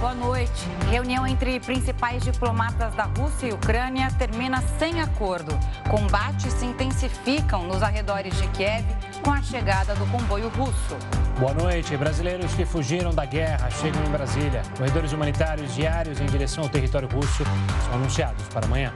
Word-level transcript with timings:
boa 0.00 0.14
noite. 0.14 0.66
Reunião 0.90 1.26
entre 1.26 1.58
principais 1.60 2.22
diplomatas 2.22 2.94
da 2.94 3.04
Rússia 3.04 3.48
e 3.48 3.52
Ucrânia 3.52 4.08
termina 4.18 4.62
sem 4.78 5.00
acordo. 5.00 5.58
Combates 5.90 6.52
se 6.52 6.64
intensificam 6.64 7.64
nos 7.64 7.82
arredores 7.82 8.36
de 8.36 8.46
Kiev 8.48 8.84
com 9.22 9.32
a 9.32 9.42
chegada 9.42 9.94
do 9.94 10.06
comboio 10.06 10.48
russo. 10.48 10.96
Boa 11.38 11.54
noite. 11.54 11.96
Brasileiros 11.96 12.54
que 12.54 12.64
fugiram 12.64 13.12
da 13.12 13.24
guerra 13.24 13.70
chegam 13.70 14.02
em 14.04 14.10
Brasília. 14.10 14.62
Corredores 14.76 15.12
humanitários 15.12 15.74
diários 15.74 16.20
em 16.20 16.26
direção 16.26 16.64
ao 16.64 16.70
território 16.70 17.08
russo 17.08 17.44
são 17.84 17.94
anunciados 17.94 18.46
para 18.48 18.66
amanhã. 18.66 18.92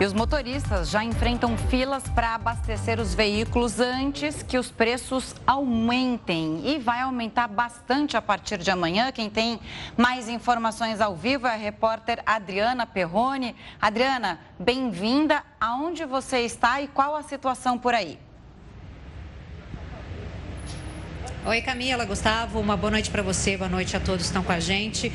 E 0.00 0.04
os 0.04 0.12
motoristas 0.12 0.90
já 0.90 1.02
enfrentam 1.02 1.58
filas 1.58 2.04
para 2.10 2.36
abastecer 2.36 3.00
os 3.00 3.14
veículos 3.14 3.80
antes 3.80 4.44
que 4.44 4.56
os 4.56 4.70
preços 4.70 5.34
aumentem. 5.44 6.62
E 6.64 6.78
vai 6.78 7.00
aumentar 7.00 7.48
bastante 7.48 8.16
a 8.16 8.22
partir 8.22 8.58
de 8.58 8.70
amanhã. 8.70 9.10
Quem 9.10 9.28
tem 9.28 9.58
mais 9.96 10.28
informações 10.28 11.00
ao 11.00 11.16
vivo 11.16 11.48
é 11.48 11.54
a 11.54 11.56
repórter 11.56 12.22
Adriana 12.24 12.86
Perrone. 12.86 13.56
Adriana, 13.82 14.38
bem-vinda. 14.56 15.42
Aonde 15.60 16.04
você 16.04 16.42
está 16.42 16.80
e 16.80 16.86
qual 16.86 17.16
a 17.16 17.22
situação 17.24 17.76
por 17.76 17.92
aí? 17.92 18.27
Oi, 21.48 21.62
Camila, 21.62 22.04
Gustavo, 22.04 22.60
uma 22.60 22.76
boa 22.76 22.90
noite 22.90 23.10
para 23.10 23.22
você, 23.22 23.56
boa 23.56 23.70
noite 23.70 23.96
a 23.96 24.00
todos 24.00 24.20
que 24.20 24.26
estão 24.26 24.42
com 24.42 24.52
a 24.52 24.60
gente. 24.60 25.10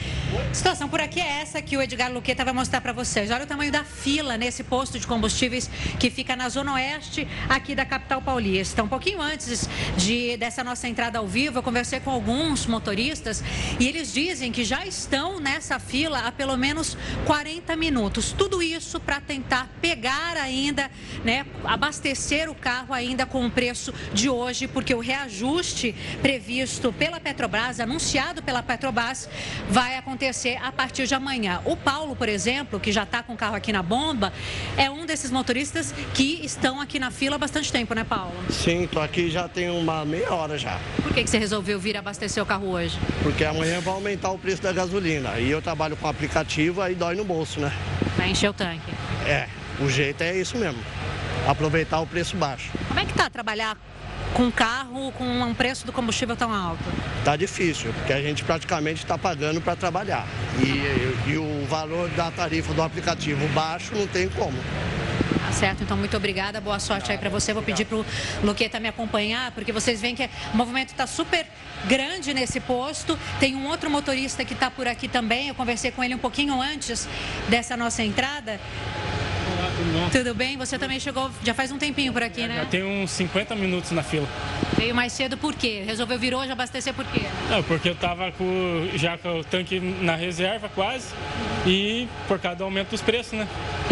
A 0.49 0.51
situação 0.51 0.89
por 0.89 0.99
aqui 0.99 1.19
é 1.19 1.41
essa 1.41 1.61
que 1.61 1.77
o 1.77 1.81
Edgar 1.81 2.11
Luqueta 2.11 2.43
vai 2.43 2.51
mostrar 2.51 2.81
para 2.81 2.91
vocês. 2.91 3.29
Olha 3.29 3.43
o 3.43 3.47
tamanho 3.47 3.71
da 3.71 3.83
fila 3.83 4.35
nesse 4.35 4.63
posto 4.63 4.97
de 4.97 5.05
combustíveis 5.05 5.69
que 5.99 6.09
fica 6.09 6.35
na 6.35 6.49
zona 6.49 6.73
oeste 6.73 7.27
aqui 7.47 7.75
da 7.75 7.85
capital 7.85 8.19
paulista. 8.19 8.81
Um 8.81 8.87
pouquinho 8.87 9.21
antes 9.21 9.69
de, 9.95 10.35
dessa 10.37 10.63
nossa 10.63 10.87
entrada 10.87 11.19
ao 11.19 11.27
vivo, 11.27 11.59
eu 11.59 11.61
conversei 11.61 11.99
com 11.99 12.09
alguns 12.09 12.65
motoristas 12.65 13.43
e 13.79 13.87
eles 13.87 14.11
dizem 14.11 14.51
que 14.51 14.63
já 14.63 14.87
estão 14.87 15.39
nessa 15.39 15.77
fila 15.77 16.17
há 16.21 16.31
pelo 16.31 16.57
menos 16.57 16.97
40 17.27 17.75
minutos. 17.75 18.31
Tudo 18.35 18.59
isso 18.59 18.99
para 18.99 19.21
tentar 19.21 19.69
pegar 19.79 20.35
ainda, 20.37 20.89
né, 21.23 21.45
abastecer 21.63 22.49
o 22.49 22.55
carro 22.55 22.91
ainda 22.91 23.23
com 23.23 23.45
o 23.45 23.51
preço 23.51 23.93
de 24.15 24.31
hoje, 24.31 24.67
porque 24.67 24.95
o 24.95 24.99
reajuste 24.99 25.93
previsto 26.23 26.93
pela 26.93 27.19
Petrobras, 27.19 27.81
anunciado 27.81 28.41
pela 28.41 28.63
Petrobras, 28.63 29.29
vai 29.69 29.97
acontecer 29.97 30.57
a 30.63 30.71
partir 30.71 31.05
de 31.05 31.13
amanhã. 31.13 31.61
O 31.65 31.75
Paulo, 31.75 32.15
por 32.15 32.29
exemplo, 32.29 32.79
que 32.79 32.93
já 32.93 33.03
está 33.03 33.21
com 33.21 33.33
o 33.33 33.37
carro 33.37 33.55
aqui 33.55 33.73
na 33.73 33.83
bomba, 33.83 34.31
é 34.77 34.89
um 34.89 35.05
desses 35.05 35.29
motoristas 35.29 35.93
que 36.13 36.39
estão 36.41 36.79
aqui 36.79 36.97
na 36.97 37.11
fila 37.11 37.35
há 37.35 37.39
bastante 37.39 37.69
tempo, 37.73 37.93
né, 37.93 38.05
Paulo? 38.05 38.33
Sim, 38.49 38.85
estou 38.85 39.01
aqui 39.01 39.29
já 39.29 39.49
tem 39.49 39.69
uma 39.69 40.05
meia 40.05 40.33
hora 40.33 40.57
já. 40.57 40.79
Por 41.01 41.13
que, 41.13 41.25
que 41.25 41.29
você 41.29 41.37
resolveu 41.37 41.77
vir 41.77 41.97
abastecer 41.97 42.41
o 42.41 42.45
carro 42.45 42.69
hoje? 42.69 42.97
Porque 43.21 43.43
amanhã 43.43 43.81
vai 43.81 43.93
aumentar 43.93 44.31
o 44.31 44.39
preço 44.39 44.61
da 44.61 44.71
gasolina. 44.71 45.37
E 45.39 45.51
eu 45.51 45.61
trabalho 45.61 45.97
com 45.97 46.07
aplicativo, 46.07 46.81
aí 46.81 46.95
dói 46.95 47.15
no 47.15 47.25
bolso, 47.25 47.59
né? 47.59 47.73
Vai 48.15 48.29
encher 48.29 48.49
o 48.49 48.53
tanque. 48.53 48.93
É, 49.27 49.49
o 49.77 49.89
jeito 49.89 50.21
é 50.21 50.37
isso 50.37 50.57
mesmo. 50.57 50.81
Aproveitar 51.45 51.99
o 51.99 52.07
preço 52.07 52.37
baixo. 52.37 52.71
Como 52.87 52.97
é 52.97 53.05
que 53.05 53.13
tá 53.13 53.29
trabalhar 53.29 53.77
com 54.33 54.51
carro 54.51 55.11
com 55.11 55.23
um 55.23 55.53
preço 55.53 55.85
do 55.85 55.93
combustível 55.93 56.35
tão 56.35 56.53
alto? 56.53 56.83
Tá 57.23 57.35
difícil, 57.35 57.93
porque 57.93 58.11
a 58.11 58.21
gente 58.21 58.43
praticamente 58.43 59.03
está 59.03 59.17
pagando 59.17 59.61
para 59.61 59.75
trabalhar. 59.75 60.27
E, 60.59 61.29
e, 61.31 61.37
o 61.37 61.65
valor 61.67 62.09
da 62.09 62.31
tarifa 62.31 62.73
do 62.73 62.81
aplicativo 62.81 63.47
baixo 63.49 63.95
não 63.95 64.07
tem 64.07 64.27
como. 64.29 64.57
Tá 65.39 65.51
certo, 65.51 65.83
então 65.83 65.95
muito 65.95 66.15
obrigada, 66.17 66.59
boa 66.59 66.79
sorte 66.79 67.11
aí 67.11 67.17
para 67.17 67.29
você. 67.29 67.53
Vou 67.53 67.61
pedir 67.61 67.85
para 67.85 67.97
o 67.97 68.05
Luqueta 68.43 68.79
me 68.79 68.87
acompanhar, 68.87 69.51
porque 69.51 69.71
vocês 69.71 70.01
veem 70.01 70.15
que 70.15 70.29
o 70.53 70.57
movimento 70.57 70.89
está 70.89 71.05
super 71.05 71.45
grande 71.85 72.33
nesse 72.33 72.59
posto. 72.59 73.17
Tem 73.39 73.55
um 73.55 73.67
outro 73.67 73.89
motorista 73.89 74.43
que 74.43 74.53
está 74.53 74.71
por 74.71 74.87
aqui 74.87 75.07
também. 75.07 75.49
Eu 75.49 75.55
conversei 75.55 75.91
com 75.91 76.03
ele 76.03 76.15
um 76.15 76.19
pouquinho 76.19 76.59
antes 76.61 77.07
dessa 77.49 77.77
nossa 77.77 78.03
entrada. 78.03 78.59
Olá, 79.73 79.77
tudo 79.77 79.91
bom? 79.91 80.09
Tudo 80.09 80.35
bem? 80.35 80.57
Você 80.57 80.77
também 80.77 80.99
chegou 80.99 81.29
já 81.43 81.53
faz 81.53 81.71
um 81.71 81.77
tempinho 81.77 82.13
por 82.13 82.21
aqui, 82.21 82.47
né? 82.47 82.57
Já 82.57 82.65
tem 82.65 82.83
uns 82.83 83.11
50 83.11 83.55
minutos 83.55 83.91
na 83.91 84.03
fila. 84.03 84.27
Veio 84.77 84.93
mais 84.93 85.13
cedo 85.13 85.37
por 85.37 85.55
quê? 85.55 85.83
Resolveu 85.85 86.19
vir 86.19 86.33
hoje 86.33 86.51
abastecer 86.51 86.93
por 86.93 87.05
quê? 87.05 87.21
Não, 87.49 87.63
porque 87.63 87.89
eu 87.89 87.95
tava 87.95 88.31
com, 88.31 88.89
já 88.95 89.17
com 89.17 89.39
o 89.39 89.43
tanque 89.43 89.79
na 89.79 90.15
reserva 90.15 90.69
quase 90.69 91.07
e 91.65 92.07
por 92.27 92.39
causa 92.39 92.57
do 92.57 92.63
aumento 92.65 92.89
dos 92.89 93.01
preços, 93.01 93.33
né? 93.33 93.47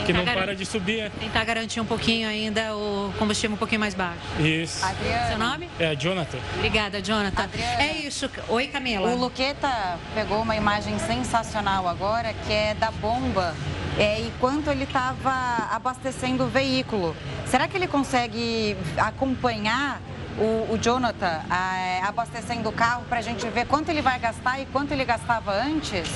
Que 0.06 0.14
não 0.14 0.24
para 0.26 0.56
de 0.56 0.66
subir. 0.66 1.00
É. 1.00 1.10
Tentar 1.10 1.44
garantir 1.44 1.80
um 1.80 1.86
pouquinho 1.86 2.28
ainda 2.28 2.76
o 2.76 3.14
combustível 3.18 3.56
um 3.56 3.58
pouquinho 3.58 3.80
mais 3.80 3.94
baixo. 3.94 4.20
Isso. 4.40 4.84
Adriana. 4.86 5.28
Seu 5.28 5.38
nome? 5.38 5.70
É, 5.80 5.96
Jonathan. 5.96 6.40
Obrigada, 6.56 7.02
Jonathan. 7.02 7.44
Adriana. 7.44 7.84
É 7.84 7.98
isso. 7.98 8.30
Oi, 8.50 8.68
Camila. 8.68 9.10
O 9.10 9.18
Luqueta 9.18 10.00
pegou 10.14 10.42
uma 10.42 10.56
imagem 10.56 10.98
sensacional 11.00 11.88
agora, 11.88 12.34
que 12.46 12.52
é 12.52 12.74
da 12.74 12.92
bomba 12.92 13.56
é, 13.98 14.22
enquanto 14.22 14.70
ele 14.70 14.84
estava 14.84 15.32
abastecendo 15.72 16.46
o 16.46 16.48
veículo. 16.48 17.16
Será 17.46 17.68
que 17.68 17.78
ele 17.78 17.88
consegue 17.88 18.78
acompanhar 18.98 20.02
o, 20.38 20.74
o 20.74 20.78
Jonathan 20.78 21.42
é, 21.50 22.02
abastecendo 22.04 22.70
o 22.70 22.72
carro 22.72 23.04
para 23.10 23.20
a 23.20 23.22
gente 23.22 23.48
ver 23.50 23.66
quanto 23.68 23.90
ele 23.90 24.02
vai 24.02 24.20
gastar 24.20 24.60
e 24.60 24.66
quanto 24.68 24.92
ele 24.92 25.06
gastava 25.06 25.52
antes? 25.52 26.10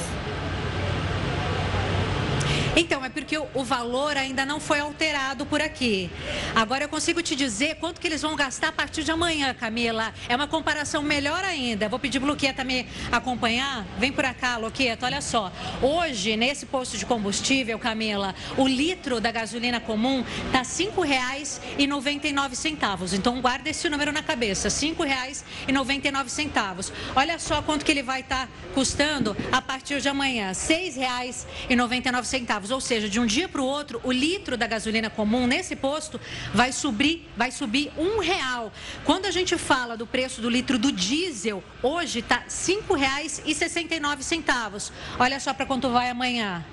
Então, 2.75 3.05
é 3.05 3.09
porque 3.09 3.37
o, 3.37 3.63
valor 3.63 4.17
ainda 4.17 4.45
não 4.45 4.59
foi 4.59 4.81
alterado 4.81 5.45
por 5.45 5.61
aqui. 5.61 6.11
Agora 6.53 6.83
eu 6.83 6.89
consigo 6.89 7.21
te 7.21 7.33
dizer 7.33 7.75
quanto 7.75 8.01
que 8.01 8.07
eles 8.07 8.21
vão 8.21 8.35
gastar 8.35 8.67
a 8.67 8.71
partir 8.71 9.03
de 9.03 9.11
amanhã, 9.11 9.53
Camila. 9.53 10.13
É 10.27 10.35
uma 10.35 10.47
comparação 10.47 11.01
melhor 11.01 11.41
ainda. 11.45 11.87
Vou 11.87 11.97
pedir 11.97 12.19
Luqueta 12.19 12.65
me 12.65 12.85
acompanhar. 13.11 13.85
Vem 13.97 14.11
por 14.11 14.25
cá, 14.33 14.57
Luqueta, 14.57 15.05
olha 15.05 15.21
só. 15.21 15.53
Hoje, 15.81 16.35
nesse 16.35 16.65
posto 16.65 16.97
de 16.97 17.05
combustível, 17.05 17.79
Camila, 17.79 18.35
o 18.57 18.67
litro 18.67 19.21
da 19.21 19.31
gasolina 19.31 19.79
comum 19.79 20.25
está 20.47 20.59
R$ 20.59 20.65
5,99. 20.65 23.13
Então, 23.13 23.39
guarda 23.39 23.69
esse 23.69 23.87
número 23.87 24.11
na 24.11 24.21
cabeça, 24.21 24.67
R$ 24.67 24.73
5,99. 24.73 26.91
Olha 27.15 27.39
só 27.39 27.61
quanto 27.61 27.85
que 27.85 27.91
ele 27.91 28.03
vai 28.03 28.19
estar 28.19 28.47
tá 28.47 28.53
custando 28.73 29.37
a 29.51 29.61
partir 29.61 30.01
de 30.01 30.09
amanhã, 30.09 30.47
R$ 30.47 30.53
6,99 30.53 32.64
centavos, 32.65 32.71
ou 32.71 32.81
seja, 32.81 33.07
de 33.07 33.19
um 33.19 33.25
dia 33.25 33.47
para 33.47 33.61
o 33.61 33.65
outro, 33.65 34.01
o 34.03 34.11
litro 34.11 34.57
da 34.57 34.67
gasolina 34.67 35.09
comum 35.09 35.47
nesse 35.47 35.75
posto 35.75 36.19
vai 36.53 36.71
subir, 36.71 37.27
vai 37.37 37.51
subir 37.51 37.91
um 37.97 38.19
real. 38.19 38.71
Quando 39.03 39.25
a 39.25 39.31
gente 39.31 39.57
fala 39.57 39.95
do 39.95 40.07
preço 40.07 40.41
do 40.41 40.49
litro 40.49 40.77
do 40.77 40.91
diesel, 40.91 41.63
hoje 41.81 42.19
está 42.19 42.39
R$ 42.39 42.49
5,69. 42.49 44.91
Olha 45.19 45.39
só 45.39 45.53
para 45.53 45.65
quanto 45.65 45.89
vai 45.89 46.09
amanhã. 46.09 46.65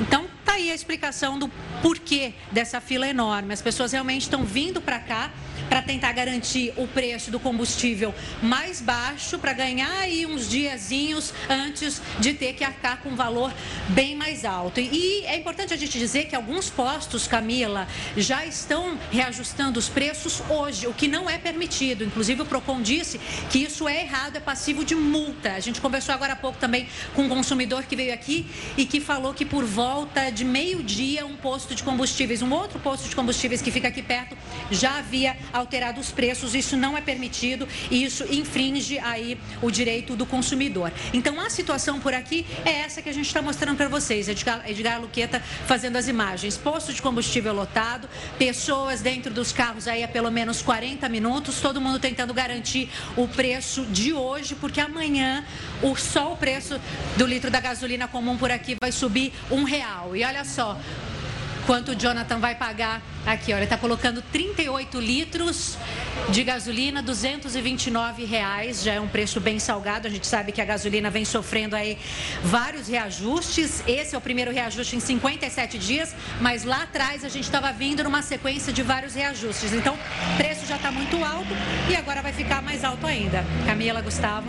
Então, 0.00 0.26
tá 0.44 0.54
aí 0.54 0.70
a 0.70 0.74
explicação 0.74 1.38
do 1.38 1.48
porquê 1.80 2.34
dessa 2.50 2.80
fila 2.80 3.06
enorme. 3.06 3.52
As 3.52 3.62
pessoas 3.62 3.92
realmente 3.92 4.22
estão 4.22 4.44
vindo 4.44 4.80
para 4.80 4.98
cá 4.98 5.30
para 5.68 5.82
tentar 5.82 6.12
garantir 6.12 6.72
o 6.76 6.86
preço 6.86 7.30
do 7.30 7.40
combustível 7.40 8.14
mais 8.42 8.80
baixo, 8.80 9.38
para 9.38 9.52
ganhar 9.52 9.92
aí 10.00 10.26
uns 10.26 10.48
diazinhos 10.48 11.32
antes 11.48 12.00
de 12.18 12.34
ter 12.34 12.54
que 12.54 12.64
arcar 12.64 12.98
com 13.02 13.10
um 13.10 13.16
valor 13.16 13.52
bem 13.88 14.14
mais 14.16 14.44
alto. 14.44 14.80
E 14.80 15.24
é 15.26 15.36
importante 15.36 15.74
a 15.74 15.76
gente 15.76 15.98
dizer 15.98 16.26
que 16.26 16.36
alguns 16.36 16.70
postos, 16.70 17.26
Camila, 17.26 17.86
já 18.16 18.44
estão 18.44 18.98
reajustando 19.10 19.78
os 19.78 19.88
preços 19.88 20.42
hoje, 20.48 20.86
o 20.86 20.92
que 20.92 21.08
não 21.08 21.28
é 21.28 21.38
permitido. 21.38 22.04
Inclusive, 22.04 22.42
o 22.42 22.46
PROCON 22.46 22.80
disse 22.80 23.20
que 23.50 23.58
isso 23.58 23.88
é 23.88 24.02
errado, 24.02 24.36
é 24.36 24.40
passivo 24.40 24.84
de 24.84 24.94
multa. 24.94 25.52
A 25.52 25.60
gente 25.60 25.80
conversou 25.80 26.14
agora 26.14 26.34
há 26.34 26.36
pouco 26.36 26.58
também 26.58 26.88
com 27.14 27.22
um 27.22 27.28
consumidor 27.28 27.84
que 27.84 27.96
veio 27.96 28.12
aqui 28.12 28.46
e 28.76 28.84
que 28.84 29.00
falou 29.00 29.34
que 29.34 29.44
por 29.44 29.64
volta 29.64 30.30
de 30.30 30.44
meio-dia, 30.44 31.26
um 31.26 31.36
posto 31.36 31.74
de 31.74 31.82
combustíveis, 31.82 32.42
um 32.42 32.52
outro 32.52 32.78
posto 32.78 33.08
de 33.08 33.16
combustíveis 33.16 33.62
que 33.62 33.70
fica 33.70 33.88
aqui 33.88 34.02
perto, 34.02 34.36
já 34.70 34.98
havia 34.98 35.36
alterado 35.52 36.00
os 36.00 36.10
preços, 36.10 36.54
isso 36.54 36.76
não 36.76 36.96
é 36.96 37.00
permitido 37.00 37.68
e 37.90 38.04
isso 38.04 38.24
infringe 38.30 38.98
aí 38.98 39.38
o 39.60 39.70
direito 39.70 40.16
do 40.16 40.26
consumidor. 40.26 40.92
Então 41.12 41.40
a 41.40 41.50
situação 41.50 42.00
por 42.00 42.14
aqui 42.14 42.46
é 42.64 42.70
essa 42.80 43.02
que 43.02 43.08
a 43.08 43.12
gente 43.12 43.26
está 43.26 43.42
mostrando 43.42 43.76
para 43.76 43.88
vocês. 43.88 44.28
Edgar, 44.28 44.68
Edgar 44.68 45.00
Luqueta 45.00 45.40
fazendo 45.66 45.96
as 45.96 46.08
imagens. 46.08 46.56
Posto 46.56 46.92
de 46.92 47.02
combustível 47.02 47.52
lotado, 47.52 48.08
pessoas 48.38 49.00
dentro 49.00 49.32
dos 49.32 49.52
carros 49.52 49.86
aí 49.88 50.02
há 50.02 50.08
pelo 50.08 50.30
menos 50.30 50.62
40 50.62 51.08
minutos, 51.08 51.60
todo 51.60 51.80
mundo 51.80 51.98
tentando 51.98 52.32
garantir 52.32 52.90
o 53.16 53.28
preço 53.28 53.84
de 53.86 54.12
hoje, 54.12 54.54
porque 54.54 54.80
amanhã 54.80 55.44
o, 55.82 55.96
só 55.96 56.32
o 56.32 56.36
preço 56.36 56.80
do 57.16 57.26
litro 57.26 57.50
da 57.50 57.60
gasolina 57.60 58.08
comum 58.08 58.36
por 58.36 58.50
aqui 58.50 58.76
vai 58.80 58.92
subir 58.92 59.32
um 59.50 59.64
real. 59.64 60.16
E 60.16 60.24
olha 60.24 60.44
só, 60.44 60.78
quanto 61.66 61.92
o 61.92 61.94
Jonathan 61.94 62.38
vai 62.38 62.54
pagar 62.54 63.00
aqui. 63.26 63.52
Olha, 63.52 63.58
ele 63.58 63.64
está 63.64 63.76
colocando 63.76 64.22
38 64.32 65.00
litros 65.00 65.76
de 66.28 66.42
gasolina, 66.42 67.02
229 67.02 68.24
reais. 68.24 68.82
Já 68.82 68.94
é 68.94 69.00
um 69.00 69.08
preço 69.08 69.40
bem 69.40 69.58
salgado. 69.58 70.06
A 70.06 70.10
gente 70.10 70.26
sabe 70.26 70.52
que 70.52 70.60
a 70.60 70.64
gasolina 70.64 71.10
vem 71.10 71.24
sofrendo 71.24 71.76
aí 71.76 71.98
vários 72.42 72.88
reajustes. 72.88 73.82
Esse 73.86 74.14
é 74.14 74.18
o 74.18 74.20
primeiro 74.20 74.52
reajuste 74.52 74.96
em 74.96 75.00
57 75.00 75.78
dias, 75.78 76.14
mas 76.40 76.64
lá 76.64 76.82
atrás 76.82 77.24
a 77.24 77.28
gente 77.28 77.44
estava 77.44 77.72
vindo 77.72 78.02
numa 78.04 78.22
sequência 78.22 78.72
de 78.72 78.82
vários 78.82 79.14
reajustes. 79.14 79.72
Então, 79.72 79.94
o 79.94 80.36
preço 80.36 80.66
já 80.66 80.76
está 80.76 80.90
muito 80.90 81.22
alto 81.24 81.50
e 81.90 81.96
agora 81.96 82.22
vai 82.22 82.32
ficar 82.32 82.62
mais 82.62 82.84
alto 82.84 83.06
ainda. 83.06 83.44
Camila, 83.66 84.00
Gustavo. 84.00 84.48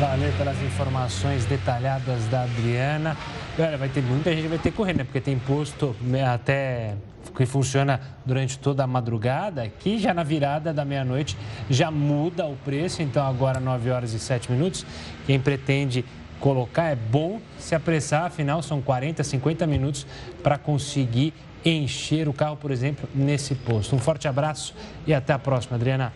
Valeu 0.00 0.32
pelas 0.38 0.56
informações 0.62 1.44
detalhadas 1.44 2.24
da 2.26 2.42
Adriana. 2.42 3.16
Olha, 3.60 3.76
vai 3.76 3.88
ter 3.88 4.02
muita 4.02 4.32
gente 4.32 4.46
vai 4.46 4.58
ter 4.58 4.70
que 4.70 4.76
correr, 4.76 4.94
né? 4.94 5.02
Porque 5.02 5.20
tem 5.20 5.36
posto 5.36 5.96
né, 6.00 6.24
até 6.24 6.94
que 7.36 7.44
funciona 7.44 8.00
durante 8.24 8.58
toda 8.58 8.84
a 8.84 8.86
madrugada, 8.86 9.68
que 9.68 9.98
já 9.98 10.14
na 10.14 10.22
virada 10.22 10.72
da 10.72 10.84
meia-noite 10.84 11.36
já 11.68 11.90
muda 11.90 12.46
o 12.46 12.56
preço, 12.56 13.02
então 13.02 13.26
agora 13.26 13.60
9 13.60 13.90
horas 13.90 14.12
e 14.12 14.18
7 14.18 14.50
minutos. 14.50 14.86
Quem 15.26 15.38
pretende 15.40 16.04
colocar 16.40 16.84
é 16.84 16.96
bom 16.96 17.40
se 17.58 17.74
apressar, 17.74 18.26
afinal 18.26 18.62
são 18.62 18.80
40, 18.80 19.24
50 19.24 19.66
minutos 19.66 20.06
para 20.42 20.56
conseguir 20.56 21.34
encher 21.64 22.28
o 22.28 22.32
carro, 22.32 22.56
por 22.56 22.70
exemplo, 22.70 23.08
nesse 23.14 23.54
posto. 23.54 23.94
Um 23.94 23.98
forte 23.98 24.28
abraço 24.28 24.74
e 25.06 25.12
até 25.12 25.32
a 25.32 25.38
próxima, 25.38 25.76
Adriana. 25.76 26.12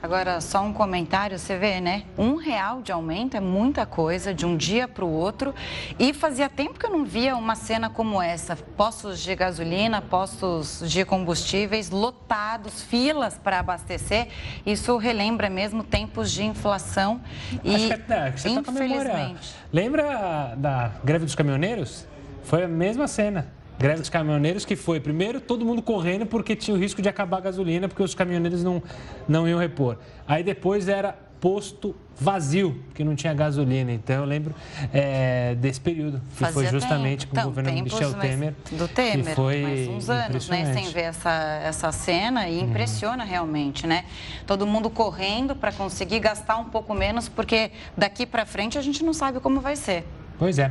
Agora, 0.00 0.40
só 0.40 0.62
um 0.62 0.72
comentário, 0.72 1.36
você 1.36 1.58
vê, 1.58 1.80
né? 1.80 2.04
Um 2.16 2.36
real 2.36 2.80
de 2.82 2.92
aumento 2.92 3.36
é 3.36 3.40
muita 3.40 3.84
coisa 3.84 4.32
de 4.32 4.46
um 4.46 4.56
dia 4.56 4.86
para 4.86 5.04
o 5.04 5.10
outro. 5.10 5.52
E 5.98 6.12
fazia 6.12 6.48
tempo 6.48 6.78
que 6.78 6.86
eu 6.86 6.90
não 6.90 7.04
via 7.04 7.34
uma 7.34 7.56
cena 7.56 7.90
como 7.90 8.22
essa. 8.22 8.54
Postos 8.54 9.18
de 9.18 9.34
gasolina, 9.34 10.00
postos 10.00 10.84
de 10.86 11.04
combustíveis 11.04 11.90
lotados, 11.90 12.80
filas 12.80 13.36
para 13.36 13.58
abastecer. 13.58 14.28
Isso 14.64 14.96
relembra 14.98 15.50
mesmo 15.50 15.82
tempos 15.82 16.30
de 16.30 16.44
inflação. 16.44 17.20
E, 17.64 17.74
Acho 17.74 17.86
que 17.88 18.12
é, 18.12 18.30
que 18.30 18.40
você 18.40 18.62
tá 18.62 18.70
infelizmente... 18.70 19.52
Tá 19.52 19.68
Lembra 19.72 20.54
da 20.56 20.92
greve 21.02 21.24
dos 21.24 21.34
caminhoneiros? 21.34 22.06
Foi 22.44 22.62
a 22.62 22.68
mesma 22.68 23.08
cena. 23.08 23.57
Greve 23.78 24.00
dos 24.00 24.10
caminhoneiros 24.10 24.64
que 24.64 24.74
foi, 24.74 24.98
primeiro, 24.98 25.40
todo 25.40 25.64
mundo 25.64 25.80
correndo 25.80 26.26
porque 26.26 26.56
tinha 26.56 26.76
o 26.76 26.80
risco 26.80 27.00
de 27.00 27.08
acabar 27.08 27.38
a 27.38 27.40
gasolina, 27.40 27.88
porque 27.88 28.02
os 28.02 28.14
caminhoneiros 28.14 28.64
não, 28.64 28.82
não 29.28 29.48
iam 29.48 29.58
repor. 29.58 29.96
Aí 30.26 30.42
depois 30.42 30.88
era 30.88 31.16
posto 31.40 31.94
vazio, 32.16 32.82
que 32.94 33.04
não 33.04 33.14
tinha 33.14 33.32
gasolina. 33.32 33.92
Então 33.92 34.16
eu 34.16 34.24
lembro 34.24 34.54
é, 34.92 35.54
desse 35.54 35.80
período, 35.80 36.20
que 36.30 36.36
Fazia 36.36 36.54
foi 36.54 36.66
justamente 36.66 37.26
tempo. 37.26 37.30
com 37.30 37.36
o 37.36 37.38
então, 37.38 37.50
governo 37.50 37.70
tempos, 37.70 37.92
Michel 37.92 38.14
Temer. 38.14 38.54
Do 38.72 38.88
Temer, 38.88 39.24
que 39.24 39.34
foi 39.34 39.62
mais 39.62 39.88
uns 39.88 40.10
anos, 40.10 40.48
né? 40.48 40.74
Sem 40.74 40.90
ver 40.90 41.02
essa, 41.02 41.60
essa 41.62 41.92
cena 41.92 42.48
e 42.48 42.60
impressiona 42.60 43.22
uhum. 43.22 43.30
realmente, 43.30 43.86
né? 43.86 44.04
Todo 44.46 44.66
mundo 44.66 44.90
correndo 44.90 45.54
para 45.54 45.70
conseguir 45.72 46.18
gastar 46.18 46.56
um 46.56 46.64
pouco 46.64 46.92
menos, 46.94 47.28
porque 47.28 47.70
daqui 47.96 48.26
para 48.26 48.44
frente 48.44 48.76
a 48.76 48.82
gente 48.82 49.04
não 49.04 49.12
sabe 49.12 49.38
como 49.40 49.60
vai 49.60 49.76
ser. 49.76 50.04
Pois 50.38 50.58
é. 50.58 50.70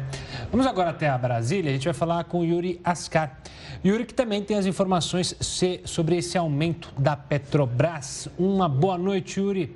Vamos 0.49 0.65
agora 0.65 0.91
até 0.91 1.09
a 1.09 1.17
Brasília. 1.17 1.69
A 1.69 1.73
gente 1.73 1.83
vai 1.83 1.93
falar 1.93 2.23
com 2.23 2.43
Yuri 2.43 2.79
Ascar. 2.83 3.37
Yuri, 3.85 4.05
que 4.05 4.13
também 4.13 4.41
tem 4.41 4.57
as 4.57 4.65
informações 4.65 5.35
sobre 5.83 6.15
esse 6.15 6.37
aumento 6.37 6.93
da 6.97 7.17
Petrobras. 7.17 8.29
Uma 8.37 8.69
boa 8.69 8.97
noite, 8.97 9.41
Yuri. 9.41 9.75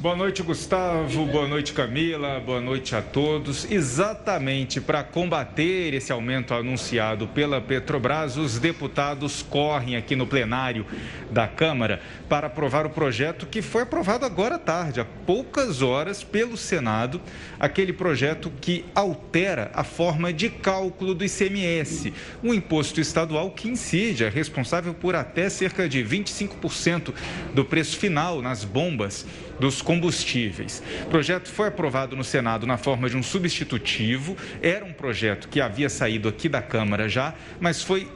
Boa 0.00 0.14
noite, 0.14 0.44
Gustavo. 0.44 1.26
Boa 1.26 1.48
noite, 1.48 1.72
Camila. 1.72 2.38
Boa 2.38 2.60
noite 2.60 2.94
a 2.94 3.02
todos. 3.02 3.68
Exatamente 3.68 4.80
para 4.80 5.02
combater 5.02 5.92
esse 5.92 6.12
aumento 6.12 6.54
anunciado 6.54 7.26
pela 7.26 7.60
Petrobras, 7.60 8.36
os 8.36 8.60
deputados 8.60 9.42
correm 9.42 9.96
aqui 9.96 10.14
no 10.14 10.24
plenário 10.24 10.86
da 11.32 11.48
Câmara 11.48 12.00
para 12.28 12.46
aprovar 12.46 12.86
o 12.86 12.90
projeto 12.90 13.44
que 13.44 13.60
foi 13.60 13.82
aprovado 13.82 14.24
agora 14.24 14.54
à 14.54 14.58
tarde, 14.58 15.00
há 15.00 15.04
poucas 15.26 15.82
horas, 15.82 16.22
pelo 16.22 16.56
Senado. 16.56 17.20
Aquele 17.58 17.92
projeto 17.92 18.52
que 18.60 18.84
altera 18.94 19.72
a 19.74 19.82
forma 19.82 20.32
de 20.32 20.48
cálculo 20.48 21.12
do 21.12 21.24
ICMS, 21.24 22.14
um 22.40 22.54
imposto 22.54 23.00
estadual 23.00 23.50
que 23.50 23.68
incide, 23.68 24.22
é 24.22 24.28
responsável 24.28 24.94
por 24.94 25.16
até 25.16 25.48
cerca 25.48 25.88
de 25.88 26.04
25% 26.04 27.12
do 27.52 27.64
preço 27.64 27.96
final 27.98 28.40
nas 28.40 28.62
bombas 28.62 29.26
dos 29.58 29.82
combustíveis. 29.82 30.82
O 31.02 31.06
projeto 31.06 31.48
foi 31.48 31.68
aprovado 31.68 32.16
no 32.16 32.24
Senado 32.24 32.66
na 32.66 32.76
forma 32.76 33.08
de 33.08 33.16
um 33.16 33.22
substitutivo, 33.22 34.36
era 34.62 34.84
um 34.84 34.92
projeto 34.92 35.48
que 35.48 35.60
havia 35.60 35.88
saído 35.88 36.28
aqui 36.28 36.48
da 36.48 36.62
Câmara 36.62 37.08
já, 37.08 37.34
mas 37.60 37.82
foi 37.82 38.08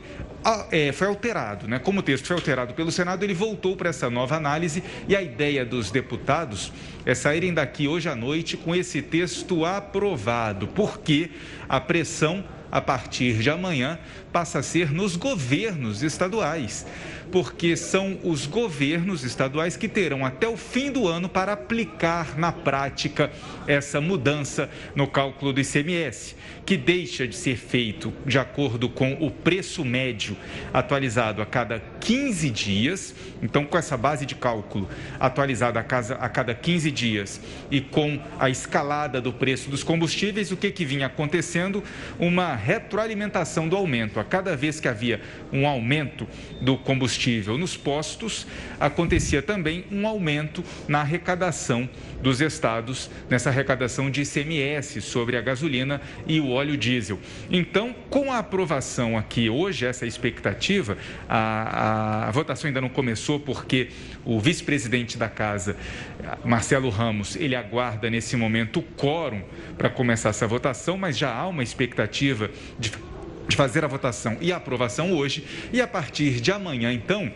é, 0.70 0.92
foi 0.92 1.06
alterado, 1.06 1.68
né? 1.68 1.78
Como 1.78 2.00
o 2.00 2.02
texto 2.02 2.26
foi 2.26 2.36
alterado 2.36 2.74
pelo 2.74 2.90
Senado, 2.90 3.24
ele 3.24 3.34
voltou 3.34 3.76
para 3.76 3.90
essa 3.90 4.10
nova 4.10 4.36
análise 4.36 4.82
e 5.08 5.14
a 5.14 5.22
ideia 5.22 5.64
dos 5.64 5.90
deputados 5.90 6.72
é 7.06 7.14
saírem 7.14 7.54
daqui 7.54 7.86
hoje 7.86 8.08
à 8.08 8.14
noite 8.14 8.56
com 8.56 8.74
esse 8.74 9.02
texto 9.02 9.64
aprovado, 9.64 10.68
porque 10.68 11.30
a 11.68 11.80
pressão 11.80 12.44
a 12.70 12.80
partir 12.80 13.34
de 13.34 13.50
amanhã 13.50 13.98
passa 14.32 14.60
a 14.60 14.62
ser 14.62 14.90
nos 14.90 15.14
governos 15.14 16.02
estaduais 16.02 16.86
porque 17.32 17.74
são 17.76 18.18
os 18.22 18.44
governos 18.46 19.24
estaduais 19.24 19.74
que 19.74 19.88
terão 19.88 20.24
até 20.24 20.46
o 20.46 20.56
fim 20.56 20.92
do 20.92 21.08
ano 21.08 21.30
para 21.30 21.54
aplicar 21.54 22.38
na 22.38 22.52
prática 22.52 23.32
essa 23.66 24.00
mudança 24.02 24.68
no 24.94 25.06
cálculo 25.06 25.52
do 25.52 25.60
ICMS, 25.60 26.36
que 26.66 26.76
deixa 26.76 27.26
de 27.26 27.34
ser 27.34 27.56
feito 27.56 28.12
de 28.26 28.38
acordo 28.38 28.88
com 28.88 29.14
o 29.14 29.30
preço 29.30 29.82
médio 29.82 30.31
atualizado 30.72 31.42
a 31.42 31.46
cada 31.46 31.82
15 32.00 32.50
dias. 32.50 33.14
Então, 33.42 33.64
com 33.64 33.76
essa 33.76 33.96
base 33.96 34.26
de 34.26 34.34
cálculo 34.34 34.88
atualizada 35.18 35.80
a, 35.80 35.82
casa, 35.82 36.14
a 36.14 36.28
cada 36.28 36.54
15 36.54 36.90
dias 36.90 37.40
e 37.70 37.80
com 37.80 38.20
a 38.38 38.50
escalada 38.50 39.20
do 39.20 39.32
preço 39.32 39.70
dos 39.70 39.82
combustíveis, 39.82 40.50
o 40.52 40.56
que, 40.56 40.70
que 40.70 40.84
vinha 40.84 41.06
acontecendo? 41.06 41.82
Uma 42.18 42.54
retroalimentação 42.54 43.68
do 43.68 43.76
aumento. 43.76 44.20
A 44.20 44.24
cada 44.24 44.56
vez 44.56 44.80
que 44.80 44.88
havia 44.88 45.20
um 45.52 45.66
aumento 45.66 46.26
do 46.60 46.76
combustível, 46.76 47.58
nos 47.58 47.76
postos, 47.76 48.46
acontecia 48.78 49.42
também 49.42 49.84
um 49.90 50.06
aumento 50.06 50.64
na 50.88 51.00
arrecadação 51.00 51.88
dos 52.22 52.40
estados, 52.40 53.10
nessa 53.28 53.50
arrecadação 53.50 54.10
de 54.10 54.22
ICMS 54.22 55.00
sobre 55.00 55.36
a 55.36 55.40
gasolina 55.40 56.00
e 56.26 56.40
o 56.40 56.50
óleo 56.50 56.76
diesel. 56.76 57.18
Então, 57.50 57.94
com 58.08 58.32
a 58.32 58.38
aprovação 58.38 59.18
aqui 59.18 59.50
hoje, 59.50 59.86
essa 59.86 60.06
expectativa, 60.22 60.96
a, 61.28 61.36
a, 61.36 62.28
a 62.28 62.30
votação 62.30 62.68
ainda 62.68 62.80
não 62.80 62.88
começou 62.88 63.40
porque 63.40 63.88
o 64.24 64.38
vice-presidente 64.38 65.18
da 65.18 65.28
casa, 65.28 65.76
Marcelo 66.44 66.88
Ramos, 66.88 67.34
ele 67.34 67.56
aguarda 67.56 68.08
nesse 68.08 68.36
momento 68.36 68.78
o 68.78 68.82
quórum 68.82 69.42
para 69.76 69.90
começar 69.90 70.28
essa 70.28 70.46
votação, 70.46 70.96
mas 70.96 71.18
já 71.18 71.34
há 71.34 71.48
uma 71.48 71.62
expectativa 71.62 72.50
de 72.78 72.92
de 73.48 73.56
fazer 73.56 73.84
a 73.84 73.88
votação 73.88 74.36
e 74.40 74.52
a 74.52 74.56
aprovação 74.56 75.12
hoje, 75.12 75.44
e 75.72 75.80
a 75.80 75.86
partir 75.86 76.40
de 76.40 76.52
amanhã, 76.52 76.92
então, 76.92 77.30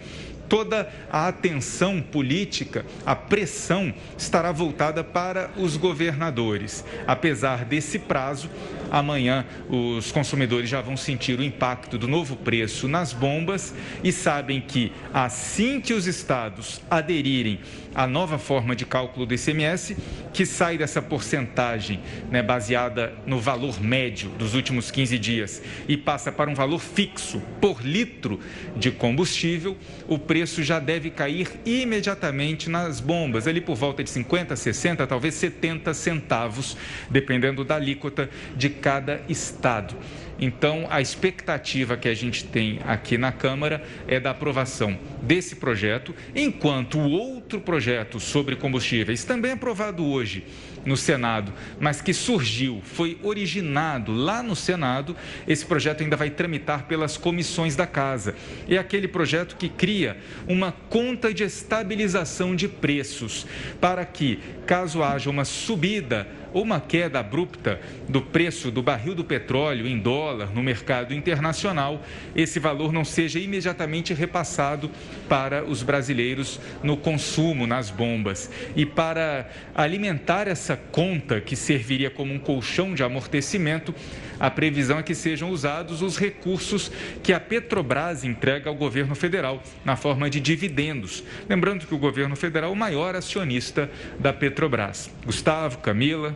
toda 0.49 0.93
a 1.11 1.29
atenção 1.29 2.01
política, 2.01 2.85
a 3.05 3.15
pressão 3.15 3.93
estará 4.17 4.53
voltada 4.53 5.03
para 5.05 5.51
os 5.57 5.77
governadores. 5.77 6.85
Apesar 7.07 7.65
desse 7.65 7.99
prazo, 7.99 8.51
amanhã 8.91 9.45
os 9.69 10.13
consumidores 10.13 10.69
já 10.69 10.81
vão 10.81 10.97
sentir 10.97 11.39
o 11.39 11.43
impacto 11.45 11.99
do 11.99 12.09
novo 12.09 12.37
preço 12.37 12.89
nas 12.89 13.13
bombas 13.13 13.75
e 14.03 14.13
sabem 14.13 14.61
que 14.61 14.93
assim 15.13 15.81
que 15.81 15.93
os 15.93 16.07
estados 16.07 16.81
aderirem 16.91 17.61
à 17.97 18.07
nova 18.07 18.37
forma 18.37 18.77
de 18.77 18.85
cálculo 18.85 19.25
do 19.25 19.33
ICMS, 19.33 19.97
que 20.35 20.45
sai 20.45 20.77
dessa 20.77 21.01
porcentagem 21.01 21.99
né, 22.31 22.43
baseada 22.43 23.15
no 23.25 23.41
valor 23.41 23.81
médio 23.81 24.29
dos 24.39 24.55
últimos 24.55 24.91
15 24.91 25.19
dias 25.19 25.63
e 25.89 25.97
passa 25.97 26.31
para 26.31 26.51
um 26.51 26.55
valor 26.55 26.79
fixo 26.79 27.41
por 27.59 27.81
litro 27.81 28.39
de 28.77 28.91
combustível, 28.91 29.79
o 30.07 30.19
preço 30.19 30.63
já 30.63 30.79
deve 30.79 31.09
cair 31.09 31.49
imediatamente 31.65 32.69
nas 32.69 33.01
bombas, 33.01 33.47
ali 33.47 33.63
por 33.63 33.77
volta 33.77 34.05
de 34.05 34.11
50, 34.11 34.55
60, 34.55 35.07
talvez 35.07 35.35
70 35.35 35.95
centavos, 35.95 36.77
dependendo 37.09 37.65
da 37.65 37.77
alíquota 37.77 38.29
de 38.55 38.69
cada 38.69 39.23
estado. 39.27 39.97
Então, 40.39 40.87
a 40.91 41.01
expectativa 41.01 41.97
que 41.97 42.09
a 42.09 42.15
gente 42.15 42.45
tem 42.45 42.81
aqui 42.87 43.17
na 43.17 43.33
Câmara 43.33 43.83
é 44.07 44.21
da 44.21 44.31
aprovação 44.31 44.99
desse 45.23 45.57
projeto, 45.57 46.15
enquanto 46.35 46.99
o 46.99 47.11
outro 47.11 47.61
projeto 47.61 48.21
sobre 48.21 48.57
combustíveis, 48.57 49.25
também 49.25 49.53
aprovado 49.53 50.05
hoje 50.05 50.45
no 50.85 50.97
Senado, 50.97 51.53
mas 51.81 52.01
que 52.01 52.15
surgiu, 52.15 52.81
foi 52.85 53.19
originado 53.23 54.13
lá 54.13 54.43
no 54.43 54.55
Senado, 54.55 55.17
esse 55.47 55.67
projeto 55.67 56.03
ainda 56.03 56.17
vai 56.17 56.31
tramitar 56.31 56.85
pelas 56.85 57.17
comissões 57.17 57.75
da 57.75 57.87
Casa. 57.87 58.37
É 58.69 58.79
aquele 58.79 59.09
projeto 59.09 59.57
que 59.57 59.69
cria 59.69 60.17
uma 60.47 60.71
conta 60.71 61.35
de 61.35 61.43
estabilização 61.43 62.55
de 62.55 62.69
preços 62.69 63.47
para 63.81 64.05
que, 64.05 64.39
caso 64.65 65.03
haja 65.03 65.29
uma 65.29 65.45
subida 65.45 66.29
uma 66.53 66.81
queda 66.81 67.21
abrupta 67.21 67.81
do 68.09 68.21
preço 68.21 68.71
do 68.71 68.83
barril 68.83 69.15
do 69.15 69.25
petróleo 69.25 69.87
em 69.87 69.99
dólar 69.99 70.53
no 70.55 70.63
mercado 70.63 71.15
internacional, 71.15 72.03
esse 72.35 72.59
valor 72.59 72.93
não 72.93 73.05
seja 73.05 73.39
imediatamente 73.39 74.15
repassado 74.15 74.91
para 75.29 75.65
os 75.65 75.83
brasileiros 75.83 76.61
no 76.83 76.97
consumo, 76.97 77.67
nas 77.67 77.91
bombas. 77.91 78.51
E 78.75 78.87
para 78.87 79.49
alimentar 79.75 80.49
essa 80.49 80.77
conta 80.77 81.41
que 81.41 81.57
serviria 81.57 82.11
como 82.11 82.33
um 82.33 82.39
colchão 82.39 82.95
de 82.95 83.03
amortecimento, 83.03 83.95
a 84.39 84.51
previsão 84.51 84.99
é 84.99 85.03
que 85.03 85.15
sejam 85.15 85.51
usados 85.51 86.03
os 86.03 86.19
recursos 86.19 86.91
que 87.23 87.33
a 87.33 87.41
Petrobras 87.41 88.25
entrega 88.25 88.69
ao 88.69 88.77
governo 88.77 89.15
federal 89.15 89.63
na 89.85 89.97
forma 89.97 90.29
de 90.29 90.41
dividendos. 90.41 91.25
Lembrando 91.49 91.87
que 91.87 91.95
o 91.95 91.99
governo 91.99 92.37
federal 92.37 92.71
é 92.71 92.73
o 92.73 92.77
maior 92.77 93.15
acionista 93.17 93.91
da 94.19 94.33
Petrobras. 94.33 95.11
Gustavo, 95.25 95.79
Camila. 95.79 96.35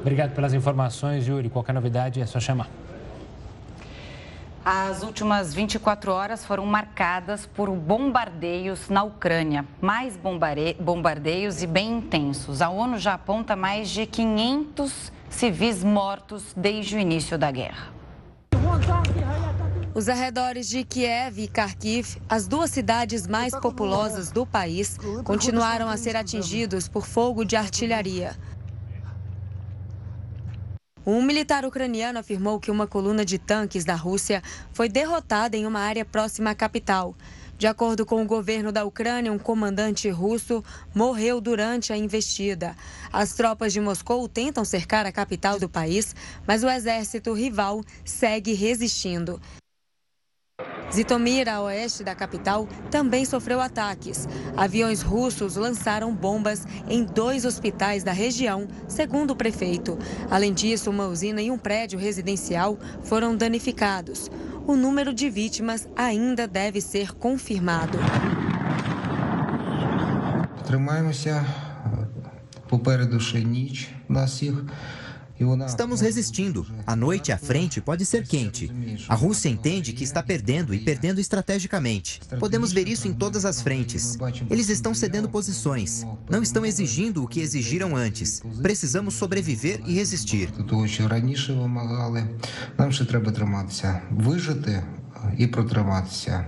Obrigado 0.00 0.34
pelas 0.34 0.54
informações, 0.54 1.26
Yuri. 1.26 1.50
Qualquer 1.50 1.74
novidade 1.74 2.20
é 2.20 2.26
só 2.26 2.40
chamar. 2.40 2.68
As 4.64 5.02
últimas 5.02 5.54
24 5.54 6.12
horas 6.12 6.44
foram 6.44 6.66
marcadas 6.66 7.46
por 7.46 7.70
bombardeios 7.70 8.88
na 8.88 9.02
Ucrânia. 9.02 9.64
Mais 9.80 10.18
bombardeios 10.78 11.62
e 11.62 11.66
bem 11.66 11.98
intensos. 11.98 12.60
A 12.60 12.68
ONU 12.68 12.98
já 12.98 13.14
aponta 13.14 13.56
mais 13.56 13.88
de 13.88 14.04
500 14.06 15.12
civis 15.30 15.82
mortos 15.82 16.52
desde 16.56 16.96
o 16.96 16.98
início 16.98 17.38
da 17.38 17.50
guerra. 17.50 17.88
Os 19.92 20.08
arredores 20.08 20.68
de 20.68 20.84
Kiev 20.84 21.38
e 21.38 21.48
Kharkiv, 21.48 22.18
as 22.28 22.46
duas 22.46 22.70
cidades 22.70 23.26
mais 23.26 23.54
populosas 23.54 24.30
do 24.30 24.46
país, 24.46 24.96
continuaram 25.24 25.88
a 25.88 25.96
ser 25.96 26.16
atingidos 26.16 26.86
por 26.86 27.04
fogo 27.04 27.44
de 27.44 27.56
artilharia. 27.56 28.36
Um 31.06 31.22
militar 31.22 31.64
ucraniano 31.64 32.18
afirmou 32.18 32.60
que 32.60 32.70
uma 32.70 32.86
coluna 32.86 33.24
de 33.24 33.38
tanques 33.38 33.86
da 33.86 33.94
Rússia 33.94 34.42
foi 34.72 34.86
derrotada 34.86 35.56
em 35.56 35.64
uma 35.64 35.80
área 35.80 36.04
próxima 36.04 36.50
à 36.50 36.54
capital. 36.54 37.14
De 37.56 37.66
acordo 37.66 38.04
com 38.04 38.22
o 38.22 38.26
governo 38.26 38.70
da 38.70 38.84
Ucrânia, 38.84 39.32
um 39.32 39.38
comandante 39.38 40.10
russo 40.10 40.62
morreu 40.94 41.40
durante 41.40 41.92
a 41.92 41.96
investida. 41.96 42.76
As 43.10 43.34
tropas 43.34 43.72
de 43.72 43.80
Moscou 43.80 44.28
tentam 44.28 44.64
cercar 44.64 45.06
a 45.06 45.12
capital 45.12 45.58
do 45.58 45.68
país, 45.68 46.14
mas 46.46 46.62
o 46.62 46.68
exército 46.68 47.32
rival 47.32 47.82
segue 48.04 48.52
resistindo. 48.52 49.40
Zitomir, 50.93 51.49
a 51.49 51.61
oeste 51.61 52.03
da 52.03 52.15
capital, 52.15 52.67
também 52.89 53.25
sofreu 53.25 53.59
ataques. 53.59 54.27
Aviões 54.55 55.01
russos 55.01 55.55
lançaram 55.55 56.13
bombas 56.13 56.65
em 56.87 57.03
dois 57.03 57.43
hospitais 57.43 58.03
da 58.03 58.11
região, 58.11 58.67
segundo 58.87 59.31
o 59.31 59.35
prefeito. 59.35 59.97
Além 60.29 60.53
disso, 60.53 60.89
uma 60.89 61.07
usina 61.07 61.41
e 61.41 61.51
um 61.51 61.57
prédio 61.57 61.99
residencial 61.99 62.77
foram 63.03 63.35
danificados 63.35 64.29
o 64.67 64.75
número 64.75 65.13
de 65.13 65.29
vítimas 65.29 65.87
ainda 65.95 66.47
deve 66.47 66.81
ser 66.81 67.13
confirmado. 67.13 67.97
Тримаємося. 70.67 71.45
Попереду 72.69 73.19
ще 73.19 73.43
ніч 73.43 73.89
нас 74.09 74.43
їх. 74.43 74.53
Estamos 75.67 75.99
resistindo. 75.99 76.65
A 76.87 76.95
noite 76.95 77.31
à 77.31 77.37
frente 77.37 77.81
pode 77.81 78.05
ser 78.05 78.25
quente. 78.25 78.71
A 79.09 79.15
Rússia 79.15 79.49
entende 79.49 79.91
que 79.91 80.03
está 80.03 80.23
perdendo 80.23 80.73
e 80.73 80.79
perdendo 80.79 81.19
estrategicamente. 81.19 82.21
Podemos 82.39 82.71
ver 82.71 82.87
isso 82.87 83.07
em 83.07 83.13
todas 83.13 83.43
as 83.43 83.61
frentes. 83.61 84.17
Eles 84.49 84.69
estão 84.69 84.93
cedendo 84.93 85.27
posições. 85.27 86.05
Não 86.29 86.41
estão 86.41 86.65
exigindo 86.65 87.23
o 87.23 87.27
que 87.27 87.41
exigiram 87.41 87.95
antes. 87.95 88.41
Precisamos 88.61 89.15
sobreviver 89.15 89.81
e 89.85 89.93
resistir. 89.93 90.49
Нам 92.77 92.91
ще 92.91 93.05
треба 93.05 93.31
триматися, 93.31 94.01
вижити 94.11 94.83
і 95.37 95.47
протриматися. 95.47 96.45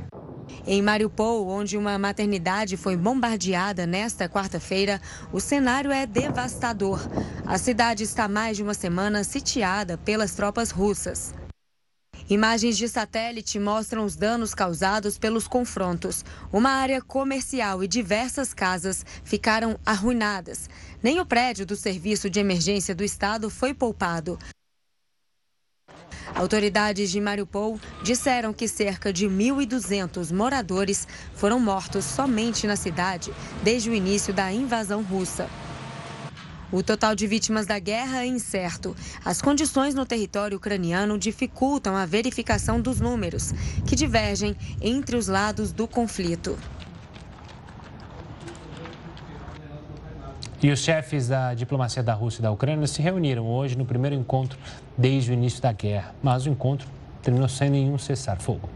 Em 0.64 0.80
Mariupol, 0.80 1.48
onde 1.48 1.76
uma 1.76 1.98
maternidade 1.98 2.76
foi 2.76 2.96
bombardeada 2.96 3.84
nesta 3.84 4.28
quarta-feira, 4.28 5.00
o 5.32 5.40
cenário 5.40 5.90
é 5.90 6.06
devastador. 6.06 7.00
A 7.44 7.58
cidade 7.58 8.04
está 8.04 8.28
mais 8.28 8.56
de 8.56 8.62
uma 8.62 8.74
semana 8.74 9.24
sitiada 9.24 9.98
pelas 9.98 10.34
tropas 10.34 10.70
russas. 10.70 11.34
Imagens 12.30 12.78
de 12.78 12.88
satélite 12.88 13.58
mostram 13.58 14.04
os 14.04 14.14
danos 14.14 14.54
causados 14.54 15.18
pelos 15.18 15.48
confrontos. 15.48 16.24
Uma 16.52 16.70
área 16.70 17.02
comercial 17.02 17.82
e 17.82 17.88
diversas 17.88 18.54
casas 18.54 19.04
ficaram 19.24 19.76
arruinadas. 19.84 20.70
Nem 21.02 21.20
o 21.20 21.26
prédio 21.26 21.66
do 21.66 21.74
Serviço 21.74 22.30
de 22.30 22.38
Emergência 22.38 22.94
do 22.94 23.02
Estado 23.02 23.50
foi 23.50 23.74
poupado. 23.74 24.38
Autoridades 26.34 27.10
de 27.10 27.20
Mariupol 27.20 27.78
disseram 28.02 28.52
que 28.52 28.66
cerca 28.66 29.12
de 29.12 29.26
1.200 29.26 30.32
moradores 30.32 31.06
foram 31.34 31.60
mortos 31.60 32.04
somente 32.04 32.66
na 32.66 32.76
cidade 32.76 33.32
desde 33.62 33.90
o 33.90 33.94
início 33.94 34.32
da 34.32 34.52
invasão 34.52 35.02
russa. 35.02 35.48
O 36.72 36.82
total 36.82 37.14
de 37.14 37.26
vítimas 37.26 37.66
da 37.66 37.78
guerra 37.78 38.22
é 38.22 38.26
incerto. 38.26 38.96
As 39.22 39.42
condições 39.42 39.94
no 39.94 40.06
território 40.06 40.56
ucraniano 40.56 41.18
dificultam 41.18 41.94
a 41.94 42.06
verificação 42.06 42.80
dos 42.80 42.98
números, 42.98 43.52
que 43.86 43.94
divergem 43.94 44.56
entre 44.80 45.14
os 45.14 45.28
lados 45.28 45.70
do 45.70 45.86
conflito. 45.86 46.58
E 50.62 50.70
os 50.70 50.78
chefes 50.78 51.26
da 51.26 51.54
diplomacia 51.54 52.04
da 52.04 52.14
Rússia 52.14 52.40
e 52.40 52.42
da 52.44 52.52
Ucrânia 52.52 52.86
se 52.86 53.02
reuniram 53.02 53.48
hoje 53.48 53.76
no 53.76 53.84
primeiro 53.84 54.14
encontro 54.14 54.56
desde 54.96 55.32
o 55.32 55.34
início 55.34 55.60
da 55.60 55.72
guerra. 55.72 56.14
Mas 56.22 56.46
o 56.46 56.50
encontro 56.50 56.86
terminou 57.20 57.48
sem 57.48 57.68
nenhum 57.68 57.98
cessar-fogo. 57.98 58.68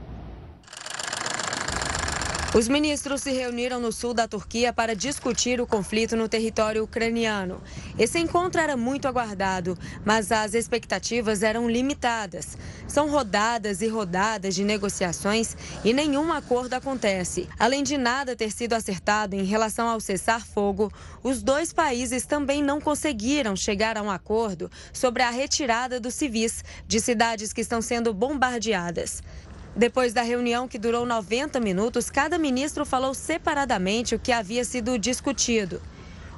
Os 2.56 2.68
ministros 2.68 3.20
se 3.20 3.32
reuniram 3.32 3.78
no 3.78 3.92
sul 3.92 4.14
da 4.14 4.26
Turquia 4.26 4.72
para 4.72 4.96
discutir 4.96 5.60
o 5.60 5.66
conflito 5.66 6.16
no 6.16 6.26
território 6.26 6.84
ucraniano. 6.84 7.60
Esse 7.98 8.18
encontro 8.18 8.58
era 8.58 8.78
muito 8.78 9.06
aguardado, 9.06 9.78
mas 10.06 10.32
as 10.32 10.54
expectativas 10.54 11.42
eram 11.42 11.68
limitadas. 11.68 12.56
São 12.88 13.10
rodadas 13.10 13.82
e 13.82 13.88
rodadas 13.88 14.54
de 14.54 14.64
negociações 14.64 15.54
e 15.84 15.92
nenhum 15.92 16.32
acordo 16.32 16.72
acontece. 16.72 17.46
Além 17.58 17.82
de 17.82 17.98
nada 17.98 18.34
ter 18.34 18.50
sido 18.50 18.72
acertado 18.72 19.36
em 19.36 19.44
relação 19.44 19.86
ao 19.86 20.00
cessar-fogo, 20.00 20.90
os 21.22 21.42
dois 21.42 21.75
países 21.75 22.25
também 22.25 22.62
não 22.62 22.80
conseguiram 22.80 23.54
chegar 23.54 23.98
a 23.98 24.02
um 24.02 24.10
acordo 24.10 24.70
sobre 24.94 25.22
a 25.22 25.28
retirada 25.28 26.00
dos 26.00 26.14
civis 26.14 26.64
de 26.88 27.00
cidades 27.00 27.52
que 27.52 27.60
estão 27.60 27.82
sendo 27.82 28.14
bombardeadas. 28.14 29.22
Depois 29.76 30.14
da 30.14 30.23
reunião, 30.23 30.66
que 30.66 30.78
durou 30.78 31.04
90 31.04 31.61
minutos, 31.61 32.09
cada 32.09 32.38
ministro 32.38 32.87
falou 32.87 33.12
separadamente 33.12 34.14
o 34.14 34.18
que 34.18 34.33
havia 34.33 34.64
sido 34.64 34.99
discutido. 34.99 35.83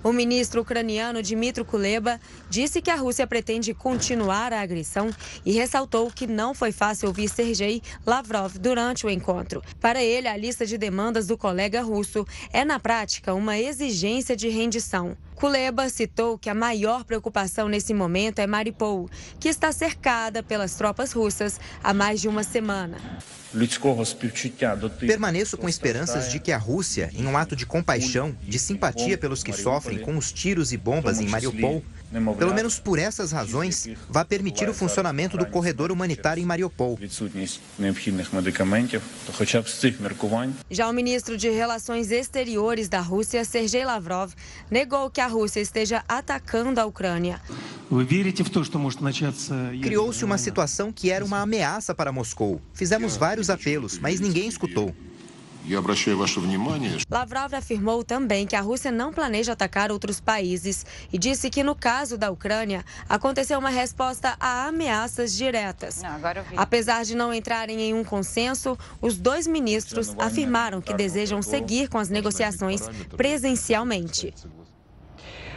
O 0.08 0.12
ministro 0.12 0.62
ucraniano 0.62 1.22
Dmitry 1.22 1.62
Kuleba 1.64 2.18
disse 2.48 2.80
que 2.80 2.90
a 2.90 2.96
Rússia 2.96 3.26
pretende 3.26 3.74
continuar 3.74 4.54
a 4.54 4.62
agressão 4.62 5.10
e 5.44 5.52
ressaltou 5.52 6.10
que 6.10 6.26
não 6.26 6.54
foi 6.54 6.72
fácil 6.72 7.08
ouvir 7.08 7.28
Sergei 7.28 7.82
Lavrov 8.06 8.58
durante 8.58 9.04
o 9.04 9.10
encontro. 9.10 9.62
Para 9.78 10.02
ele, 10.02 10.26
a 10.26 10.34
lista 10.34 10.64
de 10.64 10.78
demandas 10.78 11.26
do 11.26 11.36
colega 11.36 11.82
russo 11.82 12.26
é, 12.50 12.64
na 12.64 12.80
prática, 12.80 13.34
uma 13.34 13.58
exigência 13.58 14.34
de 14.34 14.48
rendição. 14.48 15.14
Kuleba 15.34 15.90
citou 15.90 16.38
que 16.38 16.48
a 16.48 16.54
maior 16.54 17.04
preocupação 17.04 17.68
nesse 17.68 17.92
momento 17.92 18.38
é 18.38 18.46
Mariupol, 18.46 19.10
que 19.38 19.50
está 19.50 19.70
cercada 19.72 20.42
pelas 20.42 20.74
tropas 20.74 21.12
russas 21.12 21.60
há 21.84 21.92
mais 21.92 22.18
de 22.18 22.28
uma 22.28 22.42
semana. 22.42 22.96
Permaneço 25.06 25.56
com 25.56 25.68
esperanças 25.68 26.30
de 26.30 26.38
que 26.38 26.52
a 26.52 26.58
Rússia, 26.58 27.10
em 27.14 27.26
um 27.26 27.36
ato 27.36 27.56
de 27.56 27.64
compaixão, 27.64 28.36
de 28.42 28.58
simpatia 28.58 29.16
pelos 29.16 29.42
que 29.42 29.52
sofrem 29.52 29.98
com 29.98 30.16
os 30.16 30.30
tiros 30.32 30.72
e 30.72 30.76
bombas 30.76 31.20
em 31.20 31.26
Mariupol, 31.26 31.82
pelo 32.38 32.54
menos 32.54 32.78
por 32.78 32.98
essas 32.98 33.32
razões, 33.32 33.88
vai 34.08 34.24
permitir 34.24 34.68
o 34.68 34.74
funcionamento 34.74 35.36
do 35.36 35.46
corredor 35.46 35.92
humanitário 35.92 36.42
em 36.42 36.46
Mariupol. 36.46 36.98
Já 40.70 40.88
o 40.88 40.92
ministro 40.92 41.36
de 41.36 41.50
Relações 41.50 42.10
Exteriores 42.10 42.88
da 42.88 43.00
Rússia, 43.00 43.44
Sergei 43.44 43.84
Lavrov, 43.84 44.32
negou 44.70 45.10
que 45.10 45.20
a 45.20 45.26
Rússia 45.26 45.60
esteja 45.60 46.04
atacando 46.08 46.80
a 46.80 46.86
Ucrânia. 46.86 47.40
Criou-se 49.82 50.24
uma 50.24 50.38
situação 50.38 50.92
que 50.92 51.10
era 51.10 51.24
uma 51.24 51.40
ameaça 51.40 51.94
para 51.94 52.12
Moscou. 52.12 52.60
Fizemos 52.72 53.16
vários 53.16 53.50
apelos, 53.50 53.98
mas 53.98 54.20
ninguém 54.20 54.48
escutou. 54.48 54.94
Lavrov 57.10 57.54
afirmou 57.54 58.02
também 58.02 58.46
que 58.46 58.56
a 58.56 58.60
Rússia 58.60 58.90
não 58.90 59.12
planeja 59.12 59.52
atacar 59.52 59.90
outros 59.90 60.20
países 60.20 60.86
e 61.12 61.18
disse 61.18 61.50
que 61.50 61.62
no 61.62 61.74
caso 61.74 62.16
da 62.16 62.30
Ucrânia 62.30 62.84
aconteceu 63.08 63.58
uma 63.58 63.68
resposta 63.68 64.36
a 64.40 64.66
ameaças 64.66 65.34
diretas. 65.34 66.02
Não, 66.02 66.18
Apesar 66.56 67.04
de 67.04 67.14
não 67.14 67.32
entrarem 67.32 67.80
em 67.80 67.94
um 67.94 68.02
consenso, 68.04 68.78
os 69.00 69.18
dois 69.18 69.46
ministros 69.46 70.14
afirmaram 70.18 70.80
que 70.80 70.94
desejam 70.94 71.42
seguir 71.42 71.88
com 71.88 71.98
as 71.98 72.08
negociações 72.08 72.88
presencialmente. 73.16 74.34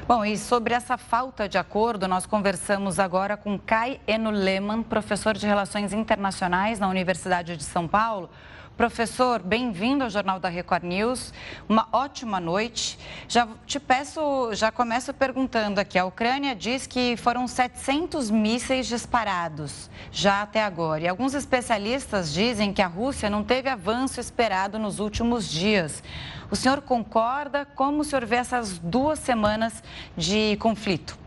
Bom, 0.08 0.26
e 0.26 0.38
sobre 0.38 0.74
essa 0.74 0.98
falta 0.98 1.48
de 1.48 1.58
acordo, 1.58 2.08
nós 2.08 2.26
conversamos 2.26 3.00
agora 3.00 3.38
com 3.38 3.58
Kai 3.58 4.02
Eno 4.06 4.30
Lehmann, 4.30 4.84
professor 4.84 5.38
de 5.38 5.46
Relações 5.46 5.94
Internacionais 5.94 6.80
na 6.80 6.90
Universidade 6.90 7.56
de 7.56 7.64
São 7.64 7.88
Paulo. 7.88 8.30
Professor, 8.78 9.44
bem-vindo 9.44 10.04
ao 10.04 10.10
Jornal 10.10 10.40
da 10.40 10.50
Record 10.50 10.84
News. 10.84 11.34
Uma 11.70 11.88
ótima 11.92 12.40
noite. 12.40 12.98
Já 13.28 13.48
te 13.66 13.80
peço, 13.80 14.54
já 14.54 14.72
começo 14.72 15.14
perguntando 15.14 15.80
aqui. 15.80 16.00
A 16.00 16.06
Ucrânia 16.06 16.56
diz 16.56 16.88
que 16.88 17.16
foram 17.18 17.48
700 17.48 18.32
mísseis 18.32 18.88
disparados 18.88 19.90
já 20.12 20.42
até 20.42 20.64
agora. 20.64 21.04
E 21.04 21.08
alguns 21.08 21.34
especialistas 21.34 22.34
dizem 22.34 22.74
que 22.74 22.82
a 22.82 22.88
Rússia 22.88 23.30
não 23.30 23.44
teve 23.44 23.70
avanço 23.70 24.20
esperado 24.20 24.80
nos 24.80 25.00
últimos 25.00 25.50
dias. 25.52 26.02
O 26.50 26.56
senhor 26.56 26.82
concorda? 26.82 27.66
Como 27.76 28.02
o 28.02 28.04
senhor 28.04 28.26
vê 28.26 28.38
essas 28.38 28.80
duas 28.80 29.20
semanas 29.20 29.84
de 30.18 30.58
conflito? 30.58 31.21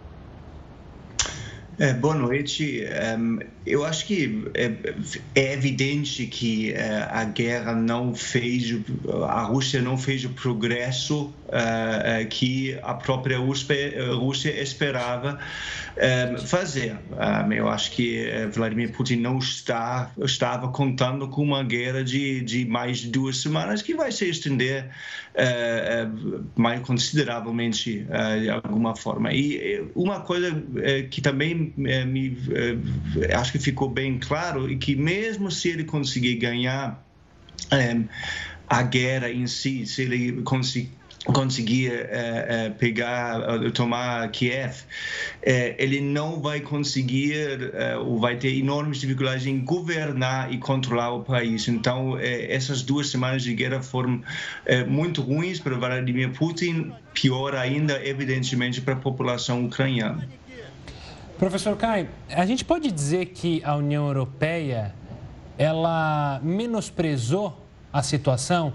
É, 1.79 1.93
boa 1.93 2.15
noite. 2.15 2.85
Um, 3.19 3.41
eu 3.67 3.85
acho 3.85 4.07
que 4.07 4.45
é, 4.55 4.73
é 5.35 5.53
evidente 5.53 6.27
que 6.27 6.73
uh, 6.73 7.09
a 7.11 7.25
guerra 7.25 7.75
não 7.75 8.15
fez, 8.15 8.73
a 9.29 9.43
Rússia 9.43 9.83
não 9.83 9.99
fez 9.99 10.25
o 10.25 10.31
progresso 10.31 11.33
uh, 11.55 12.27
que 12.29 12.77
a 12.83 12.95
própria 12.95 13.39
Rússia 13.39 14.61
esperava 14.61 15.39
fazer. 16.47 16.99
Eu 17.57 17.69
acho 17.69 17.93
que 17.93 18.27
Vladimir 18.53 18.91
Putin 18.91 19.17
não 19.17 19.39
está, 19.39 20.11
estava 20.19 20.69
contando 20.69 21.29
com 21.29 21.41
uma 21.43 21.63
guerra 21.63 22.03
de, 22.03 22.41
de 22.41 22.65
mais 22.65 22.99
de 22.99 23.11
duas 23.11 23.37
semanas 23.37 23.81
que 23.81 23.95
vai 23.95 24.11
se 24.11 24.29
estender 24.29 24.91
mais 26.57 26.81
consideravelmente 26.81 28.05
de 28.41 28.51
alguma 28.51 28.97
forma. 28.97 29.33
E 29.33 29.85
uma 29.95 30.21
coisa 30.21 30.65
que 31.11 31.21
também 31.21 31.73
me, 31.77 32.37
acho 33.33 33.53
que 33.53 33.61
ficou 33.61 33.89
bem 33.89 34.19
claro 34.19 34.69
e 34.69 34.77
que 34.77 34.97
mesmo 34.97 35.49
se 35.49 35.69
ele 35.69 35.85
conseguir 35.85 36.35
ganhar 36.35 37.05
a 38.69 38.83
guerra 38.83 39.31
em 39.31 39.47
si, 39.47 39.87
se 39.87 40.03
ele 40.03 40.43
conseguir 40.43 40.91
conseguir 41.25 41.91
uh, 41.91 41.95
uh, 41.95 42.75
pegar, 42.75 43.41
uh, 43.41 43.71
tomar 43.71 44.29
Kiev, 44.31 44.83
ele 45.43 46.01
não 46.01 46.41
vai 46.41 46.61
conseguir 46.61 47.73
ou 48.01 48.19
vai 48.19 48.37
ter 48.37 48.57
enormes 48.57 48.99
dificuldades 48.99 49.47
em 49.47 49.61
governar 49.61 50.53
e 50.53 50.59
controlar 50.59 51.13
o 51.13 51.23
país. 51.23 51.69
Então, 51.69 52.19
essas 52.19 52.83
duas 52.83 53.09
semanas 53.09 53.43
de 53.43 53.55
guerra 53.55 53.83
foram 53.83 54.23
muito 54.89 55.21
ruins 55.21 55.61
para 55.61 55.77
Vladimir 55.77 56.31
Putin, 56.33 56.93
pior 57.13 57.55
ainda, 57.55 58.03
evidentemente, 58.07 58.81
para 58.81 58.95
a 58.95 58.97
população 58.97 59.67
ucraniana. 59.67 60.27
Professor 61.39 61.77
Kai, 61.77 62.09
a 62.31 62.47
gente 62.47 62.65
pode 62.65 62.91
dizer 62.91 63.27
que 63.27 63.63
a 63.65 63.77
União 63.77 64.07
Europeia 64.07 64.95
ela 65.59 66.41
menosprezou 66.43 67.61
a 67.93 68.03
situação 68.03 68.73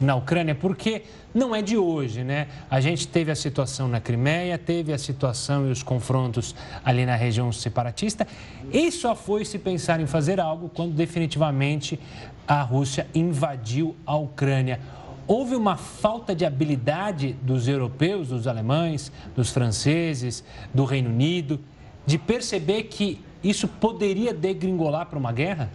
na 0.00 0.16
Ucrânia, 0.16 0.54
porque 0.54 1.02
não 1.34 1.54
é 1.54 1.60
de 1.60 1.76
hoje, 1.76 2.24
né? 2.24 2.48
A 2.70 2.80
gente 2.80 3.06
teve 3.06 3.30
a 3.30 3.36
situação 3.36 3.86
na 3.86 4.00
Crimeia, 4.00 4.56
teve 4.56 4.92
a 4.92 4.98
situação 4.98 5.68
e 5.68 5.70
os 5.70 5.82
confrontos 5.82 6.54
ali 6.84 7.04
na 7.04 7.14
região 7.14 7.52
separatista, 7.52 8.26
e 8.72 8.90
só 8.90 9.14
foi 9.14 9.44
se 9.44 9.58
pensar 9.58 10.00
em 10.00 10.06
fazer 10.06 10.40
algo 10.40 10.70
quando 10.70 10.94
definitivamente 10.94 12.00
a 12.48 12.62
Rússia 12.62 13.06
invadiu 13.14 13.94
a 14.06 14.16
Ucrânia. 14.16 14.80
Houve 15.26 15.54
uma 15.54 15.76
falta 15.76 16.34
de 16.34 16.44
habilidade 16.44 17.36
dos 17.42 17.68
europeus, 17.68 18.28
dos 18.28 18.46
alemães, 18.48 19.12
dos 19.36 19.50
franceses, 19.50 20.42
do 20.74 20.84
Reino 20.84 21.10
Unido 21.10 21.60
de 22.06 22.18
perceber 22.18 22.84
que 22.84 23.20
isso 23.42 23.68
poderia 23.68 24.34
degringolar 24.34 25.06
para 25.06 25.18
uma 25.18 25.32
guerra? 25.32 25.70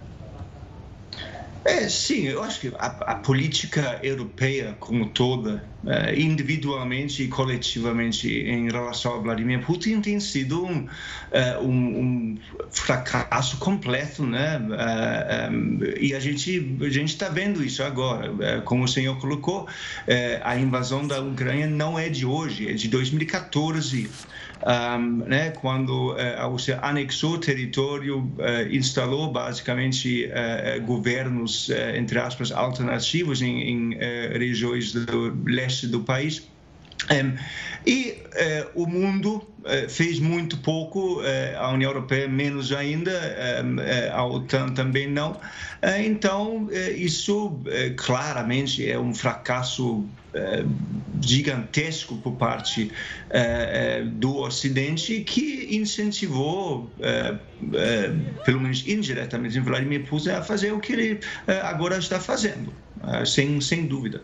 É, 1.68 1.90
sim, 1.90 2.28
eu 2.28 2.44
acho 2.44 2.60
que 2.60 2.72
a, 2.78 2.86
a 2.86 3.16
política 3.16 4.00
europeia 4.04 4.76
como 4.80 5.10
toda, 5.10 5.68
uh, 5.84 6.14
individualmente 6.16 7.24
e 7.24 7.28
coletivamente 7.28 8.30
em 8.30 8.70
relação 8.70 9.16
a 9.16 9.18
Vladimir 9.18 9.66
Putin 9.66 10.00
tem 10.00 10.20
sido 10.20 10.64
um, 10.64 10.84
uh, 10.84 11.64
um, 11.64 12.00
um 12.00 12.38
fracasso 12.70 13.58
completo, 13.58 14.24
né? 14.24 14.62
Eh, 14.78 15.98
e 16.02 16.14
a 16.14 16.20
gente 16.20 16.78
a 16.82 16.90
gente 16.90 17.10
está 17.10 17.30
vendo 17.30 17.64
isso 17.64 17.82
agora, 17.82 18.62
como 18.62 18.84
o 18.84 18.88
senhor 18.88 19.20
colocou, 19.20 19.68
a 20.44 20.58
invasão 20.58 21.08
da 21.08 21.20
Ucrânia 21.22 21.68
não 21.68 21.98
é 21.98 22.10
de 22.10 22.26
hoje, 22.26 22.70
é 22.70 22.74
de 22.74 22.88
2014 22.88 24.10
um, 24.66 25.18
né, 25.28 25.52
quando 25.52 26.14
uh, 26.14 26.18
a 26.38 26.46
Rússia 26.46 26.80
anexou 26.82 27.38
território, 27.38 28.20
uh, 28.20 28.68
instalou 28.72 29.32
basicamente 29.32 30.26
uh, 30.28 30.82
governos, 30.82 31.70
entre 31.96 32.18
aspas, 32.20 32.52
alternativos 32.52 33.42
em, 33.42 33.62
em 33.62 33.98
regiões 34.38 34.92
do 34.94 35.38
leste 35.46 35.88
do 35.88 36.02
país. 36.02 36.48
Um, 37.12 37.38
e 37.86 38.24
uh, 38.74 38.84
o 38.84 38.88
mundo 38.88 39.36
uh, 39.36 39.90
fez 39.90 40.20
muito 40.20 40.58
pouco, 40.58 41.22
uh, 41.22 41.58
a 41.58 41.72
União 41.72 41.92
Europeia 41.92 42.28
menos 42.28 42.72
ainda, 42.72 43.12
a 44.12 44.26
OTAN 44.26 44.70
também 44.70 45.08
não. 45.08 45.40
então, 46.04 46.68
isso 46.96 47.60
claramente 47.98 48.90
é 48.90 48.98
um 48.98 49.14
fracasso 49.14 50.06
gigantesco 51.22 52.18
por 52.18 52.34
parte 52.34 52.92
do 54.14 54.38
Ocidente 54.38 55.22
que 55.22 55.76
incentivou, 55.76 56.90
pelo 58.44 58.60
menos 58.60 58.86
indiretamente, 58.88 59.60
Vladimir 59.60 60.06
Putin 60.08 60.30
a 60.30 60.42
fazer 60.44 60.72
o 60.72 60.80
que 60.80 60.94
ele 60.94 61.20
agora 61.64 61.98
está 61.98 62.20
fazendo, 62.20 62.74
sem, 63.26 63.62
sem 63.62 63.86
dúvida. 63.86 64.22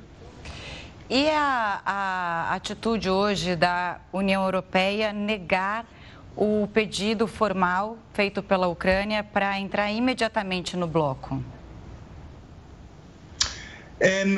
E 1.09 1.29
a, 1.29 1.81
a 1.85 2.55
atitude 2.55 3.09
hoje 3.09 3.55
da 3.55 3.99
União 4.13 4.45
Europeia 4.45 5.11
negar 5.11 5.85
o 6.37 6.67
pedido 6.73 7.27
formal 7.27 7.97
feito 8.13 8.41
pela 8.41 8.67
Ucrânia 8.67 9.21
para 9.21 9.59
entrar 9.59 9.91
imediatamente 9.91 10.77
no 10.77 10.87
bloco? 10.87 11.43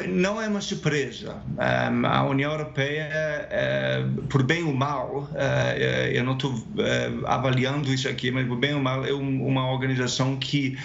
Não 0.10 0.42
é 0.42 0.48
uma 0.48 0.60
surpresa. 0.60 1.42
a 1.58 2.24
União 2.26 2.52
Europeia, 2.52 3.08
eh, 3.50 4.06
por 4.30 4.44
bem 4.44 4.64
ou 4.64 4.74
mal, 4.74 5.30
eh, 5.36 6.12
eu 6.14 6.24
não 6.24 6.34
estou 6.34 6.54
eh, 6.78 7.12
avaliando 7.26 7.92
isso 7.94 8.10
aqui, 8.10 8.30
mas 8.30 8.46
por 8.46 8.58
bem 8.58 8.74
ou 8.74 8.82
mal, 8.82 9.06
é 9.06 9.14
uma 9.14 9.72
organização 9.72 10.36
que 10.36 10.78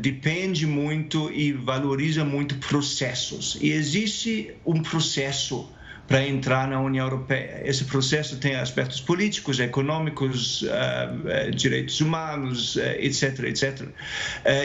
depende 0.00 0.66
muito 0.66 1.30
e 1.32 1.52
valoriza 1.52 2.24
muito 2.24 2.56
processos. 2.56 3.58
E 3.60 3.70
existe 3.70 4.54
um 4.64 4.82
processo 4.82 5.68
para 6.10 6.26
entrar 6.26 6.66
na 6.66 6.80
União 6.80 7.06
Europeia. 7.06 7.62
Esse 7.64 7.84
processo 7.84 8.36
tem 8.38 8.56
aspectos 8.56 9.00
políticos, 9.00 9.60
econômicos, 9.60 10.62
uh, 10.62 11.52
direitos 11.54 12.00
humanos, 12.00 12.76
etc, 12.76 13.44
etc. 13.44 13.86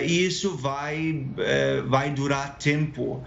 e 0.03 0.25
isso 0.25 0.57
vai 0.57 1.23
vai 1.87 2.09
durar 2.09 2.57
tempo. 2.57 3.23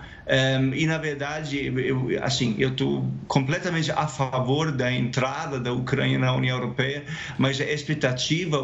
E 0.75 0.85
na 0.87 0.99
verdade, 0.99 1.73
eu, 1.77 2.09
assim, 2.21 2.57
eu 2.59 2.71
estou 2.71 3.09
completamente 3.29 3.93
a 3.93 4.09
favor 4.09 4.73
da 4.73 4.93
entrada 4.93 5.61
da 5.61 5.73
Ucrânia 5.73 6.19
na 6.19 6.35
União 6.35 6.59
Europeia, 6.59 7.05
mas 7.39 7.61
a 7.61 7.65
expectativa 7.65 8.59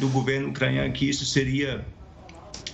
do 0.00 0.08
governo 0.08 0.48
ucraniano 0.48 0.88
é 0.88 0.90
que 0.90 1.08
isso 1.08 1.26
seria 1.26 1.84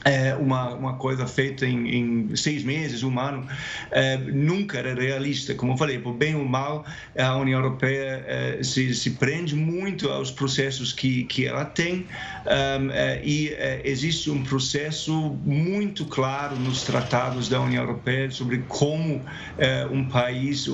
é, 0.04 0.34
uma, 0.34 0.74
uma 0.74 0.94
coisa 0.94 1.26
feita 1.26 1.66
em, 1.66 1.88
em, 2.30 2.36
seis 2.36 2.62
meses, 2.64 3.02
um 3.02 3.18
ano, 3.18 3.46
é, 3.90 4.16
nunca 4.16 4.78
era 4.78 4.94
realista. 4.94 5.54
Como 5.54 5.72
eu 5.72 5.76
falei, 5.76 5.98
por 5.98 6.14
bem 6.14 6.34
ou 6.34 6.44
mal, 6.44 6.84
a 7.16 7.36
União 7.36 7.60
Europeia 7.60 8.24
é, 8.26 8.62
se, 8.62 8.94
se 8.94 9.10
prende 9.10 9.54
muito 9.54 10.08
aos 10.08 10.30
processos 10.30 10.92
que, 10.92 11.24
que 11.24 11.46
ela 11.46 11.64
tem 11.64 12.06
é, 12.46 13.20
e 13.22 13.48
é, 13.48 13.82
existe 13.84 14.30
um 14.30 14.42
processo 14.42 15.38
muito 15.44 16.04
claro 16.06 16.56
nos 16.56 16.82
tratados 16.82 17.48
da 17.48 17.60
União 17.60 17.82
Europeia 17.82 18.30
sobre 18.30 18.64
como 18.68 19.22
é, 19.58 19.86
um 19.86 20.04
país 20.04 20.68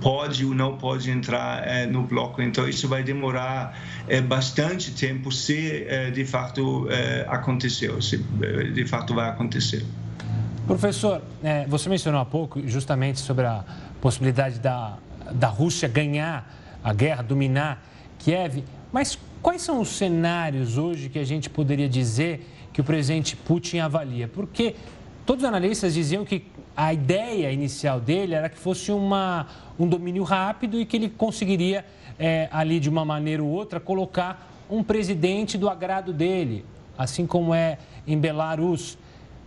pode 0.00 0.44
ou 0.44 0.54
não 0.54 0.76
pode 0.76 1.10
entrar 1.10 1.86
no 1.88 2.02
bloco. 2.02 2.42
Então, 2.42 2.68
isso 2.68 2.88
vai 2.88 3.02
demorar 3.02 3.78
bastante 4.26 4.92
tempo 4.92 5.30
se, 5.30 5.86
de 6.12 6.24
fato, 6.24 6.88
aconteceu, 7.36 8.00
se 8.02 8.18
de 8.18 8.86
fato 8.86 9.14
vai 9.14 9.28
acontecer. 9.28 9.84
Professor, 10.66 11.22
é, 11.44 11.64
você 11.66 11.88
mencionou 11.88 12.20
há 12.20 12.24
pouco 12.24 12.60
justamente 12.66 13.20
sobre 13.20 13.46
a 13.46 13.64
possibilidade 14.00 14.58
da, 14.58 14.98
da 15.32 15.48
Rússia 15.48 15.88
ganhar 15.88 16.52
a 16.82 16.92
guerra, 16.92 17.22
dominar 17.22 17.84
Kiev, 18.18 18.64
mas 18.92 19.18
quais 19.40 19.62
são 19.62 19.80
os 19.80 19.90
cenários 19.90 20.76
hoje 20.76 21.08
que 21.08 21.18
a 21.18 21.24
gente 21.24 21.48
poderia 21.48 21.88
dizer 21.88 22.48
que 22.72 22.80
o 22.80 22.84
presidente 22.84 23.36
Putin 23.36 23.78
avalia? 23.78 24.26
Porque 24.26 24.74
todos 25.24 25.44
os 25.44 25.48
analistas 25.48 25.94
diziam 25.94 26.24
que 26.24 26.46
a 26.76 26.92
ideia 26.92 27.50
inicial 27.52 28.00
dele 28.00 28.34
era 28.34 28.48
que 28.48 28.58
fosse 28.58 28.92
uma, 28.92 29.46
um 29.78 29.88
domínio 29.88 30.22
rápido 30.24 30.80
e 30.80 30.84
que 30.84 30.96
ele 30.96 31.08
conseguiria, 31.08 31.84
é, 32.18 32.48
ali 32.50 32.78
de 32.78 32.88
uma 32.88 33.04
maneira 33.04 33.42
ou 33.42 33.48
outra, 33.48 33.80
colocar 33.80 34.52
um 34.68 34.82
presidente 34.82 35.56
do 35.56 35.68
agrado 35.68 36.12
dele, 36.12 36.64
assim 36.96 37.26
como 37.26 37.54
é 37.54 37.78
em 38.06 38.18
Belarus. 38.18 38.98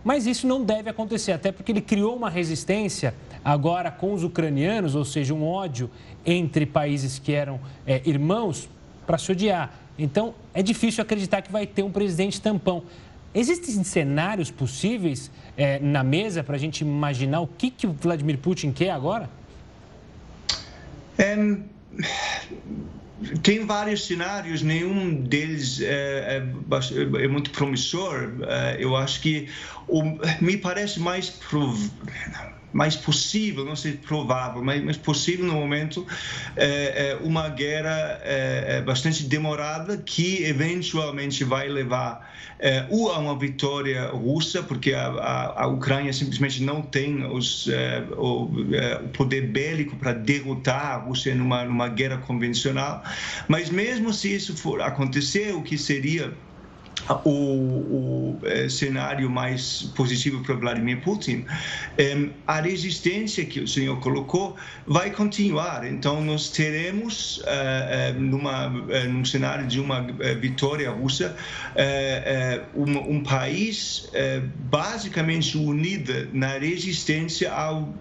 Mas 0.02 0.26
isso 0.26 0.46
não 0.46 0.64
deve 0.64 0.88
acontecer, 0.88 1.32
até 1.32 1.52
porque 1.52 1.72
ele 1.72 1.80
criou 1.80 2.16
uma 2.16 2.30
resistência 2.30 3.14
agora 3.44 3.90
com 3.90 4.14
os 4.14 4.24
ucranianos, 4.24 4.94
ou 4.94 5.04
seja, 5.04 5.34
um 5.34 5.46
ódio 5.46 5.90
entre 6.24 6.64
países 6.64 7.18
que 7.18 7.32
eram 7.32 7.60
é, 7.86 8.00
irmãos 8.04 8.68
para 9.06 9.18
se 9.18 9.30
odiar. 9.32 9.74
Então, 9.98 10.34
é 10.54 10.62
difícil 10.62 11.02
acreditar 11.02 11.42
que 11.42 11.52
vai 11.52 11.66
ter 11.66 11.82
um 11.82 11.90
presidente 11.90 12.40
tampão. 12.40 12.82
Existem 13.34 13.84
cenários 13.84 14.50
possíveis 14.50 15.30
é, 15.56 15.78
na 15.78 16.02
mesa 16.02 16.42
para 16.42 16.56
a 16.56 16.58
gente 16.58 16.80
imaginar 16.80 17.40
o 17.40 17.46
que, 17.46 17.70
que 17.70 17.86
o 17.86 17.92
Vladimir 17.92 18.38
Putin 18.38 18.72
quer 18.72 18.90
agora? 18.90 19.28
Um, 21.18 21.62
tem 23.42 23.64
vários 23.66 24.06
cenários, 24.06 24.62
nenhum 24.62 25.14
deles 25.14 25.80
é, 25.80 26.38
é, 26.38 27.24
é 27.24 27.28
muito 27.28 27.50
promissor. 27.50 28.32
É, 28.46 28.76
eu 28.78 28.96
acho 28.96 29.20
que 29.20 29.48
o, 29.88 30.02
me 30.40 30.56
parece 30.56 31.00
mais 31.00 31.30
provável 31.30 32.59
mais 32.72 32.96
possível, 32.96 33.64
não 33.64 33.76
sei 33.76 33.92
provável, 33.92 34.62
mas, 34.62 34.82
mas 34.82 34.96
possível 34.96 35.44
no 35.46 35.54
momento, 35.54 36.06
é, 36.56 37.10
é 37.10 37.18
uma 37.22 37.48
guerra 37.48 38.20
é, 38.22 38.76
é, 38.76 38.82
bastante 38.82 39.24
demorada 39.24 39.96
que 39.98 40.44
eventualmente 40.44 41.44
vai 41.44 41.68
levar 41.68 42.30
é, 42.58 42.86
ou 42.90 43.10
a 43.10 43.18
uma 43.18 43.36
vitória 43.38 44.08
russa, 44.08 44.62
porque 44.62 44.92
a, 44.92 45.06
a, 45.08 45.62
a 45.64 45.66
Ucrânia 45.66 46.12
simplesmente 46.12 46.62
não 46.62 46.82
tem 46.82 47.24
os, 47.24 47.68
é, 47.68 48.04
o, 48.16 48.50
é, 48.72 48.96
o, 48.96 49.08
poder 49.08 49.46
bélico 49.48 49.96
para 49.96 50.12
derrotar 50.12 50.86
a 50.86 50.96
Rússia 50.96 51.34
numa, 51.34 51.64
numa 51.64 51.88
guerra 51.88 52.18
convencional, 52.18 53.02
mas 53.48 53.70
mesmo 53.70 54.12
se 54.12 54.34
isso 54.34 54.54
for 54.56 54.82
acontecer, 54.82 55.54
o 55.54 55.62
que 55.62 55.78
seria 55.78 56.34
o, 57.24 57.30
o 57.30 58.38
é, 58.44 58.68
cenário 58.68 59.28
mais 59.30 59.82
positivo 59.94 60.42
para 60.42 60.54
Vladimir 60.54 61.00
Putin, 61.02 61.44
é, 61.98 62.28
a 62.46 62.60
resistência 62.60 63.44
que 63.44 63.60
o 63.60 63.68
senhor 63.68 63.98
colocou 64.00 64.56
vai 64.86 65.10
continuar. 65.10 65.86
Então, 65.86 66.22
nós 66.22 66.48
teremos, 66.48 67.42
é, 67.46 68.12
numa, 68.12 68.68
num 68.68 69.24
cenário 69.24 69.66
de 69.66 69.80
uma 69.80 70.02
vitória 70.40 70.90
russa, 70.90 71.36
um, 72.74 73.16
um 73.16 73.22
país 73.22 74.10
basicamente 74.70 75.56
unido 75.56 76.28
na 76.32 76.58
resistência 76.58 77.52
ao, 77.52 77.94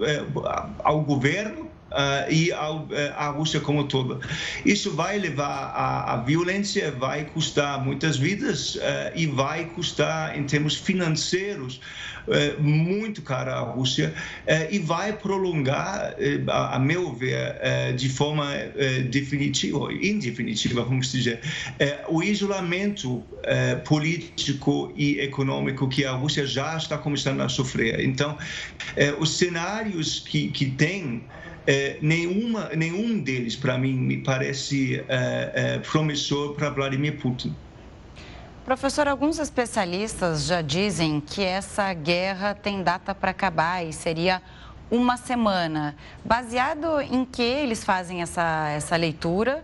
ao 0.84 1.02
governo 1.02 1.69
Uh, 1.90 2.32
e 2.32 2.52
ao, 2.52 2.82
uh, 2.82 2.90
a 3.18 3.30
Rússia 3.30 3.60
como 3.60 3.84
toda. 3.86 4.20
Isso 4.64 4.92
vai 4.96 5.18
levar 5.18 5.74
à, 5.76 6.18
violência, 6.18 6.92
vai 6.92 7.26
custar 7.26 7.84
muitas 7.84 8.16
vidas 8.16 8.76
uh, 8.76 8.80
e 9.16 9.26
vai 9.26 9.66
custar, 9.66 10.38
em 10.38 10.44
termos 10.44 10.76
financeiros, 10.76 11.82
muito 12.60 13.24
caro 13.24 13.50
à 13.50 13.60
Rússia 13.62 14.14
e 14.70 14.78
vai 14.78 15.14
prolongar, 15.14 16.14
a, 16.48 16.76
a 16.76 16.80
meu 16.80 17.12
ver, 17.12 17.56
de 17.96 18.08
forma 18.08 18.46
definitiva, 19.10 19.92
indefinitiva, 19.92 20.84
vamos 20.84 21.12
dizer, 21.12 21.40
o 22.08 22.22
isolamento 22.22 23.24
político 23.84 24.94
e 24.96 25.20
econômico 25.20 25.90
que 25.90 26.06
a 26.06 26.12
Rússia 26.12 26.46
já 26.46 26.78
está 26.78 27.00
começando 27.00 27.42
a 27.42 27.50
sofrer. 27.50 28.00
Então, 28.00 28.38
os 29.20 29.36
cenários 29.36 30.20
que, 30.20 30.50
que 30.50 30.68
tem 30.68 31.24
é, 31.70 32.00
nenhuma, 32.02 32.70
nenhum 32.76 33.20
deles, 33.20 33.56
para 33.56 33.78
mim, 33.78 33.94
me 33.94 34.18
parece 34.18 35.06
é, 35.08 35.52
é, 35.54 35.78
promissor 35.78 36.56
para 36.56 36.72
Vladimir 36.72 37.22
Putin. 37.22 37.56
Professor, 38.66 39.08
alguns 39.08 39.38
especialistas 39.38 40.46
já 40.46 40.64
dizem 40.64 41.22
que 41.22 41.44
essa 41.44 41.94
guerra 41.94 42.56
tem 42.56 42.82
data 42.82 43.14
para 43.14 43.30
acabar 43.30 43.86
e 43.86 43.94
seria 43.94 44.42
uma 44.90 45.16
semana. 45.16 45.96
Baseado 46.26 47.00
em 47.02 47.24
que 47.24 47.44
eles 47.44 47.84
fazem 47.84 48.24
essa, 48.24 48.70
essa 48.70 48.96
leitura? 48.96 49.64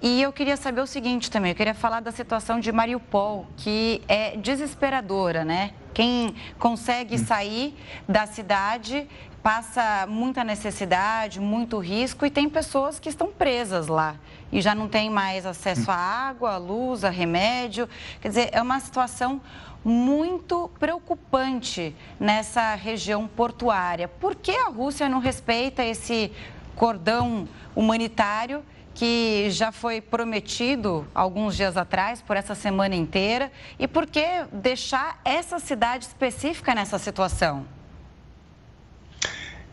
E 0.00 0.22
eu 0.22 0.32
queria 0.32 0.56
saber 0.56 0.80
o 0.80 0.86
seguinte 0.86 1.30
também, 1.30 1.52
eu 1.52 1.54
queria 1.54 1.74
falar 1.74 2.00
da 2.00 2.10
situação 2.10 2.58
de 2.58 2.72
Mariupol, 2.72 3.46
que 3.58 4.00
é 4.08 4.38
desesperadora, 4.38 5.44
né? 5.44 5.72
Quem 5.92 6.34
consegue 6.58 7.18
sair 7.18 7.76
da 8.08 8.26
cidade 8.26 9.06
passa 9.42 10.06
muita 10.08 10.44
necessidade, 10.44 11.40
muito 11.40 11.78
risco 11.78 12.24
e 12.24 12.30
tem 12.30 12.48
pessoas 12.48 13.00
que 13.00 13.08
estão 13.08 13.28
presas 13.28 13.88
lá 13.88 14.16
e 14.52 14.60
já 14.60 14.74
não 14.74 14.88
tem 14.88 15.10
mais 15.10 15.44
acesso 15.44 15.90
à 15.90 15.96
água, 15.96 16.52
à 16.52 16.56
luz, 16.58 17.04
a 17.04 17.10
remédio. 17.10 17.88
Quer 18.20 18.28
dizer, 18.28 18.50
é 18.52 18.62
uma 18.62 18.78
situação 18.78 19.40
muito 19.84 20.70
preocupante 20.78 21.96
nessa 22.20 22.74
região 22.74 23.26
portuária. 23.26 24.06
Por 24.06 24.36
que 24.36 24.52
a 24.52 24.68
Rússia 24.68 25.08
não 25.08 25.18
respeita 25.18 25.82
esse 25.84 26.30
cordão 26.76 27.48
humanitário 27.74 28.62
que 28.94 29.48
já 29.50 29.72
foi 29.72 30.00
prometido 30.00 31.06
alguns 31.14 31.56
dias 31.56 31.76
atrás, 31.76 32.20
por 32.22 32.36
essa 32.36 32.54
semana 32.54 32.94
inteira? 32.94 33.50
E 33.78 33.88
por 33.88 34.06
que 34.06 34.24
deixar 34.52 35.18
essa 35.24 35.58
cidade 35.58 36.04
específica 36.04 36.74
nessa 36.74 36.98
situação? 36.98 37.66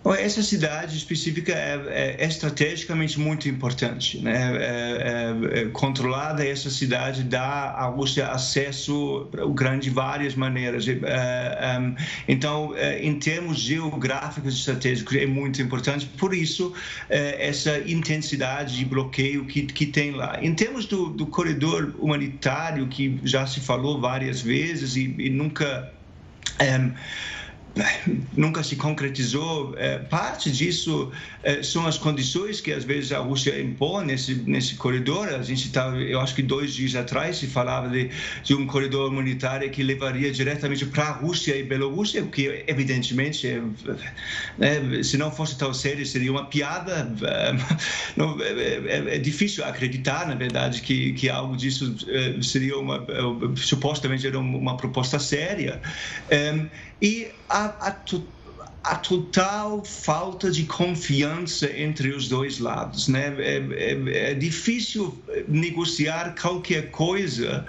Essa 0.05 0.41
cidade 0.41 0.95
específica 0.95 1.51
é, 1.51 2.17
é, 2.19 2.25
estrategicamente 2.25 3.19
muito 3.19 3.49
importante. 3.49 4.17
Né? 4.19 4.57
É, 4.57 5.57
é, 5.57 5.59
é, 5.59 5.65
controlada 5.65 6.45
essa 6.45 6.69
cidade 6.69 7.23
dá 7.23 7.71
à 7.71 7.85
Rússia 7.85 8.27
acesso 8.27 9.29
à 9.37 9.43
Ucrânia 9.43 9.79
de 9.79 9.89
várias 9.89 10.35
maneiras. 10.35 10.87
É, 10.87 10.93
é, 10.93 11.93
então, 12.27 12.73
em 13.01 13.19
termos 13.19 13.59
geográficos 13.59 14.55
e 14.55 14.57
estratégicos, 14.59 15.15
é 15.15 15.25
muito 15.25 15.61
importante. 15.61 16.05
Por 16.17 16.33
isso, 16.33 16.73
essa 17.09 17.77
intensidade 17.79 18.77
de 18.77 18.85
bloqueio 18.85 19.45
que, 19.45 19.63
que 19.63 19.85
tem 19.85 20.11
lá. 20.11 20.39
Em 20.41 20.55
termos 20.55 20.85
do, 20.85 21.09
do 21.09 21.27
corredor 21.27 21.93
humanitário, 21.99 22.87
que 22.87 23.19
já 23.23 23.45
se 23.45 23.59
falou 23.59 23.99
várias 23.99 24.41
vezes 24.41 24.95
e, 24.95 25.13
e 25.17 25.29
nunca 25.29 25.91
nunca 28.35 28.63
se 28.63 28.75
concretizou. 28.75 29.75
É, 29.77 29.99
parte 29.99 30.51
disso 30.51 31.11
é, 31.43 31.61
são 31.63 31.85
as 31.85 31.97
condições 31.97 32.61
que 32.61 32.71
às 32.71 32.83
vezes 32.83 33.11
a 33.11 33.19
Rússia 33.19 33.59
impõe 33.61 34.05
nesse 34.05 34.35
nesse 34.35 34.75
corredor. 34.75 35.29
A 35.29 35.41
gente 35.41 35.67
está, 35.67 35.87
eu 35.89 36.19
acho 36.19 36.35
que 36.35 36.41
dois 36.41 36.73
dias 36.73 36.95
atrás 36.95 37.37
se 37.37 37.47
falava 37.47 37.89
de, 37.89 38.09
de 38.43 38.55
um 38.55 38.65
corredor 38.65 39.09
humanitário 39.09 39.69
que 39.69 39.83
levaria 39.83 40.31
diretamente 40.31 40.85
para 40.85 41.05
a 41.05 41.11
Rússia 41.11 41.55
e 41.55 41.63
Bielorrússia, 41.63 42.23
o 42.23 42.29
que 42.29 42.63
evidentemente, 42.67 43.47
é, 43.47 43.61
né, 44.57 45.03
se 45.03 45.17
não 45.17 45.31
fosse 45.31 45.57
tão 45.57 45.73
sério, 45.73 46.05
seria 46.05 46.31
uma 46.31 46.45
piada. 46.45 47.09
Não, 48.15 48.37
é, 48.41 49.15
é, 49.15 49.17
difícil 49.19 49.63
acreditar, 49.63 50.27
na 50.27 50.35
verdade, 50.35 50.81
que 50.81 51.13
que 51.13 51.29
algo 51.29 51.55
disso 51.55 51.95
seria 52.41 52.77
uma 52.77 53.05
supostamente 53.55 54.25
era 54.25 54.39
uma 54.39 54.75
proposta 54.75 55.19
séria. 55.19 55.81
E 57.01 57.31
a, 57.47 57.58
a, 57.65 57.95
a, 58.83 58.95
total 58.95 59.83
falta 59.83 60.49
de 60.49 60.63
confiança 60.65 61.69
entre 61.77 62.09
os 62.09 62.27
dois 62.27 62.59
lados. 62.59 63.07
Né? 63.07 63.35
É, 63.39 63.57
é, 63.57 64.31
é 64.31 64.33
difícil 64.33 65.17
negociar 65.47 66.35
qualquer 66.39 66.91
coisa 66.91 67.65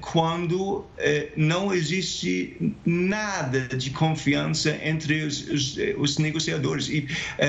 quando 0.00 0.84
é, 0.98 1.28
não 1.36 1.72
existe 1.72 2.74
nada 2.84 3.60
de 3.68 3.90
confiança 3.90 4.78
entre 4.82 5.22
os, 5.22 5.48
os, 5.48 5.76
os 5.96 6.18
negociadores. 6.18 6.88
E 6.88 7.06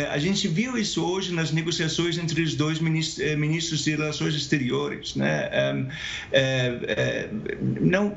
a 0.10 0.18
gente 0.18 0.48
viu 0.48 0.78
isso 0.78 1.04
hoje 1.04 1.34
nas 1.34 1.52
negociações 1.52 2.18
entre 2.18 2.42
os 2.42 2.56
dois 2.56 2.80
ministros, 2.80 3.38
ministros 3.38 3.84
de 3.84 3.92
Relações 3.92 4.34
Exteriores. 4.36 5.16
Né? 5.16 5.50
não, 7.62 8.16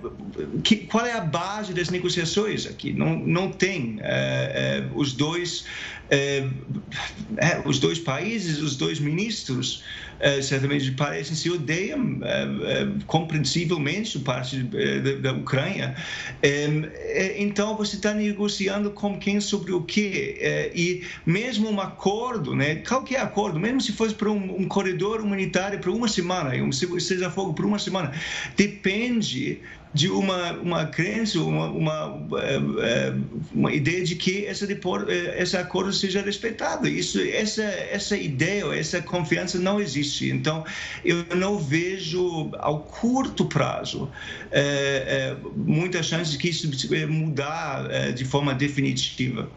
que, 0.63 0.77
qual 0.77 1.05
é 1.05 1.13
a 1.13 1.21
base 1.21 1.73
das 1.73 1.91
negociações 1.91 2.67
aqui? 2.67 2.93
Não, 2.93 3.19
não 3.19 3.51
tem. 3.51 3.99
os 4.95 5.13
dois. 5.13 5.65
Os 7.67 7.79
dois 7.79 7.99
países, 7.99 8.63
os 8.63 8.77
dois 8.77 8.99
ministros 8.99 9.83
uh, 10.20 10.42
certamente 10.42 10.90
parecem 10.92 11.35
se 11.35 11.50
odeiam 11.50 12.00
uh, 12.00 13.04
compreensivelmente 13.07 14.18
parte 14.20 14.62
da, 14.62 15.33
da 15.33 15.33
Ucrânia. 15.33 15.94
Então 17.37 17.76
você 17.76 17.96
está 17.96 18.14
negociando 18.14 18.90
com 18.90 19.18
quem 19.18 19.40
sobre 19.40 19.72
o 19.72 19.83
quê? 19.83 20.70
e 20.74 21.02
mesmo 21.24 21.70
um 21.70 21.81
acordo, 21.81 22.54
né? 22.54 22.76
Qualquer 22.76 23.20
acordo, 23.20 23.59
mesmo 23.59 23.81
se 23.81 23.92
fosse 23.92 24.14
para 24.14 24.31
um, 24.31 24.61
um 24.62 24.68
corredor 24.68 25.20
humanitário 25.20 25.78
para 25.78 25.90
uma 25.90 26.09
semana, 26.09 26.54
um 26.62 26.72
seja 26.72 27.31
fogo 27.31 27.54
por 27.54 27.64
uma 27.64 27.78
semana, 27.78 28.12
depende 28.57 29.61
de 29.92 30.09
uma, 30.09 30.53
uma 30.53 30.87
crença, 30.87 31.40
uma, 31.40 31.66
uma, 31.66 32.29
eh, 32.40 33.14
uma 33.55 33.72
ideia 33.72 34.05
de 34.05 34.16
que 34.16 34.44
esse, 34.44 34.64
eh, 34.64 35.42
esse 35.42 35.57
acordo 35.57 35.92
seja 35.92 36.20
respeitado. 36.22 36.87
Isso, 36.87 37.20
essa, 37.20 37.62
essa 37.62 38.16
ideia, 38.16 38.64
essa 38.74 39.01
confiança 39.01 39.59
não 39.59 39.81
existe. 39.81 40.31
Então, 40.31 40.64
eu 41.05 41.24
não 41.37 41.59
vejo, 41.59 42.51
ao 42.59 42.81
curto 42.81 43.46
prazo, 43.46 44.11
é, 44.51 44.61
é, 44.61 45.37
muitas 45.57 46.07
chances 46.07 46.37
que 46.37 46.51
isso 46.51 46.68
mudar 47.09 47.90
é, 47.90 48.12
de 48.12 48.24
forma 48.24 48.55
definitiva. 48.55 49.48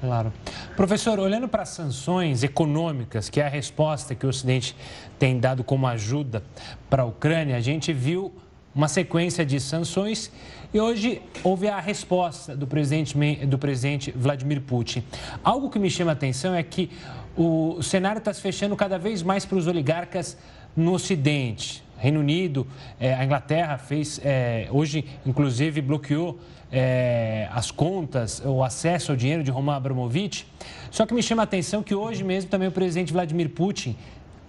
Claro. 0.00 0.32
Professor, 0.76 1.18
olhando 1.18 1.46
para 1.46 1.62
as 1.62 1.68
sanções 1.70 2.42
econômicas, 2.42 3.28
que 3.28 3.38
é 3.38 3.44
a 3.44 3.50
resposta 3.50 4.14
que 4.14 4.24
o 4.24 4.30
Ocidente 4.30 4.74
tem 5.18 5.38
dado 5.38 5.62
como 5.62 5.86
ajuda 5.86 6.42
para 6.88 7.02
a 7.02 7.04
Ucrânia, 7.04 7.56
a 7.56 7.60
gente 7.60 7.92
viu 7.92 8.32
uma 8.74 8.88
sequência 8.88 9.44
de 9.44 9.58
sanções 9.60 10.30
e 10.72 10.80
hoje 10.80 11.20
houve 11.42 11.68
a 11.68 11.80
resposta 11.80 12.56
do 12.56 12.66
presidente, 12.66 13.16
do 13.46 13.58
presidente 13.58 14.12
Vladimir 14.12 14.60
Putin. 14.60 15.02
Algo 15.42 15.68
que 15.68 15.78
me 15.78 15.90
chama 15.90 16.12
a 16.12 16.14
atenção 16.14 16.54
é 16.54 16.62
que 16.62 16.90
o 17.36 17.82
cenário 17.82 18.18
está 18.18 18.32
se 18.32 18.40
fechando 18.40 18.76
cada 18.76 18.98
vez 18.98 19.22
mais 19.22 19.44
para 19.44 19.58
os 19.58 19.66
oligarcas 19.66 20.36
no 20.76 20.92
Ocidente. 20.92 21.82
Reino 21.98 22.20
Unido, 22.20 22.66
é, 22.98 23.14
a 23.14 23.24
Inglaterra 23.24 23.76
fez, 23.76 24.20
é, 24.24 24.68
hoje, 24.70 25.04
inclusive, 25.26 25.82
bloqueou 25.82 26.38
é, 26.72 27.48
as 27.52 27.70
contas, 27.70 28.40
o 28.44 28.62
acesso 28.62 29.10
ao 29.10 29.16
dinheiro 29.16 29.42
de 29.42 29.50
Roman 29.50 29.76
Abramovich. 29.76 30.46
Só 30.90 31.04
que 31.04 31.12
me 31.12 31.22
chama 31.22 31.42
a 31.42 31.44
atenção 31.44 31.82
que 31.82 31.94
hoje 31.94 32.24
mesmo 32.24 32.48
também 32.48 32.68
o 32.68 32.72
presidente 32.72 33.12
Vladimir 33.12 33.50
Putin, 33.50 33.96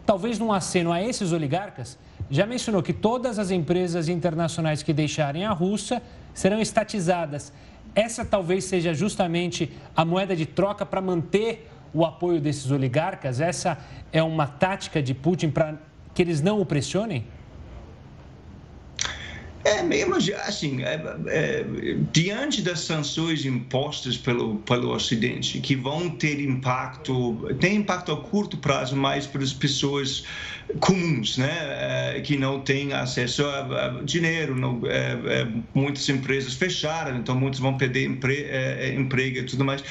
talvez 0.06 0.40
num 0.40 0.52
aceno 0.52 0.94
a 0.94 1.02
esses 1.02 1.34
oligarcas, 1.34 1.98
já 2.32 2.46
mencionou 2.46 2.82
que 2.82 2.94
todas 2.94 3.38
as 3.38 3.52
empresas 3.52 4.08
internacionais 4.08 4.82
que 4.82 4.94
deixarem 4.94 5.46
a 5.46 5.52
Rússia 5.52 6.02
serão 6.34 6.62
estatizadas. 6.62 7.52
Essa 7.94 8.24
talvez 8.24 8.64
seja 8.64 8.94
justamente 8.94 9.70
a 9.94 10.06
moeda 10.06 10.34
de 10.34 10.46
troca 10.46 10.86
para 10.86 11.02
manter 11.02 11.70
o 11.94 12.06
apoio 12.06 12.40
desses 12.40 12.72
oligarcas? 12.72 13.42
Essa 13.42 13.78
é 14.14 14.24
uma 14.24 14.48
tática 14.48 15.04
de 15.04 15.14
Putin 15.14 15.50
para 15.50 15.76
que 16.14 16.22
eles 16.22 16.42
não 16.42 16.62
o 16.62 16.66
pressionem? 16.66 17.26
É 19.64 19.84
mesmo 19.84 20.16
assim, 20.16 20.84
é, 20.84 21.00
é, 21.28 21.66
diante 22.12 22.62
das 22.62 22.80
sanções 22.82 23.46
impostas 23.46 24.18
pelo, 24.18 24.58
pelo 24.60 24.94
Ocidente, 24.94 25.60
que 25.60 25.76
vão 25.76 26.10
ter 26.10 26.40
impacto, 26.42 27.48
tem 27.60 27.76
impacto 27.76 28.12
a 28.12 28.18
curto 28.18 28.58
prazo 28.58 28.96
mais 28.96 29.28
para 29.28 29.44
as 29.44 29.54
pessoas 29.54 30.24
comuns, 30.80 31.38
né, 31.38 31.52
é, 32.16 32.22
que 32.22 32.38
não 32.38 32.62
têm 32.62 32.94
acesso 32.94 33.46
a, 33.46 33.86
a 33.86 33.90
dinheiro, 34.04 34.56
não, 34.56 34.82
é, 34.86 35.42
é, 35.42 35.48
muitas 35.74 36.08
empresas 36.10 36.54
fecharam, 36.54 37.18
então 37.18 37.36
muitos 37.36 37.60
vão 37.60 37.78
perder 37.78 38.06
empre, 38.06 38.44
é, 38.44 38.94
emprego 38.96 39.40
e 39.40 39.44
tudo 39.44 39.66
mais. 39.66 39.84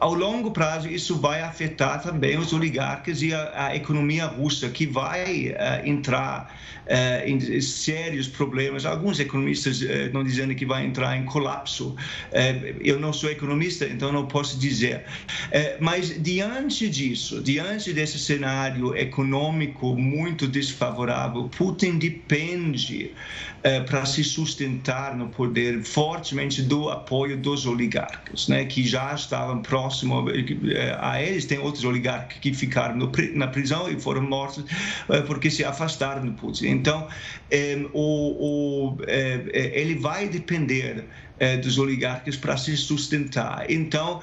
ao 0.00 0.14
longo 0.14 0.50
prazo, 0.50 0.88
isso 0.88 1.18
vai 1.18 1.42
afetar 1.42 2.02
também 2.02 2.38
os 2.38 2.52
oligarcas 2.52 3.22
e 3.22 3.34
a, 3.34 3.66
a 3.66 3.76
economia 3.76 4.26
russa, 4.26 4.68
que 4.68 4.86
vai 4.86 5.54
entrar 5.84 6.54
em 7.24 7.36
sérios 8.06 8.28
problemas. 8.28 8.86
Alguns 8.86 9.18
economistas 9.18 9.80
estão 9.80 10.22
dizendo 10.22 10.54
que 10.54 10.64
vai 10.64 10.86
entrar 10.86 11.16
em 11.16 11.24
colapso. 11.24 11.96
eu 12.80 12.98
não 13.00 13.12
sou 13.12 13.30
economista, 13.30 13.84
então 13.84 14.12
não 14.12 14.26
posso 14.26 14.58
dizer. 14.58 15.04
mas 15.80 16.22
diante 16.22 16.88
disso, 16.88 17.42
diante 17.42 17.92
desse 17.92 18.18
cenário 18.18 18.96
econômico 18.96 19.96
muito 19.96 20.46
desfavorável, 20.46 21.48
Putin 21.48 21.98
depende 21.98 23.12
eh, 23.66 23.80
para 23.80 24.06
se 24.06 24.22
sustentar 24.22 25.16
no 25.16 25.28
poder 25.28 25.82
fortemente 25.82 26.62
do 26.62 26.88
apoio 26.88 27.36
dos 27.36 27.66
oligarcas, 27.66 28.46
né, 28.46 28.64
que 28.64 28.86
já 28.86 29.12
estavam 29.12 29.60
próximos 29.60 30.32
eh, 30.32 30.96
a 31.00 31.20
eles. 31.20 31.46
Tem 31.46 31.58
outros 31.58 31.82
oligarcas 31.82 32.38
que 32.38 32.54
ficaram 32.54 32.94
no, 32.96 33.10
na 33.34 33.48
prisão 33.48 33.90
e 33.90 33.98
foram 33.98 34.22
mortos 34.22 34.64
eh, 35.08 35.20
porque 35.22 35.50
se 35.50 35.64
afastaram 35.64 36.24
do 36.24 36.32
Putin. 36.34 36.68
Então, 36.68 37.08
o, 37.92 38.92
o, 38.92 38.98
ele 39.52 39.96
vai 39.96 40.28
depender 40.28 41.04
dos 41.62 41.76
oligarcas 41.76 42.36
para 42.36 42.56
se 42.56 42.76
sustentar. 42.76 43.70
Então, 43.70 44.20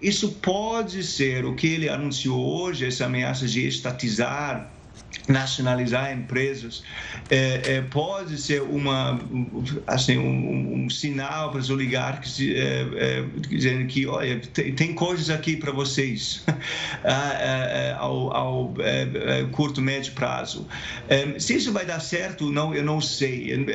isso 0.00 0.32
pode 0.42 1.02
ser 1.04 1.44
o 1.44 1.54
que 1.54 1.66
ele 1.66 1.88
anunciou 1.88 2.62
hoje, 2.62 2.86
essa 2.86 3.06
ameaça 3.06 3.46
de 3.46 3.66
estatizar 3.66 4.73
nacionalizar 5.28 6.12
empresas 6.12 6.82
é, 7.30 7.76
é, 7.76 7.80
pode 7.82 8.36
ser 8.36 8.62
uma 8.62 9.18
assim 9.86 10.18
um, 10.18 10.84
um 10.84 10.90
sinal 10.90 11.50
para 11.50 11.60
os 11.60 11.70
oligarcas 11.70 12.38
é, 12.40 12.44
é, 12.44 13.24
dizendo 13.48 13.86
que 13.86 14.06
olha 14.06 14.40
tem, 14.52 14.72
tem 14.74 14.94
coisas 14.94 15.30
aqui 15.30 15.56
para 15.56 15.72
vocês 15.72 16.44
ah, 17.04 17.32
é, 17.38 17.88
é, 17.88 17.96
ao, 17.98 18.34
ao 18.34 18.74
curto 19.52 19.80
médio 19.80 20.12
prazo. 20.12 20.66
Se 21.38 21.54
isso 21.54 21.72
vai 21.72 21.86
dar 21.86 22.00
certo 22.00 22.50
não 22.50 22.74
eu 22.74 22.84
não 22.84 23.00
sei. 23.00 23.66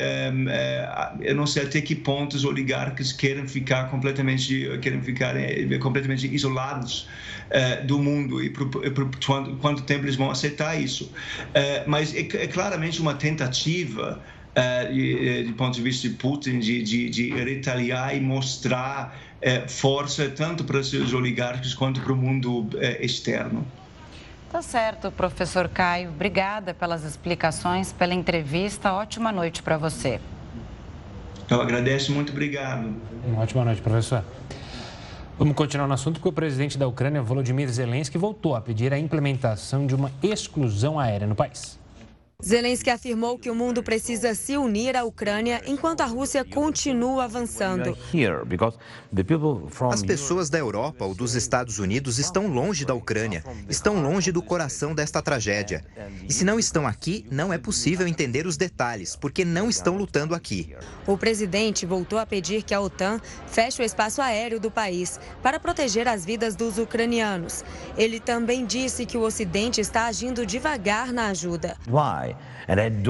Eu 1.21 1.35
não 1.35 1.47
sei 1.47 1.63
até 1.63 1.81
que 1.81 1.95
ponto 1.95 2.35
os 2.35 2.45
oligarcas 2.45 3.11
querem 3.11 3.47
ficar 3.47 3.89
completamente 3.89 4.69
querem 4.81 5.01
ficar 5.01 5.35
completamente 5.79 6.27
isolados 6.33 7.07
do 7.85 7.99
mundo 7.99 8.43
e 8.43 8.49
por, 8.49 8.69
por 8.69 9.09
quanto, 9.25 9.55
quanto 9.57 9.83
tempo 9.83 10.05
eles 10.05 10.15
vão 10.15 10.29
aceitar 10.29 10.79
isso. 10.79 11.11
é, 11.11 11.28
mas 11.85 12.13
é, 12.13 12.19
é, 12.19 12.47
claramente 12.47 13.01
uma 13.01 13.13
tentativa, 13.13 14.21
é, 14.55 14.85
de, 14.85 15.43
de, 15.45 15.53
ponto 15.53 15.75
de 15.75 15.81
vista 15.81 16.07
de 16.07 16.15
Putin, 16.15 16.59
de, 16.59 16.81
de, 16.81 17.09
de 17.09 17.29
retaliar 17.31 18.15
e 18.15 18.19
mostrar 18.19 19.17
é, 19.41 19.67
força 19.67 20.29
tanto 20.29 20.63
para 20.63 20.83
seus 20.83 21.13
oligarcas 21.13 21.73
quanto 21.73 22.01
para 22.01 22.13
o 22.13 22.15
mundo 22.15 22.69
é, 22.77 23.03
externo. 23.05 23.65
Tá 24.51 24.61
certo, 24.61 25.11
professor 25.11 25.69
Caio. 25.69 26.09
Obrigada 26.09 26.73
pelas 26.73 27.03
explicações, 27.03 27.93
pela 27.93 28.15
entrevista. 28.15 28.91
Ótima 28.93 29.31
noite 29.31 29.61
para 29.61 29.77
você. 29.77 30.19
Eu 31.49 31.61
agradeço, 31.61 32.11
muito 32.11 32.31
obrigado. 32.31 32.95
Uma 33.25 33.41
ótima 33.41 33.65
noite, 33.65 33.81
professor. 33.81 34.23
Vamos 35.39 35.55
continuar 35.55 35.87
no 35.87 35.93
assunto 35.93 36.15
porque 36.15 36.27
o 36.27 36.33
presidente 36.33 36.77
da 36.77 36.85
Ucrânia, 36.85 37.21
Volodymyr 37.21 37.69
Zelensky, 37.69 38.17
voltou 38.17 38.57
a 38.57 38.61
pedir 38.61 38.93
a 38.93 38.99
implementação 38.99 39.87
de 39.87 39.95
uma 39.95 40.11
exclusão 40.21 40.99
aérea 40.99 41.25
no 41.25 41.33
país. 41.33 41.78
Zelensky 42.41 42.89
afirmou 42.89 43.37
que 43.37 43.51
o 43.51 43.53
mundo 43.53 43.83
precisa 43.83 44.33
se 44.33 44.55
unir 44.55 44.95
à 44.95 45.03
Ucrânia 45.03 45.61
enquanto 45.67 45.99
a 45.99 46.05
Rússia 46.05 46.45
continua 46.45 47.25
avançando. 47.25 47.97
As 49.91 50.01
pessoas 50.01 50.49
da 50.49 50.57
Europa 50.57 51.03
ou 51.03 51.13
dos 51.13 51.35
Estados 51.35 51.79
Unidos 51.79 52.17
estão 52.17 52.47
longe 52.47 52.85
da 52.85 52.93
Ucrânia, 52.93 53.43
estão 53.67 54.01
longe 54.01 54.31
do 54.31 54.41
coração 54.41 54.95
desta 54.95 55.21
tragédia. 55.21 55.83
E 56.29 56.31
se 56.31 56.45
não 56.45 56.57
estão 56.57 56.87
aqui, 56.87 57.25
não 57.29 57.51
é 57.51 57.57
possível 57.57 58.07
entender 58.07 58.47
os 58.47 58.55
detalhes, 58.55 59.17
porque 59.17 59.43
não 59.43 59.69
estão 59.69 59.97
lutando 59.97 60.33
aqui. 60.33 60.73
O 61.05 61.17
presidente 61.17 61.85
voltou 61.85 62.17
a 62.17 62.25
pedir 62.25 62.63
que 62.63 62.73
a 62.73 62.79
OTAN 62.79 63.19
feche 63.47 63.81
o 63.81 63.85
espaço 63.85 64.21
aéreo 64.21 64.61
do 64.61 64.71
país 64.71 65.19
para 65.43 65.59
proteger 65.59 66.07
as 66.07 66.23
vidas 66.23 66.55
dos 66.55 66.77
ucranianos. 66.77 67.65
Ele 67.97 68.17
também 68.17 68.65
disse 68.65 69.05
que 69.05 69.17
o 69.17 69.23
Ocidente 69.23 69.81
está 69.81 70.05
agindo 70.05 70.45
devagar 70.45 71.11
na 71.11 71.27
ajuda. 71.27 71.75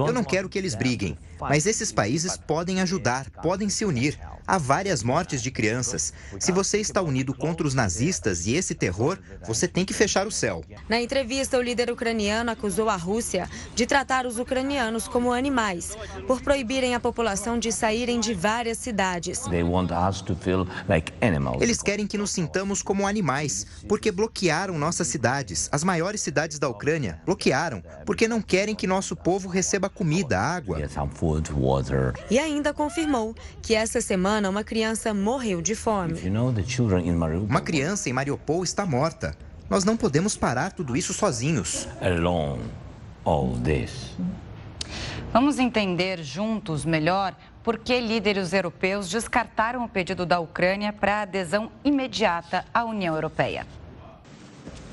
Eu 0.08 0.14
não 0.14 0.24
quero 0.24 0.50
que 0.50 0.58
eles 0.58 0.76
briguem, 0.76 1.18
mas 1.40 1.66
esses 1.66 1.92
países 1.92 2.38
podem 2.38 2.82
ajudar, 2.82 3.30
podem 3.42 3.70
se 3.70 3.86
unir. 3.86 4.20
Há 4.50 4.58
várias 4.58 5.04
mortes 5.04 5.44
de 5.44 5.52
crianças. 5.52 6.12
Se 6.40 6.52
você 6.52 6.80
está 6.80 7.04
unido 7.04 7.36
contra 7.36 7.68
os 7.68 7.76
nazistas 7.76 8.48
e 8.48 8.56
esse 8.56 8.74
terror, 8.74 9.20
você 9.46 9.68
tem 9.68 9.86
que 9.86 9.94
fechar 9.94 10.26
o 10.26 10.32
céu. 10.32 10.64
Na 10.90 11.00
entrevista, 11.00 11.56
o 11.56 11.62
líder 11.62 11.92
ucraniano 11.92 12.50
acusou 12.50 12.90
a 12.90 12.96
Rússia 12.96 13.48
de 13.76 13.86
tratar 13.86 14.26
os 14.26 14.40
ucranianos 14.40 15.08
como 15.08 15.32
animais, 15.32 15.96
por 16.26 16.42
proibirem 16.42 16.96
a 16.96 17.00
população 17.00 17.60
de 17.60 17.72
saírem 17.72 18.20
de 18.20 18.34
várias 18.34 18.80
cidades. 18.80 19.46
Eles 21.62 21.84
querem 21.84 22.08
que 22.08 22.18
nos 22.18 22.32
sintamos 22.32 22.82
como 22.82 23.06
animais, 23.06 23.68
porque 23.88 24.12
bloquearam 24.12 24.80
nossas 24.80 25.08
cidades. 25.08 25.70
As 25.72 25.84
maiores 25.84 26.22
cidades 26.22 26.58
da 26.58 26.68
Ucrânia 26.68 27.22
bloquearam, 27.24 27.84
porque 28.04 28.28
não 28.28 28.42
querem 28.42 28.74
que 28.74 28.88
nosso 28.88 29.16
povo 29.16 29.48
receba 29.48 29.90
comida, 29.90 30.40
água. 30.40 30.80
E 32.30 32.40
ainda 32.40 32.74
confirmou 32.74 33.36
que 33.62 33.76
essa 33.76 34.00
semana 34.02 34.20
semana, 34.30 34.50
uma 34.50 34.64
criança 34.64 35.14
morreu 35.14 35.62
de 35.62 35.76
fome. 35.76 36.20
Uma 37.48 37.62
criança 37.62 38.10
em 38.10 38.14
Mariupol 38.14 38.64
está 38.64 38.86
morta. 38.86 39.36
Nós 39.70 39.86
não 39.86 39.96
podemos 39.96 40.36
parar 40.36 40.72
tudo 40.72 40.96
isso 40.96 41.14
sozinhos. 41.14 41.88
Alone, 42.02 42.64
all 43.24 43.58
this. 43.64 44.16
Vamos 45.32 45.58
entender 45.58 46.22
juntos 46.24 46.84
melhor 46.84 47.36
por 47.64 47.78
que 47.78 48.00
líderes 48.00 48.52
europeus 48.52 49.10
descartaram 49.10 49.86
o 49.86 49.90
pedido 49.90 50.26
da 50.26 50.40
Ucrânia 50.40 50.92
para 50.92 51.22
adesão 51.22 51.72
imediata 51.84 52.66
à 52.74 52.84
União 52.84 53.16
Europeia. 53.16 53.66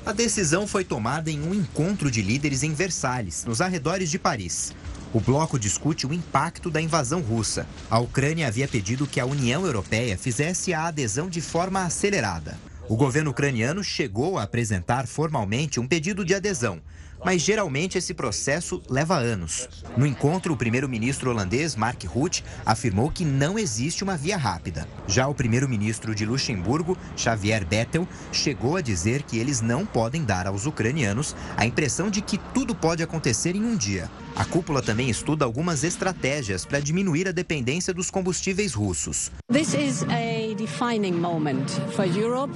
A 0.05 0.13
decisão 0.13 0.65
foi 0.65 0.85
tomada 0.85 1.29
em 1.29 1.41
um 1.41 1.53
encontro 1.53 2.09
de 2.09 2.21
líderes 2.21 2.63
em 2.63 2.73
Versalhes, 2.73 3.43
nos 3.45 3.59
arredores 3.59 4.09
de 4.09 4.17
Paris. 4.17 4.73
O 5.13 5.21
bloco 5.21 5.57
discute 5.57 6.05
o 6.05 6.13
impacto 6.13 6.69
da 6.69 6.81
invasão 6.81 7.21
russa. 7.21 7.65
A 7.89 7.97
Ucrânia 7.97 8.47
havia 8.47 8.67
pedido 8.67 9.07
que 9.07 9.19
a 9.19 9.25
União 9.25 9.65
Europeia 9.65 10.17
fizesse 10.17 10.73
a 10.73 10.85
adesão 10.87 11.29
de 11.29 11.39
forma 11.39 11.83
acelerada. 11.83 12.57
O 12.89 12.95
governo 12.95 13.31
ucraniano 13.31 13.83
chegou 13.83 14.37
a 14.37 14.43
apresentar 14.43 15.07
formalmente 15.07 15.79
um 15.79 15.87
pedido 15.87 16.25
de 16.25 16.33
adesão, 16.33 16.81
mas 17.23 17.41
geralmente 17.41 17.97
esse 17.97 18.13
processo 18.13 18.81
leva 18.89 19.17
anos. 19.17 19.67
No 19.95 20.05
encontro, 20.05 20.53
o 20.53 20.57
primeiro-ministro 20.57 21.29
holandês 21.29 21.75
Mark 21.75 22.03
Rutte 22.05 22.43
afirmou 22.65 23.09
que 23.09 23.25
não 23.25 23.57
existe 23.57 24.03
uma 24.03 24.17
via 24.17 24.37
rápida. 24.37 24.87
Já 25.07 25.27
o 25.27 25.33
primeiro-ministro 25.33 26.13
de 26.13 26.25
Luxemburgo, 26.25 26.97
Xavier 27.15 27.65
Bettel, 27.65 28.07
chegou 28.31 28.75
a 28.75 28.81
dizer 28.81 29.23
que 29.23 29.37
eles 29.37 29.61
não 29.61 29.85
podem 29.85 30.23
dar 30.23 30.47
aos 30.47 30.65
ucranianos 30.65 31.35
a 31.55 31.65
impressão 31.65 32.09
de 32.09 32.21
que 32.21 32.37
tudo 32.53 32.75
pode 32.75 33.03
acontecer 33.03 33.55
em 33.55 33.63
um 33.63 33.75
dia. 33.75 34.09
A 34.35 34.45
cúpula 34.45 34.81
também 34.81 35.09
estuda 35.09 35.45
algumas 35.45 35.83
estratégias 35.83 36.63
para 36.65 36.79
diminuir 36.79 37.27
a 37.27 37.31
dependência 37.31 37.93
dos 37.93 38.11
combustíveis 38.11 38.73
russos. 38.73 39.31
This 39.51 39.73
is 39.73 40.03
a 40.03 40.53
defining 40.55 41.13
moment 41.13 41.69
for 41.95 42.05
Europe. 42.05 42.53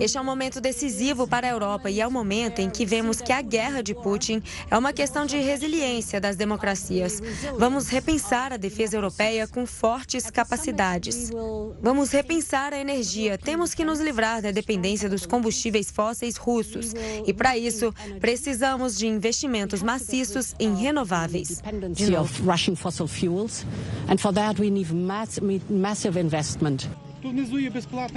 Este 0.00 0.16
é 0.16 0.20
um 0.20 0.24
momento 0.24 0.60
decisivo 0.60 1.26
para 1.26 1.46
a 1.46 1.50
Europa 1.50 1.90
e 1.90 2.00
é 2.00 2.06
o 2.06 2.10
momento 2.10 2.60
em 2.60 2.70
que 2.70 2.86
vemos 2.86 3.20
que 3.20 3.32
a 3.32 3.42
guerra 3.42 3.82
de 3.82 3.94
Putin 3.94 4.42
é 4.70 4.78
uma 4.78 4.92
questão 4.92 5.26
de 5.26 5.36
resiliência 5.36 6.20
das 6.20 6.36
democracias. 6.36 7.20
Vamos 7.58 7.88
repensar 7.88 8.52
a 8.52 8.56
defesa 8.56 8.96
europeia 8.96 9.46
com 9.46 9.66
fortes 9.66 10.30
capacidades. 10.30 11.30
Vamos 11.82 12.10
repensar 12.10 12.72
a 12.72 12.78
energia. 12.78 13.36
Temos 13.36 13.74
que 13.74 13.84
nos 13.84 14.00
livrar 14.00 14.40
da 14.40 14.50
dependência 14.50 15.08
dos 15.08 15.26
combustíveis 15.26 15.90
fósseis 15.90 16.36
russos. 16.36 16.94
E 17.26 17.32
para 17.32 17.56
isso, 17.58 17.92
precisamos 18.20 18.96
de 18.96 19.06
investimentos 19.06 19.82
maciços 19.82 20.54
em 20.58 20.74
renováveis. 20.74 21.60
De 21.92 22.10
novo. 22.10 22.42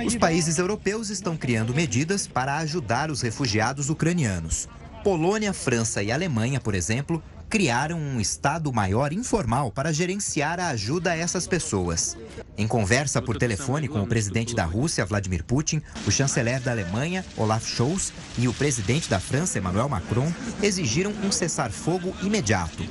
Os 0.06 0.16
países 0.16 0.58
europeus 0.58 1.10
estão 1.10 1.36
criando 1.36 1.74
medidas 1.74 2.28
para 2.28 2.58
ajudar 2.58 3.10
os 3.10 3.22
refugiados 3.22 3.90
ucranianos. 3.90 4.68
Polônia, 5.04 5.54
França 5.54 6.04
e 6.04 6.12
Alemanha, 6.12 6.60
por 6.60 6.76
exemplo, 6.76 7.22
criaram 7.52 8.00
um 8.00 8.22
Estado 8.22 8.72
maior 8.72 9.12
informal 9.12 9.72
para 9.72 9.92
gerenciar 9.92 10.58
a 10.58 10.70
ajuda 10.70 11.12
a 11.12 11.18
essas 11.18 11.46
pessoas. 11.46 12.18
Em 12.58 12.66
conversa 12.66 13.22
por 13.22 13.38
telefone 13.38 13.90
com 13.90 14.02
o 14.02 14.08
presidente 14.08 14.56
da 14.56 14.64
Rússia, 14.64 15.06
Vladimir 15.06 15.44
Putin, 15.44 15.82
o 16.08 16.12
chanceler 16.12 16.62
da 16.62 16.72
Alemanha, 16.72 17.26
Olaf 17.36 17.68
Scholz, 17.68 18.14
e 18.38 18.48
o 18.48 18.54
presidente 18.54 19.10
da 19.10 19.20
França, 19.20 19.60
Emmanuel 19.60 19.90
Macron, 19.90 20.32
exigiram 20.64 21.12
um 21.26 21.30
cessar-fogo 21.30 22.16
imediato. 22.24 22.86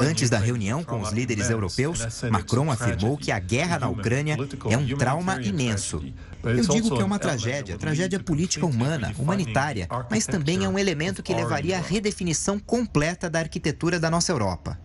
Antes 0.00 0.30
da 0.30 0.38
reunião 0.38 0.84
com 0.84 1.00
os 1.00 1.10
líderes 1.10 1.50
europeus, 1.50 2.22
Macron 2.30 2.70
afirmou 2.70 3.16
que 3.16 3.32
a 3.32 3.40
guerra 3.40 3.80
na 3.80 3.88
Ucrânia 3.88 4.36
é 4.70 4.76
um 4.76 4.96
trauma 4.96 5.42
imenso 5.42 6.00
eu 6.44 6.68
digo 6.68 6.94
que 6.94 7.02
é 7.02 7.04
uma 7.04 7.18
tragédia, 7.18 7.78
tragédia 7.78 8.20
política 8.20 8.66
humana, 8.66 9.12
humanitária, 9.18 9.88
mas 10.10 10.26
também 10.26 10.64
é 10.64 10.68
um 10.68 10.78
elemento 10.78 11.22
que 11.22 11.34
levaria 11.34 11.78
à 11.78 11.80
redefinição 11.80 12.58
completa 12.58 13.30
da 13.30 13.40
arquitetura 13.40 13.98
da 13.98 14.10
nossa 14.10 14.32
Europa. 14.32 14.78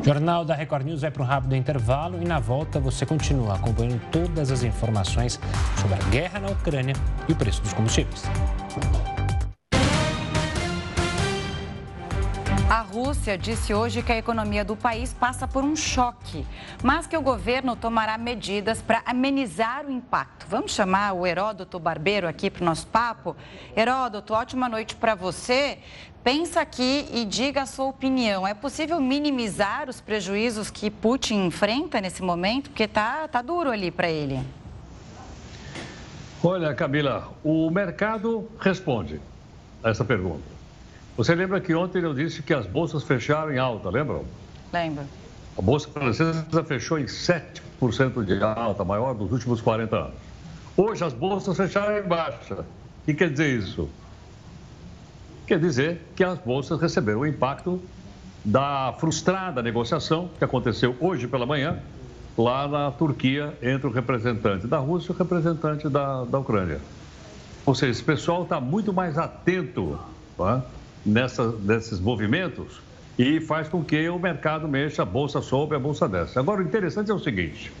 O 0.00 0.04
Jornal 0.04 0.44
da 0.44 0.54
Record 0.54 0.86
News 0.86 1.02
vai 1.02 1.10
para 1.10 1.22
um 1.22 1.26
rápido 1.26 1.54
intervalo 1.54 2.22
e 2.22 2.24
na 2.24 2.38
volta 2.38 2.80
você 2.80 3.04
continua 3.04 3.56
acompanhando 3.56 4.00
todas 4.10 4.50
as 4.50 4.62
informações 4.62 5.38
sobre 5.80 5.94
a 5.94 6.10
guerra 6.10 6.40
na 6.40 6.48
Ucrânia 6.48 6.94
e 7.28 7.32
o 7.32 7.36
preço 7.36 7.60
dos 7.62 7.72
combustíveis. 7.72 8.22
A 12.70 12.82
Rússia 12.82 13.38
disse 13.38 13.72
hoje 13.72 14.02
que 14.02 14.12
a 14.12 14.18
economia 14.18 14.62
do 14.62 14.76
país 14.76 15.14
passa 15.14 15.48
por 15.48 15.64
um 15.64 15.74
choque, 15.74 16.46
mas 16.82 17.06
que 17.06 17.16
o 17.16 17.22
governo 17.22 17.74
tomará 17.74 18.18
medidas 18.18 18.82
para 18.82 19.00
amenizar 19.06 19.86
o 19.86 19.90
impacto. 19.90 20.46
Vamos 20.46 20.72
chamar 20.72 21.14
o 21.14 21.26
Heródoto 21.26 21.78
Barbeiro 21.78 22.28
aqui 22.28 22.50
para 22.50 22.60
o 22.60 22.66
nosso 22.66 22.86
papo? 22.88 23.34
Heródoto, 23.74 24.34
ótima 24.34 24.68
noite 24.68 24.94
para 24.96 25.14
você. 25.14 25.78
Pensa 26.22 26.60
aqui 26.60 27.08
e 27.10 27.24
diga 27.24 27.62
a 27.62 27.66
sua 27.66 27.86
opinião. 27.86 28.46
É 28.46 28.52
possível 28.52 29.00
minimizar 29.00 29.88
os 29.88 30.02
prejuízos 30.02 30.70
que 30.70 30.90
Putin 30.90 31.46
enfrenta 31.46 32.02
nesse 32.02 32.22
momento? 32.22 32.68
Porque 32.68 32.86
tá, 32.86 33.26
tá 33.28 33.40
duro 33.40 33.70
ali 33.70 33.90
para 33.90 34.10
ele. 34.10 34.42
Olha, 36.44 36.74
Camila, 36.74 37.32
o 37.42 37.70
mercado 37.70 38.46
responde 38.60 39.22
a 39.82 39.88
essa 39.88 40.04
pergunta. 40.04 40.57
Você 41.18 41.34
lembra 41.34 41.60
que 41.60 41.74
ontem 41.74 42.00
eu 42.00 42.14
disse 42.14 42.44
que 42.44 42.54
as 42.54 42.64
bolsas 42.64 43.02
fecharam 43.02 43.52
em 43.52 43.58
alta, 43.58 43.90
lembram? 43.90 44.24
Lembro. 44.72 45.02
A 45.58 45.60
bolsa 45.60 45.88
francesa 45.88 46.62
fechou 46.62 46.96
em 46.96 47.06
7% 47.06 48.24
de 48.24 48.40
alta, 48.40 48.84
maior 48.84 49.14
dos 49.14 49.32
últimos 49.32 49.60
40 49.60 49.96
anos. 49.96 50.14
Hoje 50.76 51.02
as 51.02 51.12
bolsas 51.12 51.56
fecharam 51.56 51.98
em 51.98 52.02
baixa. 52.06 52.60
O 52.60 52.64
que 53.04 53.14
quer 53.14 53.30
dizer 53.30 53.58
isso? 53.58 53.88
Quer 55.44 55.58
dizer 55.58 56.00
que 56.14 56.22
as 56.22 56.38
bolsas 56.38 56.80
receberam 56.80 57.18
o 57.18 57.26
impacto 57.26 57.82
da 58.44 58.94
frustrada 59.00 59.60
negociação 59.60 60.30
que 60.38 60.44
aconteceu 60.44 60.94
hoje 61.00 61.26
pela 61.26 61.44
manhã 61.44 61.80
lá 62.36 62.68
na 62.68 62.92
Turquia 62.92 63.58
entre 63.60 63.88
o 63.88 63.90
representante 63.90 64.68
da 64.68 64.78
Rússia 64.78 65.10
e 65.10 65.16
o 65.16 65.18
representante 65.18 65.88
da, 65.88 66.22
da 66.22 66.38
Ucrânia. 66.38 66.80
Ou 67.66 67.74
seja, 67.74 67.90
esse 67.90 68.04
pessoal 68.04 68.44
está 68.44 68.60
muito 68.60 68.92
mais 68.92 69.18
atento 69.18 69.98
tá? 70.36 70.62
Nessa, 71.08 71.50
nesses 71.62 72.00
movimentos 72.00 72.80
e 73.18 73.40
faz 73.40 73.68
com 73.68 73.82
que 73.82 74.08
o 74.08 74.18
mercado 74.18 74.68
mexa, 74.68 75.02
a 75.02 75.04
bolsa 75.04 75.40
sobe, 75.40 75.74
a 75.74 75.78
bolsa 75.78 76.08
desce. 76.08 76.38
Agora, 76.38 76.60
o 76.60 76.64
interessante 76.64 77.10
é 77.10 77.14
o 77.14 77.18
seguinte: 77.18 77.72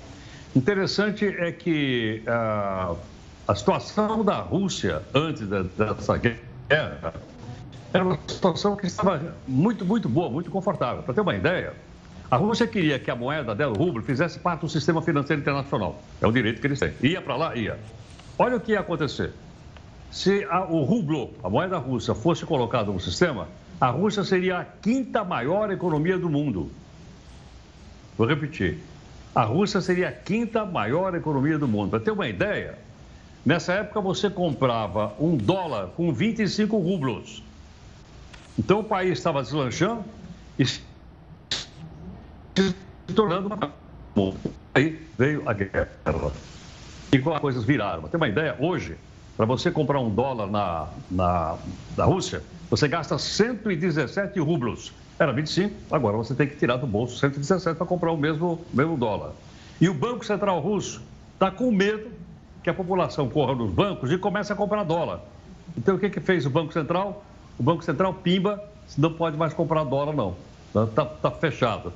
interessante 0.54 1.26
é 1.26 1.52
que 1.52 2.22
a, 2.26 2.94
a 3.46 3.54
situação 3.54 4.24
da 4.24 4.40
Rússia 4.40 5.02
antes 5.14 5.46
dessa 5.46 6.16
guerra 6.16 7.14
era 7.92 8.04
uma 8.04 8.18
situação 8.26 8.76
que 8.76 8.86
estava 8.86 9.34
muito, 9.46 9.84
muito 9.84 10.08
boa, 10.08 10.28
muito 10.28 10.50
confortável. 10.50 11.02
Para 11.02 11.14
ter 11.14 11.20
uma 11.20 11.34
ideia, 11.34 11.72
a 12.30 12.36
Rússia 12.36 12.66
queria 12.66 12.98
que 12.98 13.10
a 13.10 13.16
moeda 13.16 13.54
dela, 13.54 13.72
o 13.72 13.78
rublo, 13.78 14.02
fizesse 14.02 14.38
parte 14.38 14.60
do 14.60 14.68
sistema 14.68 15.00
financeiro 15.00 15.40
internacional. 15.40 16.02
É 16.20 16.26
um 16.26 16.32
direito 16.32 16.60
que 16.60 16.66
eles 16.66 16.78
têm. 16.78 16.92
Ia 17.02 17.22
para 17.22 17.36
lá? 17.36 17.56
Ia. 17.56 17.78
Olha 18.38 18.56
o 18.56 18.60
que 18.60 18.72
ia 18.72 18.80
acontecer. 18.80 19.32
Se 20.10 20.44
a, 20.44 20.64
o 20.64 20.84
rublo, 20.84 21.30
a 21.42 21.50
moeda 21.50 21.78
russa, 21.78 22.14
fosse 22.14 22.44
colocada 22.46 22.90
no 22.90 23.00
sistema, 23.00 23.48
a 23.80 23.88
Rússia 23.88 24.24
seria 24.24 24.58
a 24.58 24.64
quinta 24.64 25.22
maior 25.22 25.70
economia 25.70 26.18
do 26.18 26.28
mundo. 26.28 26.70
Vou 28.16 28.26
repetir. 28.26 28.78
A 29.34 29.44
Rússia 29.44 29.80
seria 29.80 30.08
a 30.08 30.12
quinta 30.12 30.64
maior 30.64 31.14
economia 31.14 31.58
do 31.58 31.68
mundo. 31.68 31.90
Para 31.90 32.00
ter 32.00 32.10
uma 32.10 32.26
ideia, 32.26 32.78
nessa 33.44 33.74
época 33.74 34.00
você 34.00 34.28
comprava 34.28 35.14
um 35.20 35.36
dólar 35.36 35.88
com 35.88 36.12
25 36.12 36.76
rublos. 36.78 37.42
Então 38.58 38.80
o 38.80 38.84
país 38.84 39.12
estava 39.12 39.42
deslanchando 39.42 40.04
e 40.58 40.66
se 40.66 40.82
tornando 43.14 43.46
uma. 43.46 44.34
Aí 44.74 45.06
veio 45.16 45.48
a 45.48 45.52
guerra. 45.52 45.88
E 47.12 47.18
coisas 47.40 47.62
viraram. 47.62 48.00
Para 48.00 48.10
ter 48.10 48.16
uma 48.16 48.28
ideia, 48.28 48.56
hoje 48.58 48.96
para 49.38 49.46
você 49.46 49.70
comprar 49.70 50.00
um 50.00 50.10
dólar 50.10 50.48
na, 50.48 50.88
na, 51.08 51.56
na 51.96 52.04
Rússia, 52.04 52.42
você 52.68 52.88
gasta 52.88 53.16
117 53.16 54.40
rublos. 54.40 54.92
Era 55.16 55.32
25, 55.32 55.94
agora 55.94 56.16
você 56.16 56.34
tem 56.34 56.48
que 56.48 56.56
tirar 56.56 56.76
do 56.76 56.88
bolso 56.88 57.16
117 57.18 57.76
para 57.76 57.86
comprar 57.86 58.10
o 58.10 58.16
mesmo, 58.16 58.60
mesmo 58.74 58.96
dólar. 58.96 59.30
E 59.80 59.88
o 59.88 59.94
Banco 59.94 60.26
Central 60.26 60.58
Russo 60.58 61.00
está 61.34 61.52
com 61.52 61.70
medo 61.70 62.10
que 62.64 62.68
a 62.68 62.74
população 62.74 63.28
corra 63.28 63.54
nos 63.54 63.70
bancos 63.70 64.10
e 64.10 64.18
comece 64.18 64.52
a 64.52 64.56
comprar 64.56 64.82
dólar. 64.82 65.20
Então, 65.76 65.94
o 65.94 66.00
que, 66.00 66.10
que 66.10 66.18
fez 66.18 66.44
o 66.44 66.50
Banco 66.50 66.72
Central? 66.72 67.24
O 67.56 67.62
Banco 67.62 67.84
Central 67.84 68.14
pimba, 68.14 68.60
não 68.96 69.12
pode 69.12 69.36
mais 69.36 69.54
comprar 69.54 69.84
dólar, 69.84 70.16
não. 70.16 70.34
Está 70.74 71.04
tá 71.04 71.30
fechado. 71.30 71.92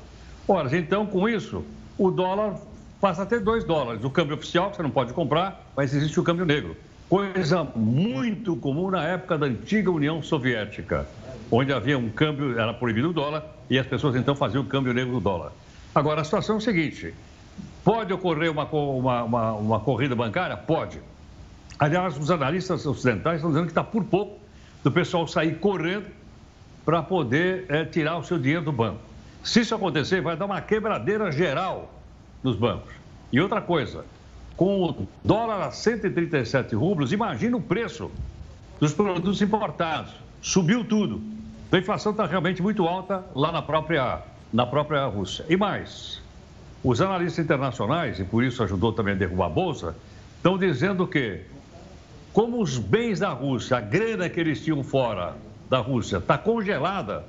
Ora, 0.46 0.76
então, 0.76 1.06
com 1.06 1.28
isso, 1.28 1.64
o 1.98 2.08
dólar 2.08 2.54
passa 3.00 3.24
a 3.24 3.26
ter 3.26 3.40
2 3.40 3.64
dólares. 3.64 4.04
O 4.04 4.10
câmbio 4.10 4.36
oficial, 4.36 4.70
que 4.70 4.76
você 4.76 4.82
não 4.84 4.90
pode 4.90 5.12
comprar, 5.12 5.66
mas 5.76 5.92
existe 5.92 6.20
o 6.20 6.22
câmbio 6.22 6.46
negro 6.46 6.76
coisa 7.12 7.62
muito 7.76 8.56
comum 8.56 8.90
na 8.90 9.04
época 9.04 9.36
da 9.36 9.44
antiga 9.44 9.90
União 9.90 10.22
Soviética, 10.22 11.06
onde 11.50 11.70
havia 11.70 11.98
um 11.98 12.08
câmbio, 12.08 12.58
era 12.58 12.72
proibido 12.72 13.10
o 13.10 13.12
dólar, 13.12 13.44
e 13.68 13.78
as 13.78 13.86
pessoas 13.86 14.16
então 14.16 14.34
faziam 14.34 14.62
o 14.62 14.66
câmbio 14.66 14.94
negro 14.94 15.12
do 15.12 15.20
dólar. 15.20 15.52
Agora, 15.94 16.22
a 16.22 16.24
situação 16.24 16.54
é 16.54 16.58
o 16.58 16.60
seguinte: 16.62 17.12
pode 17.84 18.14
ocorrer 18.14 18.50
uma, 18.50 18.64
uma, 18.64 19.24
uma, 19.24 19.52
uma 19.52 19.80
corrida 19.80 20.16
bancária? 20.16 20.56
Pode. 20.56 21.00
Aliás, 21.78 22.16
os 22.16 22.30
analistas 22.30 22.86
ocidentais 22.86 23.36
estão 23.36 23.50
dizendo 23.50 23.66
que 23.66 23.72
está 23.72 23.84
por 23.84 24.04
pouco 24.04 24.40
do 24.82 24.90
pessoal 24.90 25.28
sair 25.28 25.56
correndo 25.56 26.06
para 26.82 27.02
poder 27.02 27.66
é, 27.68 27.84
tirar 27.84 28.16
o 28.16 28.24
seu 28.24 28.38
dinheiro 28.38 28.64
do 28.64 28.72
banco. 28.72 29.00
Se 29.44 29.60
isso 29.60 29.74
acontecer, 29.74 30.22
vai 30.22 30.34
dar 30.34 30.46
uma 30.46 30.62
quebradeira 30.62 31.30
geral 31.30 31.92
nos 32.42 32.56
bancos. 32.56 32.94
E 33.30 33.38
outra 33.38 33.60
coisa, 33.60 34.02
com 34.56 34.82
o 34.82 35.08
dólar 35.24 35.62
a 35.62 35.70
137 35.70 36.74
rublos, 36.74 37.12
imagina 37.12 37.56
o 37.56 37.60
preço 37.60 38.10
dos 38.78 38.92
produtos 38.92 39.40
importados. 39.40 40.12
Subiu 40.40 40.84
tudo. 40.84 41.20
A 41.70 41.78
inflação 41.78 42.12
está 42.12 42.26
realmente 42.26 42.60
muito 42.60 42.86
alta 42.86 43.24
lá 43.34 43.50
na 43.50 43.62
própria, 43.62 44.22
na 44.52 44.66
própria 44.66 45.06
Rússia. 45.06 45.44
E 45.48 45.56
mais, 45.56 46.20
os 46.84 47.00
analistas 47.00 47.44
internacionais, 47.44 48.18
e 48.18 48.24
por 48.24 48.44
isso 48.44 48.62
ajudou 48.62 48.92
também 48.92 49.14
a 49.14 49.16
derrubar 49.16 49.46
a 49.46 49.48
Bolsa, 49.48 49.96
estão 50.36 50.58
dizendo 50.58 51.06
que, 51.06 51.40
como 52.32 52.60
os 52.60 52.76
bens 52.76 53.20
da 53.20 53.30
Rússia, 53.30 53.78
a 53.78 53.80
grana 53.80 54.28
que 54.28 54.38
eles 54.40 54.62
tinham 54.62 54.82
fora 54.82 55.36
da 55.70 55.78
Rússia, 55.78 56.18
está 56.18 56.36
congelada. 56.36 57.24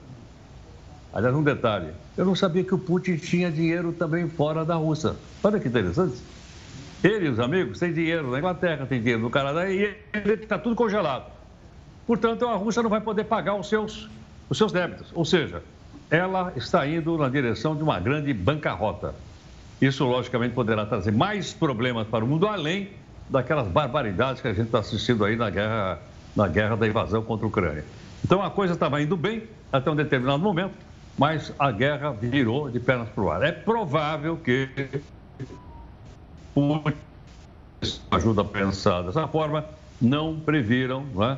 Aliás, 1.14 1.36
um 1.36 1.44
detalhe: 1.44 1.92
eu 2.18 2.26
não 2.26 2.36
sabia 2.36 2.64
que 2.64 2.74
o 2.74 2.80
Putin 2.80 3.16
tinha 3.16 3.52
dinheiro 3.52 3.94
também 3.94 4.28
fora 4.28 4.66
da 4.66 4.76
Rússia. 4.76 5.16
Olha 5.44 5.60
que 5.60 5.68
interessante. 5.68 6.16
Ele 7.04 7.26
e 7.26 7.30
os 7.30 7.40
amigos 7.40 7.80
têm 7.80 7.92
dinheiro 7.92 8.32
na 8.32 8.40
Inglaterra, 8.40 8.86
têm 8.86 9.00
dinheiro 9.00 9.22
no 9.22 9.30
Canadá 9.30 9.70
e 9.70 9.94
ele 10.14 10.34
está 10.34 10.58
tudo 10.58 10.74
congelado. 10.74 11.26
Portanto, 12.08 12.48
a 12.48 12.56
Rússia 12.56 12.82
não 12.82 12.90
vai 12.90 13.02
poder 13.02 13.26
pagar 13.26 13.56
os 13.56 13.68
seus, 13.68 14.10
os 14.50 14.58
seus 14.58 14.72
débitos. 14.72 15.12
Ou 15.14 15.26
seja, 15.26 15.62
ela 16.10 16.54
está 16.56 16.88
indo 16.88 17.18
na 17.18 17.28
direção 17.28 17.76
de 17.76 17.84
uma 17.84 18.00
grande 18.00 18.34
bancarrota. 18.34 19.14
Isso, 19.82 20.06
logicamente, 20.06 20.54
poderá 20.54 20.86
trazer 20.86 21.12
mais 21.12 21.54
problemas 21.54 22.08
para 22.08 22.24
o 22.24 22.28
mundo, 22.28 22.48
além 22.48 22.92
daquelas 23.30 23.68
barbaridades 23.68 24.42
que 24.42 24.48
a 24.48 24.54
gente 24.54 24.68
está 24.68 24.80
assistindo 24.80 25.26
aí 25.26 25.36
na 25.36 25.50
guerra, 25.50 26.00
na 26.34 26.48
guerra 26.48 26.78
da 26.78 26.88
invasão 26.88 27.22
contra 27.22 27.46
a 27.46 27.50
Ucrânia. 27.50 27.84
Então, 28.24 28.42
a 28.42 28.50
coisa 28.50 28.74
estava 28.76 29.02
indo 29.02 29.18
bem 29.18 29.44
até 29.72 29.92
um 29.92 29.96
determinado 29.96 30.42
momento, 30.42 30.74
mas 31.18 31.54
a 31.60 31.70
guerra 31.70 32.12
virou 32.12 32.70
de 32.70 32.80
pernas 32.80 33.10
para 33.10 33.24
o 33.24 33.30
ar. 33.30 33.44
É 33.44 33.52
provável 33.52 34.38
que 34.38 34.70
ajuda 38.12 38.42
a 38.42 38.46
pensar 38.46 39.02
dessa 39.02 39.28
forma, 39.28 39.66
não 40.02 40.40
previram, 40.40 41.04
né? 41.16 41.38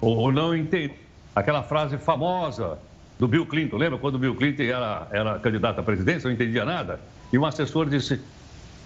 ou 0.00 0.30
não 0.32 0.56
entenderam 0.56 0.94
aquela 1.34 1.62
frase 1.62 1.98
famosa 1.98 2.78
do 3.18 3.28
Bill 3.28 3.46
Clinton. 3.46 3.76
Lembra 3.76 3.98
quando 3.98 4.14
o 4.14 4.18
Bill 4.18 4.34
Clinton 4.34 4.62
era, 4.62 5.08
era 5.10 5.38
candidato 5.38 5.80
à 5.80 5.82
presidência, 5.82 6.28
não 6.28 6.34
entendia 6.34 6.64
nada? 6.64 7.00
E 7.32 7.38
um 7.38 7.44
assessor 7.44 7.88
disse: 7.88 8.20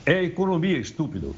é 0.04 0.22
economia, 0.24 0.78
estúpido. 0.78 1.34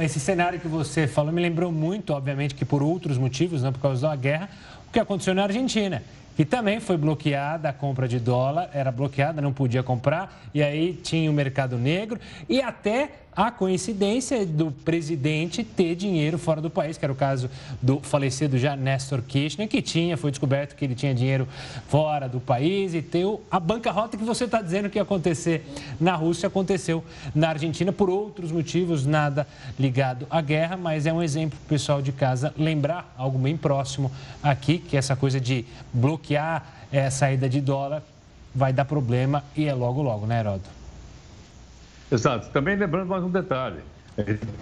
Esse 0.00 0.20
cenário 0.20 0.60
que 0.60 0.68
você 0.68 1.08
falou 1.08 1.32
me 1.32 1.42
lembrou 1.42 1.72
muito, 1.72 2.12
obviamente, 2.12 2.54
que 2.54 2.64
por 2.64 2.80
outros 2.80 3.18
motivos, 3.18 3.60
não 3.60 3.72
por 3.72 3.80
causa 3.80 4.08
da 4.08 4.14
guerra, 4.14 4.48
o 4.88 4.92
que 4.92 5.00
aconteceu 5.00 5.34
na 5.34 5.42
Argentina 5.42 6.00
que 6.36 6.44
também 6.44 6.80
foi 6.80 6.96
bloqueada 6.96 7.68
a 7.68 7.72
compra 7.72 8.08
de 8.08 8.18
dólar, 8.18 8.70
era 8.72 8.90
bloqueada, 8.90 9.40
não 9.40 9.52
podia 9.52 9.82
comprar, 9.82 10.42
e 10.52 10.62
aí 10.62 10.94
tinha 10.94 11.30
o 11.30 11.34
mercado 11.34 11.78
negro 11.78 12.18
e 12.48 12.60
até 12.60 13.10
a 13.36 13.50
coincidência 13.50 14.44
do 14.46 14.70
presidente 14.70 15.64
ter 15.64 15.94
dinheiro 15.94 16.38
fora 16.38 16.60
do 16.60 16.70
país, 16.70 16.96
que 16.96 17.04
era 17.04 17.12
o 17.12 17.16
caso 17.16 17.50
do 17.80 18.00
falecido 18.00 18.56
já 18.58 18.76
Néstor 18.76 19.22
Kirchner, 19.22 19.68
que 19.68 19.82
tinha, 19.82 20.16
foi 20.16 20.30
descoberto 20.30 20.74
que 20.74 20.84
ele 20.84 20.94
tinha 20.94 21.14
dinheiro 21.14 21.48
fora 21.88 22.28
do 22.28 22.40
país 22.40 22.94
e 22.94 23.02
ter 23.02 23.24
a 23.50 23.58
bancarrota 23.58 24.16
que 24.16 24.24
você 24.24 24.44
está 24.44 24.60
dizendo 24.60 24.88
que 24.88 24.98
ia 24.98 25.02
acontecer 25.02 25.66
na 26.00 26.14
Rússia, 26.14 26.46
aconteceu 26.46 27.04
na 27.34 27.50
Argentina 27.50 27.92
por 27.92 28.08
outros 28.08 28.52
motivos, 28.52 29.06
nada 29.06 29.46
ligado 29.78 30.26
à 30.30 30.40
guerra, 30.40 30.76
mas 30.76 31.06
é 31.06 31.12
um 31.12 31.22
exemplo 31.22 31.58
para 31.58 31.66
o 31.66 31.68
pessoal 31.68 32.02
de 32.02 32.12
casa 32.12 32.54
lembrar 32.56 33.12
algo 33.16 33.38
bem 33.38 33.56
próximo 33.56 34.10
aqui, 34.42 34.78
que 34.78 34.96
é 34.96 34.98
essa 34.98 35.16
coisa 35.16 35.40
de 35.40 35.64
bloquear 35.92 36.66
a 36.92 37.10
saída 37.10 37.48
de 37.48 37.60
dólar 37.60 38.02
vai 38.54 38.72
dar 38.72 38.84
problema 38.84 39.42
e 39.56 39.66
é 39.66 39.74
logo 39.74 40.00
logo, 40.00 40.26
né, 40.26 40.40
Heródoto? 40.40 40.83
Exato. 42.10 42.48
Também 42.50 42.76
lembrando 42.76 43.08
mais 43.08 43.22
um 43.22 43.30
detalhe. 43.30 43.80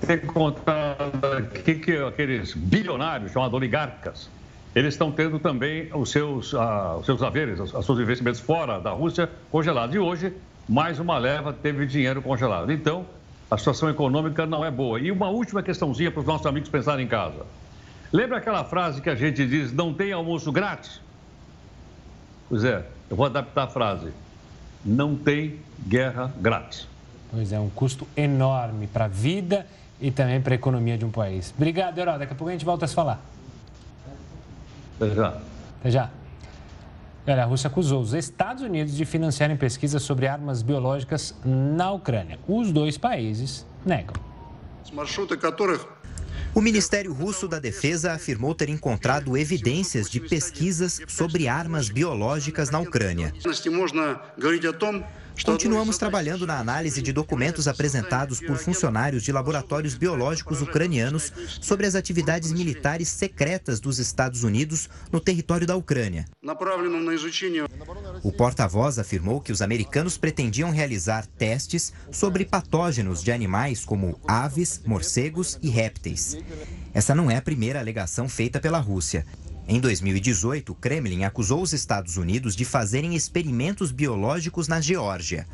Tem 0.07 0.19
que 0.19 0.27
contar 0.27 0.97
aqui 1.37 1.75
que 1.75 1.97
aqueles 1.99 2.55
bilionários, 2.55 3.33
chamados 3.33 3.55
oligarcas, 3.55 4.31
eles 4.75 4.95
estão 4.95 5.13
tendo 5.13 5.39
também 5.39 5.91
os 5.93 6.11
seus, 6.11 6.55
ah, 6.55 6.97
os 6.99 7.05
seus 7.05 7.23
haveres, 7.23 7.61
os, 7.61 7.75
os 7.75 7.85
seus 7.85 7.99
investimentos 7.99 8.41
fora 8.41 8.81
da 8.81 8.91
Rússia 8.91 9.29
congelados. 9.51 9.95
E 9.95 9.99
hoje, 9.99 10.33
mais 10.67 10.99
uma 10.99 11.19
leva 11.19 11.53
teve 11.53 11.85
dinheiro 11.85 12.23
congelado. 12.23 12.73
Então, 12.73 13.05
a 13.51 13.59
situação 13.59 13.91
econômica 13.91 14.47
não 14.47 14.65
é 14.65 14.71
boa. 14.71 14.99
E 14.99 15.13
uma 15.13 15.29
última 15.29 15.63
questãozinha 15.63 16.11
para 16.11 16.21
os 16.21 16.27
nossos 16.27 16.47
amigos 16.47 16.71
pensarem 16.71 17.05
em 17.05 17.09
casa. 17.09 17.45
Lembra 18.11 18.39
aquela 18.39 18.65
frase 18.65 19.03
que 19.03 19.11
a 19.11 19.15
gente 19.15 19.47
diz, 19.47 19.73
não 19.73 19.93
tem 19.93 20.13
almoço 20.13 20.51
grátis? 20.51 21.01
Pois 22.49 22.65
é, 22.65 22.87
eu 23.11 23.17
vou 23.17 23.27
adaptar 23.27 23.65
a 23.65 23.69
frase. 23.69 24.13
Não 24.83 25.15
tem 25.17 25.61
guerra 25.87 26.33
grátis. 26.41 26.92
Pois 27.33 27.51
é, 27.51 27.59
um 27.59 27.71
custo 27.71 28.07
enorme 28.15 28.87
para 28.87 29.07
a 29.07 29.09
vida 29.09 29.67
e 29.99 30.11
também 30.11 30.41
para 30.41 30.53
a 30.53 30.57
economia 30.57 30.99
de 30.99 31.05
um 31.05 31.11
país. 31.11 31.53
Obrigado, 31.57 31.99
Herói. 31.99 32.19
Daqui 32.19 32.35
a 32.35 32.37
pouco 32.37 32.51
a 32.51 32.53
gente 32.53 32.65
volta 32.65 32.85
a 32.85 32.89
se 32.89 32.95
falar. 32.95 33.25
Até 35.01 35.15
já. 35.15 35.29
Até 35.81 35.91
já. 35.91 36.11
Olha, 37.27 37.43
a 37.45 37.47
Rússia 37.47 37.69
acusou 37.69 38.03
os 38.03 38.13
Estados 38.13 38.63
Unidos 38.63 38.95
de 38.95 39.05
financiarem 39.05 39.57
pesquisas 39.57 40.03
sobre 40.03 40.27
armas 40.27 40.61
biológicas 40.61 41.35
na 41.45 41.91
Ucrânia. 41.93 42.39
Os 42.47 42.71
dois 42.71 42.99
países 42.99 43.65
negam. 43.87 44.15
O 46.55 46.61
Ministério 46.61 47.15
Russo 47.15 47.49
da 47.49 47.59
Defesa 47.59 48.13
afirmou 48.13 48.55
ter 48.55 48.69
encontrado 48.69 49.39
evidências 49.39 50.11
de 50.11 50.21
pesquisas 50.21 51.01
sobre 51.09 51.49
armas 51.49 51.89
biológicas 51.89 52.71
na 52.71 52.81
Ucrânia. 52.81 53.33
Continuamos 55.45 55.99
trabalhando 55.99 56.47
na 56.47 56.59
análise 56.59 57.03
de 57.03 57.13
documentos 57.13 57.67
apresentados 57.67 58.41
por 58.41 58.57
funcionários 58.59 59.23
de 59.23 59.33
laboratórios 59.33 59.95
biológicos 59.95 60.63
ucranianos 60.63 61.33
sobre 61.61 61.87
as 61.87 61.95
atividades 61.95 62.53
militares 62.53 63.09
secretas 63.09 63.81
dos 63.81 63.99
Estados 63.99 64.45
Unidos 64.45 64.89
no 65.11 65.21
território 65.21 65.67
da 65.67 65.75
Ucrânia. 65.77 66.27
O 68.23 68.33
porta-voz 68.33 68.99
afirmou 68.99 69.41
que 69.41 69.53
os 69.53 69.63
americanos 69.63 70.17
pretendiam 70.17 70.71
realizar 70.71 71.27
testes 71.27 71.93
sobre 72.11 72.45
patógenos 72.45 73.23
de 73.23 73.33
animais 73.33 73.85
como 73.85 74.21
aves, 74.27 74.83
morcegos 74.87 75.59
e 75.63 75.69
répteis. 75.69 76.37
Essa 76.95 77.15
não 77.15 77.31
é 77.31 77.37
a 77.37 77.43
primeira 77.43 77.81
alegação 77.81 78.29
feita 78.29 78.61
pela 78.61 78.79
Rússia. 78.79 79.27
Em 79.73 79.81
2018, 79.81 80.73
o 80.73 80.75
Kremlin 80.75 81.25
acusou 81.25 81.63
os 81.63 81.73
Estados 81.73 82.19
Unidos 82.19 82.55
de 82.55 82.63
fazerem 82.63 83.15
experimentos 83.15 83.91
biológicos 83.91 84.69
na 84.69 84.83
Geórgia. 84.83 85.47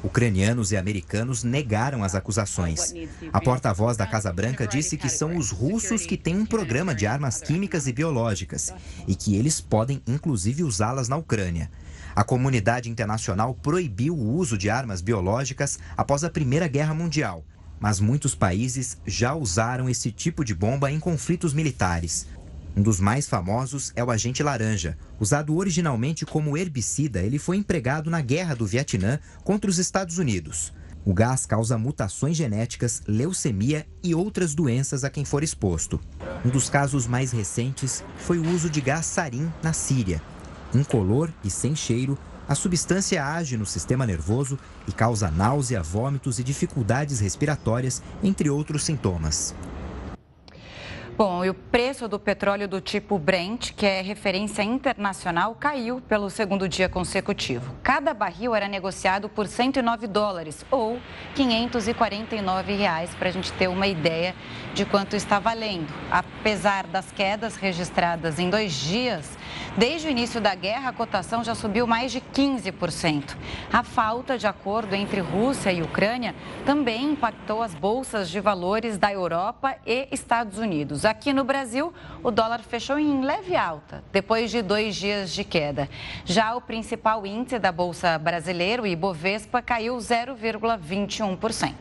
Ucranianos 0.00 0.70
e 0.70 0.76
americanos 0.76 1.42
negaram 1.42 2.04
as 2.04 2.14
acusações. 2.14 2.94
A 3.32 3.40
porta-voz 3.40 3.96
da 3.96 4.06
Casa 4.06 4.32
Branca 4.32 4.64
disse 4.64 4.96
que 4.96 5.08
são 5.08 5.36
os 5.36 5.50
russos 5.50 6.06
que 6.06 6.16
têm 6.16 6.36
um 6.36 6.46
programa 6.46 6.94
de 6.94 7.04
armas 7.04 7.40
químicas 7.40 7.88
e 7.88 7.92
biológicas 7.92 8.72
e 9.08 9.16
que 9.16 9.34
eles 9.34 9.60
podem 9.60 10.00
inclusive 10.06 10.62
usá-las 10.62 11.08
na 11.08 11.16
Ucrânia. 11.16 11.68
A 12.14 12.22
comunidade 12.22 12.88
internacional 12.88 13.56
proibiu 13.56 14.14
o 14.14 14.36
uso 14.36 14.56
de 14.56 14.70
armas 14.70 15.00
biológicas 15.00 15.80
após 15.96 16.22
a 16.22 16.30
Primeira 16.30 16.68
Guerra 16.68 16.94
Mundial, 16.94 17.44
mas 17.80 17.98
muitos 17.98 18.36
países 18.36 18.96
já 19.04 19.34
usaram 19.34 19.88
esse 19.90 20.12
tipo 20.12 20.44
de 20.44 20.54
bomba 20.54 20.92
em 20.92 21.00
conflitos 21.00 21.52
militares. 21.52 22.28
Um 22.76 22.82
dos 22.82 22.98
mais 22.98 23.28
famosos 23.28 23.92
é 23.94 24.02
o 24.02 24.10
agente 24.10 24.42
laranja. 24.42 24.98
Usado 25.20 25.56
originalmente 25.56 26.26
como 26.26 26.56
herbicida, 26.56 27.22
ele 27.22 27.38
foi 27.38 27.56
empregado 27.56 28.10
na 28.10 28.20
Guerra 28.20 28.54
do 28.54 28.66
Vietnã 28.66 29.20
contra 29.44 29.70
os 29.70 29.78
Estados 29.78 30.18
Unidos. 30.18 30.72
O 31.04 31.14
gás 31.14 31.46
causa 31.46 31.78
mutações 31.78 32.36
genéticas, 32.36 33.02
leucemia 33.06 33.86
e 34.02 34.14
outras 34.14 34.54
doenças 34.54 35.04
a 35.04 35.10
quem 35.10 35.24
for 35.24 35.44
exposto. 35.44 36.00
Um 36.44 36.48
dos 36.48 36.68
casos 36.68 37.06
mais 37.06 37.30
recentes 37.30 38.02
foi 38.16 38.38
o 38.38 38.48
uso 38.50 38.68
de 38.68 38.80
gás 38.80 39.06
sarin 39.06 39.52
na 39.62 39.72
Síria. 39.72 40.20
Incolor 40.74 41.30
e 41.44 41.50
sem 41.50 41.76
cheiro, 41.76 42.18
a 42.48 42.54
substância 42.54 43.24
age 43.24 43.56
no 43.56 43.64
sistema 43.64 44.04
nervoso 44.04 44.58
e 44.88 44.92
causa 44.92 45.30
náusea, 45.30 45.82
vômitos 45.82 46.38
e 46.38 46.44
dificuldades 46.44 47.20
respiratórias, 47.20 48.02
entre 48.22 48.50
outros 48.50 48.84
sintomas. 48.84 49.54
Bom, 51.16 51.44
e 51.44 51.48
o 51.48 51.54
preço 51.54 52.08
do 52.08 52.18
petróleo 52.18 52.66
do 52.66 52.80
tipo 52.80 53.16
Brent, 53.20 53.70
que 53.76 53.86
é 53.86 54.02
referência 54.02 54.64
internacional, 54.64 55.54
caiu 55.54 56.00
pelo 56.00 56.28
segundo 56.28 56.68
dia 56.68 56.88
consecutivo. 56.88 57.72
Cada 57.84 58.12
barril 58.12 58.52
era 58.52 58.66
negociado 58.66 59.28
por 59.28 59.46
109 59.46 60.08
dólares 60.08 60.66
ou 60.72 60.98
549 61.36 62.74
reais, 62.74 63.14
para 63.14 63.28
a 63.28 63.32
gente 63.32 63.52
ter 63.52 63.68
uma 63.68 63.86
ideia 63.86 64.34
de 64.74 64.84
quanto 64.84 65.14
está 65.14 65.38
valendo. 65.38 65.86
Apesar 66.10 66.84
das 66.88 67.12
quedas 67.12 67.54
registradas 67.54 68.40
em 68.40 68.50
dois 68.50 68.72
dias, 68.72 69.38
Desde 69.76 70.06
o 70.06 70.10
início 70.10 70.40
da 70.40 70.54
guerra, 70.54 70.90
a 70.90 70.92
cotação 70.92 71.42
já 71.42 71.52
subiu 71.52 71.84
mais 71.84 72.12
de 72.12 72.20
15%. 72.20 73.36
A 73.72 73.82
falta 73.82 74.38
de 74.38 74.46
acordo 74.46 74.94
entre 74.94 75.20
Rússia 75.20 75.72
e 75.72 75.82
Ucrânia 75.82 76.32
também 76.64 77.10
impactou 77.10 77.60
as 77.60 77.74
bolsas 77.74 78.30
de 78.30 78.38
valores 78.38 78.96
da 78.96 79.12
Europa 79.12 79.74
e 79.84 80.06
Estados 80.12 80.58
Unidos. 80.58 81.04
Aqui 81.04 81.32
no 81.32 81.42
Brasil, 81.42 81.92
o 82.22 82.30
dólar 82.30 82.60
fechou 82.60 83.00
em 83.00 83.22
leve 83.22 83.56
alta, 83.56 84.04
depois 84.12 84.52
de 84.52 84.62
dois 84.62 84.94
dias 84.94 85.32
de 85.32 85.42
queda. 85.42 85.88
Já 86.24 86.54
o 86.54 86.60
principal 86.60 87.26
índice 87.26 87.58
da 87.58 87.72
Bolsa 87.72 88.16
Brasileira, 88.16 88.80
o 88.80 88.86
Ibovespa, 88.86 89.60
caiu 89.60 89.96
0,21%. 89.96 91.74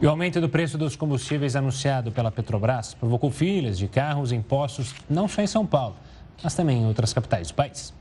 E 0.00 0.06
o 0.06 0.10
aumento 0.10 0.40
do 0.40 0.48
preço 0.48 0.78
dos 0.78 0.96
combustíveis 0.96 1.54
anunciado 1.54 2.10
pela 2.10 2.30
Petrobras 2.30 2.94
provocou 2.94 3.30
filas 3.30 3.76
de 3.78 3.88
carros 3.88 4.32
em 4.32 4.40
postos 4.40 4.94
não 5.08 5.28
só 5.28 5.42
em 5.42 5.46
São 5.46 5.64
Paulo, 5.64 5.96
mas 6.42 6.54
também 6.54 6.82
em 6.82 6.86
outras 6.86 7.12
capitais 7.12 7.48
do 7.48 7.54
país. 7.54 7.92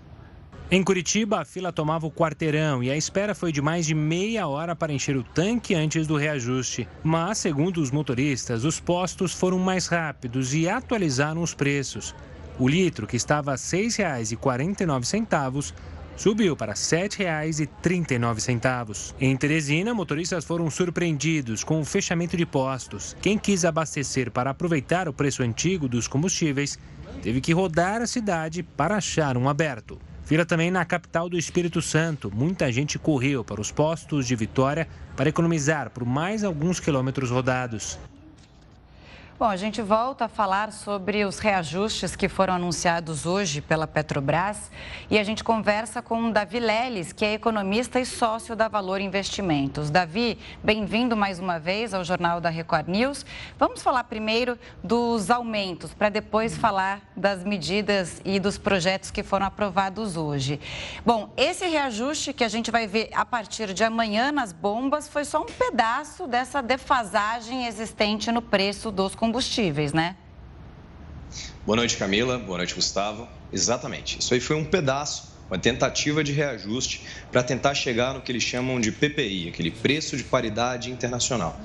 Em 0.72 0.82
Curitiba, 0.84 1.42
a 1.42 1.46
fila 1.46 1.72
tomava 1.72 2.08
o 2.08 2.12
quarteirão 2.12 2.84
e 2.84 2.90
a 2.90 2.98
espera 2.98 3.36
foi 3.36 3.52
de 3.52 3.62
mais 3.62 3.86
de 3.86 3.94
meia 3.94 4.48
hora 4.48 4.76
para 4.76 4.92
encher 4.92 5.16
o 5.16 5.24
tanque 5.24 5.76
antes 5.76 6.08
do 6.08 6.18
reajuste. 6.18 6.88
Mas, 7.04 7.38
segundo 7.38 7.80
os 7.80 7.92
motoristas, 7.92 8.64
os 8.64 8.80
postos 8.80 9.34
foram 9.34 9.60
mais 9.60 9.86
rápidos 9.86 10.56
e 10.56 10.68
atualizaram 10.68 11.44
os 11.44 11.54
preços. 11.54 12.16
O 12.58 12.68
litro, 12.68 13.06
que 13.06 13.16
estava 13.16 13.52
a 13.52 13.56
R$ 13.56 13.60
6,49, 13.60 15.74
subiu 16.16 16.56
para 16.56 16.74
R$ 16.74 16.80
7,39. 16.80 19.14
Em 19.20 19.36
Teresina, 19.38 19.94
motoristas 19.94 20.46
foram 20.46 20.72
surpreendidos 20.72 21.64
com 21.64 21.80
o 21.82 21.86
fechamento 21.86 22.36
de 22.36 22.48
postos. 22.48 23.16
Quem 23.22 23.38
quis 23.38 23.64
abastecer 23.66 24.32
para 24.32 24.50
aproveitar 24.50 25.08
o 25.08 25.14
preço 25.14 25.44
antigo 25.44 25.88
dos 25.88 26.08
combustíveis 26.08 26.80
teve 27.24 27.40
que 27.40 27.54
rodar 27.54 28.02
a 28.02 28.06
cidade 28.06 28.62
para 28.62 28.98
achar 28.98 29.38
um 29.38 29.48
aberto. 29.48 29.98
Vira 30.26 30.46
também 30.46 30.70
na 30.70 30.84
capital 30.84 31.30
do 31.30 31.38
Espírito 31.38 31.82
Santo. 31.82 32.30
Muita 32.34 32.70
gente 32.70 33.00
correu 33.00 33.44
para 33.46 33.62
os 33.62 33.72
postos 33.72 34.28
de 34.28 34.36
Vitória 34.36 34.88
para 35.16 35.30
economizar 35.30 35.90
por 35.90 36.06
mais 36.06 36.44
alguns 36.44 36.82
quilômetros 36.82 37.32
rodados. 37.32 37.98
Bom, 39.44 39.50
a 39.50 39.58
gente 39.58 39.82
volta 39.82 40.24
a 40.24 40.30
falar 40.30 40.72
sobre 40.72 41.26
os 41.26 41.38
reajustes 41.38 42.16
que 42.16 42.30
foram 42.30 42.54
anunciados 42.54 43.26
hoje 43.26 43.60
pela 43.60 43.86
Petrobras 43.86 44.72
e 45.12 45.20
a 45.20 45.24
gente 45.26 45.44
conversa 45.44 46.02
com 46.02 46.32
Davi 46.32 46.62
Leles, 46.62 47.12
que 47.12 47.26
é 47.26 47.34
economista 47.34 48.00
e 48.00 48.06
sócio 48.06 48.56
da 48.56 48.70
Valor 48.70 49.02
Investimentos. 49.02 49.90
Davi, 49.90 50.40
bem-vindo 50.64 51.18
mais 51.18 51.40
uma 51.40 51.60
vez 51.60 51.94
ao 51.94 52.06
Jornal 52.06 52.40
da 52.40 52.50
Record 52.50 52.88
News. 52.88 53.26
Vamos 53.60 53.84
falar 53.84 54.06
primeiro 54.06 54.58
dos 54.82 55.30
aumentos, 55.30 55.94
para 55.94 56.08
depois 56.08 56.56
falar 56.56 57.02
das 57.14 57.44
medidas 57.44 58.22
e 58.24 58.40
dos 58.40 58.58
projetos 58.58 59.12
que 59.12 59.24
foram 59.24 59.48
aprovados 59.48 60.16
hoje. 60.16 60.58
Bom, 61.06 61.34
esse 61.36 61.68
reajuste 61.68 62.32
que 62.32 62.46
a 62.46 62.50
gente 62.50 62.72
vai 62.72 62.88
ver 62.88 63.10
a 63.12 63.26
partir 63.26 63.74
de 63.74 63.84
amanhã 63.84 64.32
nas 64.32 64.54
bombas 64.54 65.10
foi 65.10 65.26
só 65.26 65.42
um 65.42 65.48
pedaço 65.48 66.28
dessa 66.28 66.62
defasagem 66.64 67.68
existente 67.68 68.32
no 68.32 68.42
preço 68.42 68.90
dos 68.90 69.14
combustíveis 69.14 69.33
combustíveis, 69.34 69.94
né? 69.94 70.16
Boa 71.66 71.76
noite, 71.76 71.98
Camila. 71.98 72.38
Boa 72.38 72.60
noite, 72.60 72.76
Gustavo. 72.76 73.28
Exatamente. 73.52 74.20
Isso 74.20 74.32
aí 74.32 74.40
foi 74.40 74.56
um 74.56 74.64
pedaço, 74.64 75.34
uma 75.50 75.58
tentativa 75.58 76.24
de 76.24 76.32
reajuste 76.32 77.08
para 77.32 77.42
tentar 77.42 77.74
chegar 77.74 78.14
no 78.14 78.22
que 78.22 78.32
eles 78.32 78.44
chamam 78.44 78.80
de 78.80 78.92
PPI, 78.92 79.50
aquele 79.50 79.72
preço 79.72 80.16
de 80.16 80.24
paridade 80.24 80.92
internacional. 80.92 81.60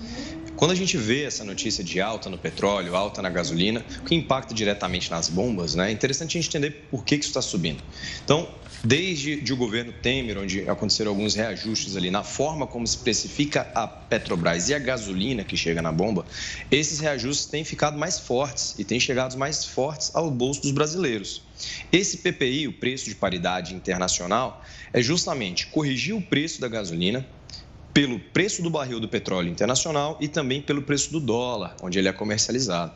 Quando 0.59 0.73
a 0.73 0.75
gente 0.75 0.97
vê 0.97 1.23
essa 1.23 1.45
notícia 1.45 1.85
de 1.85 2.01
alta 2.01 2.29
no 2.29 2.37
petróleo, 2.37 2.97
alta 2.97 3.23
na 3.23 3.31
gasolina, 3.31 3.81
que 4.05 4.13
impacta 4.13 4.53
diretamente 4.53 5.09
nas 5.09 5.29
bombas, 5.29 5.77
né? 5.77 5.89
É 5.89 5.93
interessante 5.93 6.37
a 6.37 6.41
gente 6.41 6.49
entender 6.49 6.89
por 6.91 7.05
que, 7.05 7.17
que 7.17 7.25
isso 7.25 7.31
está 7.31 7.41
subindo. 7.41 7.81
Então, 8.25 8.49
desde 8.83 9.41
de 9.41 9.53
o 9.53 9.57
governo 9.57 9.93
Temer, 9.93 10.37
onde 10.37 10.69
aconteceram 10.69 11.13
alguns 11.13 11.37
reajustes 11.37 11.97
ali 11.97 12.11
na 12.11 12.25
forma 12.25 12.67
como 12.67 12.85
se 12.89 12.97
especifica 12.97 13.71
a 13.73 13.87
Petrobras 13.87 14.69
e 14.69 14.75
a 14.75 14.81
gasolina 14.81 15.45
que 15.45 15.57
chega 15.57 15.81
na 15.81 15.93
bomba, 15.93 16.27
esses 16.73 16.99
reajustes 16.99 17.47
têm 17.47 17.63
ficado 17.63 17.97
mais 17.97 18.19
fortes 18.19 18.75
e 18.77 18.85
têm 18.85 18.99
chegado 18.99 19.39
mais 19.39 19.65
fortes 19.65 20.11
ao 20.13 20.29
bolso 20.29 20.63
dos 20.63 20.73
brasileiros. 20.73 21.41
Esse 21.93 22.17
PPI, 22.17 22.67
o 22.67 22.73
preço 22.73 23.05
de 23.05 23.15
paridade 23.15 23.77
internacional, 23.77 24.61
é 24.93 25.01
justamente 25.01 25.69
corrigir 25.69 26.17
o 26.17 26.21
preço 26.21 26.61
da 26.61 26.67
gasolina 26.67 27.25
pelo 27.99 28.21
preço 28.21 28.63
do 28.63 28.71
barril 28.71 29.01
do 29.01 29.09
petróleo 29.09 29.49
internacional 29.49 30.17
e 30.21 30.29
também 30.29 30.63
pelo 30.63 30.83
preço 30.83 31.11
do 31.11 31.19
dólar, 31.19 31.75
onde 31.83 31.99
ele 31.99 32.07
é 32.07 32.13
comercializado. 32.13 32.93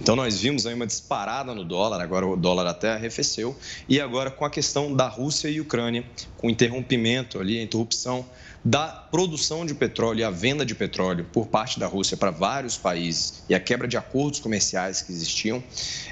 Então 0.00 0.14
nós 0.14 0.40
vimos 0.40 0.64
aí 0.64 0.72
uma 0.72 0.86
disparada 0.86 1.52
no 1.52 1.64
dólar, 1.64 2.00
agora 2.00 2.24
o 2.24 2.36
dólar 2.36 2.68
até 2.68 2.92
arrefeceu, 2.92 3.56
e 3.88 4.00
agora 4.00 4.30
com 4.30 4.44
a 4.44 4.50
questão 4.50 4.94
da 4.94 5.08
Rússia 5.08 5.48
e 5.48 5.60
Ucrânia, 5.60 6.04
com 6.36 6.46
o 6.46 6.50
interrompimento 6.50 7.40
ali, 7.40 7.58
a 7.58 7.64
interrupção 7.64 8.24
da 8.64 8.86
produção 8.86 9.66
de 9.66 9.74
petróleo 9.74 10.20
e 10.20 10.24
a 10.24 10.30
venda 10.30 10.64
de 10.64 10.76
petróleo 10.76 11.26
por 11.32 11.48
parte 11.48 11.80
da 11.80 11.88
Rússia 11.88 12.16
para 12.16 12.30
vários 12.30 12.76
países 12.76 13.42
e 13.48 13.56
a 13.56 13.60
quebra 13.60 13.88
de 13.88 13.96
acordos 13.96 14.38
comerciais 14.38 15.02
que 15.02 15.10
existiam, 15.10 15.64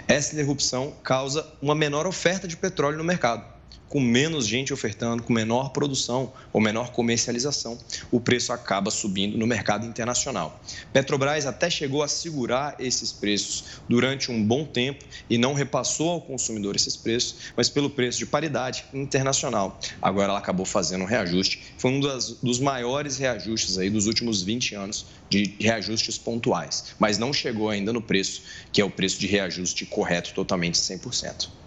essa 0.08 0.34
interrupção 0.34 0.92
causa 1.04 1.46
uma 1.62 1.76
menor 1.76 2.08
oferta 2.08 2.48
de 2.48 2.56
petróleo 2.56 2.98
no 2.98 3.04
mercado 3.04 3.51
com 3.92 4.00
menos 4.00 4.46
gente 4.46 4.72
ofertando, 4.72 5.22
com 5.22 5.34
menor 5.34 5.68
produção 5.68 6.32
ou 6.50 6.62
menor 6.62 6.92
comercialização, 6.92 7.78
o 8.10 8.18
preço 8.18 8.50
acaba 8.50 8.90
subindo 8.90 9.36
no 9.36 9.46
mercado 9.46 9.84
internacional. 9.84 10.58
Petrobras 10.94 11.44
até 11.44 11.68
chegou 11.68 12.02
a 12.02 12.08
segurar 12.08 12.74
esses 12.78 13.12
preços 13.12 13.82
durante 13.86 14.32
um 14.32 14.42
bom 14.42 14.64
tempo 14.64 15.04
e 15.28 15.36
não 15.36 15.52
repassou 15.52 16.08
ao 16.08 16.22
consumidor 16.22 16.74
esses 16.74 16.96
preços, 16.96 17.52
mas 17.54 17.68
pelo 17.68 17.90
preço 17.90 18.18
de 18.18 18.24
paridade 18.24 18.82
internacional. 18.94 19.78
Agora 20.00 20.30
ela 20.30 20.38
acabou 20.38 20.64
fazendo 20.64 21.02
um 21.02 21.06
reajuste. 21.06 21.62
Foi 21.76 21.90
um 21.90 22.00
das, 22.00 22.30
dos 22.42 22.58
maiores 22.58 23.18
reajustes 23.18 23.76
aí 23.76 23.90
dos 23.90 24.06
últimos 24.06 24.40
20 24.42 24.74
anos 24.74 25.04
de 25.28 25.54
reajustes 25.60 26.16
pontuais, 26.16 26.94
mas 26.98 27.18
não 27.18 27.30
chegou 27.30 27.68
ainda 27.68 27.92
no 27.92 28.00
preço, 28.00 28.40
que 28.72 28.80
é 28.80 28.84
o 28.86 28.90
preço 28.90 29.20
de 29.20 29.26
reajuste 29.26 29.84
correto 29.84 30.32
totalmente 30.32 30.78
100%. 30.78 31.61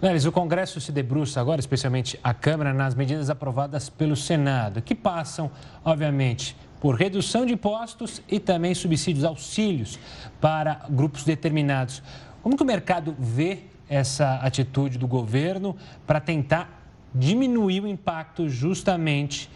Neres, 0.00 0.26
o 0.26 0.32
Congresso 0.32 0.78
se 0.78 0.92
debruça 0.92 1.40
agora, 1.40 1.58
especialmente 1.58 2.20
a 2.22 2.34
Câmara, 2.34 2.74
nas 2.74 2.94
medidas 2.94 3.30
aprovadas 3.30 3.88
pelo 3.88 4.14
Senado, 4.14 4.82
que 4.82 4.94
passam, 4.94 5.50
obviamente, 5.82 6.54
por 6.78 6.94
redução 6.96 7.46
de 7.46 7.54
impostos 7.54 8.20
e 8.28 8.38
também 8.38 8.74
subsídios, 8.74 9.24
auxílios 9.24 9.98
para 10.38 10.84
grupos 10.90 11.24
determinados. 11.24 12.02
Como 12.42 12.54
que 12.58 12.62
o 12.62 12.66
mercado 12.66 13.16
vê 13.18 13.60
essa 13.88 14.34
atitude 14.36 14.98
do 14.98 15.06
governo 15.06 15.74
para 16.06 16.20
tentar 16.20 16.90
diminuir 17.14 17.82
o 17.82 17.88
impacto 17.88 18.50
justamente 18.50 19.48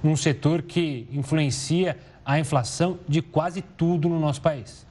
num 0.00 0.14
setor 0.14 0.62
que 0.62 1.08
influencia 1.10 1.98
a 2.24 2.38
inflação 2.38 3.00
de 3.08 3.20
quase 3.20 3.62
tudo 3.62 4.08
no 4.08 4.20
nosso 4.20 4.40
país? 4.40 4.86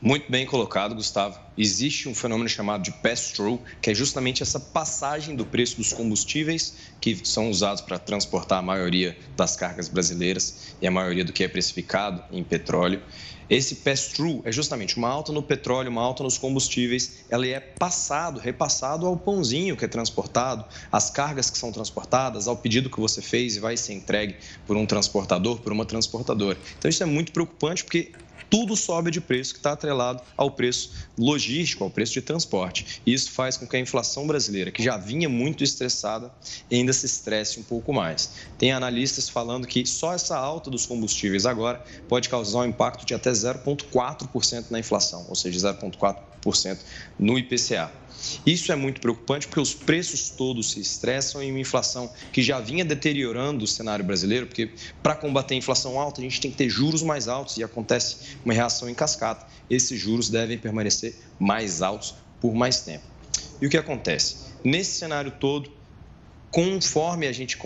Muito 0.00 0.30
bem 0.30 0.44
colocado, 0.44 0.94
Gustavo. 0.94 1.38
Existe 1.56 2.06
um 2.06 2.14
fenômeno 2.14 2.50
chamado 2.50 2.82
de 2.82 2.92
pass-through, 2.92 3.62
que 3.80 3.90
é 3.90 3.94
justamente 3.94 4.42
essa 4.42 4.60
passagem 4.60 5.34
do 5.34 5.46
preço 5.46 5.78
dos 5.78 5.90
combustíveis 5.90 6.74
que 7.00 7.24
são 7.24 7.48
usados 7.48 7.80
para 7.80 7.98
transportar 7.98 8.58
a 8.58 8.62
maioria 8.62 9.18
das 9.34 9.56
cargas 9.56 9.88
brasileiras 9.88 10.76
e 10.82 10.86
a 10.86 10.90
maioria 10.90 11.24
do 11.24 11.32
que 11.32 11.42
é 11.42 11.48
precificado 11.48 12.22
em 12.30 12.44
petróleo. 12.44 13.02
Esse 13.48 13.76
pass-through 13.76 14.42
é 14.44 14.50
justamente 14.50 14.96
uma 14.96 15.08
alta 15.08 15.32
no 15.32 15.42
petróleo, 15.42 15.88
uma 15.88 16.02
alta 16.02 16.22
nos 16.22 16.36
combustíveis, 16.36 17.24
ela 17.30 17.46
é 17.46 17.60
passado, 17.60 18.40
repassado 18.40 19.06
ao 19.06 19.16
pãozinho 19.16 19.76
que 19.76 19.84
é 19.84 19.88
transportado, 19.88 20.64
às 20.90 21.10
cargas 21.10 21.48
que 21.48 21.56
são 21.56 21.70
transportadas, 21.70 22.48
ao 22.48 22.56
pedido 22.56 22.90
que 22.90 22.98
você 22.98 23.22
fez 23.22 23.56
e 23.56 23.60
vai 23.60 23.76
ser 23.76 23.94
entregue 23.94 24.36
por 24.66 24.76
um 24.76 24.84
transportador, 24.84 25.60
por 25.60 25.72
uma 25.72 25.86
transportadora. 25.86 26.58
Então 26.76 26.88
isso 26.88 27.02
é 27.02 27.06
muito 27.06 27.30
preocupante 27.30 27.84
porque 27.84 28.12
tudo 28.50 28.76
sobe 28.76 29.10
de 29.10 29.20
preço 29.20 29.54
que 29.54 29.58
está 29.58 29.72
atrelado 29.72 30.22
ao 30.36 30.50
preço 30.50 30.92
logístico, 31.18 31.84
ao 31.84 31.90
preço 31.90 32.12
de 32.12 32.22
transporte. 32.22 33.00
Isso 33.06 33.32
faz 33.32 33.56
com 33.56 33.66
que 33.66 33.76
a 33.76 33.80
inflação 33.80 34.26
brasileira, 34.26 34.70
que 34.70 34.82
já 34.82 34.96
vinha 34.96 35.28
muito 35.28 35.64
estressada, 35.64 36.30
ainda 36.70 36.92
se 36.92 37.06
estresse 37.06 37.58
um 37.58 37.62
pouco 37.62 37.92
mais. 37.92 38.32
Tem 38.58 38.72
analistas 38.72 39.28
falando 39.28 39.66
que 39.66 39.84
só 39.86 40.12
essa 40.12 40.36
alta 40.36 40.70
dos 40.70 40.86
combustíveis 40.86 41.46
agora 41.46 41.82
pode 42.08 42.28
causar 42.28 42.60
um 42.60 42.66
impacto 42.66 43.04
de 43.04 43.14
até 43.14 43.30
0,4% 43.30 44.66
na 44.70 44.78
inflação, 44.78 45.26
ou 45.28 45.34
seja, 45.34 45.72
0,4% 45.72 46.35
no 47.18 47.38
IPCA. 47.38 47.90
Isso 48.44 48.72
é 48.72 48.76
muito 48.76 49.00
preocupante 49.00 49.46
porque 49.46 49.60
os 49.60 49.74
preços 49.74 50.30
todos 50.30 50.72
se 50.72 50.80
estressam 50.80 51.42
em 51.42 51.50
uma 51.50 51.60
inflação 51.60 52.10
que 52.32 52.42
já 52.42 52.60
vinha 52.60 52.84
deteriorando 52.84 53.64
o 53.64 53.66
cenário 53.66 54.04
brasileiro, 54.04 54.46
porque 54.46 54.70
para 55.02 55.14
combater 55.14 55.54
a 55.54 55.58
inflação 55.58 56.00
alta 56.00 56.20
a 56.20 56.24
gente 56.24 56.40
tem 56.40 56.50
que 56.50 56.56
ter 56.56 56.68
juros 56.68 57.02
mais 57.02 57.28
altos 57.28 57.56
e 57.56 57.64
acontece 57.64 58.38
uma 58.44 58.54
reação 58.54 58.88
em 58.88 58.94
cascata. 58.94 59.46
Esses 59.68 60.00
juros 60.00 60.28
devem 60.28 60.58
permanecer 60.58 61.14
mais 61.38 61.82
altos 61.82 62.14
por 62.40 62.54
mais 62.54 62.80
tempo. 62.80 63.04
E 63.60 63.66
o 63.66 63.70
que 63.70 63.76
acontece? 63.76 64.36
Nesse 64.64 64.98
cenário 64.98 65.30
todo, 65.30 65.70
conforme 66.50 67.26
a 67.26 67.32
gente 67.32 67.56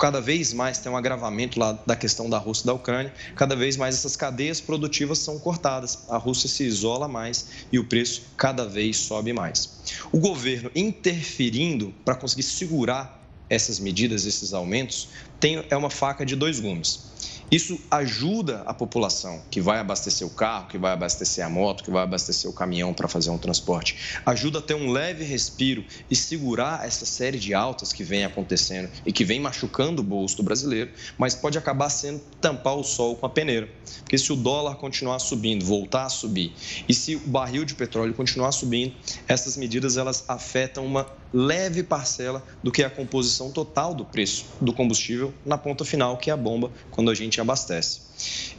cada 0.00 0.18
vez 0.18 0.54
mais 0.54 0.78
tem 0.78 0.90
um 0.90 0.96
agravamento 0.96 1.60
lá 1.60 1.72
da 1.86 1.94
questão 1.94 2.30
da 2.30 2.38
Rússia 2.38 2.62
e 2.62 2.66
da 2.66 2.72
Ucrânia, 2.72 3.12
cada 3.36 3.54
vez 3.54 3.76
mais 3.76 3.94
essas 3.94 4.16
cadeias 4.16 4.58
produtivas 4.58 5.18
são 5.18 5.38
cortadas, 5.38 6.04
a 6.08 6.16
Rússia 6.16 6.48
se 6.48 6.64
isola 6.64 7.06
mais 7.06 7.66
e 7.70 7.78
o 7.78 7.84
preço 7.84 8.22
cada 8.34 8.64
vez 8.64 8.96
sobe 8.96 9.34
mais. 9.34 9.80
O 10.10 10.18
governo 10.18 10.70
interferindo 10.74 11.94
para 12.02 12.14
conseguir 12.14 12.44
segurar 12.44 13.20
essas 13.50 13.78
medidas, 13.78 14.24
esses 14.24 14.54
aumentos, 14.54 15.08
tem, 15.38 15.62
é 15.68 15.76
uma 15.76 15.90
faca 15.90 16.24
de 16.24 16.34
dois 16.34 16.58
gumes. 16.58 17.10
Isso 17.50 17.80
ajuda 17.90 18.62
a 18.64 18.72
população 18.72 19.42
que 19.50 19.60
vai 19.60 19.78
abastecer 19.78 20.24
o 20.26 20.30
carro, 20.30 20.68
que 20.68 20.78
vai 20.78 20.92
abastecer 20.92 21.44
a 21.44 21.50
moto, 21.50 21.82
que 21.82 21.90
vai 21.90 22.04
abastecer 22.04 22.48
o 22.48 22.52
caminhão 22.52 22.94
para 22.94 23.08
fazer 23.08 23.30
um 23.30 23.38
transporte. 23.38 24.20
Ajuda 24.24 24.60
a 24.60 24.62
ter 24.62 24.74
um 24.74 24.92
leve 24.92 25.24
respiro 25.24 25.84
e 26.08 26.14
segurar 26.14 26.86
essa 26.86 27.04
série 27.04 27.38
de 27.38 27.52
altas 27.52 27.92
que 27.92 28.04
vem 28.04 28.24
acontecendo 28.24 28.88
e 29.04 29.12
que 29.12 29.24
vem 29.24 29.40
machucando 29.40 30.00
o 30.00 30.04
bolso 30.04 30.36
do 30.36 30.42
brasileiro, 30.44 30.90
mas 31.18 31.34
pode 31.34 31.58
acabar 31.58 31.90
sendo 31.90 32.20
tampar 32.40 32.76
o 32.76 32.84
sol 32.84 33.16
com 33.16 33.26
a 33.26 33.30
peneira. 33.30 33.68
Porque 33.98 34.16
se 34.16 34.32
o 34.32 34.36
dólar 34.36 34.76
continuar 34.76 35.18
subindo, 35.18 35.64
voltar 35.64 36.04
a 36.04 36.08
subir, 36.08 36.54
e 36.88 36.94
se 36.94 37.16
o 37.16 37.20
barril 37.20 37.64
de 37.64 37.74
petróleo 37.74 38.14
continuar 38.14 38.52
subindo, 38.52 38.94
essas 39.26 39.56
medidas 39.56 39.96
elas 39.96 40.24
afetam 40.28 40.86
uma 40.86 41.04
leve 41.32 41.82
parcela 41.82 42.44
do 42.62 42.70
que 42.70 42.82
é 42.82 42.86
a 42.86 42.90
composição 42.90 43.50
total 43.50 43.94
do 43.94 44.04
preço 44.04 44.46
do 44.60 44.72
combustível 44.72 45.32
na 45.44 45.56
ponta 45.56 45.84
final, 45.84 46.16
que 46.16 46.30
é 46.30 46.32
a 46.32 46.36
bomba, 46.36 46.70
quando 46.90 47.10
a 47.10 47.14
gente 47.14 47.40
abastece. 47.40 48.00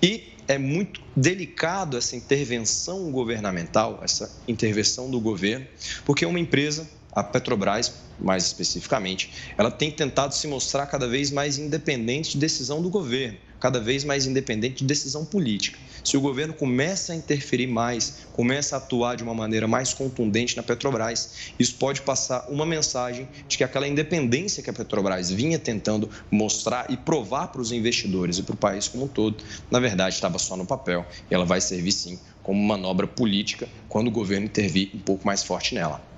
E 0.02 0.34
é 0.48 0.58
muito 0.58 1.02
delicado 1.16 1.98
essa 1.98 2.16
intervenção 2.16 3.12
governamental, 3.12 4.00
essa 4.04 4.32
intervenção 4.48 5.10
do 5.10 5.20
governo, 5.20 5.66
porque 6.06 6.26
uma 6.26 6.40
empresa, 6.40 6.90
a 7.12 7.24
Petrobras, 7.24 7.94
mais 8.20 8.46
especificamente, 8.46 9.32
ela 9.58 9.72
tem 9.72 9.92
tentado 9.92 10.34
se 10.34 10.48
mostrar 10.48 10.86
cada 10.88 11.08
vez 11.08 11.32
mais 11.32 11.58
independente 11.58 12.32
de 12.32 12.38
decisão 12.38 12.82
do 12.82 12.90
governo, 12.90 13.38
cada 13.62 13.80
vez 13.80 14.04
mais 14.04 14.26
independente 14.26 14.80
de 14.80 14.86
decisão 14.86 15.24
política. 15.24 15.78
Se 16.04 16.18
o 16.18 16.22
governo 16.22 16.54
começa 16.54 17.14
a 17.14 17.16
interferir 17.16 17.68
mais, 17.68 18.26
começa 18.34 18.76
a 18.76 18.80
atuar 18.80 19.16
de 19.16 19.24
uma 19.24 19.36
maneira 19.36 19.68
mais 19.68 19.94
contundente 19.94 20.58
na 20.58 20.64
Petrobras, 20.64 21.54
isso 21.60 21.76
pode 21.76 22.02
passar 22.02 22.48
uma 22.50 22.66
mensagem 22.66 23.30
de 23.48 23.58
que 23.58 23.64
aquela 23.64 23.88
independência 23.88 24.64
que 24.64 24.70
a 24.70 24.74
Petrobras 24.74 25.30
vinha 25.30 25.60
tentando 25.60 26.10
mostrar 26.32 26.88
e 26.90 26.98
provar 26.98 27.50
para 27.50 27.62
os 27.62 27.72
investidores 27.72 28.40
e 28.40 28.44
para 28.44 28.56
o 28.56 28.58
país 28.58 28.88
como 28.88 29.06
um 29.06 29.08
todo, 29.08 29.44
na 29.70 29.80
verdade 29.80 30.16
estava 30.16 30.40
só 30.40 30.58
no 30.58 30.66
papel 30.66 31.06
e 31.30 31.34
ela 31.34 31.46
vai 31.46 31.62
servir 31.62 31.92
sim 31.92 32.20
como 32.42 32.60
manobra 32.60 33.06
política 33.06 33.70
quando 33.88 34.08
o 34.08 34.12
governo 34.12 34.48
intervir 34.48 34.90
um 34.96 35.00
pouco 35.00 35.26
mais 35.26 35.44
forte 35.44 35.76
nela. 35.76 36.11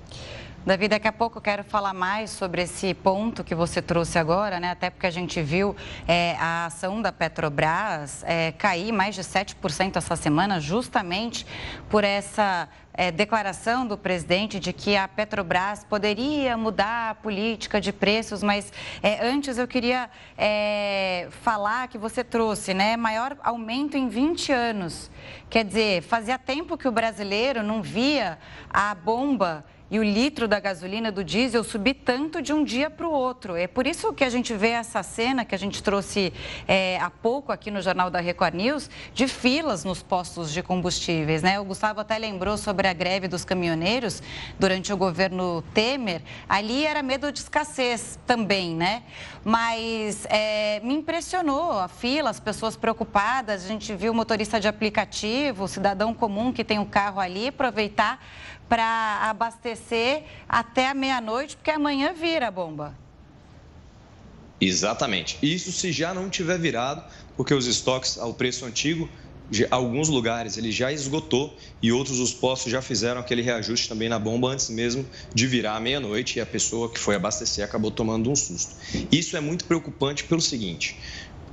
Davi, 0.66 0.88
daqui 0.88 1.06
a 1.06 1.12
pouco 1.12 1.36
eu 1.36 1.42
quero 1.42 1.62
falar 1.62 1.92
mais 1.92 2.30
sobre 2.30 2.62
esse 2.62 2.94
ponto 2.94 3.44
que 3.44 3.54
você 3.54 3.82
trouxe 3.82 4.18
agora, 4.18 4.58
né? 4.58 4.70
Até 4.70 4.88
porque 4.88 5.06
a 5.06 5.10
gente 5.10 5.42
viu 5.42 5.76
é, 6.08 6.36
a 6.40 6.64
ação 6.64 7.02
da 7.02 7.12
Petrobras 7.12 8.24
é, 8.26 8.50
cair 8.52 8.90
mais 8.90 9.14
de 9.14 9.20
7% 9.20 9.96
essa 9.96 10.16
semana, 10.16 10.58
justamente 10.60 11.46
por 11.90 12.02
essa 12.02 12.66
é, 12.94 13.10
declaração 13.10 13.86
do 13.86 13.98
presidente 13.98 14.58
de 14.58 14.72
que 14.72 14.96
a 14.96 15.06
Petrobras 15.06 15.84
poderia 15.84 16.56
mudar 16.56 17.10
a 17.10 17.14
política 17.14 17.78
de 17.78 17.92
preços, 17.92 18.42
mas 18.42 18.72
é, 19.02 19.22
antes 19.26 19.58
eu 19.58 19.68
queria 19.68 20.08
é, 20.38 21.28
falar 21.42 21.88
que 21.88 21.98
você 21.98 22.24
trouxe, 22.24 22.72
né? 22.72 22.96
Maior 22.96 23.36
aumento 23.42 23.98
em 23.98 24.08
20 24.08 24.50
anos. 24.50 25.10
Quer 25.50 25.66
dizer, 25.66 26.02
fazia 26.04 26.38
tempo 26.38 26.78
que 26.78 26.88
o 26.88 26.92
brasileiro 26.92 27.62
não 27.62 27.82
via 27.82 28.38
a 28.72 28.94
bomba 28.94 29.62
e 29.90 29.98
o 29.98 30.02
litro 30.02 30.48
da 30.48 30.58
gasolina 30.58 31.12
do 31.12 31.22
diesel 31.22 31.62
subir 31.62 31.94
tanto 31.94 32.40
de 32.40 32.52
um 32.52 32.64
dia 32.64 32.88
para 32.88 33.06
o 33.06 33.10
outro. 33.10 33.54
É 33.54 33.66
por 33.66 33.86
isso 33.86 34.12
que 34.14 34.24
a 34.24 34.30
gente 34.30 34.54
vê 34.54 34.70
essa 34.70 35.02
cena 35.02 35.44
que 35.44 35.54
a 35.54 35.58
gente 35.58 35.82
trouxe 35.82 36.32
é, 36.66 36.98
há 36.98 37.10
pouco 37.10 37.52
aqui 37.52 37.70
no 37.70 37.82
Jornal 37.82 38.10
da 38.10 38.18
Record 38.18 38.54
News, 38.54 38.88
de 39.12 39.28
filas 39.28 39.84
nos 39.84 40.02
postos 40.02 40.52
de 40.52 40.62
combustíveis. 40.62 41.42
Né? 41.42 41.60
O 41.60 41.64
Gustavo 41.64 42.00
até 42.00 42.16
lembrou 42.16 42.56
sobre 42.56 42.88
a 42.88 42.92
greve 42.94 43.28
dos 43.28 43.44
caminhoneiros 43.44 44.22
durante 44.58 44.92
o 44.92 44.96
governo 44.96 45.62
Temer. 45.74 46.22
Ali 46.48 46.86
era 46.86 47.02
medo 47.02 47.30
de 47.30 47.40
escassez 47.40 48.18
também, 48.26 48.74
né? 48.74 49.02
Mas 49.44 50.26
é, 50.30 50.80
me 50.82 50.94
impressionou 50.94 51.72
a 51.72 51.88
fila, 51.88 52.30
as 52.30 52.40
pessoas 52.40 52.76
preocupadas. 52.76 53.64
A 53.64 53.68
gente 53.68 53.94
viu 53.94 54.14
motorista 54.14 54.58
de 54.58 54.66
aplicativo, 54.66 55.64
o 55.64 55.68
cidadão 55.68 56.14
comum 56.14 56.52
que 56.52 56.64
tem 56.64 56.78
o 56.78 56.82
um 56.82 56.86
carro 56.86 57.20
ali, 57.20 57.48
aproveitar 57.48 58.18
para 58.68 59.20
abastecer 59.22 60.24
até 60.48 60.88
a 60.88 60.94
meia-noite, 60.94 61.56
porque 61.56 61.70
amanhã 61.70 62.12
vira 62.12 62.48
a 62.48 62.50
bomba. 62.50 62.94
Exatamente. 64.60 65.38
Isso 65.42 65.72
se 65.72 65.92
já 65.92 66.14
não 66.14 66.30
tiver 66.30 66.58
virado, 66.58 67.04
porque 67.36 67.52
os 67.52 67.66
estoques 67.66 68.16
ao 68.18 68.32
preço 68.32 68.64
antigo, 68.64 69.08
alguns 69.70 70.08
lugares 70.08 70.56
ele 70.56 70.72
já 70.72 70.90
esgotou 70.90 71.56
e 71.82 71.92
outros 71.92 72.18
os 72.18 72.32
postos 72.32 72.72
já 72.72 72.80
fizeram 72.80 73.20
aquele 73.20 73.42
reajuste 73.42 73.88
também 73.88 74.08
na 74.08 74.18
bomba 74.18 74.48
antes 74.48 74.70
mesmo 74.70 75.06
de 75.34 75.46
virar 75.46 75.78
meia-noite 75.80 76.38
e 76.38 76.40
a 76.40 76.46
pessoa 76.46 76.90
que 76.90 76.98
foi 76.98 77.14
abastecer 77.14 77.64
acabou 77.64 77.90
tomando 77.90 78.30
um 78.30 78.36
susto. 78.36 78.74
Isso 79.12 79.36
é 79.36 79.40
muito 79.40 79.66
preocupante 79.66 80.24
pelo 80.24 80.40
seguinte: 80.40 80.98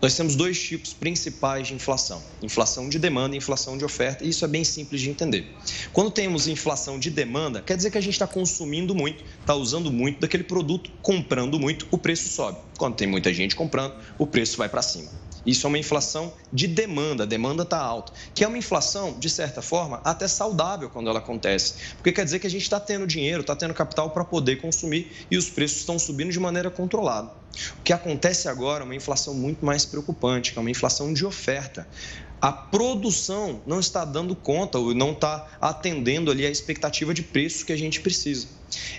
nós 0.01 0.15
temos 0.15 0.35
dois 0.35 0.59
tipos 0.59 0.93
principais 0.93 1.67
de 1.67 1.75
inflação: 1.75 2.23
inflação 2.41 2.89
de 2.89 2.97
demanda 2.97 3.35
e 3.35 3.37
inflação 3.37 3.77
de 3.77 3.85
oferta, 3.85 4.25
e 4.25 4.29
isso 4.29 4.43
é 4.43 4.47
bem 4.47 4.63
simples 4.63 4.99
de 4.99 5.09
entender. 5.09 5.47
Quando 5.93 6.09
temos 6.09 6.47
inflação 6.47 6.97
de 6.97 7.11
demanda, 7.11 7.61
quer 7.61 7.77
dizer 7.77 7.91
que 7.91 7.97
a 7.97 8.01
gente 8.01 8.13
está 8.13 8.25
consumindo 8.25 8.95
muito, 8.95 9.23
está 9.39 9.53
usando 9.53 9.91
muito 9.91 10.19
daquele 10.19 10.43
produto, 10.43 10.89
comprando 11.01 11.59
muito, 11.59 11.87
o 11.91 11.97
preço 11.97 12.29
sobe. 12.29 12.57
Quando 12.77 12.95
tem 12.95 13.07
muita 13.07 13.31
gente 13.31 13.55
comprando, 13.55 13.93
o 14.17 14.25
preço 14.25 14.57
vai 14.57 14.67
para 14.67 14.81
cima. 14.81 15.09
Isso 15.45 15.65
é 15.65 15.69
uma 15.69 15.79
inflação 15.79 16.33
de 16.53 16.67
demanda, 16.67 17.23
a 17.23 17.25
demanda 17.25 17.63
está 17.63 17.79
alta, 17.79 18.13
que 18.33 18.43
é 18.43 18.47
uma 18.47 18.57
inflação, 18.57 19.17
de 19.19 19.29
certa 19.29 19.61
forma, 19.61 19.99
até 20.03 20.27
saudável 20.27 20.89
quando 20.89 21.09
ela 21.09 21.19
acontece, 21.19 21.73
porque 21.95 22.11
quer 22.11 22.23
dizer 22.23 22.39
que 22.39 22.45
a 22.47 22.49
gente 22.49 22.61
está 22.61 22.79
tendo 22.79 23.07
dinheiro, 23.07 23.41
está 23.41 23.55
tendo 23.55 23.73
capital 23.73 24.11
para 24.11 24.23
poder 24.23 24.57
consumir 24.57 25.11
e 25.31 25.37
os 25.37 25.49
preços 25.49 25.79
estão 25.79 25.97
subindo 25.97 26.31
de 26.31 26.39
maneira 26.39 26.69
controlada. 26.69 27.40
O 27.79 27.81
que 27.83 27.93
acontece 27.93 28.47
agora 28.47 28.83
é 28.83 28.85
uma 28.85 28.95
inflação 28.95 29.33
muito 29.33 29.65
mais 29.65 29.85
preocupante, 29.85 30.53
que 30.53 30.57
é 30.57 30.61
uma 30.61 30.71
inflação 30.71 31.13
de 31.13 31.25
oferta. 31.25 31.87
A 32.39 32.51
produção 32.51 33.61
não 33.67 33.79
está 33.79 34.03
dando 34.03 34.35
conta 34.35 34.79
ou 34.79 34.95
não 34.95 35.11
está 35.11 35.47
atendendo 35.59 36.31
ali 36.31 36.45
a 36.45 36.49
expectativa 36.49 37.13
de 37.13 37.21
preço 37.21 37.65
que 37.65 37.71
a 37.71 37.77
gente 37.77 38.01
precisa. 38.01 38.47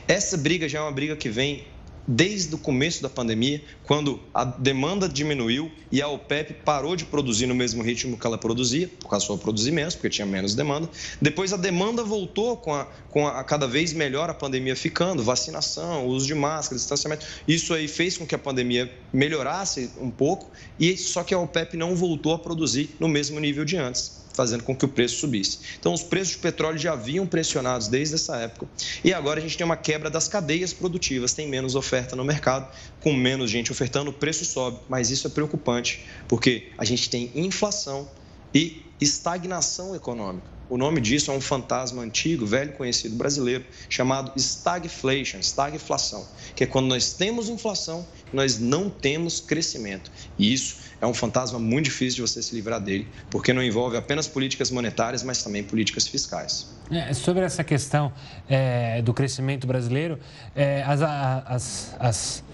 Essa 0.07 0.36
briga 0.36 0.68
já 0.68 0.78
é 0.78 0.82
uma 0.82 0.92
briga 0.92 1.16
que 1.16 1.28
vem 1.28 1.66
desde 2.07 2.55
o 2.55 2.59
começo 2.59 3.03
da 3.03 3.09
pandemia, 3.09 3.62
quando 3.84 4.20
a 4.34 4.44
demanda 4.44 5.09
diminuiu 5.09 5.70
e 5.90 6.00
a 6.00 6.09
OPEP 6.09 6.55
parou 6.64 6.96
de 6.96 7.05
produzir 7.05 7.46
no 7.46 7.55
mesmo 7.55 7.82
ritmo 7.82 8.18
que 8.18 8.26
ela 8.26 8.38
produzia, 8.38 8.88
por 9.00 9.09
causa 9.09 9.26
só 9.26 9.36
produzir 9.36 9.70
menos, 9.70 9.94
porque 9.94 10.09
tinha 10.09 10.26
menos 10.26 10.55
demanda. 10.55 10.88
Depois 11.20 11.53
a 11.53 11.57
demanda 11.57 12.03
voltou 12.03 12.57
com 12.57 12.74
a, 12.74 12.86
com 13.11 13.26
a 13.26 13.44
cada 13.44 13.66
vez 13.66 13.92
melhor 13.92 14.30
a 14.30 14.34
pandemia 14.34 14.74
ficando, 14.74 15.22
vacinação, 15.22 16.07
uso 16.07 16.26
de 16.26 16.34
máscara, 16.34 16.76
distanciamento. 16.76 17.26
Isso 17.46 17.74
aí 17.74 17.86
fez 17.86 18.16
com 18.16 18.26
que 18.26 18.34
a 18.34 18.38
pandemia 18.38 18.92
melhorasse 19.12 19.90
um 20.00 20.11
pouco, 20.11 20.50
e 20.78 20.96
só 20.96 21.22
que 21.22 21.34
a 21.34 21.38
OPEP 21.38 21.76
não 21.76 21.94
voltou 21.94 22.34
a 22.34 22.38
produzir 22.38 22.90
no 22.98 23.09
mesmo 23.09 23.38
nível 23.38 23.64
de 23.64 23.76
antes 23.76 24.21
fazendo 24.34 24.62
com 24.62 24.74
que 24.74 24.84
o 24.84 24.88
preço 24.88 25.16
subisse. 25.16 25.58
Então, 25.78 25.92
os 25.92 26.02
preços 26.02 26.34
de 26.34 26.38
petróleo 26.38 26.78
já 26.78 26.92
haviam 26.92 27.26
pressionados 27.26 27.88
desde 27.88 28.14
essa 28.14 28.36
época 28.36 28.66
e 29.04 29.12
agora 29.12 29.38
a 29.38 29.42
gente 29.42 29.56
tem 29.56 29.64
uma 29.64 29.76
quebra 29.76 30.10
das 30.10 30.28
cadeias 30.28 30.72
produtivas, 30.72 31.32
tem 31.32 31.48
menos 31.48 31.74
oferta 31.74 32.16
no 32.16 32.24
mercado, 32.24 32.68
com 33.00 33.12
menos 33.12 33.50
gente 33.50 33.72
ofertando, 33.72 34.10
o 34.10 34.12
preço 34.12 34.44
sobe, 34.44 34.78
mas 34.88 35.10
isso 35.10 35.26
é 35.26 35.30
preocupante, 35.30 36.04
porque 36.28 36.68
a 36.78 36.84
gente 36.84 37.08
tem 37.10 37.30
inflação 37.34 38.08
e 38.54 38.82
estagnação 39.00 39.94
econômica. 39.94 40.52
O 40.72 40.78
nome 40.78 41.02
disso 41.02 41.30
é 41.30 41.34
um 41.34 41.40
fantasma 41.40 42.00
antigo, 42.00 42.46
velho 42.46 42.72
conhecido 42.72 43.14
brasileiro, 43.14 43.62
chamado 43.90 44.32
stagflation, 44.36 45.38
stagflação, 45.40 46.26
que 46.56 46.64
é 46.64 46.66
quando 46.66 46.86
nós 46.86 47.12
temos 47.12 47.50
inflação, 47.50 48.06
nós 48.32 48.58
não 48.58 48.88
temos 48.88 49.38
crescimento. 49.38 50.10
E 50.38 50.50
isso 50.50 50.76
é 51.03 51.07
um 51.07 51.12
fantasma 51.12 51.59
muito 51.59 51.86
difícil 51.86 52.24
de 52.24 52.30
você 52.30 52.40
se 52.40 52.55
livrar 52.55 52.80
dele, 52.80 53.09
porque 53.28 53.53
não 53.53 53.61
envolve 53.61 53.96
apenas 53.96 54.28
políticas 54.28 54.70
monetárias, 54.70 55.24
mas 55.24 55.42
também 55.42 55.64
políticas 55.64 56.07
fiscais. 56.07 56.72
É, 56.92 57.12
sobre 57.12 57.42
essa 57.44 57.64
questão 57.64 58.12
é, 58.48 59.03
do 59.03 59.12
crescimento 59.12 59.66
brasileiro, 59.66 60.16
é, 60.55 60.84
as, 60.84 61.03
as, 61.03 61.96
as, 61.98 62.44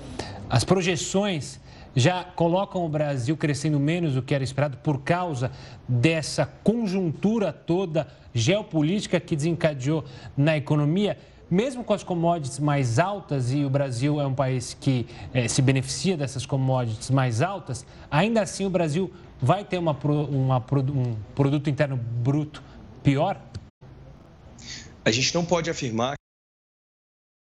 as 0.48 0.64
projeções 0.64 1.60
já 1.94 2.24
colocam 2.24 2.86
o 2.86 2.88
Brasil 2.88 3.36
crescendo 3.36 3.78
menos 3.78 4.14
do 4.14 4.22
que 4.22 4.34
era 4.34 4.42
esperado 4.42 4.78
por 4.78 5.02
causa 5.02 5.52
dessa 5.86 6.46
conjuntura 6.64 7.52
toda 7.52 8.08
geopolítica 8.32 9.20
que 9.20 9.36
desencadeou 9.36 10.06
na 10.34 10.56
economia, 10.56 11.18
mesmo 11.50 11.82
com 11.82 11.94
as 11.94 12.02
commodities 12.02 12.58
mais 12.58 12.98
altas, 12.98 13.52
e 13.52 13.64
o 13.64 13.70
Brasil 13.70 14.20
é 14.20 14.26
um 14.26 14.34
país 14.34 14.76
que 14.78 15.06
eh, 15.32 15.48
se 15.48 15.62
beneficia 15.62 16.16
dessas 16.16 16.44
commodities 16.44 17.10
mais 17.10 17.42
altas, 17.42 17.84
ainda 18.10 18.42
assim 18.42 18.66
o 18.66 18.70
Brasil 18.70 19.12
vai 19.40 19.64
ter 19.64 19.78
uma, 19.78 19.92
uma, 19.92 20.58
um 20.58 21.16
produto 21.34 21.70
interno 21.70 21.96
bruto 21.96 22.62
pior? 23.02 23.40
A 25.04 25.10
gente 25.10 25.34
não 25.34 25.44
pode 25.44 25.70
afirmar 25.70 26.14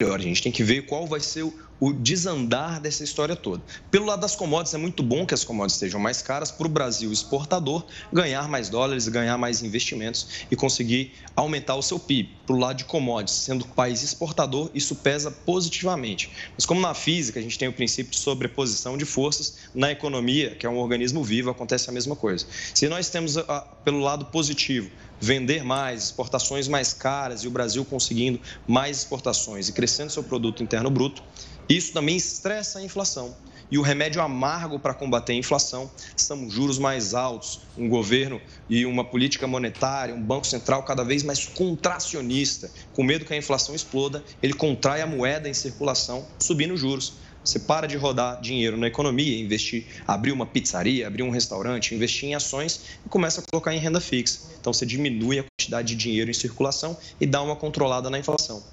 melhor. 0.04 0.20
A 0.20 0.24
gente 0.24 0.42
tem 0.42 0.52
que 0.52 0.64
ver 0.64 0.86
qual 0.86 1.08
vai 1.08 1.20
ser 1.20 1.44
o, 1.80 1.94
desandar 1.94 2.80
dessa 2.80 3.04
história 3.04 3.36
toda. 3.36 3.62
Pelo 3.92 4.06
lado 4.06 4.22
das 4.22 4.36
commodities, 4.36 4.74
é 4.74 4.78
muito 4.78 5.04
bom 5.04 5.26
que 5.26 5.34
as 5.34 5.44
commodities 5.44 5.76
estejam 5.76 6.00
mais 6.00 6.22
caras 6.22 6.50
para 6.50 6.66
o 6.66 6.70
Brasil 6.70 7.12
exportador 7.12 7.86
ganhar 8.12 8.48
mais 8.48 8.70
dólares, 8.70 9.08
ganhar 9.08 9.38
mais 9.38 9.62
investimentos 9.62 10.46
e 10.50 10.56
conseguir 10.56 11.14
aumentar 11.36 11.76
o 11.76 11.82
seu 11.82 12.00
PIB. 12.00 12.38
Para 12.46 12.56
o 12.56 12.60
lado 12.60 12.78
de 12.78 12.86
commodities, 12.86 13.36
sendo 13.36 13.66
país 13.68 14.02
exportador, 14.02 14.70
isso 14.74 14.96
pesa 14.96 15.30
positivamente. 15.30 16.32
Mas 16.56 16.66
como 16.66 16.80
na 16.80 16.94
física 16.94 17.40
a 17.40 17.44
gente 17.44 17.58
tem 17.58 17.68
o 17.68 17.74
princípio 17.74 18.12
de 18.12 18.18
sobreposição 18.18 18.98
de 18.98 19.06
forças, 19.06 19.58
na 19.74 19.92
economia, 19.92 20.56
que 20.56 20.66
é 20.66 20.70
um 20.70 20.78
organismo 20.78 21.24
vivo, 21.24 21.50
acontece 21.50 21.90
a 21.90 21.94
mesma 21.94 22.16
coisa. 22.16 22.46
Se 22.74 22.88
nós 22.88 23.10
temos, 23.10 23.36
pelo 23.84 24.00
lado 24.00 24.26
positivo, 24.26 24.90
vender 25.24 25.64
mais, 25.64 26.04
exportações 26.04 26.68
mais 26.68 26.94
caras 26.94 27.44
e 27.44 27.48
o 27.48 27.52
Brasil 27.52 27.86
conseguindo 27.86 28.42
mais 28.68 28.98
exportações 28.98 29.70
e 29.70 29.72
crescendo 29.72 30.12
seu 30.12 30.22
produto 30.22 30.62
interno 30.62 30.90
bruto, 30.90 31.24
isso 31.70 31.94
também 31.94 32.18
estressa 32.18 32.80
a 32.80 32.84
inflação. 32.84 33.34
E 33.72 33.78
o 33.78 33.82
remédio 33.82 34.22
amargo 34.22 34.78
para 34.78 34.94
combater 34.94 35.32
a 35.32 35.36
inflação 35.36 35.90
são 36.18 36.50
juros 36.50 36.78
mais 36.78 37.14
altos, 37.14 37.62
um 37.78 37.88
governo 37.88 38.40
e 38.70 38.86
uma 38.86 39.06
política 39.06 39.48
monetária, 39.48 40.14
um 40.14 40.22
banco 40.22 40.46
central 40.46 40.84
cada 40.84 41.04
vez 41.04 41.24
mais 41.24 41.46
contracionista, 41.46 42.70
com 42.92 43.02
medo 43.02 43.24
que 43.24 43.34
a 43.34 43.38
inflação 43.38 43.74
exploda, 43.74 44.24
ele 44.44 44.54
contrai 44.54 45.02
a 45.02 45.08
moeda 45.08 45.48
em 45.48 45.54
circulação, 45.54 46.28
subindo 46.38 46.76
juros. 46.76 47.23
Você 47.44 47.60
para 47.60 47.88
de 47.88 47.98
rodar 47.98 48.40
dinheiro 48.40 48.78
na 48.78 48.88
economia, 48.88 49.38
investir, 49.38 49.86
abrir 50.08 50.32
uma 50.32 50.46
pizzaria, 50.46 51.06
abrir 51.06 51.24
um 51.24 51.30
restaurante, 51.30 51.94
investir 51.94 52.30
em 52.30 52.36
ações 52.36 52.82
e 53.06 53.10
começa 53.10 53.42
a 53.42 53.44
colocar 53.52 53.76
em 53.76 53.80
renda 53.80 54.00
fixa. 54.00 54.40
Então 54.60 54.72
você 54.72 54.86
diminui 54.86 55.40
a 55.40 55.44
quantidade 55.44 55.90
de 55.90 55.96
dinheiro 55.96 56.32
em 56.32 56.34
circulação 56.34 56.98
e 57.20 57.26
dá 57.26 57.42
uma 57.42 57.58
controlada 57.58 58.10
na 58.10 58.18
inflação. 58.18 58.64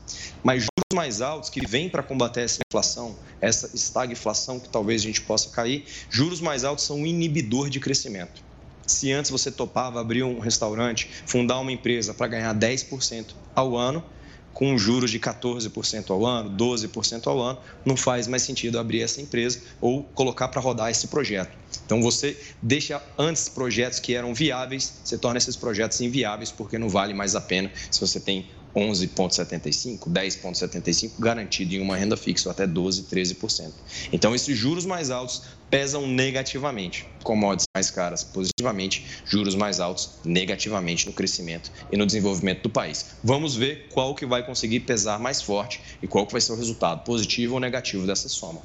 Mas 0.45 0.62
juros 0.62 0.95
mais 0.95 1.21
altos 1.21 1.51
que 1.51 1.66
vêm 1.66 1.89
para 1.89 2.03
combater 2.03 2.43
essa 2.43 2.61
inflação, 2.71 3.16
essa 3.41 3.71
estagflação 3.75 4.61
que 4.61 4.68
talvez 4.68 5.03
a 5.03 5.05
gente 5.05 5.23
possa 5.23 5.51
cair, 5.51 5.85
juros 6.09 6.41
mais 6.41 6.62
altos 6.62 6.85
são 6.85 7.01
um 7.01 7.07
inibidor 7.07 7.68
de 7.71 7.81
crescimento. 7.81 8.41
Se 8.87 9.11
antes 9.12 9.31
você 9.31 9.51
topava 9.51 10.01
abrir 10.01 10.23
um 10.23 10.39
restaurante, 10.39 11.09
fundar 11.27 11.59
uma 11.59 11.73
empresa 11.73 12.14
para 12.14 12.29
ganhar 12.29 12.55
10% 12.55 13.35
ao 13.55 13.77
ano, 13.77 14.05
com 14.53 14.76
juros 14.76 15.11
de 15.11 15.18
14% 15.18 16.11
ao 16.11 16.26
ano, 16.26 16.51
12% 16.57 17.26
ao 17.26 17.40
ano, 17.40 17.59
não 17.84 17.96
faz 17.96 18.26
mais 18.26 18.42
sentido 18.42 18.78
abrir 18.78 19.03
essa 19.03 19.20
empresa 19.20 19.61
ou 19.80 20.05
colocar 20.05 20.48
para 20.48 20.61
rodar 20.61 20.90
esse 20.90 21.09
projeto. 21.09 21.57
Então 21.84 22.03
você 22.03 22.38
deixa 22.61 23.03
antes 23.18 23.48
projetos 23.48 23.98
que 23.98 24.14
eram 24.14 24.34
viáveis, 24.34 25.01
você 25.05 25.16
torna 25.16 25.38
esses 25.38 25.57
projetos 25.57 26.01
inviáveis 26.01 26.51
porque 26.51 26.78
não 26.78 26.88
vale 26.88 27.14
mais 27.14 27.34
a 27.34 27.40
pena 27.40 27.70
se 27.90 28.01
você 28.01 28.20
tem 28.20 28.51
11,75%, 28.75 30.09
10,75% 30.09 31.12
garantido 31.18 31.75
em 31.75 31.81
uma 31.81 31.97
renda 31.97 32.16
fixa, 32.16 32.49
ou 32.49 32.53
até 32.53 32.66
12%, 32.66 33.07
13%. 33.09 33.73
Então, 34.12 34.35
esses 34.35 34.57
juros 34.57 34.87
mais 34.87 35.11
altos 35.11 35.43
pesam 35.71 36.07
negativamente, 36.07 37.07
commodities 37.23 37.66
mais 37.75 37.91
caras 37.91 38.25
positivamente, 38.25 39.07
juros 39.25 39.55
mais 39.55 39.79
altos 39.79 40.18
negativamente 40.25 41.07
no 41.07 41.12
crescimento 41.12 41.71
e 41.93 41.97
no 41.97 42.07
desenvolvimento 42.07 42.62
do 42.62 42.71
país. 42.71 43.07
Vamos 43.23 43.55
ver 43.55 43.89
qual 43.93 44.14
que 44.14 44.27
vai 44.27 44.45
conseguir 44.45 44.81
pesar 44.81 45.18
mais 45.18 45.41
forte 45.41 45.81
e 46.03 46.09
qual 46.09 46.27
que 46.27 46.33
vai 46.33 46.41
ser 46.41 46.53
o 46.53 46.57
resultado, 46.57 47.05
positivo 47.05 47.55
ou 47.55 47.61
negativo 47.61 48.07
dessa 48.07 48.29
soma. 48.29 48.61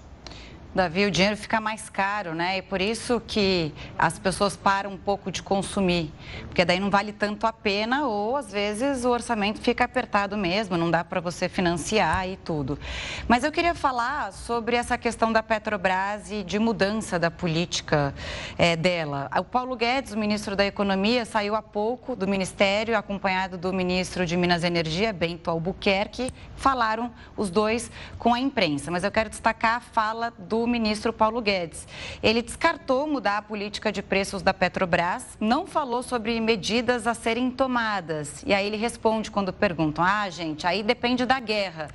Davi, 0.76 1.05
o 1.05 1.11
dinheiro 1.11 1.38
fica 1.38 1.61
mais 1.61 1.89
caro, 1.89 2.36
né? 2.36 2.57
E 2.57 2.61
por 2.61 2.82
isso 2.82 3.21
que 3.26 3.73
as 3.97 4.19
pessoas 4.19 4.57
param 4.57 4.91
um 4.91 4.97
pouco 4.97 5.32
de 5.32 5.41
consumir, 5.41 6.11
porque 6.47 6.65
daí 6.65 6.82
não 6.82 6.89
vale 6.89 7.13
tanto 7.13 7.47
a 7.47 7.53
pena 7.53 8.05
ou 8.05 8.36
às 8.36 8.51
vezes 8.51 9.05
o 9.05 9.09
orçamento 9.09 9.61
fica 9.61 9.86
apertado 9.86 10.36
mesmo, 10.36 10.76
não 10.76 10.91
dá 10.91 11.01
para 11.01 11.21
você 11.21 11.47
financiar 11.47 12.28
e 12.28 12.36
tudo. 12.36 12.78
Mas 13.26 13.45
eu 13.45 13.53
queria 13.53 13.73
falar 13.73 14.34
sobre 14.34 14.76
essa 14.76 14.97
questão 14.97 15.32
da 15.32 15.41
Petrobras 15.41 16.30
e 16.30 16.43
de 16.43 16.59
mudança 16.59 17.17
da 17.17 17.32
política 17.32 18.13
é, 18.57 18.76
dela. 18.76 19.30
O 19.39 19.45
Paulo 19.45 19.78
Guedes, 19.78 20.11
o 20.11 20.17
ministro 20.17 20.57
da 20.57 20.65
Economia, 20.65 21.23
saiu 21.23 21.55
há 21.55 21.61
pouco 21.61 22.17
do 22.17 22.28
ministério, 22.28 22.97
acompanhado 22.97 23.57
do 23.57 23.71
ministro 23.71 24.26
de 24.26 24.36
Minas 24.36 24.61
e 24.61 24.67
Energia, 24.67 25.13
Bento 25.13 25.49
Albuquerque. 25.49 26.34
Falaram 26.57 27.13
os 27.38 27.49
dois 27.49 27.89
com 28.19 28.34
a 28.34 28.41
imprensa, 28.41 28.91
mas 28.91 29.05
eu 29.05 29.11
quero 29.11 29.30
destacar 29.30 29.78
a 29.78 29.80
fala 29.80 30.34
do 30.38 30.64
ministro 30.68 31.13
Paulo 31.13 31.41
Guedes. 31.41 31.88
Ele 32.22 32.41
descartou 32.41 33.07
mudar 33.07 33.38
a 33.38 33.41
política 33.41 33.91
de 33.91 34.01
preços 34.01 34.41
da 34.41 34.53
Petrobras, 34.53 35.38
não 35.39 35.66
falou 35.66 36.01
sobre 36.03 36.39
medidas 36.39 37.07
a 37.07 37.13
serem 37.13 37.51
tomadas. 37.51 38.43
E 38.45 38.53
aí 38.53 38.66
ele 38.66 38.78
responde 38.78 39.32
quando 39.32 39.51
perguntam: 39.53 40.03
ah, 40.03 40.30
gente, 40.30 40.66
aí 40.66 40.84
depende 40.84 41.26
da 41.26 41.39
guerra. 41.39 41.89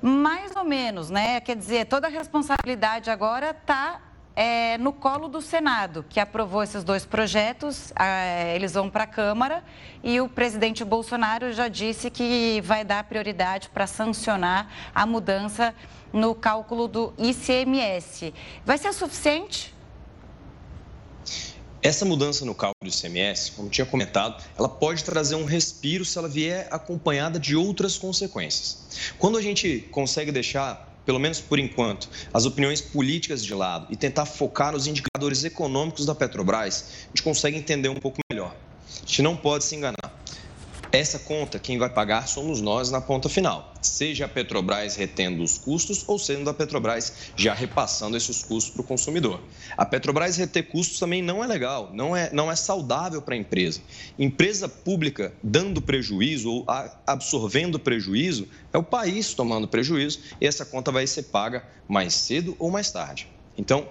Mais 0.00 0.54
ou 0.54 0.64
menos, 0.64 1.10
né? 1.10 1.40
Quer 1.40 1.56
dizer, 1.56 1.86
toda 1.86 2.06
a 2.06 2.10
responsabilidade 2.10 3.10
agora 3.10 3.50
está 3.50 4.00
é, 4.38 4.78
no 4.78 4.92
colo 4.92 5.26
do 5.26 5.42
Senado, 5.42 6.04
que 6.08 6.20
aprovou 6.20 6.62
esses 6.62 6.84
dois 6.84 7.04
projetos. 7.04 7.92
É, 7.98 8.54
eles 8.54 8.74
vão 8.74 8.88
para 8.88 9.02
a 9.02 9.06
Câmara 9.06 9.64
e 10.00 10.20
o 10.20 10.28
presidente 10.28 10.84
Bolsonaro 10.84 11.52
já 11.52 11.66
disse 11.66 12.08
que 12.08 12.60
vai 12.60 12.84
dar 12.84 13.02
prioridade 13.02 13.68
para 13.68 13.84
sancionar 13.84 14.72
a 14.94 15.04
mudança 15.04 15.74
no 16.12 16.36
cálculo 16.36 16.86
do 16.86 17.12
ICMS. 17.18 18.32
Vai 18.64 18.78
ser 18.78 18.92
suficiente? 18.92 19.74
Essa 21.82 22.04
mudança 22.04 22.44
no 22.44 22.54
cálculo 22.54 22.88
do 22.88 22.94
ICMS, 22.94 23.52
como 23.52 23.68
tinha 23.68 23.86
comentado, 23.86 24.40
ela 24.56 24.68
pode 24.68 25.02
trazer 25.02 25.34
um 25.34 25.44
respiro 25.44 26.04
se 26.04 26.16
ela 26.16 26.28
vier 26.28 26.68
acompanhada 26.70 27.40
de 27.40 27.56
outras 27.56 27.98
consequências. 27.98 29.14
Quando 29.18 29.36
a 29.36 29.42
gente 29.42 29.80
consegue 29.90 30.30
deixar 30.30 30.87
pelo 31.08 31.18
menos 31.18 31.40
por 31.40 31.58
enquanto, 31.58 32.06
as 32.34 32.44
opiniões 32.44 32.82
políticas 32.82 33.42
de 33.42 33.54
lado 33.54 33.86
e 33.88 33.96
tentar 33.96 34.26
focar 34.26 34.72
nos 34.72 34.86
indicadores 34.86 35.42
econômicos 35.42 36.04
da 36.04 36.14
Petrobras, 36.14 36.84
a 37.04 37.08
gente 37.08 37.22
consegue 37.22 37.56
entender 37.56 37.88
um 37.88 37.94
pouco 37.94 38.18
melhor. 38.30 38.54
A 38.94 39.06
gente 39.06 39.22
não 39.22 39.34
pode 39.34 39.64
se 39.64 39.74
enganar. 39.74 39.96
Essa 40.90 41.18
conta, 41.18 41.58
quem 41.58 41.76
vai 41.76 41.90
pagar 41.90 42.26
somos 42.26 42.62
nós 42.62 42.90
na 42.90 42.98
ponta 42.98 43.28
final, 43.28 43.74
seja 43.82 44.24
a 44.24 44.28
Petrobras 44.28 44.96
retendo 44.96 45.42
os 45.42 45.58
custos 45.58 46.02
ou 46.08 46.18
sendo 46.18 46.48
a 46.48 46.54
Petrobras 46.54 47.12
já 47.36 47.52
repassando 47.52 48.16
esses 48.16 48.42
custos 48.42 48.72
para 48.72 48.80
o 48.80 48.84
consumidor. 48.84 49.42
A 49.76 49.84
Petrobras 49.84 50.38
reter 50.38 50.66
custos 50.70 50.98
também 50.98 51.20
não 51.20 51.44
é 51.44 51.46
legal, 51.46 51.90
não 51.92 52.16
é, 52.16 52.30
não 52.32 52.50
é 52.50 52.56
saudável 52.56 53.20
para 53.20 53.34
a 53.34 53.36
empresa. 53.36 53.82
Empresa 54.18 54.66
pública 54.66 55.34
dando 55.42 55.82
prejuízo 55.82 56.50
ou 56.50 56.66
absorvendo 57.06 57.78
prejuízo 57.78 58.48
é 58.72 58.78
o 58.78 58.82
país 58.82 59.34
tomando 59.34 59.68
prejuízo 59.68 60.20
e 60.40 60.46
essa 60.46 60.64
conta 60.64 60.90
vai 60.90 61.06
ser 61.06 61.24
paga 61.24 61.68
mais 61.86 62.14
cedo 62.14 62.56
ou 62.58 62.70
mais 62.70 62.90
tarde. 62.90 63.28
Então, 63.58 63.86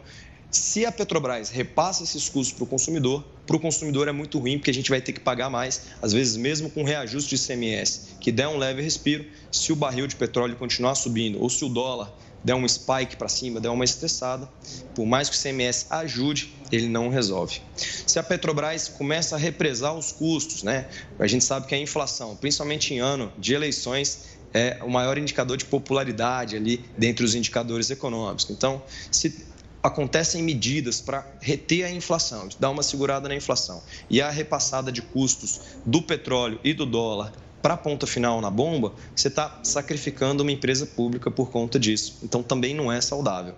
se 0.50 0.86
a 0.86 0.92
Petrobras 0.92 1.50
repassa 1.50 2.04
esses 2.04 2.30
custos 2.30 2.54
para 2.54 2.64
o 2.64 2.68
consumidor, 2.68 3.24
para 3.46 3.56
o 3.56 3.60
consumidor 3.60 4.08
é 4.08 4.12
muito 4.12 4.40
ruim, 4.40 4.58
porque 4.58 4.72
a 4.72 4.74
gente 4.74 4.90
vai 4.90 5.02
ter 5.02 5.14
que 5.14 5.20
pagar 5.20 5.50
mais, 5.50 5.84
às 6.02 6.14
vezes 6.14 6.38
mesmo 6.38 6.70
com 6.70 6.84
reajuste 6.84 7.36
de 7.36 7.42
ICMS, 7.42 8.16
que 8.20 8.32
der 8.32 8.48
um 8.48 8.58
leve 8.58 8.82
respiro, 8.82 9.26
se 9.52 9.72
o 9.72 9.76
barril 9.76 10.08
de 10.08 10.16
petróleo 10.16 10.56
continuar 10.56 10.96
subindo 10.96 11.42
ou 11.42 11.50
se 11.50 11.64
o 11.66 11.70
dólar 11.70 12.14
der 12.44 12.56
um 12.56 12.68
spike 12.68 13.18
para 13.18 13.28
cima, 13.28 13.60
der 13.60 13.70
uma 13.70 13.84
estressada, 13.84 14.50
por 14.96 15.06
mais 15.06 15.30
que 15.30 15.36
o 15.36 15.40
ICMS 15.40 15.88
ajude, 15.90 16.54
ele 16.72 16.88
não 16.88 17.10
resolve. 17.10 17.62
Se 17.76 18.18
a 18.20 18.24
Petrobras 18.24 18.88
começa 18.88 19.36
a 19.36 19.38
represar 19.38 19.94
os 19.94 20.12
custos, 20.12 20.64
né? 20.64 20.88
A 21.20 21.28
gente 21.28 21.44
sabe 21.44 21.68
que 21.68 21.76
a 21.76 21.78
inflação, 21.78 22.36
principalmente 22.36 22.94
em 22.94 23.00
ano 23.00 23.32
de 23.38 23.54
eleições, 23.54 24.38
é 24.54 24.80
o 24.82 24.90
maior 24.90 25.18
indicador 25.18 25.58
de 25.58 25.66
popularidade 25.66 26.56
ali 26.56 26.86
dentre 26.98 27.26
os 27.26 27.36
indicadores 27.36 27.90
econômicos. 27.90 28.50
Então, 28.50 28.82
se 29.12 29.46
acontecem 29.82 30.44
medidas 30.44 31.02
para 31.02 31.26
reter 31.40 31.84
a 31.86 31.92
inflação, 31.92 32.50
dar 32.60 32.70
uma 32.70 32.84
segurada 32.84 33.30
na 33.30 33.36
inflação. 33.36 33.82
E 34.10 34.22
a 34.22 34.30
repassada 34.30 34.92
de 34.92 35.02
custos 35.02 35.62
do 35.86 36.02
petróleo 36.02 36.60
e 36.64 36.74
do 36.74 36.86
dólar 36.86 37.32
para 37.68 37.74
a 37.74 37.78
ponta 37.78 38.08
final 38.08 38.40
na 38.40 38.50
bomba, 38.50 38.94
você 39.14 39.28
está 39.28 39.60
sacrificando 39.62 40.42
uma 40.42 40.54
empresa 40.54 40.86
pública 40.86 41.30
por 41.30 41.52
conta 41.52 41.78
disso. 41.78 42.18
Então 42.24 42.42
também 42.42 42.74
não 42.74 42.90
é 42.90 43.02
saudável. 43.02 43.56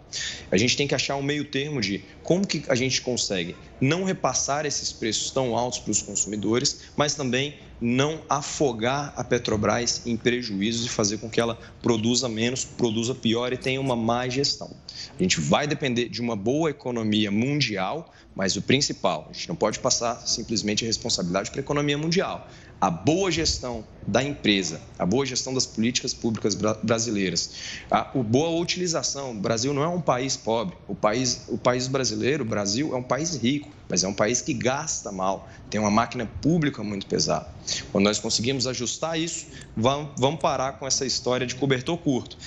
A 0.50 0.58
gente 0.58 0.76
tem 0.76 0.88
que 0.88 0.96
achar 0.96 1.16
um 1.16 1.22
meio 1.22 1.46
termo 1.46 1.80
de 1.80 2.04
como 2.24 2.48
que 2.48 2.64
a 2.70 2.74
gente 2.74 3.04
consegue 3.04 3.56
não 3.80 4.04
repassar 4.04 4.66
esses 4.66 4.92
preços 4.92 5.30
tão 5.30 5.56
altos 5.56 5.78
para 5.78 5.92
os 5.92 6.02
consumidores, 6.02 6.86
mas 6.98 7.14
também 7.14 7.60
não 7.80 8.22
afogar 8.28 9.14
a 9.16 9.24
Petrobras 9.24 10.02
em 10.08 10.18
prejuízos 10.18 10.88
e 10.88 10.90
fazer 10.90 11.20
com 11.20 11.30
que 11.30 11.40
ela 11.40 11.58
produza 11.80 12.28
menos, 12.28 12.66
produza 12.66 13.14
pior 13.14 13.54
e 13.54 13.58
tenha 13.58 13.80
uma 13.80 13.96
má 13.96 14.28
gestão. 14.28 14.72
A 15.18 15.22
gente 15.22 15.40
vai 15.40 15.68
depender 15.68 16.10
de 16.10 16.20
uma 16.20 16.36
boa 16.36 16.72
economia 16.72 17.32
mundial, 17.32 18.12
mas 18.36 18.56
o 18.58 18.62
principal, 18.62 19.28
a 19.30 19.34
gente 19.34 19.48
não 19.48 19.56
pode 19.56 19.80
passar 19.80 20.28
simplesmente 20.28 20.84
a 20.84 20.88
responsabilidade 20.88 21.52
para 21.52 21.60
a 21.60 21.64
economia 21.64 21.98
mundial 21.98 22.50
a 22.82 22.90
boa 22.90 23.30
gestão 23.30 23.84
da 24.08 24.24
empresa, 24.24 24.82
a 24.98 25.06
boa 25.06 25.26
gestão 25.26 25.54
das 25.54 25.66
políticas 25.66 26.14
públicas 26.14 26.56
brasileiras, 26.56 27.52
a, 27.92 28.04
boa 28.04 28.60
utilização. 28.60 29.32
O 29.32 29.36
Brasil 29.36 29.74
não 29.74 29.84
é 29.84 29.88
um 29.88 30.02
país 30.02 30.38
pobre. 30.38 30.76
O 30.88 30.96
país, 30.96 31.44
o 31.48 31.58
país 31.58 31.88
brasileiro, 31.88 32.44
o 32.44 32.48
Brasil, 32.48 32.94
é 32.94 32.98
um 32.98 33.04
país 33.04 33.36
rico, 33.36 33.70
mas 33.90 34.04
é 34.04 34.08
um 34.08 34.14
país 34.14 34.42
que 34.42 34.54
gasta 34.54 35.12
mal, 35.12 35.50
tem 35.70 35.80
uma 35.80 35.92
máquina 35.92 36.26
pública 36.42 36.82
muito 36.82 37.06
pesada. 37.06 37.48
Quando 37.92 38.06
nós 38.06 38.18
conseguimos 38.18 38.66
ajustar 38.66 39.20
isso, 39.20 39.48
vamos, 39.76 40.12
vamos 40.18 40.40
parar 40.40 40.74
com 40.74 40.88
essa 40.88 41.06
história 41.06 41.46
de 41.46 41.56
cobertor 41.56 41.98
curto. 41.98 42.38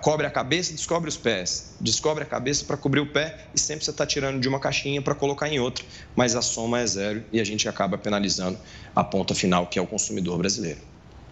Cobre 0.00 0.26
a 0.26 0.30
cabeça, 0.30 0.72
descobre 0.72 1.08
os 1.08 1.16
pés, 1.16 1.74
descobre 1.80 2.22
a 2.22 2.26
cabeça 2.26 2.64
para 2.64 2.76
cobrir 2.76 3.00
o 3.00 3.12
pé 3.12 3.48
e 3.54 3.58
sempre 3.58 3.84
você 3.84 3.90
está 3.90 4.06
tirando 4.06 4.40
de 4.40 4.48
uma 4.48 4.60
caixinha 4.60 5.02
para 5.02 5.14
colocar 5.14 5.48
em 5.48 5.58
outra, 5.58 5.84
mas 6.14 6.34
a 6.36 6.42
soma 6.42 6.80
é 6.80 6.86
zero 6.86 7.24
e 7.32 7.40
a 7.40 7.44
gente 7.44 7.68
acaba 7.68 7.98
penalizando 7.98 8.58
a 8.94 9.04
ponta 9.04 9.34
final, 9.34 9.66
que 9.66 9.78
é 9.78 9.82
o 9.82 9.86
consumidor 9.86 10.38
brasileiro. 10.38 10.89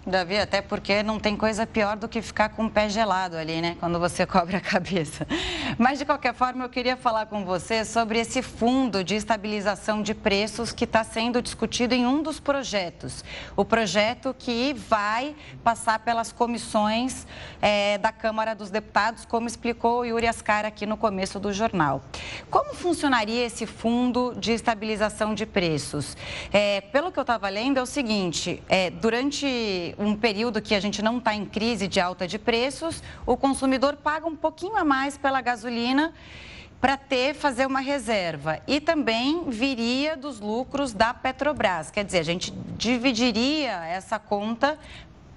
Davi, 0.08 0.38
até 0.38 0.60
porque 0.62 1.02
não 1.02 1.18
tem 1.18 1.36
coisa 1.36 1.66
pior 1.66 1.96
do 1.96 2.08
que 2.08 2.22
ficar 2.22 2.48
com 2.50 2.66
o 2.66 2.70
pé 2.70 2.88
gelado 2.88 3.36
ali, 3.36 3.60
né? 3.60 3.76
Quando 3.78 3.98
você 3.98 4.24
cobre 4.26 4.56
a 4.56 4.60
cabeça. 4.60 5.26
Mas, 5.78 5.98
de 5.98 6.04
qualquer 6.04 6.34
forma, 6.34 6.64
eu 6.64 6.68
queria 6.68 6.96
falar 6.96 7.26
com 7.26 7.44
você 7.44 7.84
sobre 7.84 8.18
esse 8.18 8.42
fundo 8.42 9.04
de 9.04 9.14
estabilização 9.14 10.02
de 10.02 10.14
preços 10.14 10.72
que 10.72 10.84
está 10.84 11.04
sendo 11.04 11.42
discutido 11.42 11.94
em 11.94 12.06
um 12.06 12.22
dos 12.22 12.40
projetos. 12.40 13.24
O 13.56 13.64
projeto 13.64 14.34
que 14.38 14.72
vai 14.74 15.36
passar 15.62 15.98
pelas 16.00 16.32
comissões 16.32 17.26
é, 17.60 17.98
da 17.98 18.10
Câmara 18.10 18.54
dos 18.54 18.70
Deputados, 18.70 19.24
como 19.24 19.46
explicou 19.46 20.00
o 20.00 20.04
Yuri 20.04 20.26
Ascar 20.26 20.64
aqui 20.64 20.86
no 20.86 20.96
começo 20.96 21.38
do 21.38 21.52
jornal. 21.52 22.02
Como 22.50 22.74
funcionaria 22.74 23.44
esse 23.44 23.66
fundo 23.66 24.34
de 24.36 24.52
estabilização 24.52 25.34
de 25.34 25.44
preços? 25.44 26.16
É, 26.52 26.80
pelo 26.80 27.12
que 27.12 27.18
eu 27.18 27.22
estava 27.22 27.48
lendo, 27.48 27.78
é 27.78 27.82
o 27.82 27.86
seguinte: 27.86 28.62
é, 28.68 28.90
durante 28.90 29.94
um 29.98 30.14
período 30.14 30.62
que 30.62 30.74
a 30.74 30.80
gente 30.80 31.02
não 31.02 31.18
está 31.18 31.34
em 31.34 31.44
crise 31.44 31.88
de 31.88 32.00
alta 32.00 32.26
de 32.26 32.38
preços, 32.38 33.02
o 33.26 33.36
consumidor 33.36 33.96
paga 33.96 34.26
um 34.26 34.36
pouquinho 34.36 34.76
a 34.76 34.84
mais 34.84 35.18
pela 35.18 35.40
gasolina 35.40 36.14
para 36.80 36.96
ter, 36.96 37.34
fazer 37.34 37.66
uma 37.66 37.80
reserva. 37.80 38.60
E 38.66 38.80
também 38.80 39.50
viria 39.50 40.16
dos 40.16 40.40
lucros 40.40 40.92
da 40.92 41.12
Petrobras. 41.12 41.90
Quer 41.90 42.04
dizer, 42.04 42.18
a 42.20 42.24
gente 42.24 42.52
dividiria 42.76 43.84
essa 43.86 44.18
conta 44.18 44.78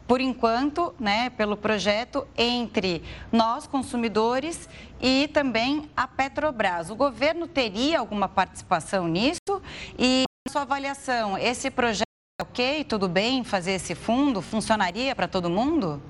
por 0.08 0.20
enquanto, 0.20 0.94
né, 1.00 1.30
pelo 1.32 1.56
projeto, 1.56 2.28
entre 2.38 3.02
nós, 3.32 3.66
consumidores, 3.66 4.68
e 5.02 5.30
também 5.30 5.90
a 5.96 6.06
Petrobras. 6.06 6.90
O 6.90 6.96
governo 6.96 7.48
teria 7.48 8.00
alguma 8.00 8.28
participação 8.28 9.08
nisso? 9.08 9.62
E, 9.98 10.26
na 10.46 10.52
sua 10.52 10.64
avaliação, 10.64 11.38
esse 11.38 11.72
projeto 11.72 12.11
ok, 12.42 12.84
tudo 12.86 13.08
bem 13.08 13.44
fazer 13.44 13.74
esse 13.74 13.94
fundo? 13.94 14.42
Funcionaria 14.42 15.16
para 15.16 15.28
todo 15.28 15.48
mundo? 15.48 16.02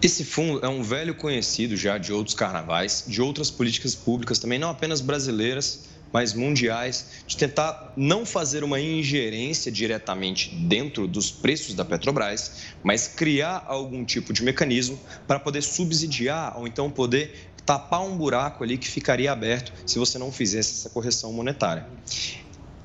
Esse 0.00 0.24
fundo 0.24 0.64
é 0.64 0.68
um 0.68 0.84
velho 0.84 1.16
conhecido 1.16 1.76
já 1.76 1.98
de 1.98 2.12
outros 2.12 2.36
carnavais, 2.36 3.04
de 3.06 3.20
outras 3.20 3.50
políticas 3.50 3.96
públicas 3.96 4.38
também, 4.38 4.56
não 4.56 4.70
apenas 4.70 5.00
brasileiras, 5.00 5.88
mas 6.12 6.32
mundiais, 6.32 7.22
de 7.26 7.36
tentar 7.36 7.92
não 7.96 8.24
fazer 8.24 8.62
uma 8.62 8.80
ingerência 8.80 9.70
diretamente 9.70 10.54
dentro 10.54 11.08
dos 11.08 11.32
preços 11.32 11.74
da 11.74 11.84
Petrobras, 11.84 12.68
mas 12.82 13.08
criar 13.08 13.64
algum 13.66 14.04
tipo 14.04 14.32
de 14.32 14.44
mecanismo 14.44 14.98
para 15.26 15.40
poder 15.40 15.62
subsidiar 15.62 16.56
ou 16.56 16.68
então 16.68 16.88
poder 16.88 17.50
tapar 17.66 18.00
um 18.00 18.16
buraco 18.16 18.62
ali 18.62 18.78
que 18.78 18.88
ficaria 18.88 19.32
aberto 19.32 19.72
se 19.84 19.98
você 19.98 20.18
não 20.18 20.30
fizesse 20.30 20.70
essa 20.74 20.88
correção 20.88 21.32
monetária 21.32 21.84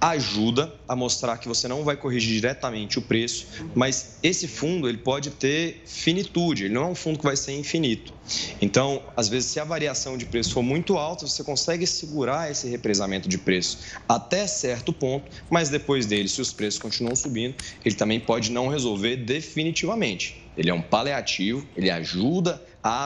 ajuda 0.04 0.74
a 0.86 0.98
mostrar 0.98 1.38
que 1.38 1.48
você 1.48 1.66
não 1.66 1.82
vai 1.86 1.96
corrigir 1.96 2.36
diretamente 2.36 3.00
o 3.00 3.02
preço, 3.02 3.48
mas 3.74 4.18
esse 4.22 4.50
fundo 4.50 4.90
ele 4.90 4.98
pode 4.98 5.30
ter 5.30 5.82
finitude, 5.86 6.66
ele 6.66 6.74
não 6.74 6.84
é 6.84 6.88
um 6.88 6.96
fundo 6.96 7.18
que 7.18 7.24
vai 7.24 7.38
ser 7.38 7.54
infinito. 7.54 8.14
Então, 8.62 9.02
às 9.16 9.30
vezes, 9.30 9.52
se 9.52 9.62
a 9.62 9.64
variação 9.64 10.18
de 10.18 10.26
preço 10.26 10.52
for 10.52 10.62
muito 10.62 10.98
alta, 10.98 11.26
você 11.26 11.42
consegue 11.42 11.88
segurar 11.88 12.52
esse 12.52 12.68
represamento 12.68 13.30
de 13.30 13.38
preço 13.38 13.80
até 14.08 14.46
certo 14.46 14.92
ponto, 14.92 15.32
mas 15.50 15.70
depois 15.70 16.06
dele, 16.06 16.28
se 16.28 16.42
os 16.42 16.52
preços 16.52 16.82
continuam 16.82 17.16
subindo, 17.16 17.56
ele 17.86 17.96
também 17.96 18.20
pode 18.20 18.52
não 18.52 18.68
resolver 18.68 19.16
definitivamente. 19.16 20.44
Ele 20.58 20.70
é 20.70 20.74
um 20.74 20.82
paliativo, 20.82 21.66
ele 21.78 21.90
ajuda 21.90 22.62
a, 22.84 23.06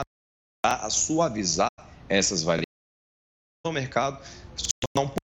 a 0.64 0.90
suavizar 0.90 1.70
essas 2.08 2.42
variações 2.42 2.64
no 3.64 3.72
mercado, 3.72 4.18
é 4.96 5.27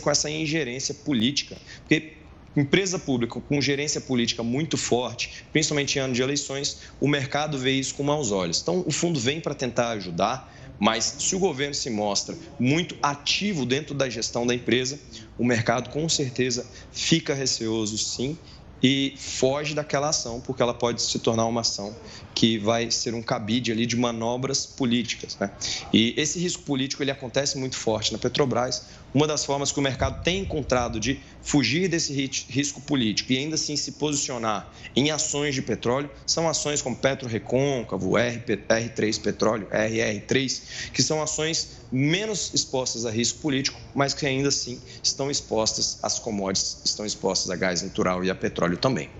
com 0.00 0.10
essa 0.10 0.28
ingerência 0.28 0.92
política. 0.92 1.56
Porque 1.78 2.14
empresa 2.56 2.98
pública 2.98 3.40
com 3.40 3.60
gerência 3.60 4.00
política 4.00 4.42
muito 4.42 4.76
forte, 4.76 5.44
principalmente 5.52 5.96
em 5.96 6.02
ano 6.02 6.12
de 6.12 6.22
eleições, 6.22 6.78
o 7.00 7.06
mercado 7.06 7.56
vê 7.56 7.72
isso 7.72 7.94
com 7.94 8.02
maus 8.02 8.32
olhos. 8.32 8.60
Então, 8.60 8.82
o 8.84 8.90
fundo 8.90 9.20
vem 9.20 9.40
para 9.40 9.54
tentar 9.54 9.90
ajudar, 9.90 10.52
mas 10.78 11.04
se 11.18 11.36
o 11.36 11.38
governo 11.38 11.74
se 11.74 11.88
mostra 11.88 12.36
muito 12.58 12.96
ativo 13.00 13.64
dentro 13.64 13.94
da 13.94 14.08
gestão 14.08 14.44
da 14.44 14.54
empresa, 14.54 14.98
o 15.38 15.44
mercado 15.44 15.90
com 15.90 16.08
certeza 16.08 16.66
fica 16.90 17.32
receoso, 17.32 17.96
sim, 17.96 18.36
e 18.82 19.14
foge 19.16 19.74
daquela 19.74 20.08
ação, 20.08 20.40
porque 20.40 20.62
ela 20.62 20.72
pode 20.72 21.02
se 21.02 21.18
tornar 21.18 21.44
uma 21.46 21.60
ação 21.60 21.94
que 22.34 22.58
vai 22.58 22.90
ser 22.90 23.14
um 23.14 23.22
cabide 23.22 23.72
ali 23.72 23.84
de 23.84 23.96
manobras 23.96 24.64
políticas. 24.64 25.36
Né? 25.38 25.50
E 25.92 26.14
esse 26.16 26.38
risco 26.38 26.62
político 26.62 27.02
ele 27.02 27.10
acontece 27.10 27.58
muito 27.58 27.76
forte 27.76 28.12
na 28.12 28.18
Petrobras. 28.18 28.86
Uma 29.12 29.26
das 29.26 29.44
formas 29.44 29.72
que 29.72 29.78
o 29.78 29.82
mercado 29.82 30.22
tem 30.22 30.42
encontrado 30.42 31.00
de 31.00 31.18
fugir 31.42 31.88
desse 31.88 32.12
risco 32.48 32.80
político 32.80 33.32
e 33.32 33.38
ainda 33.38 33.56
assim 33.56 33.74
se 33.76 33.92
posicionar 33.92 34.70
em 34.94 35.10
ações 35.10 35.54
de 35.54 35.62
petróleo 35.62 36.08
são 36.24 36.48
ações 36.48 36.80
como 36.80 36.94
Petro 36.94 37.28
Recôncavo, 37.28 38.12
R3 38.12 39.20
Petróleo, 39.20 39.66
RR3, 39.72 40.90
que 40.92 41.02
são 41.02 41.20
ações 41.20 41.80
menos 41.90 42.54
expostas 42.54 43.04
a 43.04 43.10
risco 43.10 43.40
político, 43.40 43.80
mas 43.94 44.14
que 44.14 44.26
ainda 44.26 44.48
assim 44.48 44.80
estão 45.02 45.28
expostas 45.28 45.98
às 46.02 46.20
commodities, 46.20 46.80
estão 46.84 47.04
expostas 47.04 47.50
a 47.50 47.56
gás 47.56 47.82
natural 47.82 48.24
e 48.24 48.30
a 48.30 48.34
petróleo 48.34 48.76
também. 48.76 49.10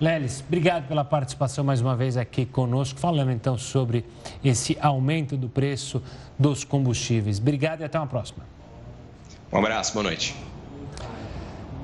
Lelis, 0.00 0.42
obrigado 0.46 0.86
pela 0.88 1.04
participação 1.04 1.62
mais 1.64 1.80
uma 1.82 1.94
vez 1.96 2.16
aqui 2.16 2.46
conosco, 2.46 2.98
falando 2.98 3.32
então 3.32 3.58
sobre 3.58 4.04
esse 4.42 4.78
aumento 4.80 5.36
do 5.36 5.48
preço 5.48 6.00
dos 6.38 6.64
combustíveis. 6.64 7.38
Obrigado 7.38 7.80
e 7.80 7.84
até 7.84 7.98
uma 7.98 8.06
próxima. 8.06 8.59
Um 9.52 9.58
abraço, 9.58 9.92
boa 9.92 10.04
noite. 10.04 10.34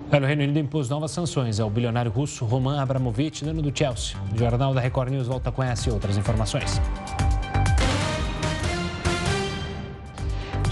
O 0.08 0.24
Reino 0.24 0.42
Unido 0.42 0.58
impôs 0.58 0.88
novas 0.88 1.10
sanções 1.10 1.58
ao 1.58 1.68
bilionário 1.68 2.12
russo 2.12 2.44
Roman 2.44 2.80
Abramovich, 2.80 3.44
dono 3.44 3.60
do 3.60 3.76
Chelsea. 3.76 4.16
O 4.32 4.38
Jornal 4.38 4.72
da 4.72 4.80
Record 4.80 5.10
News 5.10 5.26
volta 5.26 5.50
com 5.50 5.62
essa 5.62 5.88
e 5.88 5.92
outras 5.92 6.16
informações. 6.16 6.80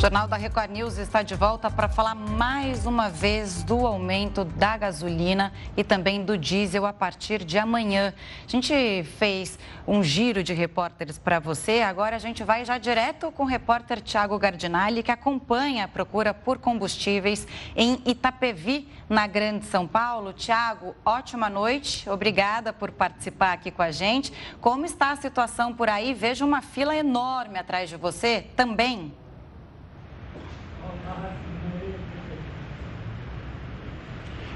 Jornal 0.04 0.28
da 0.28 0.36
Record 0.36 0.70
News 0.70 0.98
está 0.98 1.22
de 1.22 1.34
volta 1.34 1.70
para 1.70 1.88
falar 1.88 2.14
mais 2.14 2.84
uma 2.84 3.08
vez 3.08 3.62
do 3.62 3.86
aumento 3.86 4.44
da 4.44 4.76
gasolina 4.76 5.50
e 5.78 5.82
também 5.82 6.22
do 6.22 6.36
diesel 6.36 6.84
a 6.84 6.92
partir 6.92 7.42
de 7.42 7.56
amanhã. 7.56 8.12
A 8.46 8.50
gente 8.50 9.02
fez 9.16 9.58
um 9.88 10.04
giro 10.04 10.44
de 10.44 10.52
repórteres 10.52 11.16
para 11.16 11.40
você, 11.40 11.80
agora 11.80 12.16
a 12.16 12.18
gente 12.18 12.44
vai 12.44 12.66
já 12.66 12.76
direto 12.76 13.32
com 13.32 13.44
o 13.44 13.46
repórter 13.46 14.02
Tiago 14.02 14.38
Gardinali, 14.38 15.02
que 15.02 15.10
acompanha 15.10 15.86
a 15.86 15.88
procura 15.88 16.34
por 16.34 16.58
combustíveis 16.58 17.48
em 17.74 17.98
Itapevi, 18.04 18.86
na 19.08 19.26
Grande 19.26 19.64
São 19.64 19.86
Paulo. 19.86 20.34
Tiago, 20.34 20.94
ótima 21.02 21.48
noite, 21.48 22.10
obrigada 22.10 22.74
por 22.74 22.90
participar 22.92 23.54
aqui 23.54 23.70
com 23.70 23.80
a 23.80 23.90
gente. 23.90 24.34
Como 24.60 24.84
está 24.84 25.12
a 25.12 25.16
situação 25.16 25.72
por 25.72 25.88
aí? 25.88 26.12
Vejo 26.12 26.44
uma 26.44 26.60
fila 26.60 26.94
enorme 26.94 27.58
atrás 27.58 27.88
de 27.88 27.96
você 27.96 28.42
também. 28.54 29.23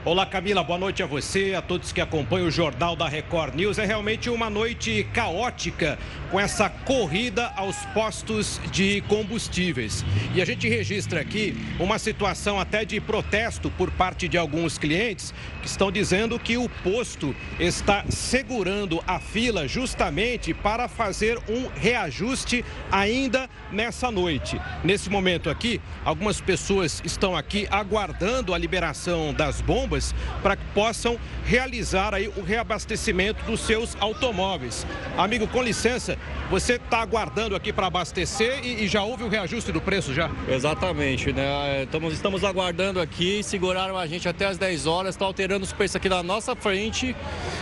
Olá 0.09 0.25
Camila, 0.25 0.65
boa 0.65 0.79
noite 0.79 1.03
a 1.03 1.07
você, 1.07 1.53
a 1.55 1.61
todos 1.61 1.93
que 1.93 2.01
acompanham 2.01 2.47
o 2.47 2.51
Jornal 2.51 2.97
da 2.97 3.07
Record 3.07 3.55
News. 3.55 3.77
É 3.77 3.85
realmente 3.85 4.31
uma 4.31 4.49
noite 4.49 5.07
caótica 5.13 5.99
com 6.31 6.41
essa 6.41 6.71
corrida 6.71 7.53
aos 7.55 7.77
postos 7.93 8.59
de 8.73 9.03
combustíveis. 9.03 10.03
E 10.35 10.41
a 10.41 10.47
gente 10.47 10.67
registra 10.67 11.21
aqui 11.21 11.55
uma 11.79 11.99
situação 11.99 12.59
até 12.59 12.87
de 12.87 12.99
protesto 13.03 13.71
por 13.73 13.91
parte 13.91 14.27
de 14.29 14.39
alguns 14.39 14.79
clientes 14.79 15.35
que 15.61 15.69
estão 15.69 15.93
dizendo 15.93 16.39
que 16.39 16.57
o 16.57 16.71
posto 16.83 17.37
está 17.61 18.03
segurando 18.09 19.05
a 19.07 19.21
fila 19.21 19.69
justamente 19.69 20.55
para 20.55 20.89
fazer 20.89 21.39
um 21.47 21.69
reajuste 21.69 22.65
ainda 22.91 23.47
nessa 23.71 24.11
noite. 24.11 24.59
Nesse 24.83 25.11
momento 25.11 25.51
aqui, 25.51 25.83
algumas 26.03 26.41
pessoas 26.41 27.03
estão 27.05 27.37
aqui 27.37 27.69
aguardando 27.71 28.55
a 28.55 28.59
liberação 28.59 29.35
das 29.35 29.61
bombas 29.61 29.98
para 30.43 30.57
que 30.57 30.65
possam 30.75 31.19
realizar 31.45 32.15
aí 32.15 32.29
o 32.37 32.43
reabastecimento 32.43 33.45
dos 33.45 33.61
seus 33.61 33.97
automóveis. 34.01 34.87
Amigo, 35.17 35.47
com 35.49 35.63
licença, 35.63 36.17
você 36.51 36.75
está 36.75 37.01
aguardando 37.01 37.55
aqui 37.55 37.73
para 37.73 37.87
abastecer 37.87 38.65
e, 38.65 38.85
e, 38.85 38.89
já 38.89 39.03
houve 39.03 39.25
o 39.25 39.29
reajuste 39.29 39.73
do 39.73 39.81
preço 39.81 40.15
já? 40.15 40.31
Exatamente, 40.49 41.33
né? 41.33 41.85
Estamos, 41.85 42.13
estamos 42.13 42.45
aguardando 42.45 43.01
aqui, 43.01 43.43
seguraram 43.43 43.97
a 43.97 44.07
gente 44.07 44.29
até 44.29 44.47
as 44.47 44.59
10 44.59 44.87
horas, 44.87 45.15
está 45.15 45.25
alterando 45.25 45.65
os 45.65 45.73
preços 45.73 45.97
aqui 45.97 46.09
na 46.09 46.23
nossa 46.23 46.55
frente. 46.55 47.15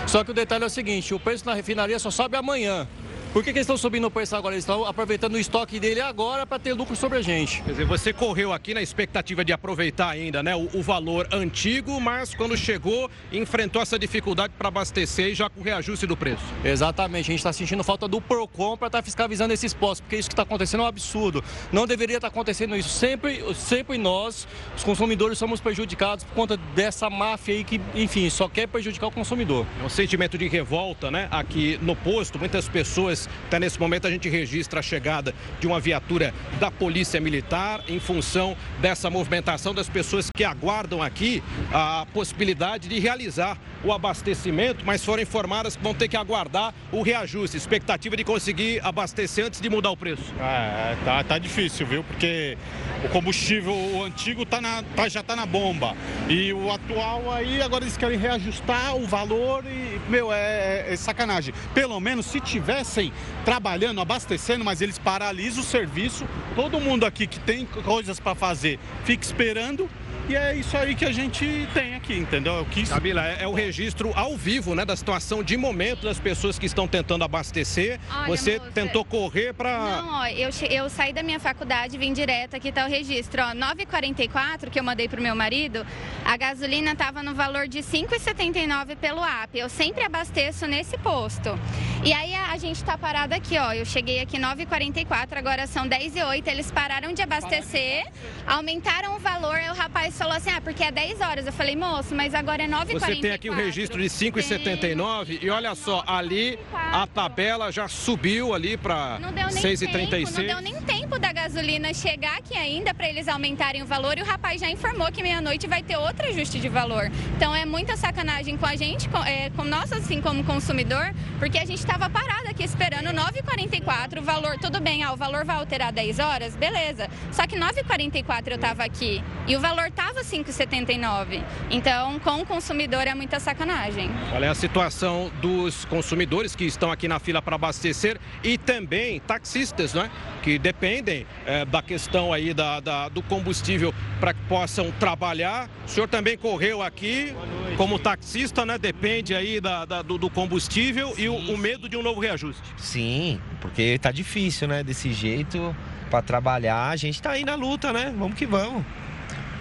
Só 0.06 0.22
que 0.22 0.30
o 0.30 0.34
detalhe 0.34 0.64
é 0.64 0.66
o 0.66 0.70
seguinte, 0.70 1.14
o 1.14 1.20
preço 1.20 1.46
na 1.46 1.54
refinaria 1.54 1.98
só 1.98 2.10
sobe 2.10 2.36
amanhã. 2.36 2.86
Por 3.32 3.44
que, 3.44 3.52
que 3.52 3.58
eles 3.58 3.64
estão 3.64 3.76
subindo 3.76 4.06
o 4.06 4.10
preço 4.10 4.34
agora? 4.34 4.54
Eles 4.54 4.64
estão 4.64 4.84
aproveitando 4.84 5.34
o 5.34 5.38
estoque 5.38 5.78
dele 5.78 6.00
agora 6.00 6.46
para 6.46 6.58
ter 6.58 6.72
lucro 6.72 6.96
sobre 6.96 7.18
a 7.18 7.22
gente. 7.22 7.62
Quer 7.62 7.72
dizer, 7.72 7.84
você 7.84 8.12
correu 8.12 8.52
aqui 8.52 8.72
na 8.72 8.80
expectativa 8.80 9.44
de 9.44 9.52
aproveitar 9.52 10.08
ainda 10.08 10.42
né, 10.42 10.56
o, 10.56 10.68
o 10.72 10.82
valor 10.82 11.28
antigo, 11.32 12.00
mas 12.00 12.34
quando 12.34 12.56
chegou, 12.56 13.10
enfrentou 13.32 13.82
essa 13.82 13.98
dificuldade 13.98 14.54
para 14.56 14.68
abastecer 14.68 15.28
e 15.28 15.34
já 15.34 15.50
com 15.50 15.60
reajuste 15.60 16.06
do 16.06 16.16
preço. 16.16 16.42
Exatamente, 16.64 17.26
a 17.26 17.32
gente 17.32 17.40
está 17.40 17.52
sentindo 17.52 17.84
falta 17.84 18.08
do 18.08 18.20
PROCON 18.20 18.76
para 18.76 18.88
estar 18.88 18.98
tá 18.98 19.02
fiscalizando 19.02 19.52
esses 19.52 19.74
postos, 19.74 20.00
porque 20.00 20.16
isso 20.16 20.28
que 20.28 20.32
está 20.32 20.42
acontecendo 20.42 20.80
é 20.80 20.84
um 20.84 20.88
absurdo. 20.88 21.44
Não 21.72 21.86
deveria 21.86 22.16
estar 22.16 22.28
tá 22.28 22.32
acontecendo 22.32 22.76
isso. 22.76 22.88
Sempre, 22.88 23.42
sempre 23.54 23.98
nós, 23.98 24.48
os 24.76 24.84
consumidores, 24.84 25.38
somos 25.38 25.60
prejudicados 25.60 26.24
por 26.24 26.34
conta 26.34 26.56
dessa 26.74 27.10
máfia 27.10 27.54
aí 27.54 27.64
que, 27.64 27.80
enfim, 27.94 28.30
só 28.30 28.48
quer 28.48 28.66
prejudicar 28.66 29.08
o 29.08 29.12
consumidor. 29.12 29.66
É 29.80 29.84
um 29.84 29.88
sentimento 29.88 30.38
de 30.38 30.48
revolta, 30.48 31.10
né? 31.10 31.28
Aqui 31.30 31.78
no 31.82 31.94
posto, 31.94 32.38
muitas 32.38 32.68
pessoas, 32.68 33.15
até 33.46 33.58
nesse 33.58 33.80
momento 33.80 34.06
a 34.06 34.10
gente 34.10 34.28
registra 34.28 34.80
a 34.80 34.82
chegada 34.82 35.34
de 35.60 35.66
uma 35.66 35.80
viatura 35.80 36.34
da 36.60 36.70
Polícia 36.70 37.20
Militar 37.20 37.82
em 37.88 37.98
função 37.98 38.56
dessa 38.80 39.08
movimentação 39.08 39.72
das 39.72 39.88
pessoas 39.88 40.28
que 40.34 40.44
aguardam 40.44 41.02
aqui 41.02 41.42
a 41.72 42.06
possibilidade 42.12 42.88
de 42.88 42.98
realizar 42.98 43.58
o 43.84 43.92
abastecimento, 43.92 44.84
mas 44.84 45.04
foram 45.04 45.22
informadas 45.22 45.76
que 45.76 45.82
vão 45.82 45.94
ter 45.94 46.08
que 46.08 46.16
aguardar 46.16 46.74
o 46.90 47.02
reajuste. 47.02 47.56
Expectativa 47.56 48.16
de 48.16 48.24
conseguir 48.24 48.80
abastecer 48.84 49.46
antes 49.46 49.60
de 49.60 49.70
mudar 49.70 49.90
o 49.90 49.96
preço. 49.96 50.34
É, 50.40 50.96
tá, 51.04 51.22
tá 51.22 51.38
difícil, 51.38 51.86
viu? 51.86 52.02
Porque 52.04 52.58
o 53.04 53.08
combustível 53.08 53.72
o 53.72 54.04
antigo 54.04 54.44
tá 54.44 54.60
na, 54.60 54.82
tá, 54.82 55.08
já 55.08 55.20
está 55.20 55.36
na 55.36 55.46
bomba. 55.46 55.94
E 56.28 56.52
o 56.52 56.70
atual 56.72 57.32
aí, 57.32 57.62
agora 57.62 57.84
eles 57.84 57.96
querem 57.96 58.18
reajustar 58.18 58.96
o 58.96 59.06
valor 59.06 59.64
e, 59.66 60.00
meu, 60.10 60.32
é, 60.32 60.86
é, 60.88 60.92
é 60.92 60.96
sacanagem. 60.96 61.54
Pelo 61.72 61.98
menos 62.00 62.26
se 62.26 62.40
tivessem 62.40 63.05
trabalhando, 63.44 64.00
abastecendo, 64.00 64.64
mas 64.64 64.80
eles 64.80 64.98
paralisam 64.98 65.62
o 65.62 65.66
serviço, 65.66 66.26
todo 66.54 66.80
mundo 66.80 67.04
aqui 67.04 67.26
que 67.26 67.40
tem 67.40 67.66
coisas 67.66 68.20
para 68.20 68.34
fazer 68.34 68.78
fica 69.04 69.24
esperando 69.24 69.88
e 70.28 70.34
é 70.34 70.56
isso 70.56 70.76
aí 70.76 70.96
que 70.96 71.04
a 71.04 71.12
gente 71.12 71.68
tem 71.72 71.94
aqui, 71.94 72.14
entendeu? 72.14 72.66
Que... 72.72 72.84
Camila, 72.84 73.24
é, 73.24 73.44
é, 73.44 73.46
o 73.46 73.52
registro 73.52 74.12
ao 74.16 74.36
vivo, 74.36 74.74
né, 74.74 74.84
da 74.84 74.96
situação 74.96 75.40
de 75.40 75.56
momento 75.56 76.02
das 76.02 76.18
pessoas 76.18 76.58
que 76.58 76.66
estão 76.66 76.88
tentando 76.88 77.22
abastecer. 77.22 78.00
Olha, 78.12 78.26
Você 78.26 78.58
moça, 78.58 78.72
tentou 78.72 79.04
correr 79.04 79.54
para. 79.54 79.78
Não, 79.78 80.22
ó, 80.22 80.26
eu, 80.26 80.50
eu 80.68 80.90
saí 80.90 81.12
da 81.12 81.22
minha 81.22 81.38
faculdade, 81.38 81.96
vim 81.96 82.12
direto, 82.12 82.56
aqui 82.56 82.72
tá 82.72 82.86
o 82.86 82.88
registro. 82.88 83.40
Ó, 83.40 83.54
9,44 83.54 84.68
que 84.68 84.80
eu 84.80 84.82
mandei 84.82 85.08
pro 85.08 85.22
meu 85.22 85.36
marido, 85.36 85.86
a 86.24 86.36
gasolina 86.36 86.90
estava 86.90 87.22
no 87.22 87.32
valor 87.32 87.68
de 87.68 87.78
5,79 87.78 88.96
pelo 88.96 89.24
app. 89.24 89.56
Eu 89.56 89.68
sempre 89.68 90.02
abasteço 90.02 90.66
nesse 90.66 90.98
posto. 90.98 91.56
E 92.04 92.12
aí 92.12 92.34
a, 92.56 92.58
gente 92.58 92.82
tá 92.82 92.96
parado 92.96 93.34
aqui, 93.34 93.58
ó. 93.58 93.72
Eu 93.72 93.84
cheguei 93.84 94.20
aqui 94.20 94.38
9,44, 94.38 95.36
agora 95.36 95.66
são 95.66 95.86
10 95.86 96.16
e 96.16 96.22
8. 96.22 96.48
Eles 96.48 96.70
pararam 96.70 97.12
de 97.12 97.20
abastecer, 97.20 98.04
aumentaram 98.46 99.16
o 99.16 99.18
valor, 99.18 99.56
aí 99.56 99.68
o 99.70 99.74
rapaz 99.74 100.16
falou 100.16 100.32
assim, 100.32 100.50
ah, 100.50 100.60
porque 100.60 100.82
é 100.82 100.90
10 100.90 101.20
horas. 101.20 101.46
Eu 101.46 101.52
falei, 101.52 101.76
moço, 101.76 102.14
mas 102.14 102.34
agora 102.34 102.62
é 102.62 102.68
9h44. 102.68 102.98
Você 102.98 103.16
tem 103.16 103.32
aqui 103.32 103.50
o 103.50 103.54
registro 103.54 104.00
de 104.00 104.08
5,79 104.08 105.42
e 105.42 105.50
olha 105.50 105.74
só, 105.74 106.02
ali 106.06 106.58
a 106.72 107.06
tabela 107.06 107.70
já 107.70 107.88
subiu 107.88 108.54
ali 108.54 108.76
para 108.76 109.18
6,36. 109.50 110.38
Não 110.38 110.46
deu 110.46 110.60
nem 110.62 110.80
tempo 110.82 111.18
da 111.18 111.32
gasolina 111.32 111.92
chegar 111.92 112.38
aqui 112.38 112.56
ainda 112.56 112.94
para 112.94 113.08
eles 113.08 113.28
aumentarem 113.28 113.82
o 113.82 113.86
valor 113.86 114.16
e 114.16 114.22
o 114.22 114.24
rapaz 114.24 114.60
já 114.60 114.70
informou 114.70 115.12
que 115.12 115.22
meia-noite 115.22 115.66
vai 115.66 115.82
ter 115.82 115.96
outro 115.96 116.26
ajuste 116.26 116.58
de 116.58 116.68
valor. 116.68 117.10
Então 117.36 117.54
é 117.54 117.66
muita 117.66 117.96
sacanagem 117.96 118.56
com 118.56 118.66
a 118.66 118.76
gente, 118.76 119.08
com, 119.10 119.22
é, 119.22 119.50
com 119.50 119.64
nós 119.64 119.92
assim 119.92 120.22
como 120.22 120.42
consumidor, 120.42 121.14
porque 121.38 121.58
a 121.58 121.64
gente 121.66 121.78
estava 121.78 122.08
parado 122.08 122.45
aqui 122.48 122.64
esperando 122.64 123.08
9,44, 123.08 124.18
o 124.18 124.22
valor, 124.22 124.58
tudo 124.58 124.80
bem, 124.80 125.02
ah, 125.02 125.12
o 125.12 125.16
valor 125.16 125.44
vai 125.44 125.56
alterar 125.56 125.92
10 125.92 126.18
horas, 126.18 126.56
beleza. 126.56 127.08
Só 127.32 127.46
que 127.46 127.56
9,44 127.56 128.48
eu 128.48 128.54
estava 128.54 128.84
aqui 128.84 129.22
e 129.46 129.56
o 129.56 129.60
valor 129.60 129.86
estava 129.88 130.22
5,79. 130.22 131.42
Então, 131.70 132.18
com 132.20 132.42
o 132.42 132.46
consumidor 132.46 133.06
é 133.06 133.14
muita 133.14 133.40
sacanagem. 133.40 134.10
Qual 134.30 134.42
é 134.42 134.48
a 134.48 134.54
situação 134.54 135.30
dos 135.40 135.84
consumidores 135.86 136.54
que 136.54 136.64
estão 136.64 136.90
aqui 136.90 137.08
na 137.08 137.18
fila 137.18 137.42
para 137.42 137.56
abastecer 137.56 138.18
e 138.42 138.56
também 138.56 139.20
taxistas, 139.20 139.94
né? 139.94 140.10
Que 140.42 140.58
dependem 140.58 141.26
é, 141.44 141.64
da 141.64 141.82
questão 141.82 142.32
aí 142.32 142.54
da, 142.54 142.80
da 142.80 143.08
do 143.08 143.22
combustível 143.22 143.92
para 144.20 144.32
que 144.32 144.40
possam 144.48 144.90
trabalhar. 144.92 145.68
O 145.86 145.88
senhor 145.88 146.08
também 146.08 146.36
correu 146.38 146.82
aqui 146.82 147.34
como 147.76 147.98
taxista, 147.98 148.64
né? 148.64 148.78
Depende 148.78 149.34
aí 149.34 149.60
da, 149.60 149.84
da 149.84 150.02
do, 150.02 150.16
do, 150.16 150.30
combustível 150.30 151.14
Sim. 151.14 151.22
e 151.22 151.28
o, 151.28 151.34
o 151.34 151.58
medo 151.58 151.88
de 151.88 151.96
um 151.96 152.02
novo 152.02 152.20
reajuste. 152.20 152.35
Sim, 152.76 153.40
porque 153.60 153.82
está 153.82 154.10
difícil, 154.10 154.68
né? 154.68 154.82
Desse 154.82 155.12
jeito 155.12 155.74
para 156.10 156.22
trabalhar, 156.22 156.88
a 156.88 156.96
gente 156.96 157.16
está 157.16 157.30
aí 157.32 157.44
na 157.44 157.54
luta, 157.54 157.92
né? 157.92 158.14
Vamos 158.16 158.36
que 158.36 158.46
vamos. 158.46 158.84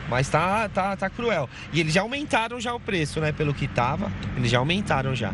Mas 0.07 0.29
tá, 0.29 0.69
tá, 0.69 0.95
tá 0.95 1.09
cruel. 1.09 1.49
E 1.73 1.79
eles 1.79 1.93
já 1.93 2.01
aumentaram 2.01 2.59
já 2.59 2.73
o 2.73 2.79
preço, 2.79 3.19
né? 3.19 3.31
Pelo 3.31 3.53
que 3.53 3.67
tava, 3.67 4.11
eles 4.37 4.51
já 4.51 4.59
aumentaram 4.59 5.15
já. 5.15 5.33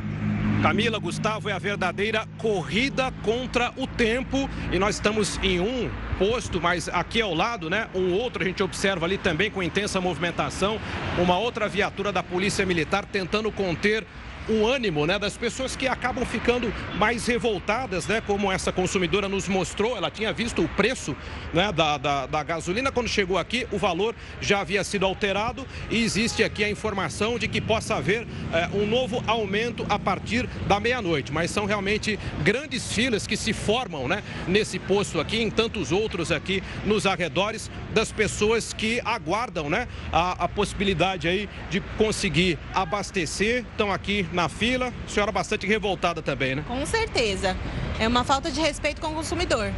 Camila, 0.61 0.99
Gustavo, 0.99 1.49
é 1.49 1.53
a 1.53 1.57
verdadeira 1.57 2.27
corrida 2.37 3.11
contra 3.23 3.73
o 3.75 3.87
tempo 3.87 4.47
e 4.71 4.77
nós 4.77 4.93
estamos 4.93 5.39
em 5.41 5.59
um 5.59 5.89
posto, 6.19 6.61
mas 6.61 6.87
aqui 6.87 7.19
ao 7.19 7.33
lado, 7.33 7.67
né? 7.67 7.87
Um 7.95 8.13
outro 8.13 8.43
a 8.43 8.45
gente 8.45 8.61
observa 8.61 9.07
ali 9.07 9.17
também 9.17 9.49
com 9.49 9.63
intensa 9.63 9.99
movimentação, 9.99 10.79
uma 11.17 11.35
outra 11.35 11.67
viatura 11.67 12.11
da 12.11 12.21
Polícia 12.21 12.63
Militar 12.63 13.05
tentando 13.05 13.51
conter 13.51 14.05
o 14.49 14.65
ânimo 14.65 15.05
né, 15.05 15.19
das 15.19 15.37
pessoas 15.37 15.75
que 15.75 15.87
acabam 15.87 16.25
ficando 16.25 16.73
mais 16.95 17.25
revoltadas, 17.25 18.07
né, 18.07 18.21
como 18.21 18.51
essa 18.51 18.71
consumidora 18.71 19.27
nos 19.29 19.47
mostrou. 19.47 19.95
Ela 19.95 20.09
tinha 20.11 20.33
visto 20.33 20.63
o 20.63 20.67
preço 20.69 21.15
né, 21.53 21.71
da, 21.71 21.97
da, 21.97 22.25
da 22.25 22.43
gasolina. 22.43 22.91
Quando 22.91 23.07
chegou 23.07 23.37
aqui, 23.37 23.67
o 23.71 23.77
valor 23.77 24.15
já 24.39 24.61
havia 24.61 24.83
sido 24.83 25.05
alterado 25.05 25.65
e 25.89 26.03
existe 26.03 26.43
aqui 26.43 26.63
a 26.63 26.69
informação 26.69 27.37
de 27.37 27.47
que 27.47 27.61
possa 27.61 27.95
haver 27.95 28.27
é, 28.53 28.69
um 28.73 28.85
novo 28.85 29.23
aumento 29.27 29.85
a 29.89 29.99
partir 29.99 30.47
da 30.67 30.79
meia-noite. 30.79 31.31
Mas 31.31 31.51
são 31.51 31.65
realmente 31.65 32.19
grandes 32.43 32.91
filas 32.91 33.27
que 33.27 33.37
se 33.37 33.53
formam 33.53 34.07
né, 34.07 34.23
nesse 34.47 34.79
posto 34.79 35.19
aqui, 35.19 35.41
em 35.41 35.49
tantos 35.49 35.91
outros 35.91 36.31
aqui 36.31 36.63
nos 36.85 37.05
arredores, 37.05 37.69
das 37.93 38.11
pessoas 38.11 38.73
que 38.73 39.01
aguardam 39.03 39.69
né, 39.69 39.87
a, 40.11 40.45
a 40.45 40.47
possibilidade 40.47 41.27
aí 41.27 41.49
de 41.69 41.79
conseguir 41.97 42.57
abastecer. 42.73 43.65
Estão 43.71 43.91
aqui 43.91 44.25
na 44.31 44.49
fila. 44.49 44.93
A 45.05 45.09
senhora 45.09 45.31
bastante 45.31 45.65
revoltada 45.67 46.21
também, 46.21 46.55
né? 46.55 46.63
Com 46.67 46.85
certeza. 46.85 47.55
É 47.99 48.07
uma 48.07 48.23
falta 48.23 48.51
de 48.51 48.59
respeito 48.59 49.01
com 49.01 49.07
o 49.07 49.15
consumidor. 49.15 49.71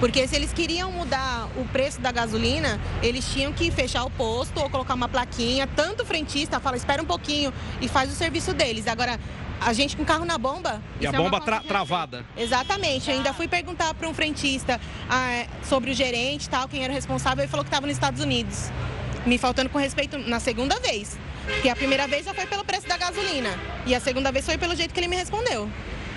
Porque 0.00 0.28
se 0.28 0.36
eles 0.36 0.52
queriam 0.52 0.92
mudar 0.92 1.48
o 1.56 1.64
preço 1.64 2.00
da 2.00 2.12
gasolina, 2.12 2.80
eles 3.02 3.28
tinham 3.32 3.52
que 3.52 3.70
fechar 3.70 4.04
o 4.04 4.10
posto 4.10 4.60
ou 4.60 4.70
colocar 4.70 4.94
uma 4.94 5.08
plaquinha. 5.08 5.66
Tanto 5.66 6.04
o 6.04 6.06
frentista 6.06 6.60
fala, 6.60 6.76
espera 6.76 7.02
um 7.02 7.06
pouquinho 7.06 7.52
e 7.80 7.88
faz 7.88 8.10
o 8.10 8.14
serviço 8.14 8.54
deles. 8.54 8.86
Agora, 8.86 9.18
a 9.60 9.72
gente 9.72 9.96
com 9.96 10.04
carro 10.04 10.24
na 10.24 10.38
bomba. 10.38 10.80
E 11.00 11.06
a 11.06 11.10
é 11.10 11.12
bomba 11.12 11.40
tra 11.40 11.60
travada. 11.60 12.24
Exatamente. 12.36 13.10
Eu 13.10 13.16
ainda 13.16 13.32
fui 13.32 13.48
perguntar 13.48 13.92
para 13.94 14.08
um 14.08 14.14
frentista 14.14 14.80
ah, 15.10 15.46
sobre 15.64 15.90
o 15.90 15.94
gerente 15.94 16.48
tal, 16.48 16.68
quem 16.68 16.84
era 16.84 16.92
o 16.92 16.94
responsável, 16.94 17.42
ele 17.42 17.50
falou 17.50 17.64
que 17.64 17.68
estava 17.68 17.86
nos 17.86 17.96
Estados 17.96 18.22
Unidos. 18.22 18.70
Me 19.26 19.36
faltando 19.36 19.68
com 19.68 19.78
respeito 19.78 20.16
na 20.16 20.38
segunda 20.38 20.78
vez. 20.78 21.18
Porque 21.54 21.68
a 21.68 21.76
primeira 21.76 22.06
vez 22.06 22.24
já 22.24 22.34
foi 22.34 22.46
pelo 22.46 22.64
preço 22.64 22.86
da 22.86 22.96
gasolina. 22.96 23.50
E 23.86 23.94
a 23.94 24.00
segunda 24.00 24.30
vez 24.30 24.44
foi 24.44 24.56
pelo 24.56 24.74
jeito 24.76 24.94
que 24.94 25.00
ele 25.00 25.08
me 25.08 25.16
respondeu. 25.16 25.68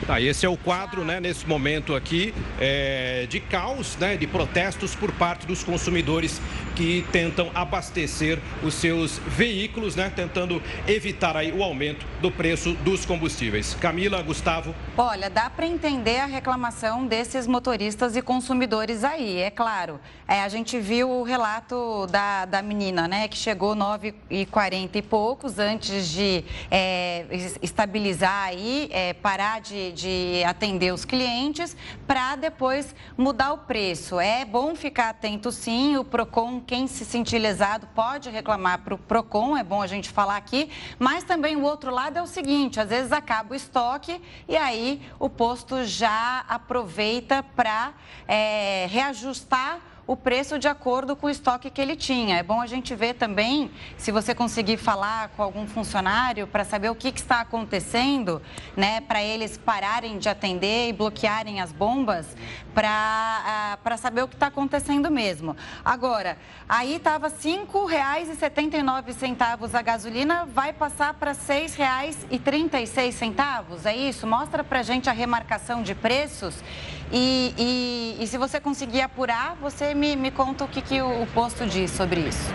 Tá, 0.06 0.20
esse 0.20 0.46
é 0.46 0.50
o 0.50 0.58
quadro, 0.58 1.06
né, 1.06 1.20
nesse 1.20 1.48
momento 1.48 1.96
aqui, 1.96 2.34
é, 2.60 3.28
de 3.30 3.40
caos, 3.40 3.96
né, 3.98 4.18
de 4.18 4.26
protestos 4.26 4.96
por 4.96 5.12
parte 5.12 5.46
dos 5.46 5.64
consumidores 5.64 6.42
que 6.76 7.06
tentam 7.12 7.52
abastecer 7.54 8.40
os 8.64 8.74
seus 8.74 9.18
veículos, 9.20 9.96
né, 9.96 10.12
tentando 10.16 10.62
evitar 10.88 11.36
aí 11.36 11.52
o 11.52 11.64
aumento 11.64 12.06
do 12.22 12.32
preço 12.32 12.74
dos 12.76 13.06
combustíveis. 13.06 13.76
Camila, 13.76 14.22
Gustavo. 14.22 14.74
Olha, 14.98 15.30
dá 15.30 15.50
para 15.50 15.66
entender 15.66 16.20
a 16.20 16.26
reclamação 16.26 17.06
desses 17.06 17.48
motoristas 17.48 18.16
e 18.16 18.22
consumidores 18.22 19.04
aí, 19.04 19.38
é 19.38 19.50
claro. 19.50 20.00
É, 20.28 20.42
a 20.42 20.50
gente 20.50 20.80
viu 20.80 21.10
o 21.10 21.24
relato 21.24 22.08
da, 22.08 22.46
da 22.46 22.62
menina, 22.62 23.08
né, 23.08 23.28
que 23.28 23.38
chegou 23.38 23.76
9 23.76 24.14
e 24.30 24.46
40 24.46 24.98
e 24.98 25.02
poucos 25.02 25.60
antes 25.60 26.10
de 26.10 26.44
é, 26.70 27.26
estabilizar 27.62 28.48
aí, 28.48 28.90
é, 28.92 29.14
parar 29.14 29.60
de 29.60 29.92
de, 29.92 30.44
atender 30.46 30.94
os 30.94 31.06
clientes 31.06 31.76
para 32.06 32.36
depois 32.36 32.94
mudar 33.18 33.54
o 33.54 33.60
preço. 33.60 34.20
É 34.20 34.46
bom 34.46 34.76
ficar 34.76 35.10
atento 35.10 35.52
sim, 35.52 35.98
o 35.98 36.04
PROCON, 36.04 36.60
quem 36.62 36.88
se 36.88 37.04
sentir 37.04 37.40
lesado 37.40 37.88
pode 37.96 38.30
reclamar 38.30 38.80
para 38.80 38.94
o 38.94 38.98
PROCON, 38.98 39.58
é 39.58 39.64
bom 39.64 39.82
a 39.82 39.88
gente 39.88 40.10
falar 40.10 40.38
aqui, 40.38 40.70
mas 40.98 41.24
também 41.24 41.56
o 41.56 41.64
outro 41.64 41.92
lado 41.92 42.18
é 42.18 42.22
o 42.22 42.28
seguinte, 42.28 42.80
às 42.80 42.90
vezes 42.90 43.12
acaba 43.12 43.54
o 43.54 43.56
estoque 43.56 44.22
e 44.48 44.56
aí 44.56 45.02
o 45.20 45.30
posto 45.30 45.84
já 45.84 46.46
aproveita 46.48 47.44
para 47.44 47.94
é, 48.28 48.88
reajustar 48.90 49.91
o 50.12 50.18
preço 50.18 50.60
de 50.60 50.68
acordo 50.68 51.16
com 51.16 51.28
o 51.28 51.30
estoque 51.30 51.70
que 51.70 51.80
ele 51.80 51.96
tinha. 51.96 52.38
É 52.38 52.44
bom 52.44 52.60
a 52.60 52.68
gente 52.68 52.94
ver 52.94 53.14
também, 53.14 53.72
se 53.96 54.12
você 54.12 54.36
conseguir 54.36 54.76
falar 54.76 55.30
com 55.30 55.42
algum 55.42 55.66
funcionário 55.66 56.46
para 56.46 56.66
saber 56.66 56.90
o 56.90 56.96
que, 56.96 57.14
que 57.14 57.22
está 57.22 57.40
acontecendo, 57.40 58.42
né, 58.76 59.00
para 59.00 59.24
eles 59.24 59.58
pararem 59.58 60.18
de 60.18 60.28
atender 60.28 60.90
e 60.90 60.94
bloquearem 60.94 61.62
as 61.62 61.72
bombas, 61.72 62.36
para 62.74 63.78
uh, 63.86 63.98
saber 63.98 64.24
o 64.24 64.28
que 64.28 64.36
está 64.36 64.48
acontecendo 64.48 65.10
mesmo. 65.10 65.56
Agora, 65.84 66.38
aí 66.68 66.96
estava 66.96 67.30
R$ 67.30 67.36
5,79 67.36 69.74
a 69.74 69.82
gasolina, 69.82 70.46
vai 70.46 70.74
passar 70.74 71.14
para 71.14 71.32
R$ 71.32 71.38
6,36. 71.38 73.86
É 73.86 73.96
isso? 73.96 74.28
Mostra 74.28 74.62
para 74.62 74.84
gente 74.84 75.10
a 75.10 75.14
remarcação 75.14 75.82
de 75.82 75.96
preços 75.96 76.62
e, 77.12 77.54
e, 77.58 78.24
e, 78.24 78.28
se 78.28 78.38
você 78.38 78.60
conseguir 78.60 79.02
apurar, 79.02 79.56
você 79.62 79.94
me, 79.94 80.16
me 80.16 80.32
conta 80.32 80.64
o 80.64 80.68
que, 80.68 80.82
que 80.82 81.02
o, 81.02 81.24
o 81.24 81.28
posto 81.28 81.66
diz 81.66 81.92
sobre 81.92 82.22
isso. 82.22 82.54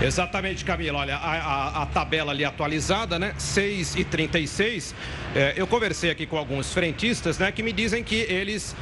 Exatamente, 0.00 0.64
Camila. 0.64 1.00
Olha, 1.00 1.16
a, 1.16 1.32
a, 1.36 1.82
a, 1.82 1.86
tabela 1.86 2.30
ali 2.30 2.44
atualizada, 2.44 3.18
né? 3.18 3.34
6 3.36 3.96
e 3.96 4.04
36. 4.04 4.94
É, 5.34 5.54
eu 5.56 5.66
conversei 5.66 6.08
aqui 6.08 6.24
com 6.24 6.36
alguns 6.36 6.72
frentistas, 6.72 7.36
né? 7.38 7.50
Que 7.50 7.64
me 7.64 7.72
dizem 7.72 8.04
que 8.04 8.14
eles 8.14 8.76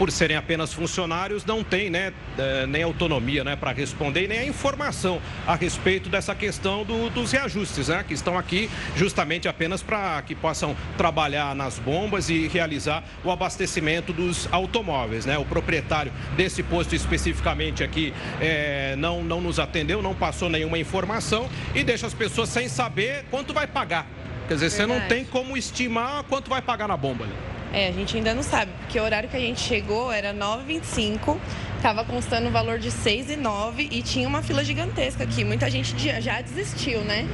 por 0.00 0.10
serem 0.10 0.34
apenas 0.34 0.72
funcionários, 0.72 1.44
não 1.44 1.62
têm 1.62 1.90
né, 1.90 2.10
é, 2.38 2.66
nem 2.66 2.82
autonomia 2.82 3.44
né, 3.44 3.54
para 3.54 3.70
responder, 3.70 4.26
nem 4.26 4.38
a 4.38 4.46
informação 4.46 5.20
a 5.46 5.54
respeito 5.54 6.08
dessa 6.08 6.34
questão 6.34 6.86
do, 6.86 7.10
dos 7.10 7.32
reajustes, 7.32 7.88
né, 7.88 8.02
que 8.08 8.14
estão 8.14 8.38
aqui 8.38 8.70
justamente 8.96 9.46
apenas 9.46 9.82
para 9.82 10.22
que 10.22 10.34
possam 10.34 10.74
trabalhar 10.96 11.54
nas 11.54 11.78
bombas 11.78 12.30
e 12.30 12.48
realizar 12.48 13.04
o 13.22 13.30
abastecimento 13.30 14.10
dos 14.10 14.48
automóveis. 14.50 15.26
Né? 15.26 15.36
O 15.36 15.44
proprietário 15.44 16.10
desse 16.34 16.62
posto 16.62 16.94
especificamente 16.94 17.84
aqui 17.84 18.14
é, 18.40 18.96
não, 18.96 19.22
não 19.22 19.42
nos 19.42 19.58
atendeu, 19.58 20.00
não 20.00 20.14
passou 20.14 20.48
nenhuma 20.48 20.78
informação 20.78 21.46
e 21.74 21.84
deixa 21.84 22.06
as 22.06 22.14
pessoas 22.14 22.48
sem 22.48 22.70
saber 22.70 23.26
quanto 23.30 23.52
vai 23.52 23.66
pagar. 23.66 24.06
Quer 24.48 24.54
dizer, 24.54 24.70
Verdade. 24.70 24.92
você 24.94 24.98
não 24.98 25.08
tem 25.08 25.26
como 25.26 25.58
estimar 25.58 26.22
quanto 26.22 26.48
vai 26.48 26.62
pagar 26.62 26.88
na 26.88 26.96
bomba. 26.96 27.26
É, 27.72 27.88
a 27.88 27.92
gente 27.92 28.16
ainda 28.16 28.34
não 28.34 28.42
sabe, 28.42 28.72
porque 28.80 28.98
o 28.98 29.02
horário 29.02 29.28
que 29.28 29.36
a 29.36 29.40
gente 29.40 29.60
chegou 29.60 30.10
era 30.10 30.34
9h25, 30.34 31.38
estava 31.76 32.04
constando 32.04 32.48
o 32.48 32.50
valor 32.50 32.78
de 32.78 32.90
6,9 32.90 33.88
e 33.90 34.02
tinha 34.02 34.28
uma 34.28 34.42
fila 34.42 34.64
gigantesca 34.64 35.24
aqui. 35.24 35.44
Muita 35.44 35.70
gente 35.70 35.94
já 36.20 36.40
desistiu, 36.40 37.00
né? 37.02 37.26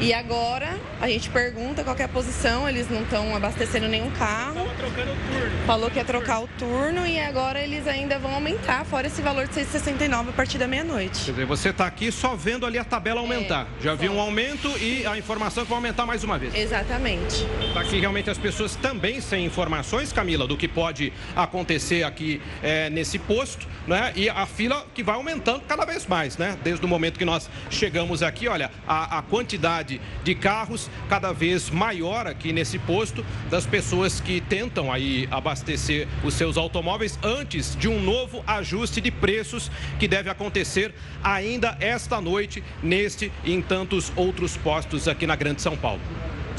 E 0.00 0.12
agora 0.12 0.76
a 1.00 1.08
gente 1.08 1.30
pergunta 1.30 1.84
qual 1.84 1.96
é 1.96 2.02
a 2.02 2.08
posição, 2.08 2.68
eles 2.68 2.90
não 2.90 3.02
estão 3.02 3.34
abastecendo 3.34 3.86
nenhum 3.88 4.10
carro. 4.10 4.54
Tava 4.54 4.74
trocando 4.74 5.12
o 5.12 5.14
turno. 5.14 5.66
Falou 5.66 5.90
que 5.90 5.98
ia 5.98 6.04
trocar 6.04 6.40
o 6.42 6.48
turno 6.58 7.06
e 7.06 7.18
agora 7.20 7.60
eles 7.60 7.86
ainda 7.86 8.18
vão 8.18 8.34
aumentar, 8.34 8.84
fora 8.84 9.06
esse 9.06 9.22
valor 9.22 9.46
de 9.46 9.54
6,69 9.54 10.30
a 10.30 10.32
partir 10.32 10.58
da 10.58 10.66
meia-noite. 10.66 11.24
Quer 11.26 11.30
dizer, 11.30 11.46
você 11.46 11.68
está 11.68 11.86
aqui 11.86 12.10
só 12.10 12.34
vendo 12.34 12.66
ali 12.66 12.76
a 12.76 12.84
tabela 12.84 13.20
aumentar. 13.20 13.68
É, 13.80 13.84
Já 13.84 13.94
viu 13.94 14.12
um 14.12 14.20
aumento 14.20 14.68
e 14.78 15.06
a 15.06 15.16
informação 15.16 15.62
que 15.62 15.70
vai 15.70 15.78
aumentar 15.78 16.04
mais 16.04 16.24
uma 16.24 16.38
vez. 16.38 16.54
Exatamente. 16.54 17.46
Está 17.66 17.80
aqui 17.80 18.00
realmente 18.00 18.28
as 18.28 18.38
pessoas 18.38 18.74
também 18.76 19.20
sem 19.20 19.46
informações, 19.64 20.12
Camila, 20.12 20.46
do 20.46 20.58
que 20.58 20.68
pode 20.68 21.10
acontecer 21.34 22.02
aqui 22.02 22.40
é, 22.62 22.90
nesse 22.90 23.18
posto, 23.18 23.66
né? 23.86 24.12
E 24.14 24.28
a 24.28 24.44
fila 24.44 24.86
que 24.94 25.02
vai 25.02 25.14
aumentando 25.14 25.62
cada 25.62 25.86
vez 25.86 26.06
mais, 26.06 26.36
né? 26.36 26.58
Desde 26.62 26.84
o 26.84 26.88
momento 26.88 27.18
que 27.18 27.24
nós 27.24 27.48
chegamos 27.70 28.22
aqui, 28.22 28.46
olha, 28.46 28.70
a, 28.86 29.18
a 29.18 29.22
quantidade 29.22 30.00
de 30.22 30.34
carros 30.34 30.90
cada 31.08 31.32
vez 31.32 31.70
maior 31.70 32.26
aqui 32.26 32.52
nesse 32.52 32.78
posto 32.78 33.24
das 33.48 33.64
pessoas 33.64 34.20
que 34.20 34.42
tentam 34.42 34.92
aí 34.92 35.26
abastecer 35.30 36.06
os 36.22 36.34
seus 36.34 36.58
automóveis 36.58 37.18
antes 37.22 37.74
de 37.74 37.88
um 37.88 38.00
novo 38.02 38.44
ajuste 38.46 39.00
de 39.00 39.10
preços 39.10 39.70
que 39.98 40.06
deve 40.06 40.28
acontecer 40.28 40.94
ainda 41.22 41.74
esta 41.80 42.20
noite 42.20 42.62
neste 42.82 43.32
e 43.42 43.54
em 43.54 43.62
tantos 43.62 44.12
outros 44.14 44.58
postos 44.58 45.08
aqui 45.08 45.26
na 45.26 45.36
Grande 45.36 45.62
São 45.62 45.74
Paulo. 45.74 46.00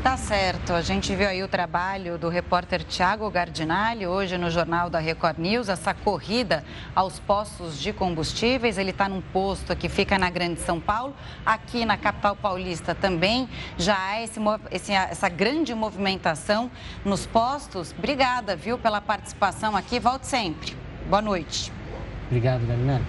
Tá 0.06 0.18
certo. 0.18 0.72
A 0.72 0.84
gente 0.84 1.16
viu 1.16 1.28
aí 1.28 1.42
o 1.42 1.48
trabalho 1.48 2.16
do 2.20 2.30
repórter 2.30 2.84
Tiago 2.84 3.28
Gardinali 3.32 4.06
hoje 4.06 4.38
no 4.38 4.52
Jornal 4.52 4.88
da 4.88 5.00
Record 5.00 5.40
News, 5.40 5.68
essa 5.68 5.96
corrida 5.96 6.64
aos 6.94 7.18
postos 7.18 7.80
de 7.80 7.92
combustíveis. 7.92 8.78
Ele 8.78 8.92
está 8.92 9.10
num 9.10 9.20
posto 9.20 9.76
que 9.76 9.90
fica 9.90 10.20
na 10.20 10.30
Grande 10.30 10.60
São 10.60 10.80
Paulo. 10.80 11.16
Aqui 11.44 11.86
na 11.86 11.98
capital 11.98 12.36
paulista 12.36 12.94
também 12.94 13.50
já 13.80 13.98
há 13.98 14.22
esse, 14.22 14.40
esse, 14.70 14.92
essa 14.94 15.28
grande 15.28 15.74
movimentação 15.74 16.70
nos 17.04 17.26
postos. 17.26 17.92
Obrigada, 17.98 18.56
viu, 18.56 18.78
pela 18.78 19.02
participação 19.02 19.76
aqui. 19.76 20.00
Volte 20.00 20.28
sempre. 20.28 20.78
Boa 21.10 21.24
noite. 21.24 21.74
Obrigado, 22.28 22.64
Galinari. 22.68 23.04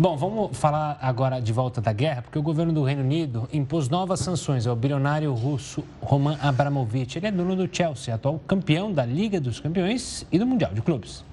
Bom, 0.00 0.16
vamos 0.16 0.56
falar 0.56 0.96
agora 1.02 1.40
de 1.40 1.52
volta 1.52 1.80
da 1.80 1.92
guerra, 1.92 2.22
porque 2.22 2.38
o 2.38 2.42
governo 2.42 2.72
do 2.72 2.84
Reino 2.84 3.02
Unido 3.02 3.48
impôs 3.52 3.88
novas 3.88 4.20
sanções 4.20 4.64
ao 4.64 4.76
bilionário 4.76 5.34
russo 5.34 5.82
Roman 6.00 6.38
Abramovich. 6.40 7.18
Ele 7.18 7.26
é 7.26 7.32
dono 7.32 7.56
do 7.56 7.68
Chelsea, 7.74 8.14
atual 8.14 8.38
campeão 8.46 8.92
da 8.92 9.04
Liga 9.04 9.40
dos 9.40 9.58
Campeões 9.58 10.24
e 10.30 10.38
do 10.38 10.46
Mundial 10.46 10.72
de 10.72 10.82
Clubes. 10.82 11.24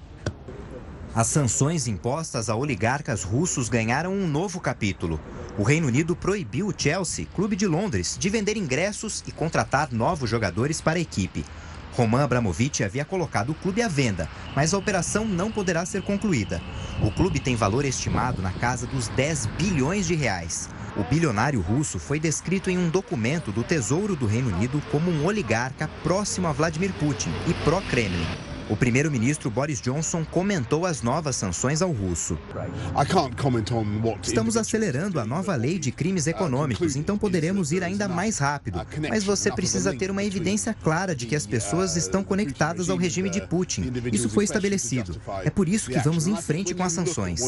As 1.14 1.28
sanções 1.28 1.86
impostas 1.86 2.50
a 2.50 2.56
oligarcas 2.56 3.22
russos 3.22 3.68
ganharam 3.68 4.12
um 4.12 4.26
novo 4.26 4.58
capítulo. 4.58 5.20
O 5.56 5.62
Reino 5.62 5.86
Unido 5.86 6.16
proibiu 6.16 6.66
o 6.66 6.74
Chelsea, 6.76 7.24
clube 7.36 7.54
de 7.54 7.68
Londres, 7.68 8.16
de 8.18 8.28
vender 8.28 8.56
ingressos 8.56 9.22
e 9.28 9.30
contratar 9.30 9.92
novos 9.92 10.28
jogadores 10.28 10.80
para 10.80 10.98
a 10.98 11.00
equipe. 11.00 11.44
Roman 11.96 12.24
Abramovich 12.24 12.84
havia 12.84 13.06
colocado 13.06 13.50
o 13.50 13.54
clube 13.54 13.80
à 13.80 13.88
venda, 13.88 14.28
mas 14.54 14.74
a 14.74 14.78
operação 14.78 15.24
não 15.24 15.50
poderá 15.50 15.86
ser 15.86 16.02
concluída. 16.02 16.60
O 17.02 17.10
clube 17.10 17.40
tem 17.40 17.56
valor 17.56 17.86
estimado 17.86 18.42
na 18.42 18.52
casa 18.52 18.86
dos 18.86 19.08
10 19.08 19.46
bilhões 19.58 20.06
de 20.06 20.14
reais. 20.14 20.68
O 20.94 21.04
bilionário 21.04 21.60
russo 21.60 21.98
foi 21.98 22.20
descrito 22.20 22.68
em 22.68 22.76
um 22.76 22.90
documento 22.90 23.50
do 23.50 23.64
Tesouro 23.64 24.14
do 24.14 24.26
Reino 24.26 24.54
Unido 24.54 24.82
como 24.90 25.10
um 25.10 25.24
oligarca 25.24 25.88
próximo 26.02 26.46
a 26.46 26.52
Vladimir 26.52 26.92
Putin 26.92 27.30
e 27.48 27.54
pró-Kremlin. 27.64 28.55
O 28.68 28.76
primeiro-ministro 28.76 29.48
Boris 29.48 29.80
Johnson 29.80 30.24
comentou 30.24 30.86
as 30.86 31.00
novas 31.00 31.36
sanções 31.36 31.82
ao 31.82 31.92
russo. 31.92 32.36
Estamos 34.22 34.56
acelerando 34.56 35.20
a 35.20 35.24
nova 35.24 35.54
lei 35.54 35.78
de 35.78 35.92
crimes 35.92 36.26
econômicos, 36.26 36.96
então 36.96 37.16
poderemos 37.16 37.70
ir 37.70 37.84
ainda 37.84 38.08
mais 38.08 38.38
rápido. 38.38 38.80
Mas 39.08 39.22
você 39.22 39.52
precisa 39.52 39.94
ter 39.94 40.10
uma 40.10 40.24
evidência 40.24 40.74
clara 40.74 41.14
de 41.14 41.26
que 41.26 41.36
as 41.36 41.46
pessoas 41.46 41.96
estão 41.96 42.24
conectadas 42.24 42.90
ao 42.90 42.96
regime 42.96 43.30
de 43.30 43.40
Putin. 43.40 43.92
Isso 44.12 44.28
foi 44.28 44.44
estabelecido. 44.44 45.20
É 45.44 45.50
por 45.50 45.68
isso 45.68 45.90
que 45.90 45.98
vamos 46.00 46.26
em 46.26 46.36
frente 46.36 46.74
com 46.74 46.82
as 46.82 46.92
sanções. 46.92 47.40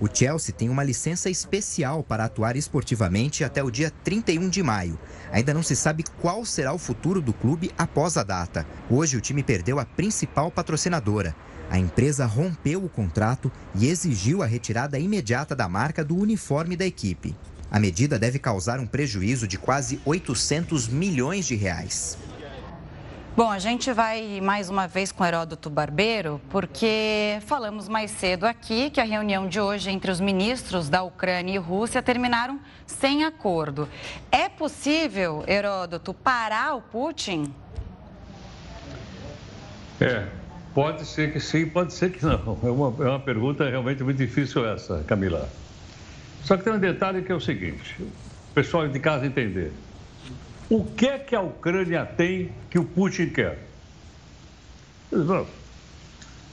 O 0.00 0.08
Chelsea 0.12 0.54
tem 0.54 0.70
uma 0.70 0.82
licença 0.82 1.28
especial 1.28 2.02
para 2.02 2.24
atuar 2.24 2.56
esportivamente 2.56 3.44
até 3.44 3.62
o 3.62 3.70
dia 3.70 3.92
31 4.02 4.48
de 4.48 4.62
maio. 4.62 4.98
Ainda 5.34 5.52
não 5.52 5.64
se 5.64 5.74
sabe 5.74 6.04
qual 6.20 6.44
será 6.44 6.72
o 6.72 6.78
futuro 6.78 7.20
do 7.20 7.32
clube 7.32 7.72
após 7.76 8.16
a 8.16 8.22
data. 8.22 8.64
Hoje, 8.88 9.16
o 9.16 9.20
time 9.20 9.42
perdeu 9.42 9.80
a 9.80 9.84
principal 9.84 10.48
patrocinadora. 10.48 11.34
A 11.68 11.76
empresa 11.76 12.24
rompeu 12.24 12.84
o 12.84 12.88
contrato 12.88 13.50
e 13.74 13.88
exigiu 13.88 14.44
a 14.44 14.46
retirada 14.46 14.96
imediata 14.96 15.56
da 15.56 15.68
marca 15.68 16.04
do 16.04 16.16
uniforme 16.16 16.76
da 16.76 16.86
equipe. 16.86 17.34
A 17.68 17.80
medida 17.80 18.16
deve 18.16 18.38
causar 18.38 18.78
um 18.78 18.86
prejuízo 18.86 19.48
de 19.48 19.58
quase 19.58 20.00
800 20.04 20.86
milhões 20.86 21.46
de 21.46 21.56
reais. 21.56 22.16
Bom, 23.36 23.50
a 23.50 23.58
gente 23.58 23.92
vai 23.92 24.40
mais 24.40 24.70
uma 24.70 24.86
vez 24.86 25.10
com 25.10 25.24
Heródoto 25.24 25.68
Barbeiro, 25.68 26.40
porque 26.50 27.38
falamos 27.40 27.88
mais 27.88 28.12
cedo 28.12 28.44
aqui 28.44 28.90
que 28.90 29.00
a 29.00 29.04
reunião 29.04 29.48
de 29.48 29.58
hoje 29.58 29.90
entre 29.90 30.08
os 30.08 30.20
ministros 30.20 30.88
da 30.88 31.02
Ucrânia 31.02 31.52
e 31.52 31.58
Rússia 31.58 32.00
terminaram 32.00 32.60
sem 32.86 33.24
acordo. 33.24 33.88
É 34.30 34.48
possível, 34.48 35.42
Heródoto, 35.48 36.14
parar 36.14 36.76
o 36.76 36.80
Putin? 36.80 37.52
É, 40.00 40.28
pode 40.72 41.04
ser 41.04 41.32
que 41.32 41.40
sim, 41.40 41.66
pode 41.66 41.92
ser 41.92 42.12
que 42.12 42.24
não. 42.24 42.56
É 42.62 42.70
uma, 42.70 43.04
é 43.04 43.08
uma 43.08 43.20
pergunta 43.20 43.68
realmente 43.68 44.04
muito 44.04 44.18
difícil 44.18 44.64
essa, 44.64 45.02
Camila. 45.08 45.48
Só 46.44 46.56
que 46.56 46.62
tem 46.62 46.72
um 46.72 46.78
detalhe 46.78 47.20
que 47.22 47.32
é 47.32 47.34
o 47.34 47.40
seguinte, 47.40 47.96
o 48.00 48.54
pessoal 48.54 48.86
de 48.86 49.00
casa 49.00 49.26
entender. 49.26 49.72
O 50.74 50.84
que 50.84 51.06
é 51.06 51.20
que 51.20 51.36
a 51.36 51.40
Ucrânia 51.40 52.04
tem 52.04 52.50
que 52.68 52.80
o 52.80 52.84
Putin 52.84 53.28
quer? 53.28 53.64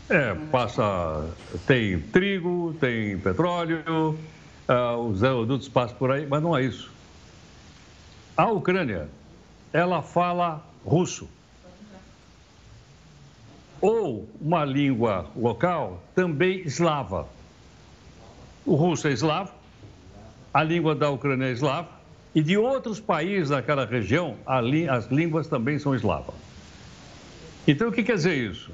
É, 0.08 0.36
passa, 0.52 1.28
tem 1.66 2.00
trigo, 2.00 2.76
tem 2.80 3.18
petróleo, 3.18 3.82
uh, 4.70 4.98
os 5.10 5.24
adultos 5.24 5.68
passam 5.68 5.98
por 5.98 6.12
aí, 6.12 6.28
mas 6.28 6.40
não 6.44 6.56
é 6.56 6.64
isso. 6.64 6.92
A 8.38 8.46
Ucrânia, 8.46 9.10
ela 9.74 10.04
fala 10.04 10.64
russo. 10.86 11.28
Ou 13.82 14.30
uma 14.40 14.64
língua 14.64 15.32
local 15.36 16.00
também 16.14 16.60
eslava. 16.60 17.28
O 18.68 18.76
russo 18.76 19.08
é 19.08 19.12
eslavo, 19.14 19.52
a 20.54 20.62
língua 20.62 20.94
da 20.94 21.10
Ucrânia 21.10 21.48
é 21.48 21.52
eslava, 21.52 22.01
e 22.34 22.42
de 22.42 22.58
outros 22.58 23.00
países 23.00 23.50
daquela 23.50 23.86
região, 23.86 24.36
as 24.46 25.06
línguas 25.08 25.48
também 25.48 25.78
são 25.78 25.94
eslavas. 25.94 26.36
Então, 27.68 27.90
o 27.90 27.92
que 27.92 28.04
quer 28.04 28.16
dizer 28.16 28.36
isso? 28.36 28.72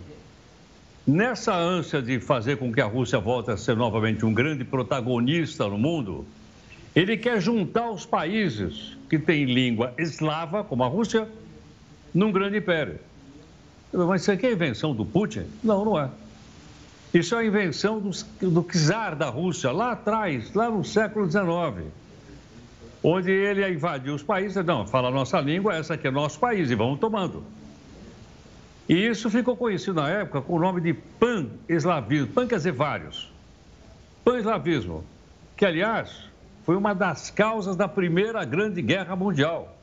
Nessa 1.05 1.55
ânsia 1.55 2.01
de 2.01 2.19
fazer 2.19 2.57
com 2.57 2.71
que 2.71 2.81
a 2.81 2.85
Rússia 2.85 3.19
volte 3.19 3.51
a 3.51 3.57
ser 3.57 3.75
novamente 3.75 4.25
um 4.25 4.33
grande 4.33 4.63
protagonista 4.63 5.67
no 5.67 5.77
mundo, 5.77 6.25
ele 6.95 7.17
quer 7.17 7.41
juntar 7.41 7.89
os 7.89 8.05
países 8.05 8.97
que 9.09 9.17
têm 9.17 9.45
língua 9.45 9.93
eslava, 9.97 10.63
como 10.63 10.83
a 10.83 10.87
Rússia, 10.87 11.27
num 12.13 12.31
grande 12.31 12.57
império. 12.57 12.99
Mas 13.91 14.21
isso 14.21 14.31
aqui 14.31 14.45
é 14.45 14.51
invenção 14.51 14.93
do 14.93 15.05
Putin? 15.05 15.45
Não, 15.63 15.85
não 15.85 15.99
é. 15.99 16.09
Isso 17.13 17.35
é 17.35 17.39
a 17.39 17.45
invenção 17.45 17.99
do, 17.99 18.11
do 18.49 18.63
czar 18.63 19.15
da 19.15 19.29
Rússia, 19.29 19.71
lá 19.71 19.93
atrás, 19.93 20.53
lá 20.53 20.69
no 20.69 20.83
século 20.83 21.25
XIX, 21.25 21.87
onde 23.09 23.31
ele 23.31 23.65
invadiu 23.69 24.13
os 24.13 24.21
países, 24.21 24.65
não, 24.65 24.85
fala 24.85 25.07
a 25.07 25.11
nossa 25.11 25.39
língua, 25.39 25.73
essa 25.73 25.93
aqui 25.93 26.07
é 26.07 26.11
nosso 26.11 26.37
país, 26.37 26.69
e 26.69 26.75
vamos 26.75 26.99
tomando. 26.99 27.41
E 28.89 28.93
isso 28.93 29.29
ficou 29.29 29.55
conhecido 29.55 29.93
na 29.93 30.09
época 30.09 30.41
com 30.41 30.55
o 30.55 30.59
nome 30.59 30.81
de 30.81 30.93
pan-eslavismo. 30.93 32.27
Pan 32.27 32.47
quer 32.47 32.57
dizer 32.57 32.73
vários. 32.73 33.31
Pan-eslavismo, 34.25 35.05
que, 35.55 35.65
aliás, 35.65 36.25
foi 36.65 36.75
uma 36.75 36.93
das 36.93 37.29
causas 37.29 37.77
da 37.77 37.87
Primeira 37.87 38.43
Grande 38.43 38.81
Guerra 38.81 39.15
Mundial. 39.15 39.73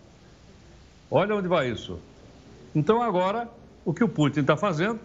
Olha 1.10 1.34
onde 1.34 1.48
vai 1.48 1.70
isso. 1.70 1.98
Então, 2.74 3.00
agora, 3.00 3.48
o 3.86 3.94
que 3.94 4.04
o 4.04 4.08
Putin 4.08 4.40
está 4.40 4.54
fazendo, 4.54 5.00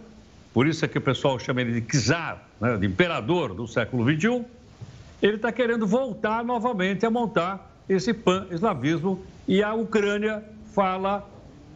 por 0.54 0.68
isso 0.68 0.84
é 0.84 0.90
que 0.90 0.98
o 0.98 1.02
pessoal 1.02 1.40
chama 1.40 1.62
ele 1.62 1.80
de 1.80 2.02
czar, 2.02 2.44
né, 2.60 2.76
de 2.76 2.86
imperador 2.86 3.54
do 3.54 3.66
século 3.66 4.04
XXI, 4.04 4.44
ele 5.22 5.38
está 5.38 5.54
querendo 5.54 5.88
voltar 5.88 6.44
novamente 6.44 7.06
a 7.06 7.10
montar 7.10 7.69
esse 7.90 8.14
pan-eslavismo 8.14 9.26
e 9.48 9.64
a 9.64 9.74
Ucrânia 9.74 10.44
fala 10.74 11.28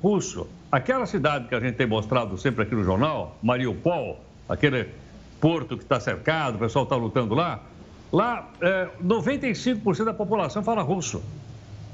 russo. 0.01 0.47
Aquela 0.71 1.05
cidade 1.05 1.47
que 1.47 1.55
a 1.55 1.59
gente 1.59 1.75
tem 1.75 1.87
mostrado 1.87 2.37
sempre 2.37 2.63
aqui 2.63 2.75
no 2.75 2.83
jornal, 2.83 3.37
Mariupol, 3.41 4.23
aquele 4.47 4.89
porto 5.41 5.75
que 5.75 5.83
está 5.83 5.99
cercado, 5.99 6.55
o 6.55 6.59
pessoal 6.59 6.83
está 6.83 6.95
lutando 6.95 7.33
lá, 7.33 7.61
lá 8.11 8.49
é, 8.61 8.87
95% 9.03 10.05
da 10.05 10.13
população 10.13 10.63
fala 10.63 10.83
russo. 10.83 11.21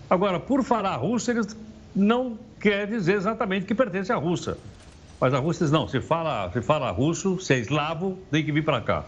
Agora, 0.09 0.39
por 0.39 0.63
falar 0.63 0.97
russo, 0.97 1.31
eles 1.31 1.55
não 1.95 2.37
quer 2.59 2.87
dizer 2.87 3.13
exatamente 3.13 3.65
que 3.65 3.73
pertence 3.73 4.11
à 4.11 4.15
Rússia. 4.15 4.57
Mas 5.19 5.33
a 5.33 5.39
Rússia 5.39 5.65
diz, 5.65 5.71
não, 5.71 5.87
se 5.87 6.01
fala, 6.01 6.49
se 6.51 6.61
fala 6.61 6.91
russo, 6.91 7.39
se 7.39 7.53
é 7.53 7.59
eslavo, 7.59 8.17
tem 8.31 8.43
que 8.43 8.51
vir 8.51 8.63
para 8.63 8.81
cá. 8.81 9.05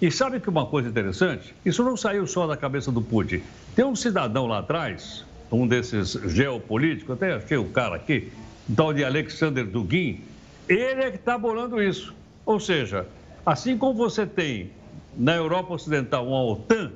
E 0.00 0.10
sabe 0.10 0.40
que 0.40 0.50
uma 0.50 0.66
coisa 0.66 0.88
interessante? 0.88 1.54
Isso 1.64 1.82
não 1.82 1.96
saiu 1.96 2.26
só 2.26 2.46
da 2.46 2.56
cabeça 2.56 2.92
do 2.92 3.00
Putin. 3.00 3.42
Tem 3.74 3.84
um 3.84 3.96
cidadão 3.96 4.46
lá 4.46 4.58
atrás, 4.58 5.24
um 5.50 5.66
desses 5.66 6.12
geopolíticos, 6.26 7.14
até 7.14 7.32
achei 7.32 7.56
o 7.56 7.70
cara 7.70 7.96
aqui, 7.96 8.30
tal 8.76 8.92
de 8.92 9.02
Alexander 9.02 9.64
Dugin, 9.64 10.20
ele 10.68 11.02
é 11.02 11.10
que 11.10 11.16
está 11.16 11.38
bolando 11.38 11.82
isso. 11.82 12.14
Ou 12.44 12.60
seja, 12.60 13.06
assim 13.44 13.78
como 13.78 13.94
você 13.94 14.26
tem 14.26 14.70
na 15.16 15.34
Europa 15.34 15.72
Ocidental 15.72 16.26
uma 16.26 16.42
OTAN, 16.44 16.92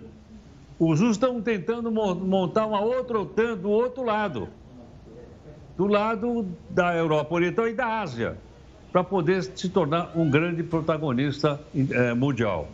os 0.79 1.01
russos 1.01 1.17
estão 1.17 1.41
tentando 1.41 1.91
montar 1.91 2.67
uma 2.67 2.81
outra 2.81 3.19
OTAN 3.19 3.57
do 3.57 3.71
outro 3.71 4.05
lado, 4.05 4.49
do 5.77 5.87
lado 5.87 6.47
da 6.69 6.95
Europa 6.95 7.35
Oriental 7.35 7.67
e 7.67 7.73
da 7.73 8.01
Ásia, 8.01 8.37
para 8.93 9.03
poder 9.03 9.43
se 9.43 9.71
tornar 9.71 10.11
um 10.15 10.29
grande 10.29 10.63
protagonista 10.63 11.59
é, 11.75 12.13
mundial. 12.13 12.69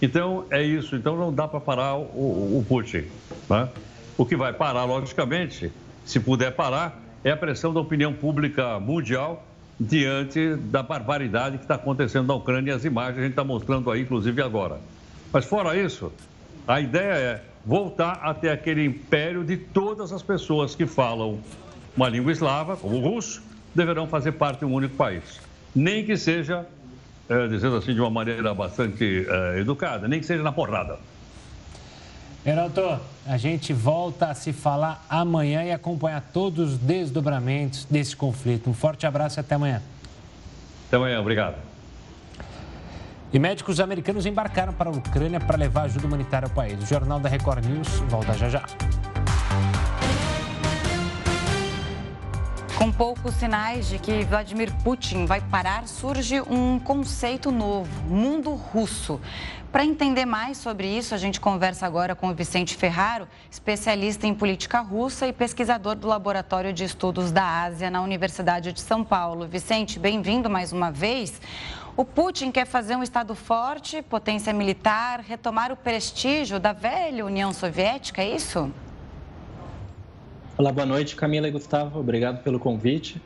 Então, 0.00 0.44
é 0.50 0.62
isso. 0.62 0.96
Então, 0.96 1.16
não 1.16 1.32
dá 1.32 1.46
para 1.46 1.60
parar 1.60 1.96
o, 1.96 2.58
o 2.58 2.64
Putin. 2.68 3.04
Né? 3.48 3.68
O 4.16 4.24
que 4.24 4.36
vai 4.36 4.52
parar, 4.52 4.84
logicamente, 4.84 5.70
se 6.04 6.18
puder 6.20 6.52
parar, 6.52 7.00
é 7.22 7.30
a 7.30 7.36
pressão 7.36 7.72
da 7.72 7.80
opinião 7.80 8.12
pública 8.12 8.80
mundial 8.80 9.44
diante 9.78 10.56
da 10.56 10.82
barbaridade 10.82 11.56
que 11.56 11.64
está 11.64 11.76
acontecendo 11.76 12.26
na 12.26 12.34
Ucrânia 12.34 12.74
as 12.74 12.84
imagens 12.84 13.18
a 13.18 13.22
gente 13.22 13.30
está 13.30 13.44
mostrando 13.44 13.90
aí, 13.90 14.02
inclusive 14.02 14.42
agora. 14.42 14.78
Mas 15.32 15.46
fora 15.46 15.76
isso, 15.76 16.12
a 16.68 16.80
ideia 16.80 17.14
é 17.14 17.42
voltar 17.64 18.20
até 18.22 18.50
aquele 18.50 18.84
império 18.84 19.42
de 19.42 19.56
todas 19.56 20.12
as 20.12 20.22
pessoas 20.22 20.74
que 20.74 20.86
falam 20.86 21.40
uma 21.96 22.08
língua 22.08 22.30
eslava, 22.30 22.76
como 22.76 22.96
o 22.96 23.00
russo, 23.00 23.42
deverão 23.74 24.06
fazer 24.06 24.32
parte 24.32 24.60
de 24.60 24.64
um 24.64 24.74
único 24.74 24.96
país. 24.96 25.40
Nem 25.74 26.04
que 26.04 26.16
seja, 26.16 26.66
é, 27.30 27.46
dizendo 27.46 27.76
assim 27.76 27.94
de 27.94 28.00
uma 28.00 28.10
maneira 28.10 28.52
bastante 28.52 29.24
é, 29.28 29.60
educada, 29.60 30.08
nem 30.08 30.18
que 30.18 30.26
seja 30.26 30.42
na 30.42 30.50
porrada. 30.50 30.98
Renato, 32.44 32.98
a 33.26 33.36
gente 33.36 33.72
volta 33.72 34.26
a 34.26 34.34
se 34.34 34.52
falar 34.52 35.04
amanhã 35.08 35.62
e 35.62 35.70
acompanhar 35.70 36.22
todos 36.32 36.72
os 36.72 36.78
desdobramentos 36.78 37.84
desse 37.84 38.16
conflito. 38.16 38.68
Um 38.68 38.74
forte 38.74 39.06
abraço 39.06 39.38
e 39.38 39.40
até 39.40 39.54
amanhã. 39.54 39.80
Até 40.88 40.96
amanhã, 40.96 41.20
obrigado. 41.20 41.54
E 43.32 43.38
médicos 43.38 43.78
americanos 43.78 44.26
embarcaram 44.26 44.72
para 44.72 44.90
a 44.90 44.92
Ucrânia 44.92 45.38
para 45.38 45.56
levar 45.56 45.82
ajuda 45.82 46.06
humanitária 46.06 46.48
ao 46.48 46.54
país. 46.54 46.82
O 46.82 46.86
Jornal 46.86 47.20
da 47.20 47.28
Record 47.28 47.64
News 47.64 47.88
volta 48.08 48.32
já 48.32 48.48
já. 48.48 48.64
Com 52.80 52.90
poucos 52.90 53.34
sinais 53.34 53.90
de 53.90 53.98
que 53.98 54.24
Vladimir 54.24 54.72
Putin 54.82 55.26
vai 55.26 55.38
parar, 55.38 55.86
surge 55.86 56.40
um 56.40 56.78
conceito 56.78 57.50
novo: 57.50 57.90
mundo 58.04 58.54
russo. 58.54 59.20
Para 59.70 59.84
entender 59.84 60.24
mais 60.24 60.56
sobre 60.56 60.88
isso, 60.88 61.14
a 61.14 61.18
gente 61.18 61.38
conversa 61.38 61.84
agora 61.84 62.14
com 62.14 62.30
o 62.30 62.34
Vicente 62.34 62.74
Ferraro, 62.74 63.28
especialista 63.50 64.26
em 64.26 64.34
política 64.34 64.80
russa 64.80 65.26
e 65.26 65.32
pesquisador 65.32 65.94
do 65.94 66.08
Laboratório 66.08 66.72
de 66.72 66.82
Estudos 66.82 67.30
da 67.30 67.64
Ásia 67.64 67.90
na 67.90 68.00
Universidade 68.00 68.72
de 68.72 68.80
São 68.80 69.04
Paulo. 69.04 69.46
Vicente, 69.46 69.98
bem-vindo 69.98 70.48
mais 70.48 70.72
uma 70.72 70.90
vez. 70.90 71.38
O 71.98 72.02
Putin 72.02 72.50
quer 72.50 72.64
fazer 72.64 72.96
um 72.96 73.02
Estado 73.02 73.34
forte, 73.34 74.00
potência 74.00 74.54
militar, 74.54 75.20
retomar 75.20 75.70
o 75.70 75.76
prestígio 75.76 76.58
da 76.58 76.72
velha 76.72 77.26
União 77.26 77.52
Soviética, 77.52 78.22
é 78.22 78.36
isso? 78.36 78.72
Olá, 80.60 80.70
boa 80.70 80.84
noite, 80.84 81.16
Camila 81.16 81.48
e 81.48 81.50
Gustavo. 81.50 81.98
Obrigado 81.98 82.42
pelo 82.42 82.58
convite. 82.58 83.18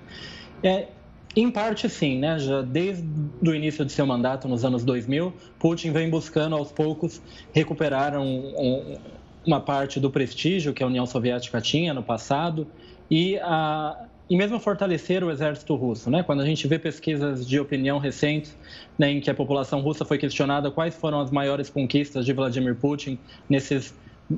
É, 0.62 0.86
em 1.34 1.50
parte, 1.50 1.88
sim, 1.88 2.16
né? 2.16 2.38
Já 2.38 2.62
desde 2.62 3.04
o 3.42 3.52
início 3.52 3.84
de 3.84 3.90
seu 3.90 4.06
mandato, 4.06 4.46
nos 4.46 4.64
anos 4.64 4.84
2000, 4.84 5.34
Putin 5.58 5.90
vem 5.90 6.08
buscando 6.08 6.54
aos 6.54 6.70
poucos 6.70 7.20
recuperar 7.52 8.16
um, 8.16 8.54
um, 8.56 8.98
uma 9.44 9.60
parte 9.60 9.98
do 9.98 10.12
prestígio 10.12 10.72
que 10.72 10.80
a 10.80 10.86
União 10.86 11.04
Soviética 11.06 11.60
tinha 11.60 11.92
no 11.92 12.04
passado 12.04 12.68
e, 13.10 13.36
a, 13.38 14.06
e 14.30 14.36
mesmo 14.36 14.60
fortalecer 14.60 15.24
o 15.24 15.30
exército 15.32 15.74
russo. 15.74 16.08
Né? 16.08 16.22
Quando 16.22 16.40
a 16.40 16.46
gente 16.46 16.68
vê 16.68 16.78
pesquisas 16.78 17.44
de 17.44 17.58
opinião 17.58 17.98
recentes 17.98 18.56
né, 18.96 19.10
em 19.10 19.20
que 19.20 19.28
a 19.28 19.34
população 19.34 19.80
russa 19.80 20.04
foi 20.04 20.18
questionada 20.18 20.70
quais 20.70 20.94
foram 20.94 21.18
as 21.18 21.32
maiores 21.32 21.68
conquistas 21.68 22.24
de 22.24 22.32
Vladimir 22.32 22.76
Putin 22.76 23.18
nesses 23.50 23.92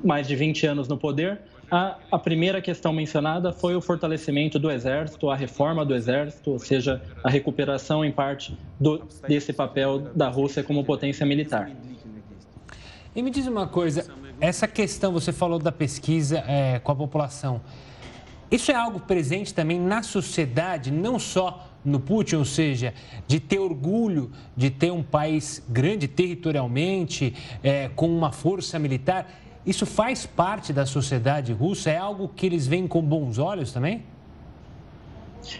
mais 0.05 0.27
de 0.27 0.35
20 0.35 0.67
anos 0.67 0.89
no 0.89 0.97
poder, 0.97 1.41
a, 1.71 1.97
a, 2.13 2.19
primeira 2.19 2.61
questão 2.61 2.93
mencionada 2.93 3.53
foi 3.53 3.75
o 3.75 3.81
fortalecimento 3.81 4.59
do 4.59 4.71
Exército, 4.71 5.31
a 5.31 5.37
reforma 5.37 5.85
do 5.85 5.95
Exército, 5.95 6.53
ou 6.53 6.59
seja, 6.59 7.03
a 7.25 7.31
recuperação 7.31 8.05
em 8.05 8.13
parte 8.13 8.57
do, 8.79 9.03
desse 9.27 9.53
papel 9.53 9.99
da 9.99 10.29
Rússia 10.29 10.63
como 10.63 10.85
potência 10.85 11.27
militar. 11.27 11.71
E 13.15 13.23
me 13.23 13.31
diz 13.31 13.47
uma 13.47 13.67
coisa, 13.67 14.07
essa 14.41 14.69
questão, 14.69 15.13
você 15.13 15.33
falou 15.33 15.59
da 15.59 15.73
pesquisa 15.73 16.45
é, 16.47 16.79
com 16.79 16.93
a 16.93 16.97
população, 16.97 17.61
isso 18.51 18.71
é 18.71 18.75
algo 18.75 19.01
presente 19.01 19.53
também 19.53 19.81
na 19.81 20.03
sociedade, 20.03 20.93
não 20.93 21.19
só 21.19 21.67
no 21.85 21.99
Putin, 21.99 22.37
ou 22.37 22.45
seja, 22.45 22.95
de 23.27 23.41
ter 23.41 23.59
orgulho 23.59 24.31
de 24.57 24.71
ter 24.71 24.93
um 24.93 25.03
país 25.03 25.63
grande 25.69 26.07
territorialmente, 26.07 27.35
é, 27.63 27.89
com 27.95 28.07
uma 28.09 28.31
força 28.31 28.79
militar 28.79 29.27
isso 29.67 29.85
faz 29.85 30.25
parte 30.25 30.73
da 30.73 30.87
sociedade 30.87 31.53
russa? 31.53 31.91
É 31.91 31.99
algo 31.99 32.29
que 32.29 32.47
eles 32.47 32.67
veem 32.67 32.87
com 32.87 33.03
bons 33.03 33.39
olhos 33.39 33.73
também? 33.73 34.05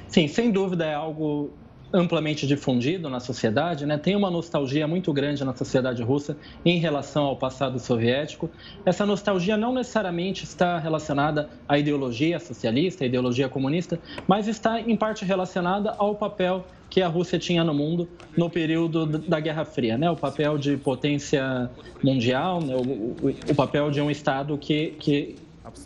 Sim, 0.09 0.29
sem 0.29 0.51
dúvida 0.51 0.85
é 0.85 0.95
algo 0.95 1.51
amplamente 1.93 2.47
difundido 2.47 3.09
na 3.09 3.21
sociedade, 3.21 3.87
né? 3.87 3.97
tem 3.97 4.17
uma 4.17 4.31
nostalgia 4.31 4.87
muito 4.87 5.13
grande 5.13 5.45
na 5.45 5.55
sociedade 5.55 6.03
russa 6.03 6.37
em 6.65 6.79
relação 6.79 7.25
ao 7.25 7.37
passado 7.37 7.79
soviético. 7.79 8.51
Essa 8.85 9.07
nostalgia 9.07 9.57
não 9.57 9.73
necessariamente 9.73 10.45
está 10.45 10.79
relacionada 10.79 11.49
à 11.69 11.79
ideologia 11.79 12.39
socialista, 12.39 13.05
à 13.05 13.07
ideologia 13.07 13.49
comunista, 13.49 13.99
mas 14.27 14.49
está 14.49 14.81
em 14.81 14.97
parte 14.97 15.25
relacionada 15.25 15.95
ao 15.97 16.15
papel 16.15 16.65
que 16.89 17.03
a 17.03 17.09
Rússia 17.09 17.39
tinha 17.39 17.65
no 17.65 17.75
mundo 17.75 18.09
no 18.37 18.49
período 18.49 19.07
da 19.07 19.41
Guerra 19.41 19.65
Fria, 19.65 19.99
né? 19.99 20.11
O 20.11 20.17
papel 20.17 20.57
de 20.59 20.77
potência 20.77 21.71
mundial, 22.03 22.61
né? 22.61 22.75
o, 22.75 22.81
o, 22.81 23.35
o, 23.51 23.55
papel 23.55 23.91
de 23.91 24.01
um 24.01 24.11
Estado 24.11 24.57
que, 24.57 24.95
que, 24.99 25.37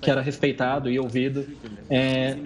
que 0.00 0.10
era 0.10 0.20
respeitado 0.20 0.90
e 0.90 0.98
ouvido 0.98 1.46
é, 1.88 2.36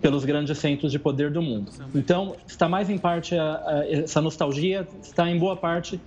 pelos 0.00 0.24
grandes 0.24 0.58
centros 0.58 0.90
de 0.90 0.98
poder 0.98 1.30
do 1.30 1.42
mundo. 1.42 1.70
Então, 1.94 2.34
está 2.46 2.68
mais 2.68 2.90
em 2.90 2.98
parte, 2.98 3.36
a, 3.36 3.62
a, 3.64 3.90
essa 3.90 4.20
nostalgia 4.20 4.86
está 5.02 5.28
em 5.30 5.38
boa 5.38 5.56
parte 5.56 6.00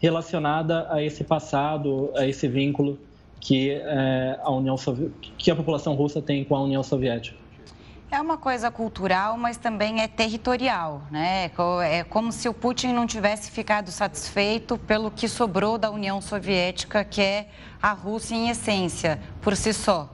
relacionada 0.00 0.86
a 0.90 1.02
esse 1.02 1.22
passado, 1.22 2.10
a 2.16 2.26
esse 2.26 2.48
vínculo 2.48 2.98
que, 3.40 3.70
é, 3.70 4.38
a, 4.42 4.50
União 4.50 4.76
que 5.36 5.50
a 5.50 5.56
população 5.56 5.94
russa 5.94 6.22
tem 6.22 6.44
com 6.44 6.56
a 6.56 6.62
União 6.62 6.82
Soviética. 6.82 7.41
É 8.12 8.20
uma 8.20 8.36
coisa 8.36 8.70
cultural, 8.70 9.38
mas 9.38 9.56
também 9.56 10.02
é 10.02 10.06
territorial, 10.06 11.00
né? 11.10 11.50
É 11.82 12.04
como 12.04 12.30
se 12.30 12.46
o 12.46 12.52
Putin 12.52 12.88
não 12.88 13.06
tivesse 13.06 13.50
ficado 13.50 13.90
satisfeito 13.90 14.76
pelo 14.76 15.10
que 15.10 15.26
sobrou 15.26 15.78
da 15.78 15.90
União 15.90 16.20
Soviética, 16.20 17.04
que 17.04 17.22
é 17.22 17.46
a 17.80 17.92
Rússia 17.92 18.34
em 18.34 18.50
essência, 18.50 19.18
por 19.40 19.56
si 19.56 19.72
só. 19.72 20.10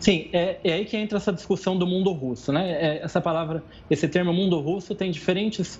Sim, 0.00 0.30
é, 0.32 0.58
é, 0.64 0.72
aí 0.72 0.86
que 0.86 0.96
entra 0.96 1.18
essa 1.18 1.34
discussão 1.34 1.76
do 1.76 1.86
mundo 1.86 2.10
russo, 2.12 2.50
né? 2.50 2.70
É, 2.70 3.02
essa 3.04 3.20
palavra, 3.20 3.62
esse 3.90 4.08
termo 4.08 4.32
mundo 4.32 4.58
russo 4.58 4.94
tem 4.94 5.10
diferentes 5.10 5.78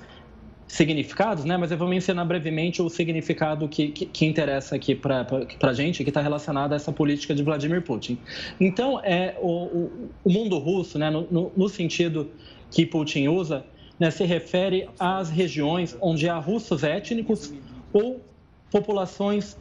significados, 0.73 1.45
né? 1.45 1.55
Mas 1.59 1.71
eu 1.71 1.77
vou 1.77 1.87
mencionar 1.87 2.25
brevemente 2.25 2.81
o 2.81 2.89
significado 2.89 3.69
que, 3.69 3.89
que, 3.89 4.07
que 4.07 4.25
interessa 4.25 4.75
aqui 4.75 4.95
para 4.95 5.27
a 5.61 5.73
gente, 5.75 6.03
que 6.03 6.09
está 6.09 6.23
relacionado 6.23 6.73
a 6.73 6.77
essa 6.77 6.91
política 6.91 7.35
de 7.35 7.43
Vladimir 7.43 7.83
Putin. 7.83 8.17
Então, 8.59 8.99
é 9.05 9.37
o, 9.39 9.91
o, 10.25 10.31
mundo 10.31 10.57
russo, 10.57 10.99
né? 10.99 11.11
No, 11.11 11.29
no, 11.31 11.53
no, 11.55 11.69
sentido 11.69 12.31
que 12.71 12.87
Putin 12.87 13.29
usa, 13.29 13.67
né? 14.01 14.11
Se 14.11 14.25
refere 14.25 14.89
às 14.99 15.29
regiões 15.29 15.95
onde 16.01 16.27
há 16.27 16.39
russos 16.39 16.83
étnicos 16.83 17.53
ou 17.93 18.23
populações 18.71 19.59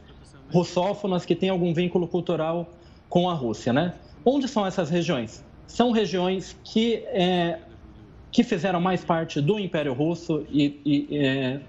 russófonas 0.49 1.25
que 1.25 1.35
têm 1.35 1.49
algum 1.49 1.73
vínculo 1.73 2.07
cultural 2.07 2.73
com 3.09 3.29
a 3.29 3.33
Rússia, 3.33 3.73
né? 3.73 3.95
Onde 4.23 4.47
são 4.47 4.65
essas 4.65 4.89
regiões? 4.89 5.43
São 5.67 5.91
regiões 5.91 6.55
que, 6.63 7.03
é, 7.07 7.59
que 8.32 8.44
fizeram 8.44 8.80
mais 8.80 9.03
parte 9.03 9.41
do 9.41 9.60
Império 9.60 9.94
Russo 9.94 10.45
e, 10.49 10.80
e 10.86 11.18
é, 11.18 11.60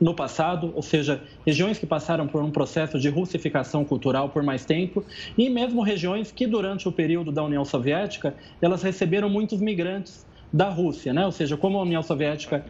no 0.00 0.14
passado, 0.14 0.72
ou 0.74 0.82
seja, 0.82 1.22
regiões 1.44 1.78
que 1.78 1.86
passaram 1.86 2.26
por 2.26 2.42
um 2.42 2.50
processo 2.50 2.98
de 2.98 3.08
russificação 3.08 3.84
cultural 3.84 4.30
por 4.30 4.42
mais 4.42 4.64
tempo, 4.64 5.04
e 5.36 5.48
mesmo 5.48 5.82
regiões 5.82 6.32
que 6.32 6.46
durante 6.46 6.88
o 6.88 6.92
período 6.92 7.30
da 7.30 7.42
União 7.42 7.64
Soviética 7.64 8.34
elas 8.60 8.82
receberam 8.82 9.28
muitos 9.28 9.60
migrantes 9.60 10.26
da 10.52 10.68
Rússia, 10.68 11.12
né? 11.12 11.26
Ou 11.26 11.32
seja, 11.32 11.56
como 11.56 11.78
a 11.78 11.82
União 11.82 12.02
Soviética 12.02 12.64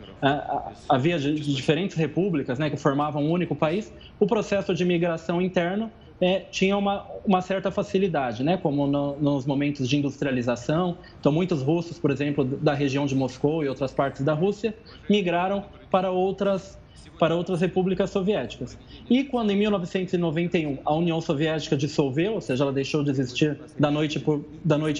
havia 0.88 1.18
diferentes 1.18 1.96
repúblicas, 1.96 2.58
né, 2.58 2.70
que 2.70 2.76
formavam 2.76 3.22
um 3.22 3.30
único 3.30 3.54
país, 3.54 3.92
o 4.18 4.26
processo 4.26 4.74
de 4.74 4.84
migração 4.84 5.40
interno 5.40 5.90
é, 6.20 6.40
tinha 6.50 6.76
uma, 6.76 7.06
uma 7.24 7.40
certa 7.40 7.70
facilidade, 7.70 8.42
né? 8.42 8.56
como 8.56 8.86
no, 8.86 9.16
nos 9.16 9.44
momentos 9.44 9.88
de 9.88 9.96
industrialização. 9.96 10.98
Então, 11.20 11.30
muitos 11.30 11.62
russos, 11.62 11.98
por 11.98 12.10
exemplo, 12.10 12.44
da 12.44 12.74
região 12.74 13.06
de 13.06 13.14
Moscou 13.14 13.64
e 13.64 13.68
outras 13.68 13.92
partes 13.92 14.22
da 14.22 14.32
Rússia, 14.32 14.74
migraram 15.08 15.64
para 15.90 16.10
outras, 16.10 16.78
para 17.18 17.34
outras 17.34 17.60
repúblicas 17.60 18.10
soviéticas. 18.10 18.78
E 19.08 19.24
quando, 19.24 19.50
em 19.50 19.56
1991, 19.56 20.78
a 20.84 20.94
União 20.94 21.20
Soviética 21.20 21.76
dissolveu, 21.76 22.34
ou 22.34 22.40
seja, 22.40 22.64
ela 22.64 22.72
deixou 22.72 23.02
de 23.02 23.10
existir 23.10 23.58
da 23.78 23.90
noite, 23.90 24.20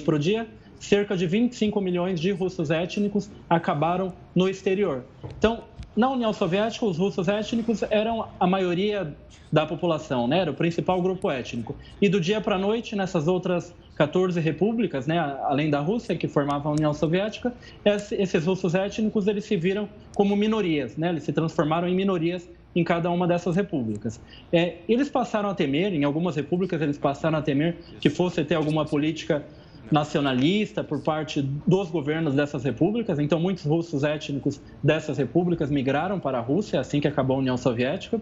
para 0.03 0.15
o 0.15 0.19
dia, 0.19 0.47
cerca 0.79 1.17
de 1.17 1.27
25 1.27 1.81
milhões 1.81 2.21
de 2.21 2.31
russos 2.31 2.71
étnicos 2.71 3.31
acabaram 3.49 4.13
no 4.35 4.49
exterior. 4.49 5.05
Então, 5.39 5.65
na 5.97 6.11
União 6.11 6.33
Soviética, 6.33 6.85
os 6.85 6.99
russos 6.99 7.27
étnicos 7.27 7.83
eram 7.91 8.29
a 8.39 8.47
maioria 8.47 9.17
da 9.51 9.65
população, 9.65 10.29
né? 10.29 10.41
era 10.41 10.51
o 10.51 10.55
principal 10.55 11.01
grupo 11.01 11.31
étnico. 11.31 11.75
E 12.01 12.09
do 12.09 12.21
dia 12.21 12.41
para 12.41 12.57
a 12.57 12.59
noite, 12.59 12.95
nessas 12.95 13.27
outras 13.27 13.75
14 13.95 14.39
repúblicas, 14.39 15.07
né, 15.07 15.19
além 15.45 15.71
da 15.71 15.81
Rússia, 15.81 16.15
que 16.15 16.29
formavam 16.29 16.73
a 16.73 16.75
União 16.75 16.93
Soviética, 16.93 17.53
esses 17.85 18.45
russos 18.45 18.75
étnicos 18.75 19.27
eles 19.27 19.47
se 19.47 19.57
viram 19.57 19.89
como 20.15 20.37
minorias, 20.37 20.97
né? 20.97 21.09
eles 21.09 21.23
se 21.23 21.33
transformaram 21.33 21.89
em 21.89 21.95
minorias 21.95 22.47
em 22.75 22.85
cada 22.85 23.11
uma 23.11 23.27
dessas 23.27 23.57
repúblicas. 23.57 24.21
É, 24.53 24.77
eles 24.87 25.09
passaram 25.09 25.49
a 25.49 25.55
temer, 25.55 25.95
em 25.95 26.05
algumas 26.05 26.37
repúblicas, 26.37 26.83
eles 26.83 26.99
passaram 26.99 27.39
a 27.39 27.43
temer 27.43 27.79
que 27.99 28.11
fosse 28.11 28.45
ter 28.45 28.55
alguma 28.55 28.85
política 28.85 29.43
nacionalista 29.91 30.83
por 30.83 31.03
parte 31.03 31.43
dos 31.67 31.91
governos 31.91 32.35
dessas 32.35 32.65
repúblicas. 32.65 33.19
Então, 33.19 33.39
muitos 33.39 33.65
russos 33.65 34.05
étnicos 34.05 34.61
dessas 34.83 35.19
repúblicas 35.19 35.71
migraram 35.71 36.19
para 36.19 36.39
a 36.39 36.41
Rússia 36.41 36.81
assim 36.81 37.01
que 37.01 37.09
acabou 37.09 37.37
a 37.37 37.39
União 37.41 37.57
Soviética. 37.57 38.21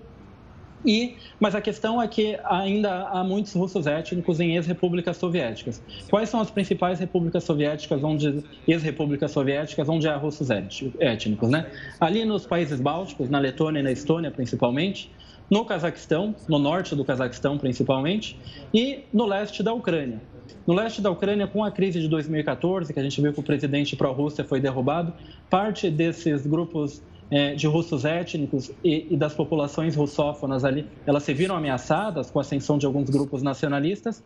E, 0.85 1.17
mas 1.41 1.55
a 1.55 1.63
questão 1.63 2.01
é 2.01 2.07
que 2.07 2.39
ainda 2.45 3.09
há 3.09 3.25
muitos 3.25 3.55
russos 3.55 3.87
étnicos 3.87 4.39
em 4.39 4.55
ex-repúblicas 4.55 5.17
soviéticas. 5.17 5.83
Quais 6.11 6.29
são 6.29 6.41
as 6.41 6.51
principais 6.51 7.01
repúblicas 7.01 7.43
soviéticas, 7.45 8.05
onde 8.05 8.45
ex-repúblicas 8.69 9.31
soviéticas, 9.31 9.89
onde 9.89 10.07
há 10.07 10.17
russos 10.17 10.49
étnicos, 10.51 11.49
né? 11.49 11.67
Ali 11.99 12.25
nos 12.27 12.45
países 12.45 12.81
bálticos, 12.81 13.31
na 13.31 13.39
Letônia 13.39 13.81
e 13.81 13.83
na 13.83 13.93
Estônia, 13.93 14.31
principalmente, 14.31 15.11
no 15.51 15.65
Cazaquistão, 15.65 16.35
no 16.49 16.59
norte 16.59 16.95
do 16.95 17.05
Cazaquistão, 17.05 17.57
principalmente, 17.57 18.39
e 18.73 19.05
no 19.13 19.25
leste 19.25 19.63
da 19.63 19.73
Ucrânia. 19.73 20.21
No 20.67 20.75
leste 20.75 21.01
da 21.01 21.11
Ucrânia, 21.11 21.47
com 21.47 21.63
a 21.63 21.71
crise 21.71 22.01
de 22.01 22.09
2014, 22.09 22.93
que 22.93 23.01
a 23.01 23.03
gente 23.03 23.21
viu 23.21 23.33
que 23.33 23.41
o 23.41 23.43
presidente 23.43 23.97
pró-Rússia 23.97 24.45
foi 24.45 24.61
derrubado, 24.61 25.13
parte 25.51 25.91
desses 25.91 26.47
grupos 26.47 27.03
é, 27.31 27.55
de 27.55 27.67
russos 27.67 28.05
étnicos 28.05 28.71
e, 28.83 29.17
das 29.17 29.35
populações 29.35 29.97
russófonas 29.97 30.65
ali, 30.65 30.87
elas 31.07 31.23
se 31.23 31.33
viram 31.33 31.57
ameaçadas 31.57 32.31
com 32.31 32.39
a 32.39 32.43
ascensão 32.43 32.79
de 32.79 32.87
alguns 32.87 33.11
grupos 33.11 33.43
nacionalistas 33.43 34.23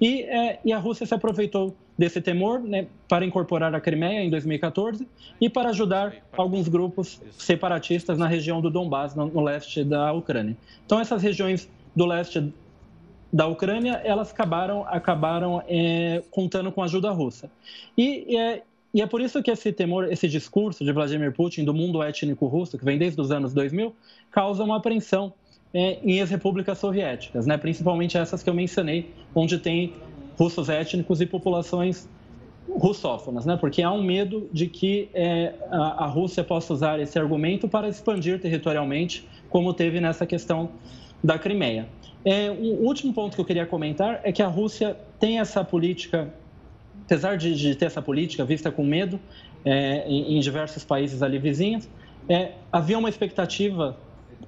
e, 0.00 0.22
é, 0.22 0.60
e 0.64 0.72
a 0.72 0.78
Rússia 0.78 1.06
se 1.06 1.14
aproveitou 1.14 1.74
desse 1.96 2.20
temor 2.20 2.60
né, 2.60 2.86
para 3.08 3.24
incorporar 3.24 3.74
a 3.74 3.80
Crimeia 3.80 4.22
em 4.22 4.30
2014 4.30 5.06
e 5.40 5.48
para 5.48 5.70
ajudar 5.70 6.14
alguns 6.36 6.68
grupos 6.68 7.20
separatistas 7.32 8.18
na 8.18 8.26
região 8.26 8.60
do 8.60 8.70
Donbás, 8.70 9.14
no, 9.14 9.26
no 9.26 9.40
leste 9.40 9.84
da 9.84 10.12
Ucrânia. 10.12 10.56
Então, 10.84 11.00
essas 11.00 11.22
regiões 11.22 11.68
do 11.94 12.06
leste 12.06 12.52
da 13.32 13.46
Ucrânia, 13.46 14.00
elas 14.04 14.30
acabaram, 14.30 14.84
acabaram 14.86 15.62
é, 15.66 16.22
contando 16.30 16.70
com 16.70 16.82
a 16.82 16.84
ajuda 16.84 17.10
russa. 17.10 17.50
E 17.96 18.36
é, 18.36 18.62
e 18.94 19.00
é 19.00 19.06
por 19.06 19.22
isso 19.22 19.42
que 19.42 19.50
esse 19.50 19.72
temor, 19.72 20.12
esse 20.12 20.28
discurso 20.28 20.84
de 20.84 20.92
Vladimir 20.92 21.32
Putin 21.32 21.64
do 21.64 21.72
mundo 21.72 22.02
étnico 22.02 22.46
russo, 22.46 22.76
que 22.76 22.84
vem 22.84 22.98
desde 22.98 23.18
os 23.20 23.30
anos 23.30 23.54
2000, 23.54 23.94
causa 24.30 24.62
uma 24.62 24.76
apreensão 24.76 25.32
é, 25.72 25.98
em 26.02 26.18
ex-repúblicas 26.18 26.76
soviéticas, 26.76 27.46
né? 27.46 27.56
principalmente 27.56 28.18
essas 28.18 28.42
que 28.42 28.50
eu 28.50 28.54
mencionei, 28.54 29.10
onde 29.34 29.58
tem 29.58 29.94
russos 30.36 30.68
étnicos 30.68 31.22
e 31.22 31.26
populações 31.26 32.06
russófonas, 32.68 33.46
né? 33.46 33.56
porque 33.56 33.82
há 33.82 33.90
um 33.90 34.02
medo 34.02 34.46
de 34.52 34.66
que 34.66 35.08
é, 35.14 35.54
a, 35.70 36.04
a 36.04 36.06
Rússia 36.06 36.44
possa 36.44 36.74
usar 36.74 37.00
esse 37.00 37.18
argumento 37.18 37.66
para 37.68 37.88
expandir 37.88 38.38
territorialmente, 38.40 39.26
como 39.48 39.72
teve 39.72 40.00
nessa 40.00 40.26
questão 40.26 40.68
da 41.24 41.38
Crimeia. 41.38 41.88
É, 42.24 42.50
um 42.50 42.84
último 42.84 43.12
ponto 43.12 43.34
que 43.34 43.40
eu 43.40 43.44
queria 43.44 43.66
comentar 43.66 44.20
é 44.22 44.30
que 44.30 44.42
a 44.42 44.46
Rússia 44.46 44.96
tem 45.18 45.40
essa 45.40 45.64
política, 45.64 46.32
apesar 47.04 47.36
de, 47.36 47.54
de 47.54 47.74
ter 47.74 47.86
essa 47.86 48.00
política 48.00 48.44
vista 48.44 48.70
com 48.70 48.84
medo 48.84 49.18
é, 49.64 50.04
em, 50.06 50.36
em, 50.36 50.40
diversos 50.40 50.84
países 50.84 51.22
ali 51.22 51.38
vizinhos, 51.38 51.88
é, 52.28 52.52
havia 52.70 52.96
uma 52.98 53.08
expectativa, 53.08 53.96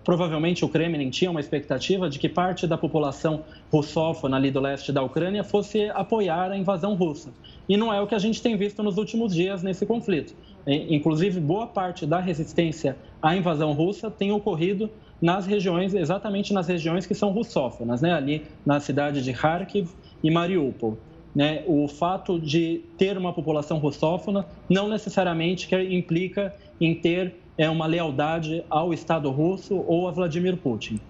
provavelmente 0.02 0.64
o 0.64 0.68
Kremlin 0.68 1.10
tinha 1.10 1.30
uma 1.30 1.40
expectativa 1.40 2.08
de 2.08 2.18
que 2.18 2.28
parte 2.28 2.66
da 2.66 2.76
população 2.76 3.44
russófona 3.70 4.36
ali 4.36 4.50
do 4.50 4.60
leste 4.60 4.92
da 4.92 5.02
Ucrânia 5.02 5.44
fosse 5.44 5.88
apoiar 5.90 6.50
a 6.50 6.56
invasão 6.56 6.94
russa. 6.94 7.30
E 7.68 7.76
não 7.76 7.92
é 7.92 8.00
o 8.00 8.06
que 8.06 8.14
a 8.14 8.18
gente 8.18 8.42
tem 8.42 8.56
visto 8.56 8.82
nos 8.82 8.98
últimos 8.98 9.34
dias 9.34 9.62
nesse 9.62 9.86
conflito. 9.86 10.34
Inclusive, 10.66 11.40
boa 11.40 11.66
parte 11.66 12.06
da 12.06 12.18
resistência 12.18 12.96
à 13.22 13.36
invasão 13.36 13.72
russa 13.72 14.10
tem 14.10 14.32
ocorrido 14.32 14.90
nas 15.20 15.46
regiões, 15.46 15.94
exatamente 15.94 16.52
nas 16.52 16.68
regiões 16.68 17.06
que 17.06 17.14
são 17.14 17.30
russófonas, 17.30 18.02
né? 18.02 18.12
ali 18.12 18.42
na 18.64 18.80
cidade 18.80 19.22
de 19.22 19.32
Kharkiv 19.32 19.90
e 20.22 20.30
Mariupol. 20.30 20.98
Né? 21.34 21.64
O 21.66 21.88
fato 21.88 22.38
de 22.38 22.82
ter 22.96 23.16
uma 23.18 23.32
população 23.32 23.78
russófona 23.78 24.46
não 24.68 24.88
necessariamente 24.88 25.68
implica 25.74 26.54
em 26.80 26.94
ter 26.94 27.34
é, 27.56 27.68
uma 27.68 27.86
lealdade 27.86 28.64
ao 28.68 28.92
Estado 28.92 29.30
russo 29.30 29.84
ou 29.86 30.08
a 30.08 30.10
Vladimir 30.10 30.56
Putin. 30.56 31.00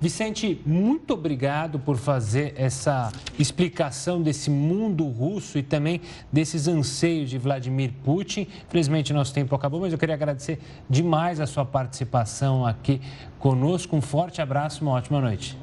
Vicente, 0.00 0.60
muito 0.64 1.14
obrigado 1.14 1.80
por 1.80 1.96
fazer 1.96 2.54
essa 2.56 3.10
explicação 3.36 4.22
desse 4.22 4.48
mundo 4.48 5.04
russo 5.04 5.58
e 5.58 5.62
também 5.62 6.00
desses 6.32 6.68
anseios 6.68 7.28
de 7.28 7.36
Vladimir 7.36 7.90
Putin. 8.04 8.46
Infelizmente, 8.68 9.12
nosso 9.12 9.34
tempo 9.34 9.52
acabou, 9.56 9.80
mas 9.80 9.92
eu 9.92 9.98
queria 9.98 10.14
agradecer 10.14 10.60
demais 10.88 11.40
a 11.40 11.48
sua 11.48 11.64
participação 11.64 12.64
aqui 12.64 13.00
conosco. 13.40 13.96
Um 13.96 14.00
forte 14.00 14.40
abraço, 14.40 14.82
uma 14.82 14.92
ótima 14.92 15.20
noite. 15.20 15.58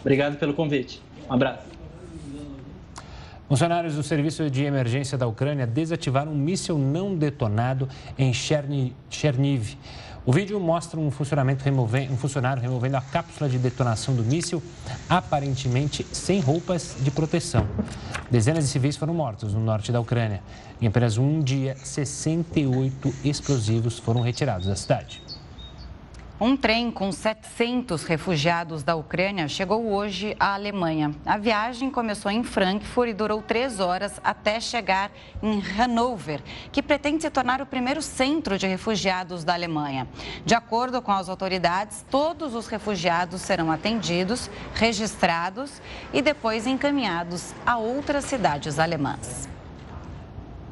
Obrigado 0.00 0.38
pelo 0.38 0.54
convite. 0.54 1.02
Um 1.28 1.34
abraço. 1.34 1.69
Funcionários 3.50 3.96
do 3.96 4.02
Serviço 4.04 4.48
de 4.48 4.62
Emergência 4.62 5.18
da 5.18 5.26
Ucrânia 5.26 5.66
desativaram 5.66 6.30
um 6.30 6.36
míssil 6.36 6.78
não 6.78 7.16
detonado 7.16 7.88
em 8.16 8.32
Cherniv. 8.32 9.76
O 10.24 10.32
vídeo 10.32 10.60
mostra 10.60 11.00
um, 11.00 11.08
um 11.08 11.10
funcionário 11.10 12.62
removendo 12.62 12.96
a 12.96 13.00
cápsula 13.00 13.50
de 13.50 13.58
detonação 13.58 14.14
do 14.14 14.22
míssil, 14.22 14.62
aparentemente 15.08 16.06
sem 16.12 16.38
roupas 16.38 16.94
de 17.00 17.10
proteção. 17.10 17.66
Dezenas 18.30 18.62
de 18.62 18.70
civis 18.70 18.96
foram 18.96 19.14
mortos 19.14 19.52
no 19.52 19.58
norte 19.58 19.90
da 19.90 20.00
Ucrânia. 20.00 20.40
Em 20.80 20.86
apenas 20.86 21.18
um 21.18 21.40
dia, 21.40 21.74
68 21.82 23.12
explosivos 23.24 23.98
foram 23.98 24.20
retirados 24.20 24.68
da 24.68 24.76
cidade. 24.76 25.20
Um 26.42 26.56
trem 26.56 26.90
com 26.90 27.12
700 27.12 28.04
refugiados 28.04 28.82
da 28.82 28.96
Ucrânia 28.96 29.46
chegou 29.46 29.92
hoje 29.92 30.34
à 30.40 30.54
Alemanha. 30.54 31.14
A 31.26 31.36
viagem 31.36 31.90
começou 31.90 32.30
em 32.30 32.42
Frankfurt 32.42 33.10
e 33.10 33.12
durou 33.12 33.42
três 33.42 33.78
horas 33.78 34.18
até 34.24 34.58
chegar 34.58 35.10
em 35.42 35.60
Hannover, 35.60 36.40
que 36.72 36.82
pretende 36.82 37.20
se 37.20 37.28
tornar 37.28 37.60
o 37.60 37.66
primeiro 37.66 38.00
centro 38.00 38.56
de 38.56 38.66
refugiados 38.66 39.44
da 39.44 39.52
Alemanha. 39.52 40.08
De 40.42 40.54
acordo 40.54 41.02
com 41.02 41.12
as 41.12 41.28
autoridades, 41.28 42.06
todos 42.10 42.54
os 42.54 42.68
refugiados 42.68 43.42
serão 43.42 43.70
atendidos, 43.70 44.48
registrados 44.74 45.82
e 46.10 46.22
depois 46.22 46.66
encaminhados 46.66 47.52
a 47.66 47.76
outras 47.76 48.24
cidades 48.24 48.78
alemãs. 48.78 49.46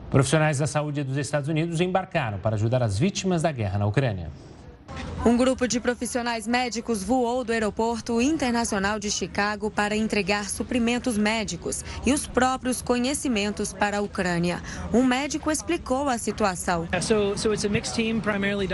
Profissionais 0.09 0.57
da 0.57 0.67
saúde 0.67 1.05
dos 1.05 1.19
Estados 1.19 1.51
Unidos 1.51 1.79
embarcaram 1.83 2.39
para 2.39 2.57
ajudar 2.57 2.83
as 2.83 2.99
vítimas 2.99 3.43
da 3.43 3.53
guerra 3.53 3.79
na 3.79 3.85
Ucrânia. 3.85 4.31
Um 5.27 5.37
grupo 5.37 5.67
de 5.67 5.81
profissionais 5.81 6.47
médicos 6.47 7.03
voou 7.03 7.43
do 7.43 7.53
Aeroporto 7.53 8.21
Internacional 8.21 8.99
de 8.99 9.11
Chicago 9.11 9.71
para 9.71 9.97
entregar 9.97 10.49
suprimentos 10.49 11.19
médicos 11.19 11.85
e 12.07 12.13
os 12.13 12.27
próprios 12.27 12.81
conhecimentos 12.81 13.73
para 13.73 13.99
a 13.99 14.01
Ucrânia. 14.01 14.63
Um 14.93 15.05
médico 15.05 15.51
explicou 15.51 16.09
a 16.09 16.19
situação. 16.19 16.89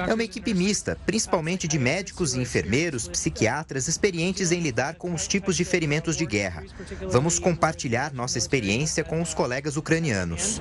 É 0.06 0.14
uma 0.14 0.22
equipe 0.22 0.54
mista, 0.54 0.98
principalmente 1.06 1.66
de 1.66 1.78
médicos 1.78 2.34
e 2.34 2.40
enfermeiros, 2.40 3.08
psiquiatras 3.08 3.88
experientes 3.88 4.52
em 4.52 4.60
lidar 4.60 4.96
com 4.96 5.14
os 5.14 5.26
tipos 5.26 5.56
de 5.56 5.64
ferimentos 5.64 6.16
de 6.16 6.26
guerra. 6.26 6.62
Vamos 7.10 7.38
compartilhar 7.38 8.12
nossa 8.12 8.36
experiência 8.38 9.02
com 9.02 9.20
os 9.22 9.32
colegas 9.32 9.76
ucranianos. 9.76 10.60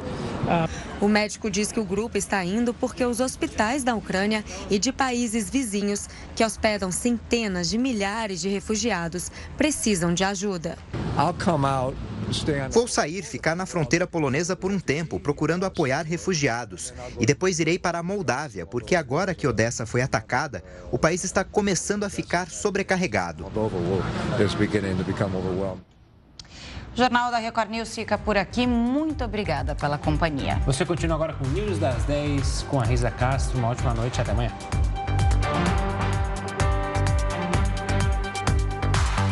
O 1.00 1.08
médico 1.08 1.50
diz 1.50 1.72
que 1.72 1.80
o 1.80 1.86
grupo 1.86 2.18
está 2.18 2.44
indo 2.44 2.74
porque 2.74 3.06
os 3.06 3.20
hospitais 3.20 3.84
da 3.84 3.96
Ucrânia 3.96 4.44
e 4.70 4.80
de 4.80 4.92
países 4.92 5.43
vizinhos, 5.50 6.08
que 6.36 6.44
hospedam 6.44 6.92
centenas 6.92 7.70
de 7.70 7.78
milhares 7.78 8.42
de 8.42 8.50
refugiados, 8.50 9.32
precisam 9.58 10.14
de 10.14 10.24
ajuda. 10.24 10.78
Vou 12.72 12.88
sair, 12.88 13.24
ficar 13.24 13.56
na 13.56 13.66
fronteira 13.66 14.08
polonesa 14.08 14.56
por 14.56 14.72
um 14.72 14.80
tempo, 14.80 15.20
procurando 15.20 15.66
apoiar 15.66 16.04
refugiados. 16.04 16.94
E 17.20 17.26
depois 17.26 17.60
irei 17.60 17.78
para 17.78 18.00
a 18.00 18.04
Moldávia, 18.04 18.66
porque 18.66 18.96
agora 18.96 19.36
que 19.36 19.48
Odessa 19.48 19.86
foi 19.86 20.02
atacada, 20.02 20.64
o 20.92 20.98
país 20.98 21.24
está 21.24 21.44
começando 21.44 22.04
a 22.04 22.10
ficar 22.10 22.50
sobrecarregado. 22.50 23.46
O 26.94 26.96
Jornal 26.96 27.32
da 27.32 27.38
Record 27.40 27.72
News 27.72 27.94
fica 27.94 28.18
por 28.18 28.38
aqui. 28.38 28.68
Muito 28.68 29.24
obrigada 29.24 29.74
pela 29.76 29.98
companhia. 29.98 30.62
Você 30.66 30.86
continua 30.86 31.16
agora 31.16 31.34
com 31.34 31.44
o 31.44 31.50
News 31.50 31.80
das 31.80 32.04
10 32.04 32.68
com 32.70 32.80
a 32.80 32.84
Risa 32.84 33.10
Castro. 33.10 33.58
Uma 33.58 33.70
ótima 33.70 33.94
noite 33.94 34.18
e 34.18 34.22
até 34.22 34.32
amanhã. 34.32 34.52
Bye. 35.54 35.83